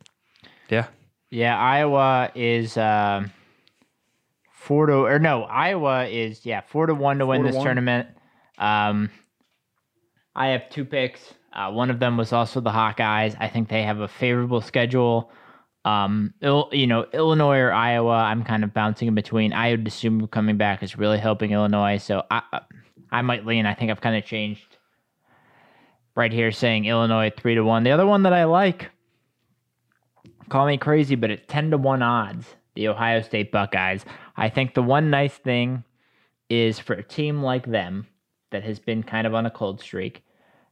Yeah. 0.69 0.87
Yeah, 1.31 1.57
Iowa 1.59 2.31
is 2.35 2.77
um, 2.77 3.31
four 4.51 4.87
to 4.87 4.93
or 4.93 5.19
no, 5.19 5.43
Iowa 5.43 6.05
is 6.05 6.45
yeah 6.45 6.61
four 6.61 6.87
to 6.87 6.95
one 6.95 7.19
to 7.19 7.25
win 7.25 7.41
to 7.41 7.47
this 7.47 7.55
one? 7.55 7.65
tournament. 7.65 8.07
Um, 8.57 9.09
I 10.35 10.47
have 10.47 10.69
two 10.69 10.85
picks. 10.85 11.21
Uh, 11.53 11.71
one 11.71 11.89
of 11.89 11.99
them 11.99 12.17
was 12.17 12.33
also 12.33 12.61
the 12.61 12.71
Hawkeyes. 12.71 13.35
I 13.39 13.47
think 13.47 13.69
they 13.69 13.83
have 13.83 13.99
a 13.99 14.07
favorable 14.07 14.61
schedule. 14.61 15.31
Um, 15.85 16.33
Il- 16.41 16.69
you 16.71 16.87
know, 16.87 17.05
Illinois 17.13 17.57
or 17.59 17.71
Iowa. 17.71 18.17
I'm 18.23 18.43
kind 18.43 18.63
of 18.63 18.73
bouncing 18.73 19.07
in 19.07 19.15
between. 19.15 19.53
I 19.53 19.71
would 19.71 19.87
assume 19.87 20.27
coming 20.27 20.57
back 20.57 20.81
is 20.83 20.97
really 20.97 21.17
helping 21.19 21.51
Illinois, 21.51 21.97
so 21.97 22.23
I 22.31 22.41
I 23.11 23.21
might 23.21 23.45
lean. 23.45 23.65
I 23.65 23.73
think 23.75 23.91
I've 23.91 24.01
kind 24.01 24.15
of 24.15 24.25
changed 24.25 24.77
right 26.15 26.31
here, 26.31 26.51
saying 26.51 26.85
Illinois 26.85 27.31
three 27.35 27.55
to 27.55 27.61
one. 27.63 27.83
The 27.83 27.91
other 27.91 28.05
one 28.07 28.23
that 28.23 28.33
I 28.33 28.45
like 28.45 28.89
call 30.49 30.65
me 30.65 30.77
crazy, 30.77 31.15
but 31.15 31.31
at 31.31 31.47
10 31.47 31.71
to 31.71 31.77
1 31.77 32.01
odds, 32.01 32.55
the 32.75 32.87
Ohio 32.87 33.21
State 33.21 33.51
Buckeyes. 33.51 34.05
I 34.35 34.49
think 34.49 34.73
the 34.73 34.83
one 34.83 35.09
nice 35.09 35.35
thing 35.35 35.83
is 36.49 36.79
for 36.79 36.93
a 36.93 37.03
team 37.03 37.43
like 37.43 37.65
them 37.65 38.07
that 38.51 38.63
has 38.63 38.79
been 38.79 39.03
kind 39.03 39.27
of 39.27 39.35
on 39.35 39.45
a 39.45 39.51
cold 39.51 39.79
streak, 39.79 40.23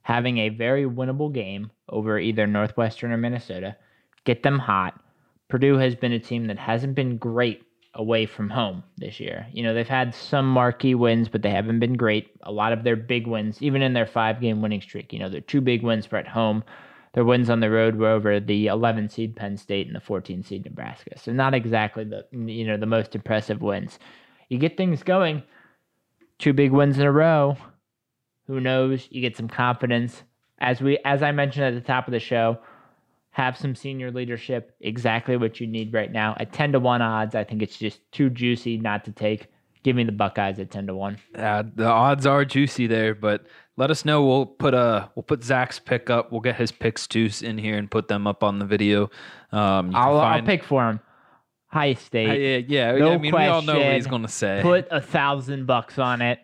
having 0.02 0.40
a 0.40 0.50
very 0.50 0.86
winnable 0.86 1.32
game 1.32 1.72
over 1.90 2.18
either 2.20 2.48
Northwestern 2.48 3.12
or 3.12 3.18
Minnesota, 3.18 3.76
get 4.24 4.44
them 4.44 4.60
hot. 4.60 5.00
Purdue 5.50 5.78
has 5.78 5.96
been 5.96 6.12
a 6.12 6.20
team 6.20 6.48
that 6.48 6.58
hasn't 6.58 6.96
been 6.96 7.18
great 7.18 7.64
away 7.94 8.26
from 8.26 8.50
home 8.50 8.84
this 8.98 9.20
year. 9.20 9.48
You 9.52 9.64
know, 9.64 9.74
they've 9.74 9.88
had 9.88 10.14
some 10.14 10.48
marquee 10.48 10.96
wins, 10.96 11.30
but 11.30 11.42
they 11.42 11.50
haven't 11.50 11.80
been 11.80 11.96
great. 11.96 12.30
A 12.44 12.52
lot 12.52 12.74
of 12.74 12.84
their 12.84 12.96
big 12.96 13.28
wins, 13.28 13.62
even 13.62 13.82
in 13.82 13.94
their 13.94 14.06
five 14.06 14.40
game 14.40 14.62
winning 14.62 14.82
streak, 14.82 15.12
you 15.12 15.20
know, 15.20 15.30
their 15.30 15.42
two 15.42 15.62
big 15.62 15.84
wins 15.84 16.10
were 16.10 16.18
at 16.18 16.28
home. 16.28 16.64
Their 17.14 17.26
wins 17.26 17.50
on 17.50 17.60
the 17.60 17.70
road 17.70 17.96
were 17.96 18.10
over 18.10 18.40
the 18.40 18.68
11 18.68 19.10
seed 19.10 19.36
Penn 19.36 19.58
State 19.58 19.88
and 19.88 19.96
the 19.96 20.02
14 20.02 20.44
seed 20.44 20.66
Nebraska. 20.66 21.18
So 21.18 21.32
not 21.32 21.54
exactly 21.54 22.04
the 22.04 22.26
you 22.32 22.66
know 22.66 22.78
the 22.78 22.86
most 22.86 23.16
impressive 23.16 23.62
wins. 23.62 24.00
You 24.50 24.58
get 24.58 24.78
things 24.78 25.04
going, 25.04 25.44
two 26.40 26.54
big 26.54 26.72
wins 26.72 27.00
in 27.00 27.06
a 27.06 27.12
row. 27.12 27.58
Who 28.48 28.60
knows? 28.60 29.08
You 29.10 29.22
get 29.22 29.36
some 29.36 29.48
confidence. 29.48 30.24
As 30.60 30.82
we 30.82 31.00
as 31.06 31.24
I 31.24 31.32
mentioned 31.32 31.66
at 31.66 31.74
the 31.74 31.82
top 31.82 32.08
of 32.08 32.12
the 32.12 32.20
show, 32.20 32.60
have 33.32 33.58
some 33.58 33.76
senior 33.76 34.12
leadership, 34.12 34.76
exactly 34.82 35.38
what 35.38 35.60
you 35.60 35.68
need 35.68 35.94
right 35.94 36.12
now. 36.12 36.36
At 36.40 36.54
10 36.54 36.72
to 36.72 36.80
1 36.80 37.02
odds, 37.04 37.36
I 37.36 37.44
think 37.44 37.62
it's 37.62 37.78
just 37.78 38.00
too 38.12 38.32
juicy 38.32 38.78
not 38.78 39.06
to 39.06 39.12
take. 39.12 39.48
Give 39.88 39.96
me 39.96 40.04
the 40.04 40.12
Buckeyes 40.12 40.60
at 40.60 40.70
10 40.70 40.88
to 40.88 40.96
1. 40.96 41.18
Uh, 41.34 41.64
the 41.74 41.86
odds 41.86 42.26
are 42.26 42.44
juicy 42.44 42.88
there, 42.88 43.16
but 43.16 43.46
let 43.78 43.90
us 43.90 44.04
know. 44.04 44.26
We'll 44.26 44.46
put 44.46 44.74
a 44.74 45.10
we'll 45.16 45.24
put 45.24 45.46
Zach's 45.46 45.80
pick 45.80 46.10
up. 46.10 46.30
We'll 46.30 46.42
get 46.42 46.58
his 46.58 46.74
picks 46.74 47.08
too 47.08 47.30
in 47.42 47.58
here 47.58 47.78
and 47.78 47.90
put 47.90 48.10
them 48.10 48.28
up 48.28 48.44
on 48.44 48.60
the 48.60 48.66
video. 48.66 49.10
Um, 49.54 49.92
you 49.92 49.98
I'll, 49.98 50.20
I'll 50.20 50.42
pick 50.42 50.66
for 50.66 50.90
him. 50.90 51.00
High 51.68 51.92
Uh, 51.92 51.96
State. 51.96 52.68
yeah, 52.68 52.92
yeah. 52.92 52.98
No 52.98 53.14
I 53.14 53.18
mean, 53.18 53.34
we 53.34 53.44
all 53.46 53.62
know 53.62 53.76
what 53.80 53.94
he's 53.94 54.04
question. 54.08 54.12
gonna 54.12 54.28
say. 54.28 54.60
Put 54.62 54.90
a 54.92 55.00
thousand 55.00 55.68
bucks 55.68 55.98
on 55.98 56.22
it. 56.22 56.40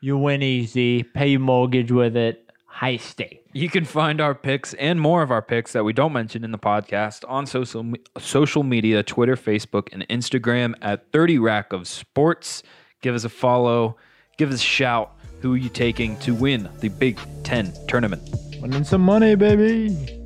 You 0.00 0.18
win 0.18 0.42
easy. 0.42 1.04
Pay 1.04 1.28
your 1.28 1.38
mortgage 1.38 1.92
with 1.92 2.16
it. 2.16 2.41
High 2.72 2.96
State. 2.96 3.42
You 3.52 3.68
can 3.68 3.84
find 3.84 4.18
our 4.18 4.34
picks 4.34 4.72
and 4.74 4.98
more 4.98 5.22
of 5.22 5.30
our 5.30 5.42
picks 5.42 5.72
that 5.72 5.84
we 5.84 5.92
don't 5.92 6.12
mention 6.12 6.42
in 6.42 6.52
the 6.52 6.58
podcast 6.58 7.22
on 7.28 7.46
social 7.46 7.82
me- 7.82 8.00
social 8.18 8.62
media, 8.62 9.02
Twitter, 9.02 9.36
Facebook, 9.36 9.88
and 9.92 10.08
Instagram 10.08 10.74
at 10.80 11.12
30 11.12 11.38
Rack 11.38 11.74
of 11.74 11.86
Sports. 11.86 12.62
Give 13.02 13.14
us 13.14 13.24
a 13.24 13.28
follow. 13.28 13.98
Give 14.38 14.50
us 14.50 14.56
a 14.56 14.64
shout. 14.64 15.12
Who 15.42 15.52
are 15.52 15.58
you 15.58 15.68
taking 15.68 16.18
to 16.20 16.34
win 16.34 16.68
the 16.80 16.88
Big 16.88 17.20
Ten 17.44 17.72
tournament? 17.88 18.22
Winning 18.60 18.84
some 18.84 19.02
money, 19.02 19.34
baby. 19.34 20.24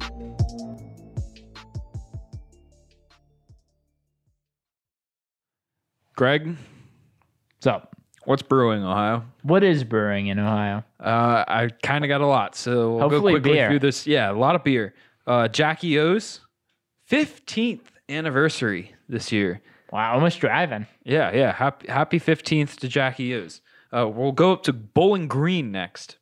Greg, 6.14 6.56
what's 7.56 7.66
up? 7.66 7.96
what's 8.24 8.42
brewing, 8.42 8.82
Ohio? 8.84 9.24
what 9.42 9.62
is 9.64 9.84
brewing 9.84 10.28
in 10.28 10.38
Ohio? 10.38 10.84
Uh, 10.98 11.44
I 11.46 11.68
kind 11.82 12.04
of 12.04 12.08
got 12.08 12.20
a 12.20 12.26
lot, 12.26 12.54
so 12.54 12.92
we'll 12.92 13.00
Hopefully 13.00 13.32
go 13.34 13.40
quickly 13.40 13.52
beer. 13.52 13.68
through 13.68 13.78
this. 13.80 14.06
Yeah, 14.06 14.30
a 14.30 14.32
lot 14.32 14.56
of 14.56 14.64
beer. 14.64 14.94
Uh, 15.26 15.48
Jackie 15.48 15.98
O's 15.98 16.40
15th 17.10 17.80
anniversary 18.08 18.94
this 19.08 19.30
year. 19.32 19.60
Wow, 19.92 20.14
almost 20.14 20.40
driving. 20.40 20.86
Yeah, 21.04 21.32
yeah. 21.34 21.52
Happy 21.52 21.88
happy 21.88 22.18
15th 22.20 22.76
to 22.80 22.88
Jackie 22.88 23.34
O's. 23.34 23.60
Uh, 23.92 24.08
we'll 24.08 24.32
go 24.32 24.52
up 24.52 24.62
to 24.64 24.72
Bowling 24.72 25.28
Green 25.28 25.70
next. 25.70 26.16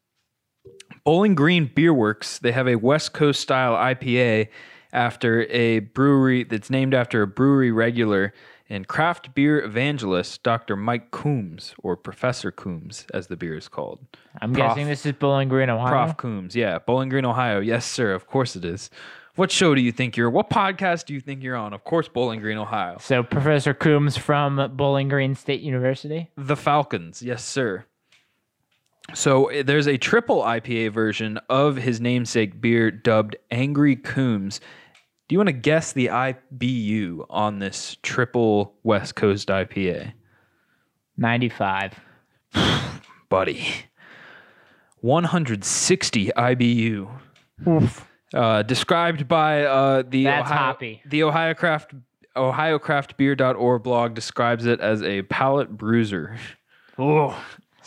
Bowling 1.05 1.35
Green 1.35 1.71
Beer 1.75 1.93
Works. 1.93 2.39
They 2.39 2.53
have 2.53 2.69
a 2.69 2.77
West 2.77 3.13
Coast 3.13 3.41
style 3.41 3.75
IPA 3.75 4.49
after 4.93 5.45
a 5.51 5.81
brewery 5.81 6.45
that's 6.45 6.71
named 6.71 6.95
after 6.95 7.23
a 7.23 7.27
brewery 7.27 7.73
regular 7.73 8.33
and 8.69 8.89
craft 8.89 9.35
beer 9.35 9.61
evangelist, 9.63 10.43
Dr. 10.43 10.77
Mike 10.77 11.11
Coombs, 11.11 11.75
or 11.83 11.97
Professor 11.97 12.51
Coombs, 12.51 13.07
as 13.13 13.27
the 13.27 13.37
beer 13.37 13.57
is 13.57 13.69
called. 13.69 14.01
I'm 14.41 14.53
Prof- 14.53 14.69
guessing 14.71 14.87
this 14.87 15.05
is 15.05 15.13
Bowling 15.13 15.49
Green, 15.49 15.69
Ohio. 15.71 15.89
Prof. 15.89 16.17
Coombs, 16.17 16.57
yeah, 16.57 16.79
Bowling 16.79 17.09
Green, 17.09 17.25
Ohio. 17.25 17.61
Yes, 17.61 17.85
sir. 17.85 18.13
Of 18.15 18.27
course 18.27 18.57
it 18.57 18.65
is. 18.65 18.91
What 19.37 19.51
show 19.51 19.75
do 19.75 19.81
you 19.81 19.91
think 19.91 20.17
you're? 20.17 20.31
What 20.31 20.49
podcast 20.49 21.07
do 21.07 21.15
you 21.15 21.21
think 21.21 21.43
you're 21.43 21.57
on? 21.57 21.73
Of 21.73 21.83
course, 21.85 22.09
Bowling 22.09 22.41
Green, 22.41 22.57
Ohio. 22.57 22.99
So 23.01 23.23
Professor 23.25 23.75
Coombs 23.75 24.17
from 24.17 24.71
Bowling 24.77 25.09
Green 25.09 25.35
State 25.35 25.61
University. 25.61 26.31
The 26.37 26.57
Falcons, 26.57 27.21
yes, 27.21 27.45
sir. 27.45 27.85
So 29.13 29.47
eh, 29.47 29.63
there's 29.63 29.87
a 29.89 29.99
triple 29.99 30.41
IPA 30.43 30.93
version 30.93 31.39
of 31.51 31.77
his 31.77 32.01
namesake 32.01 32.61
beer 32.61 32.91
dubbed 32.91 33.37
Angry 33.51 33.97
Coombs. 33.97 34.61
Do 35.29 35.35
you 35.35 35.39
want 35.39 35.49
to 35.49 35.53
guess 35.55 35.93
the 35.93 36.09
IBU 36.09 37.27
on 37.31 37.59
this 37.59 37.97
triple 38.03 38.75
West 38.83 39.15
Coast 39.15 39.49
IPA? 39.49 40.13
95. 41.17 41.99
Buddy. 43.31 43.67
160 45.01 46.31
IBU. 46.37 47.09
Uh, 48.35 48.63
described 48.63 49.29
by 49.29 49.63
uh, 49.65 50.03
the 50.09 50.25
That's 50.25 50.51
Ohio, 50.51 50.59
hoppy. 50.59 51.03
the 51.07 51.23
Ohio 51.23 51.55
Craft 51.55 51.95
OhioCraftBeer.org 52.37 53.83
blog 53.85 54.15
describes 54.15 54.67
it 54.67 54.81
as 54.81 55.03
a 55.05 55.23
palate 55.23 55.71
bruiser. 55.77 56.37
Ooh. 56.99 57.33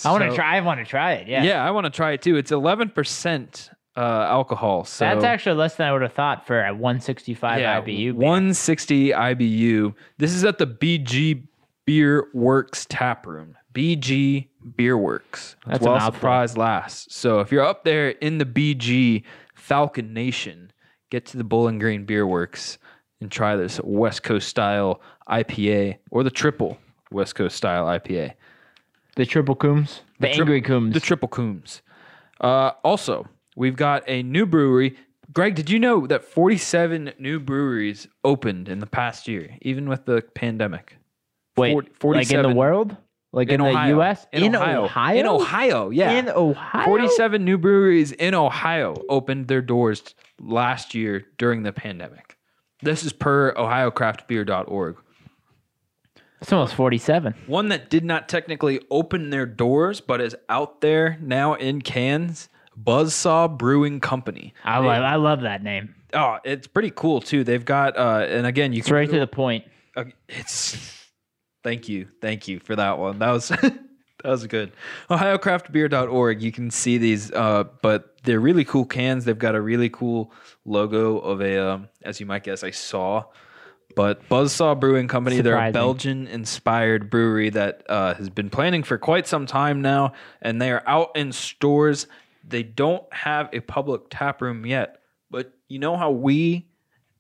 I 0.06 0.12
want 0.12 0.24
to 0.24 0.30
So- 0.30 0.36
try. 0.36 0.58
I 0.58 0.62
want 0.62 0.80
to 0.80 0.86
try 0.86 1.14
it. 1.14 1.28
Yeah. 1.28 1.44
Yeah, 1.44 1.66
I 1.66 1.72
want 1.72 1.84
to 1.86 1.90
try 1.90 2.12
it 2.14 2.22
too. 2.22 2.38
It's 2.38 2.52
11% 2.52 3.70
uh, 3.98 4.28
alcohol. 4.30 4.86
So 4.86 5.06
That's 5.06 5.24
actually 5.24 5.56
less 5.58 5.76
than 5.76 5.88
I 5.88 5.92
would 5.92 6.04
have 6.04 6.14
thought 6.14 6.46
for 6.46 6.64
a 6.64 6.72
165 6.74 7.60
yeah, 7.60 7.82
IBU. 7.82 7.86
beer. 7.86 8.14
160 8.14 9.10
IBU. 9.10 9.96
This 10.20 10.34
is 10.34 10.46
at 10.46 10.60
the 10.60 10.68
BG 10.68 11.44
Beer 11.86 12.28
Works 12.34 12.86
tap 12.88 13.26
room. 13.26 13.58
BG 13.74 14.48
Beer 14.76 14.98
Works. 14.98 15.56
That's 15.66 15.80
That's 15.80 15.86
a 15.88 15.92
well 15.92 16.12
surprise 16.12 16.58
last. 16.58 17.12
So 17.12 17.40
if 17.40 17.52
you're 17.52 17.66
up 17.66 17.84
there 17.84 18.10
in 18.10 18.38
the 18.38 18.46
BG 18.46 19.24
Falcon 19.56 20.14
Nation, 20.14 20.72
get 21.10 21.26
to 21.28 21.38
the 21.38 21.44
Bowling 21.44 21.80
Green 21.80 22.06
Beer 22.06 22.28
Works 22.28 22.78
and 23.20 23.32
try 23.32 23.56
this 23.56 23.80
West 23.84 24.22
Coast 24.22 24.48
style 24.48 25.02
IPA 25.28 25.98
or 26.12 26.24
the 26.24 26.30
triple 26.30 26.78
West 27.12 27.36
Coast 27.36 27.56
style 27.56 27.86
IPA. 27.86 28.34
The 29.16 29.26
triple 29.26 29.56
Coombs. 29.56 30.02
The, 30.20 30.28
tri- 30.28 30.38
angry 30.38 30.62
Coombs. 30.62 30.94
The 30.94 31.00
Triple 31.00 31.28
Coombs. 31.28 31.82
Uh, 32.40 32.72
also, 32.84 33.28
we've 33.58 33.76
got 33.76 34.04
a 34.08 34.24
new 34.24 34.46
brewery. 34.46 34.96
Greg, 35.34 35.56
did 35.56 35.70
you 35.70 35.80
know 35.80 36.08
that 36.08 36.24
47 36.24 37.14
new 37.20 37.40
breweries 37.40 38.08
opened 38.24 38.70
in 38.70 38.80
the 38.80 38.86
past 38.86 39.28
year, 39.28 39.58
even 39.62 39.90
with 39.90 40.06
the 40.06 40.24
pandemic? 40.36 40.98
Wait, 41.58 41.74
40 42.00 42.20
like 42.20 42.32
in 42.32 42.38
47 42.38 42.50
the 42.52 42.56
world? 42.56 42.96
Like 43.34 43.50
in, 43.50 43.60
the 43.60 43.68
Ohio. 43.68 43.96
U.S.? 43.98 44.26
In, 44.32 44.56
Ohio. 44.56 44.86
Ohio? 44.86 45.20
In 45.20 45.28
Ohio, 45.28 45.90
yeah. 45.90 46.12
In 46.12 46.30
Ohio? 46.30 46.86
47 46.86 47.44
new 47.44 47.58
breweries 47.58 48.14
in 48.14 48.34
Ohio 48.34 48.96
opened 49.10 49.48
their 49.48 49.62
doors 49.62 50.16
last 50.40 50.96
year 50.96 51.26
during 51.38 51.64
the 51.64 51.74
pandemic. 51.74 52.38
This 52.82 53.04
is 53.04 53.12
per 53.12 53.54
ohiocraftbeer.org. 53.54 54.98
It's 56.42 56.54
almost 56.54 56.76
47. 56.76 57.34
One 57.48 57.70
that 57.70 57.90
did 57.90 58.06
not 58.06 58.30
technically 58.30 58.80
open 58.92 59.32
their 59.32 59.48
doors, 59.48 60.00
but 60.00 60.22
is 60.22 60.36
out 60.48 60.82
there 60.82 61.18
now 61.20 61.56
in 61.56 61.82
cans. 61.82 62.48
Buzzsaw 62.82 63.58
Brewing 63.58 64.00
Company. 64.00 64.54
I, 64.64 64.78
love, 64.80 65.04
I 65.04 65.16
love 65.16 65.42
that 65.42 65.64
name. 65.64 65.96
Oh, 66.14 66.38
it's 66.44 66.68
pretty 66.68 66.92
cool 66.96 67.22
too. 67.22 67.44
They've 67.44 67.66
got, 67.66 67.98
uh, 67.98 68.26
and 68.30 68.46
again, 68.48 68.74
you 68.74 68.80
It's 68.80 68.88
can 68.88 68.96
right 68.96 69.10
to 69.10 69.20
the 69.20 69.28
point. 69.28 69.66
Uh, 69.96 70.06
it's 70.30 70.98
thank 71.64 71.90
you 71.90 72.08
thank 72.22 72.48
you 72.48 72.60
for 72.60 72.76
that 72.76 72.98
one 72.98 73.20
that 73.20 73.30
was 73.32 73.48
that 73.50 73.80
was 74.24 74.48
good 74.48 74.72
ohiocraftbeer.org 75.10 76.42
you 76.42 76.52
can 76.52 76.72
see 76.72 76.98
these 76.98 77.32
uh 77.34 77.66
but 77.82 78.16
they're 78.24 78.40
really 78.40 78.64
cool 78.64 78.86
cans 78.86 79.26
they've 79.26 79.38
got 79.38 79.56
a 79.56 79.60
really 79.62 79.90
cool 79.90 80.32
logo 80.66 81.18
of 81.18 81.42
a 81.42 81.58
um, 81.58 81.90
as 82.04 82.20
you 82.20 82.26
might 82.26 82.44
guess 82.44 82.64
a 82.64 82.72
saw 82.72 83.24
but 83.96 84.28
buzzsaw 84.30 84.80
brewing 84.80 85.08
company 85.08 85.42
they're 85.42 85.58
a 85.58 85.72
belgian 85.72 86.28
inspired 86.28 87.10
brewery 87.10 87.50
that 87.50 87.84
uh, 87.90 88.14
has 88.14 88.30
been 88.30 88.50
planning 88.50 88.84
for 88.84 88.98
quite 88.98 89.28
some 89.28 89.46
time 89.46 89.82
now 89.82 90.14
and 90.42 90.62
they 90.62 90.72
are 90.72 90.84
out 90.88 91.10
in 91.16 91.32
stores 91.32 92.08
they 92.48 92.64
don't 92.64 93.04
have 93.14 93.50
a 93.54 93.60
public 93.60 94.02
tap 94.10 94.42
room 94.42 94.66
yet 94.66 95.02
but 95.30 95.54
you 95.68 95.80
know 95.80 95.98
how 95.98 96.12
we 96.12 96.68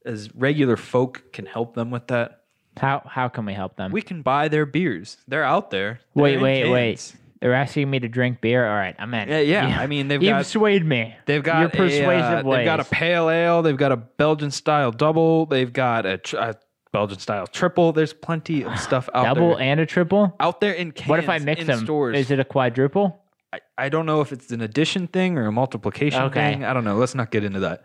as 0.05 0.33
regular 0.35 0.77
folk 0.77 1.23
can 1.33 1.45
help 1.45 1.75
them 1.75 1.91
with 1.91 2.07
that 2.07 2.43
How 2.77 3.01
how 3.05 3.27
can 3.27 3.45
we 3.45 3.53
help 3.53 3.75
them? 3.75 3.91
we 3.91 4.01
can 4.01 4.21
buy 4.21 4.47
their 4.47 4.65
beers. 4.65 5.17
They're 5.27 5.43
out 5.43 5.69
there. 5.71 5.99
They're 6.15 6.23
wait, 6.23 6.37
wait, 6.41 6.61
cans. 6.61 6.71
wait. 6.71 7.15
They're 7.41 7.53
asking 7.53 7.89
me 7.89 7.99
to 7.99 8.07
drink 8.07 8.39
beer. 8.41 8.65
All 8.67 8.75
right, 8.75 8.95
I'm 8.97 9.13
in. 9.13 9.29
Yeah, 9.29 9.39
yeah. 9.41 9.79
I 9.79 9.85
mean, 9.85 10.07
they've 10.07 10.23
You've 10.23 10.31
got 10.31 10.45
swayed 10.45 10.85
me. 10.85 11.13
they've 11.25 11.43
got 11.43 11.59
your 11.59 11.69
persuasive 11.69 12.45
a, 12.45 12.49
uh. 12.49 12.55
They've 12.55 12.65
got 12.65 12.79
a 12.79 12.83
pale 12.85 13.29
ale. 13.29 13.61
They've 13.61 13.77
got 13.77 13.91
a 13.91 13.97
Belgian 13.97 14.49
style 14.49 14.91
double. 14.91 15.45
They've 15.45 15.71
got 15.71 16.05
a, 16.05 16.17
tr- 16.17 16.37
a 16.37 16.55
Belgian 16.93 17.19
style 17.19 17.45
triple. 17.45 17.91
There's 17.93 18.13
plenty 18.13 18.63
of 18.63 18.79
stuff 18.79 19.07
out 19.13 19.25
double 19.25 19.41
there. 19.41 19.49
Double 19.51 19.61
and 19.61 19.79
a 19.81 19.85
triple. 19.85 20.35
out 20.39 20.61
there 20.61 20.73
in 20.73 20.91
cans. 20.93 21.09
What 21.09 21.19
if 21.19 21.29
I 21.29 21.37
mix 21.39 21.65
them? 21.65 21.79
Stores. 21.83 22.17
Is 22.17 22.31
it 22.31 22.39
a 22.39 22.45
quadruple? 22.45 23.21
I, 23.53 23.59
I 23.77 23.89
don't 23.89 24.05
know 24.05 24.21
if 24.21 24.31
it's 24.31 24.51
an 24.51 24.61
addition 24.61 25.07
thing 25.07 25.37
or 25.37 25.45
a 25.47 25.51
multiplication 25.51 26.23
Okay. 26.23 26.53
thing. 26.53 26.63
I 26.63 26.73
don't 26.73 26.83
know. 26.83 26.95
Let's 26.97 27.15
not 27.15 27.31
get 27.31 27.43
into 27.43 27.61
that. 27.61 27.83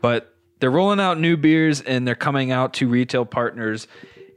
But 0.00 0.34
they're 0.60 0.70
rolling 0.70 1.00
out 1.00 1.18
new 1.20 1.36
beers 1.36 1.80
and 1.80 2.06
they're 2.06 2.14
coming 2.14 2.50
out 2.50 2.74
to 2.74 2.88
retail 2.88 3.24
partners 3.24 3.86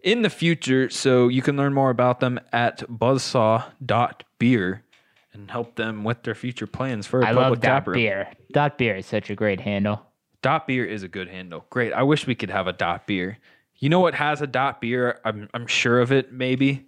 in 0.04 0.22
the 0.22 0.30
future. 0.30 0.90
So 0.90 1.28
you 1.28 1.42
can 1.42 1.58
learn 1.58 1.74
more 1.74 1.90
about 1.90 2.20
them 2.20 2.40
at 2.52 2.80
buzzsaw.beer 2.90 4.84
and 5.34 5.52
help 5.52 5.76
them 5.76 6.04
with 6.04 6.24
their 6.24 6.36
future 6.36 6.68
plans 6.68 7.06
for 7.08 7.22
a 7.22 7.26
I 7.26 7.34
public 7.34 7.50
love 7.50 7.60
dot 7.62 7.94
beer. 7.94 8.28
Dot 8.52 8.78
beer 8.78 8.96
is 8.96 9.06
such 9.06 9.30
a 9.30 9.36
great 9.36 9.60
handle. 9.62 10.02
Dot 10.42 10.68
beer 10.68 10.86
is 10.86 11.04
a 11.04 11.08
good 11.08 11.28
handle. 11.30 11.66
Great. 11.70 11.94
I 11.94 12.04
wish 12.04 12.28
we 12.28 12.36
could 12.36 12.50
have 12.50 12.68
a 12.68 12.74
dot 12.74 13.08
beer. 13.08 13.38
You 13.76 13.90
know 13.90 14.00
what 14.00 14.16
has 14.16 14.42
a 14.42 14.48
dot 14.48 14.82
beer? 14.82 15.20
I'm 15.26 15.50
I'm 15.54 15.68
sure 15.68 16.00
of 16.00 16.12
it. 16.12 16.32
Maybe. 16.34 16.87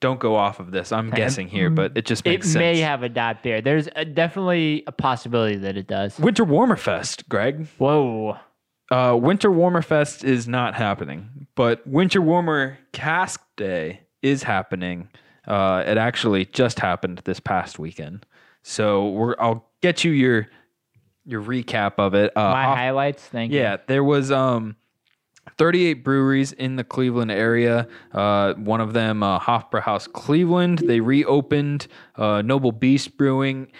Don't 0.00 0.18
go 0.18 0.34
off 0.34 0.60
of 0.60 0.70
this. 0.70 0.92
I'm 0.92 1.10
guessing 1.10 1.48
here, 1.48 1.68
but 1.70 1.92
it 1.96 2.06
just 2.06 2.26
It 2.26 2.30
makes 2.30 2.46
sense. 2.46 2.56
may 2.56 2.78
have 2.80 3.02
a 3.02 3.08
dot 3.08 3.42
there. 3.42 3.60
There's 3.60 3.88
a, 3.94 4.04
definitely 4.04 4.82
a 4.86 4.92
possibility 4.92 5.56
that 5.56 5.76
it 5.76 5.86
does. 5.86 6.18
Winter 6.18 6.44
Warmer 6.44 6.76
Fest, 6.76 7.28
Greg. 7.28 7.66
Whoa. 7.78 8.38
Uh, 8.90 9.16
Winter 9.20 9.50
Warmer 9.50 9.82
Fest 9.82 10.24
is 10.24 10.48
not 10.48 10.74
happening, 10.74 11.46
but 11.54 11.86
Winter 11.86 12.20
Warmer 12.22 12.78
Cask 12.92 13.40
Day 13.56 14.00
is 14.22 14.42
happening. 14.42 15.08
Uh, 15.46 15.84
it 15.86 15.96
actually 15.98 16.46
just 16.46 16.80
happened 16.80 17.20
this 17.24 17.38
past 17.38 17.78
weekend. 17.78 18.24
So 18.62 19.08
we're 19.10 19.34
I'll 19.38 19.66
get 19.82 20.02
you 20.02 20.10
your 20.12 20.48
your 21.24 21.42
recap 21.42 21.94
of 21.98 22.14
it. 22.14 22.36
Uh, 22.36 22.40
My 22.40 22.64
off- 22.64 22.76
highlights. 22.76 23.22
Thank 23.22 23.52
you. 23.52 23.60
yeah, 23.60 23.76
there 23.86 24.02
was 24.02 24.32
um 24.32 24.76
38 25.60 26.02
breweries 26.02 26.52
in 26.52 26.76
the 26.76 26.84
Cleveland 26.84 27.30
area. 27.30 27.86
Uh, 28.12 28.54
one 28.54 28.80
of 28.80 28.94
them, 28.94 29.22
uh, 29.22 29.38
Hofbrauhaus 29.38 30.10
Cleveland, 30.10 30.78
they 30.78 31.00
reopened. 31.00 31.86
Uh, 32.16 32.40
Noble 32.40 32.72
Beast 32.72 33.18
Brewing, 33.18 33.70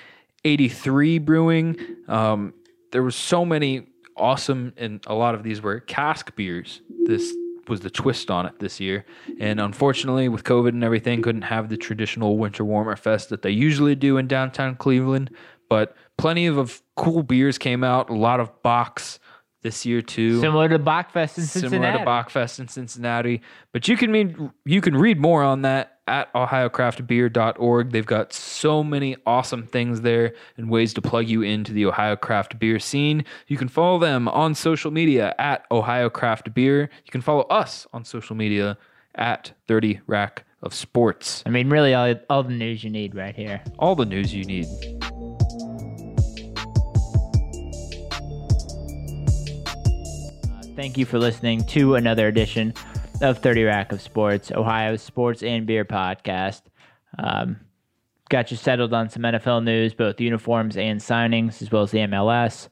83 0.45 1.17
Brewing. 1.21 1.79
Um, 2.07 2.53
there 2.93 3.03
was 3.03 3.17
so 3.17 3.47
many 3.47 3.87
awesome, 4.15 4.75
and 4.77 5.03
a 5.07 5.15
lot 5.15 5.35
of 5.35 5.43
these 5.43 5.63
were 5.63 5.81
cask 5.81 6.37
beers. 6.37 6.83
This 7.07 7.35
was 7.67 7.81
the 7.81 7.89
twist 7.89 8.31
on 8.31 8.45
it 8.45 8.59
this 8.59 8.79
year. 8.79 9.07
And 9.39 9.59
unfortunately, 9.59 10.29
with 10.29 10.45
COVID 10.45 10.69
and 10.69 10.85
everything, 10.85 11.23
couldn't 11.23 11.43
have 11.43 11.71
the 11.71 11.79
traditional 11.79 12.37
Winter 12.37 12.63
Warmer 12.63 12.97
Fest 12.97 13.31
that 13.31 13.41
they 13.41 13.53
usually 13.53 13.95
do 13.95 14.19
in 14.19 14.27
downtown 14.27 14.77
Cleveland. 14.77 15.31
But 15.71 15.97
plenty 16.19 16.47
of, 16.47 16.59
of 16.59 16.83
cool 16.97 17.23
beers 17.23 17.57
came 17.57 17.83
out. 17.83 18.11
A 18.11 18.15
lot 18.15 18.39
of 18.39 18.63
box 18.63 19.19
this 19.63 19.85
year 19.85 20.03
too. 20.03 20.41
Similar 20.41 20.69
to 20.71 20.79
Bockfest 20.79 21.39
in 21.39 21.45
Cincinnati. 21.45 21.71
similar 21.71 21.93
to 21.99 22.05
Bockfest 22.05 22.61
in 22.61 22.69
Cincinnati. 22.69 23.43
But 23.73 23.89
you 23.89 23.97
can 23.97 24.11
mean 24.11 24.53
you 24.65 24.81
can 24.81 24.97
read 24.97 25.19
more 25.21 25.43
on 25.43 25.63
that 25.63 25.99
at 26.07 26.33
ohiocraftbeer.org. 26.35 27.93
They've 27.93 28.07
got 28.07 28.33
so 28.33 28.83
many 28.83 29.17
awesome 29.27 29.67
things 29.67 30.01
there 30.01 30.35
and 30.57 30.69
ways 30.69 30.93
to 30.95 31.03
plug 31.03 31.29
you 31.29 31.43
into 31.43 31.73
the 31.73 31.87
Ohio 31.87 32.17
craft 32.17 32.59
beer 32.59 32.79
scene. 32.79 33.25
You 33.47 33.57
can 33.57 33.69
follow 33.69 33.99
them 33.99 34.29
on 34.29 34.55
social 34.55 34.91
media 34.91 35.35
at 35.39 35.67
Ohio 35.71 36.11
Craft 36.11 36.53
Beer. 36.53 36.91
You 37.05 37.11
can 37.11 37.21
follow 37.21 37.43
us 37.43 37.87
on 37.93 38.05
social 38.05 38.35
media 38.35 38.77
at 39.15 39.53
30 39.69 40.01
Rack 40.07 40.45
of 40.63 40.75
Sports. 40.75 41.43
I 41.47 41.51
mean, 41.51 41.71
really, 41.71 41.95
all, 41.95 42.15
all 42.29 42.43
the 42.43 42.53
news 42.53 42.85
you 42.85 42.91
need 42.91 43.15
right 43.15 43.35
here. 43.35 43.63
All 43.79 43.95
the 43.95 44.05
news 44.05 44.35
you 44.35 44.45
need. 44.45 44.67
Thank 50.81 50.97
you 50.97 51.05
for 51.05 51.19
listening 51.19 51.67
to 51.67 51.97
another 51.97 52.27
edition 52.27 52.73
of 53.21 53.37
30 53.41 53.65
Rack 53.65 53.93
of 53.93 54.01
Sports, 54.01 54.51
Ohio's 54.51 55.03
sports 55.03 55.43
and 55.43 55.67
beer 55.67 55.85
podcast. 55.85 56.63
Um, 57.19 57.61
got 58.31 58.51
you 58.51 58.57
settled 58.57 58.95
on 58.95 59.11
some 59.11 59.25
NFL 59.25 59.63
news, 59.63 59.93
both 59.93 60.19
uniforms 60.23 60.79
and 60.79 60.99
signings, 60.99 61.61
as 61.61 61.71
well 61.71 61.83
as 61.83 61.91
the 61.91 61.99
MLS. 61.99 62.69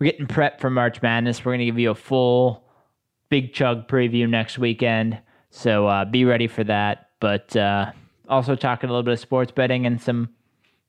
we're 0.00 0.10
getting 0.10 0.26
prepped 0.26 0.58
for 0.58 0.70
March 0.70 1.00
Madness. 1.02 1.44
We're 1.44 1.52
going 1.52 1.60
to 1.60 1.66
give 1.66 1.78
you 1.78 1.92
a 1.92 1.94
full 1.94 2.64
big 3.28 3.54
chug 3.54 3.86
preview 3.86 4.28
next 4.28 4.58
weekend. 4.58 5.16
So 5.50 5.86
uh, 5.86 6.04
be 6.04 6.24
ready 6.24 6.48
for 6.48 6.64
that. 6.64 7.10
But 7.20 7.54
uh, 7.54 7.92
also 8.28 8.56
talking 8.56 8.90
a 8.90 8.92
little 8.92 9.04
bit 9.04 9.12
of 9.12 9.20
sports 9.20 9.52
betting 9.52 9.86
and 9.86 10.02
some 10.02 10.30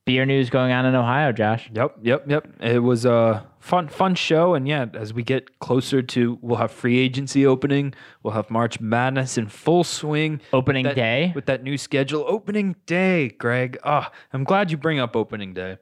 beer 0.08 0.26
news 0.26 0.50
going 0.50 0.72
on 0.72 0.86
in 0.86 0.96
Ohio, 0.96 1.32
Josh. 1.32 1.70
Yep, 1.74 1.98
yep, 2.02 2.24
yep. 2.28 2.48
It 2.60 2.80
was 2.80 3.06
a 3.06 3.46
fun, 3.60 3.88
fun 3.90 4.16
show, 4.16 4.56
and 4.56 4.68
yeah, 4.68 4.86
as 4.96 5.14
we 5.14 5.22
get 5.22 5.60
closer 5.60 6.02
to, 6.02 6.40
we'll 6.42 6.58
have 6.58 6.72
free 6.72 6.98
agency 6.98 7.46
opening. 7.46 7.94
We'll 8.24 8.34
have 8.34 8.50
March 8.50 8.80
Madness 8.80 9.38
in 9.38 9.48
full 9.50 9.84
swing. 9.84 10.42
Opening 10.54 10.86
That- 10.86 10.96
day. 10.96 11.32
with 11.36 11.46
that 11.46 11.62
new 11.62 11.78
schedule. 11.78 12.24
Opening 12.28 12.76
day, 12.86 13.30
Greg. 13.38 13.78
Ah, 13.84 14.12
I'm 14.34 14.44
glad 14.46 14.72
you 14.72 14.78
bring 14.78 14.98
up 15.00 15.16
opening 15.16 15.54
day. 15.54 15.78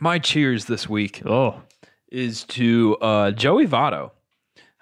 My 0.00 0.18
cheers 0.18 0.64
this 0.64 0.88
week 0.88 1.20
Oh, 1.26 1.62
is 2.10 2.44
to 2.44 2.96
uh, 3.02 3.30
Joey 3.32 3.66
Votto. 3.66 4.12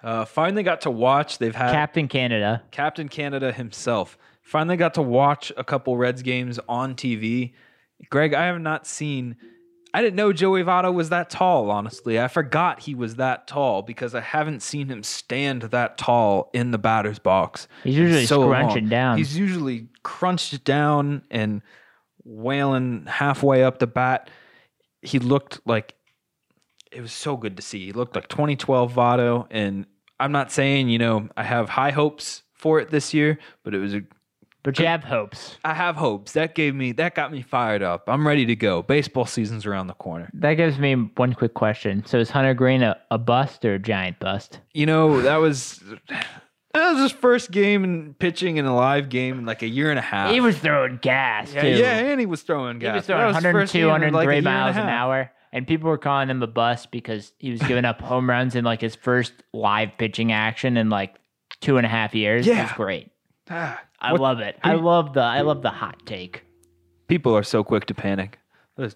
Uh, 0.01 0.25
finally 0.25 0.63
got 0.63 0.81
to 0.81 0.91
watch. 0.91 1.37
They've 1.39 1.55
had 1.55 1.71
Captain 1.71 2.07
Canada. 2.07 2.61
Captain 2.71 3.09
Canada 3.09 3.51
himself. 3.51 4.17
Finally 4.41 4.77
got 4.77 4.93
to 4.95 5.01
watch 5.01 5.51
a 5.57 5.63
couple 5.63 5.97
Reds 5.97 6.21
games 6.21 6.59
on 6.67 6.93
TV. 6.95 7.53
Greg, 8.09 8.33
I 8.33 8.45
have 8.45 8.61
not 8.61 8.87
seen. 8.87 9.35
I 9.93 10.01
didn't 10.01 10.15
know 10.15 10.33
Joey 10.33 10.63
Votto 10.63 10.91
was 10.91 11.09
that 11.09 11.29
tall, 11.29 11.69
honestly. 11.69 12.19
I 12.19 12.27
forgot 12.27 12.81
he 12.81 12.95
was 12.95 13.17
that 13.17 13.47
tall 13.47 13.83
because 13.83 14.15
I 14.15 14.21
haven't 14.21 14.61
seen 14.61 14.87
him 14.87 15.03
stand 15.03 15.63
that 15.63 15.97
tall 15.97 16.49
in 16.53 16.71
the 16.71 16.79
batter's 16.79 17.19
box. 17.19 17.67
He's 17.83 17.97
usually 17.97 18.25
so 18.25 18.41
scrunching 18.41 18.85
long. 18.85 18.89
down. 18.89 19.17
He's 19.17 19.37
usually 19.37 19.87
crunched 20.01 20.63
down 20.63 21.21
and 21.29 21.61
wailing 22.23 23.05
halfway 23.07 23.63
up 23.63 23.79
the 23.79 23.87
bat. 23.87 24.29
He 25.01 25.19
looked 25.19 25.59
like 25.65 25.93
it 26.91 27.01
was 27.01 27.13
so 27.13 27.37
good 27.37 27.57
to 27.57 27.61
see. 27.61 27.85
He 27.85 27.91
looked 27.91 28.15
like 28.15 28.27
2012 28.29 28.93
Votto, 28.93 29.47
and 29.51 29.85
I'm 30.19 30.31
not 30.31 30.51
saying 30.51 30.89
you 30.89 30.97
know 30.97 31.29
I 31.37 31.43
have 31.43 31.69
high 31.69 31.91
hopes 31.91 32.43
for 32.53 32.79
it 32.79 32.89
this 32.89 33.13
year, 33.13 33.37
but 33.63 33.75
it 33.75 33.79
was 33.79 33.93
a 33.93 34.01
But 34.63 34.79
you 34.79 34.85
have 34.85 35.03
hopes. 35.03 35.57
I 35.65 35.73
have 35.73 35.97
hopes. 35.97 36.31
That 36.33 36.55
gave 36.55 36.73
me 36.73 36.93
that 36.93 37.15
got 37.15 37.31
me 37.31 37.41
fired 37.41 37.83
up. 37.83 38.03
I'm 38.07 38.25
ready 38.25 38.45
to 38.45 38.55
go. 38.55 38.81
Baseball 38.81 39.25
season's 39.25 39.65
around 39.65 39.87
the 39.87 39.93
corner. 39.93 40.29
That 40.33 40.53
gives 40.53 40.79
me 40.79 40.93
one 40.93 41.33
quick 41.33 41.53
question. 41.53 42.05
So 42.05 42.17
is 42.19 42.29
Hunter 42.29 42.53
Greene 42.53 42.81
a, 42.81 42.97
a 43.11 43.17
bust 43.17 43.65
or 43.65 43.73
a 43.73 43.79
giant 43.79 44.19
bust? 44.19 44.61
You 44.73 44.85
know 44.85 45.21
that 45.21 45.37
was 45.37 45.83
that 46.73 46.93
was 46.93 47.01
his 47.01 47.11
first 47.11 47.51
game 47.51 47.83
in 47.83 48.15
pitching 48.15 48.57
in 48.57 48.65
a 48.65 48.75
live 48.75 49.09
game 49.09 49.39
in 49.39 49.45
like 49.45 49.61
a 49.61 49.67
year 49.67 49.91
and 49.91 49.99
a 49.99 50.03
half. 50.03 50.31
He 50.31 50.39
was 50.39 50.57
throwing 50.57 50.97
gas, 51.01 51.53
yeah, 51.53 51.61
too. 51.61 51.67
yeah, 51.67 51.97
and 51.97 52.19
he 52.19 52.25
was 52.25 52.41
throwing 52.41 52.79
gas. 52.79 52.93
He 52.93 52.95
was 52.97 53.05
throwing 53.05 53.27
his 53.27 53.35
102, 53.35 53.59
first 53.59 53.73
game 53.73 53.83
in, 53.83 54.13
like, 54.13 54.25
a 54.25 54.33
103 54.33 54.33
year 54.33 54.37
and 54.39 54.47
a 54.47 54.49
miles 54.49 54.77
an 54.77 54.89
hour. 54.89 55.31
And 55.51 55.67
people 55.67 55.87
were 55.87 55.99
calling 55.99 56.29
him 56.29 56.41
a 56.41 56.47
bust 56.47 56.89
because 56.89 57.31
he 57.37 57.51
was 57.51 57.61
giving 57.61 57.85
up 57.85 58.01
home 58.01 58.27
runs 58.27 58.55
in 58.55 58.65
like 58.65 58.81
his 58.81 58.95
first 58.95 59.33
live 59.53 59.91
pitching 59.99 60.31
action 60.31 60.77
in 60.77 60.89
like 60.89 61.13
two 61.61 61.77
and 61.77 61.85
a 61.85 61.89
half 61.89 62.15
years. 62.15 62.47
Yeah. 62.47 62.73
Great. 62.75 63.11
Ah, 63.51 63.79
I 64.03 64.11
what- 64.11 64.21
love 64.21 64.39
it. 64.39 64.57
I 64.63 64.73
love 64.73 65.13
the 65.13 65.21
I 65.21 65.41
love 65.41 65.61
the 65.61 65.69
hot 65.69 66.05
take. 66.05 66.43
People 67.07 67.35
are 67.35 67.43
so 67.43 67.63
quick 67.63 67.85
to 67.87 67.93
panic. 67.93 68.39
Let's 68.77 68.95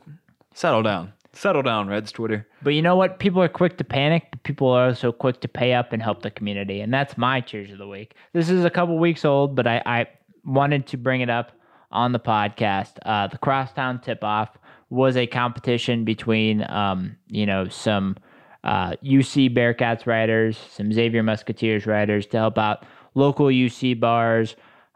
settle 0.54 0.84
down. 0.84 1.14
Settle 1.34 1.62
down, 1.62 1.88
Reds 1.88 2.12
Twitter. 2.12 2.48
But 2.64 2.72
you 2.74 2.82
know 2.82 2.96
what? 2.96 3.20
People 3.20 3.44
are 3.44 3.48
quick 3.50 3.78
to 3.78 3.84
panic, 3.84 4.28
but 4.32 4.42
people 4.44 4.70
are 4.70 4.88
also 4.88 5.12
quick 5.12 5.40
to 5.42 5.48
pay 5.48 5.74
up 5.74 5.94
and 5.94 6.02
help 6.02 6.24
the 6.24 6.32
community. 6.32 6.82
And 6.82 6.92
that's 6.92 7.16
my 7.18 7.42
cheers 7.42 7.72
of 7.72 7.78
the 7.78 7.88
week. 7.88 8.16
This 8.34 8.50
is 8.50 8.66
a 8.66 8.70
couple 8.72 8.98
weeks 8.98 9.24
old, 9.24 9.56
but 9.56 9.68
I, 9.68 9.84
I 9.86 10.08
wanted 10.46 10.88
to 10.88 10.98
bring 10.98 11.22
it 11.22 11.30
up 11.30 11.52
on 11.92 12.12
the 12.12 12.20
podcast. 12.20 12.94
Uh, 13.06 13.28
the 13.28 13.38
Crosstown 13.38 14.02
Tip 14.02 14.24
Off 14.24 14.58
was 14.90 15.16
a 15.16 15.28
competition 15.28 16.06
between, 16.06 16.68
um, 16.72 17.18
you 17.28 17.46
know, 17.46 17.68
some 17.68 18.16
uh, 18.64 18.92
UC 19.04 19.56
Bearcats 19.56 20.08
riders, 20.08 20.58
some 20.72 20.92
Xavier 20.92 21.22
Musketeers 21.22 21.86
riders 21.86 22.26
to 22.28 22.38
help 22.38 22.58
out 22.58 22.84
local 23.14 23.48
UC 23.48 24.00
bars, 24.00 24.56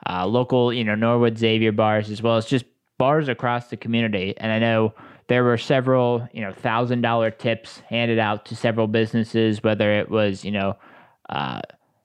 uh, 0.09 0.25
local, 0.25 0.73
you 0.73 0.83
know, 0.83 0.95
Norwood 0.95 1.37
Xavier 1.37 1.71
bars, 1.71 2.09
as 2.09 2.21
well 2.21 2.37
as 2.37 2.45
just 2.45 2.65
bars 2.97 3.29
across 3.29 3.69
the 3.69 3.77
community. 3.77 4.33
And 4.37 4.51
I 4.51 4.59
know 4.59 4.93
there 5.27 5.43
were 5.43 5.57
several, 5.57 6.27
you 6.33 6.41
know, 6.41 6.51
thousand 6.51 7.01
dollar 7.01 7.31
tips 7.31 7.79
handed 7.89 8.19
out 8.19 8.45
to 8.45 8.55
several 8.55 8.87
businesses, 8.87 9.63
whether 9.63 9.91
it 9.91 10.09
was, 10.09 10.43
you 10.43 10.51
know, 10.51 10.77
uh, 11.29 11.61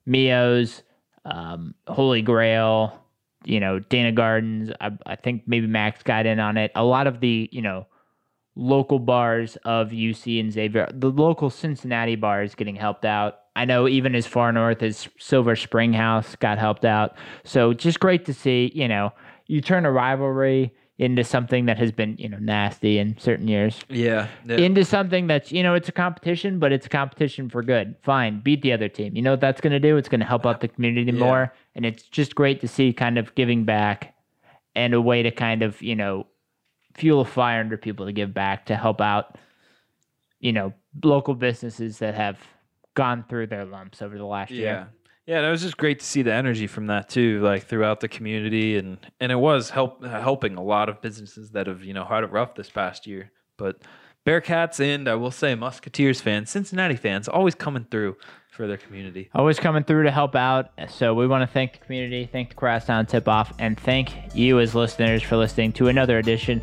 Mio's, 0.06 0.82
um, 1.24 1.74
Holy 1.88 2.22
Grail, 2.22 3.02
you 3.44 3.60
know, 3.60 3.78
Dana 3.78 4.12
Gardens. 4.12 4.70
I, 4.80 4.92
I 5.04 5.16
think 5.16 5.42
maybe 5.46 5.66
Max 5.66 6.02
got 6.02 6.26
in 6.26 6.38
on 6.38 6.56
it. 6.56 6.70
A 6.74 6.84
lot 6.84 7.06
of 7.06 7.20
the, 7.20 7.48
you 7.52 7.62
know, 7.62 7.86
local 8.54 8.98
bars 8.98 9.56
of 9.64 9.90
UC 9.90 10.40
and 10.40 10.52
Xavier, 10.52 10.88
the 10.92 11.10
local 11.10 11.50
Cincinnati 11.50 12.16
bars 12.16 12.54
getting 12.54 12.76
helped 12.76 13.04
out. 13.04 13.40
I 13.56 13.64
know 13.64 13.88
even 13.88 14.14
as 14.14 14.26
far 14.26 14.52
north 14.52 14.82
as 14.82 15.08
Silver 15.18 15.56
Spring 15.56 15.92
House 15.92 16.36
got 16.36 16.58
helped 16.58 16.84
out. 16.84 17.16
So 17.42 17.72
just 17.72 17.98
great 17.98 18.24
to 18.26 18.34
see, 18.34 18.70
you 18.74 18.86
know, 18.86 19.12
you 19.46 19.60
turn 19.60 19.84
a 19.86 19.90
rivalry 19.90 20.72
into 20.98 21.24
something 21.24 21.66
that 21.66 21.76
has 21.78 21.90
been, 21.92 22.16
you 22.18 22.28
know, 22.28 22.38
nasty 22.38 22.98
in 22.98 23.16
certain 23.18 23.48
years 23.48 23.80
Yeah. 23.90 24.28
into 24.46 24.84
something 24.84 25.26
that's 25.26 25.50
you 25.52 25.62
know 25.62 25.74
it's 25.74 25.88
a 25.90 25.92
competition 25.92 26.58
but 26.58 26.72
it's 26.72 26.86
a 26.86 26.88
competition 26.88 27.50
for 27.50 27.62
good 27.62 27.96
fine 28.02 28.40
beat 28.40 28.62
the 28.62 28.72
other 28.72 28.88
team 28.88 29.14
you 29.14 29.20
know 29.20 29.32
what 29.32 29.40
that's 29.40 29.60
going 29.60 29.74
to 29.74 29.78
do 29.80 29.98
it's 29.98 30.08
going 30.08 30.20
to 30.20 30.26
help 30.26 30.46
out 30.46 30.60
the 30.62 30.68
community 30.68 31.12
Yeah. 31.12 31.18
more 31.18 31.52
and 31.74 31.84
it's 31.84 32.02
just 32.04 32.34
great 32.34 32.60
to 32.62 32.68
see 32.68 32.94
kind 32.94 33.18
of 33.18 33.34
giving 33.34 33.64
back 33.66 34.14
and 34.74 34.94
a 34.94 35.00
way 35.00 35.22
to 35.22 35.30
kind 35.30 35.62
of 35.62 35.82
you 35.82 35.94
know 35.94 36.26
fuel 36.94 37.20
a 37.20 37.24
fire 37.26 37.60
under 37.60 37.76
people 37.76 38.06
to 38.06 38.12
give 38.12 38.32
back 38.32 38.64
to 38.66 38.74
help 38.76 39.02
out 39.02 39.36
you 40.40 40.52
know 40.52 40.72
local 41.04 41.34
businesses 41.34 41.98
that 41.98 42.14
have 42.14 42.38
gone 42.96 43.24
through 43.28 43.46
their 43.46 43.64
lumps 43.64 44.02
over 44.02 44.18
the 44.18 44.24
last 44.26 44.50
Yeah. 44.50 44.58
year 44.60 44.88
Yeah, 45.26 45.36
and 45.38 45.46
it 45.46 45.50
was 45.50 45.62
just 45.62 45.76
great 45.76 45.98
to 46.00 46.04
see 46.06 46.22
the 46.22 46.32
energy 46.32 46.66
from 46.68 46.86
that 46.88 47.08
too, 47.08 47.40
like 47.42 47.64
throughout 47.64 48.00
the 48.00 48.08
community, 48.08 48.76
and 48.78 48.98
and 49.20 49.30
it 49.32 49.36
was 49.48 49.70
help 49.70 50.04
helping 50.04 50.56
a 50.56 50.62
lot 50.62 50.88
of 50.88 51.00
businesses 51.00 51.50
that 51.52 51.66
have 51.68 51.82
you 51.84 51.94
know 51.94 52.04
had 52.04 52.24
it 52.24 52.30
rough 52.32 52.54
this 52.54 52.70
past 52.70 53.06
year. 53.06 53.30
But 53.56 53.82
Bearcats 54.24 54.78
and 54.80 55.08
I 55.08 55.14
will 55.14 55.30
say 55.30 55.54
Musketeers 55.54 56.20
fans, 56.20 56.50
Cincinnati 56.50 56.96
fans, 56.96 57.28
always 57.28 57.54
coming 57.54 57.86
through 57.90 58.16
for 58.50 58.66
their 58.66 58.76
community. 58.76 59.28
always 59.34 59.58
coming 59.60 59.84
through 59.84 60.04
to 60.04 60.10
help 60.10 60.34
out. 60.34 60.70
So 60.88 61.12
we 61.14 61.26
want 61.26 61.42
to 61.42 61.52
thank 61.52 61.72
the 61.74 61.78
community, 61.78 62.28
thank 62.30 62.48
the 62.50 62.54
Crosstown 62.54 63.04
Tip 63.06 63.28
Off, 63.28 63.52
and 63.58 63.78
thank 63.78 64.12
you 64.34 64.58
as 64.60 64.74
listeners 64.74 65.22
for 65.22 65.36
listening 65.36 65.72
to 65.74 65.88
another 65.88 66.18
edition 66.18 66.62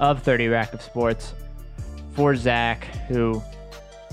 of 0.00 0.22
30 0.22 0.48
Rack 0.48 0.72
of 0.74 0.82
Sports. 0.82 1.32
For 2.12 2.34
Zach, 2.36 2.84
who 3.08 3.40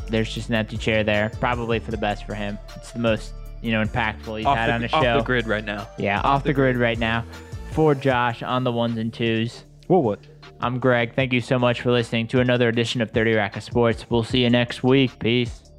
there's 0.08 0.34
just 0.34 0.50
an 0.50 0.56
empty 0.56 0.78
chair 0.78 1.04
there, 1.04 1.32
probably 1.40 1.80
for 1.80 1.92
the 1.92 1.98
best 1.98 2.26
for 2.26 2.34
him. 2.34 2.58
It's 2.76 2.92
the 2.92 3.00
most 3.00 3.34
you 3.62 3.72
know 3.72 3.84
impactful 3.84 4.38
he's 4.38 4.46
off 4.46 4.58
had 4.58 4.70
the, 4.70 4.74
on 4.74 4.84
a 4.84 4.88
show. 4.88 4.98
off 4.98 5.20
the 5.20 5.26
grid 5.26 5.48
right 5.48 5.66
now. 5.66 5.88
Yeah, 5.98 6.22
off 6.22 6.44
the 6.44 6.54
grid 6.54 6.78
right 6.78 7.00
now. 7.00 7.26
For 7.72 7.94
Josh 7.94 8.42
on 8.42 8.64
the 8.64 8.72
ones 8.72 8.98
and 8.98 9.14
twos. 9.14 9.64
Well, 9.88 10.02
what? 10.02 10.20
I'm 10.60 10.80
Greg. 10.80 11.14
Thank 11.14 11.34
you 11.34 11.42
so 11.42 11.60
much 11.60 11.82
for 11.82 11.92
listening 11.92 12.28
to 12.30 12.40
another 12.40 12.68
edition 12.68 13.02
of 13.02 13.12
30 13.12 13.36
Rack 13.36 13.56
of 13.56 13.64
Sports. 13.64 14.10
We'll 14.10 14.24
see 14.24 14.40
you 14.40 14.50
next 14.50 14.84
week. 14.84 15.20
Peace. 15.20 15.72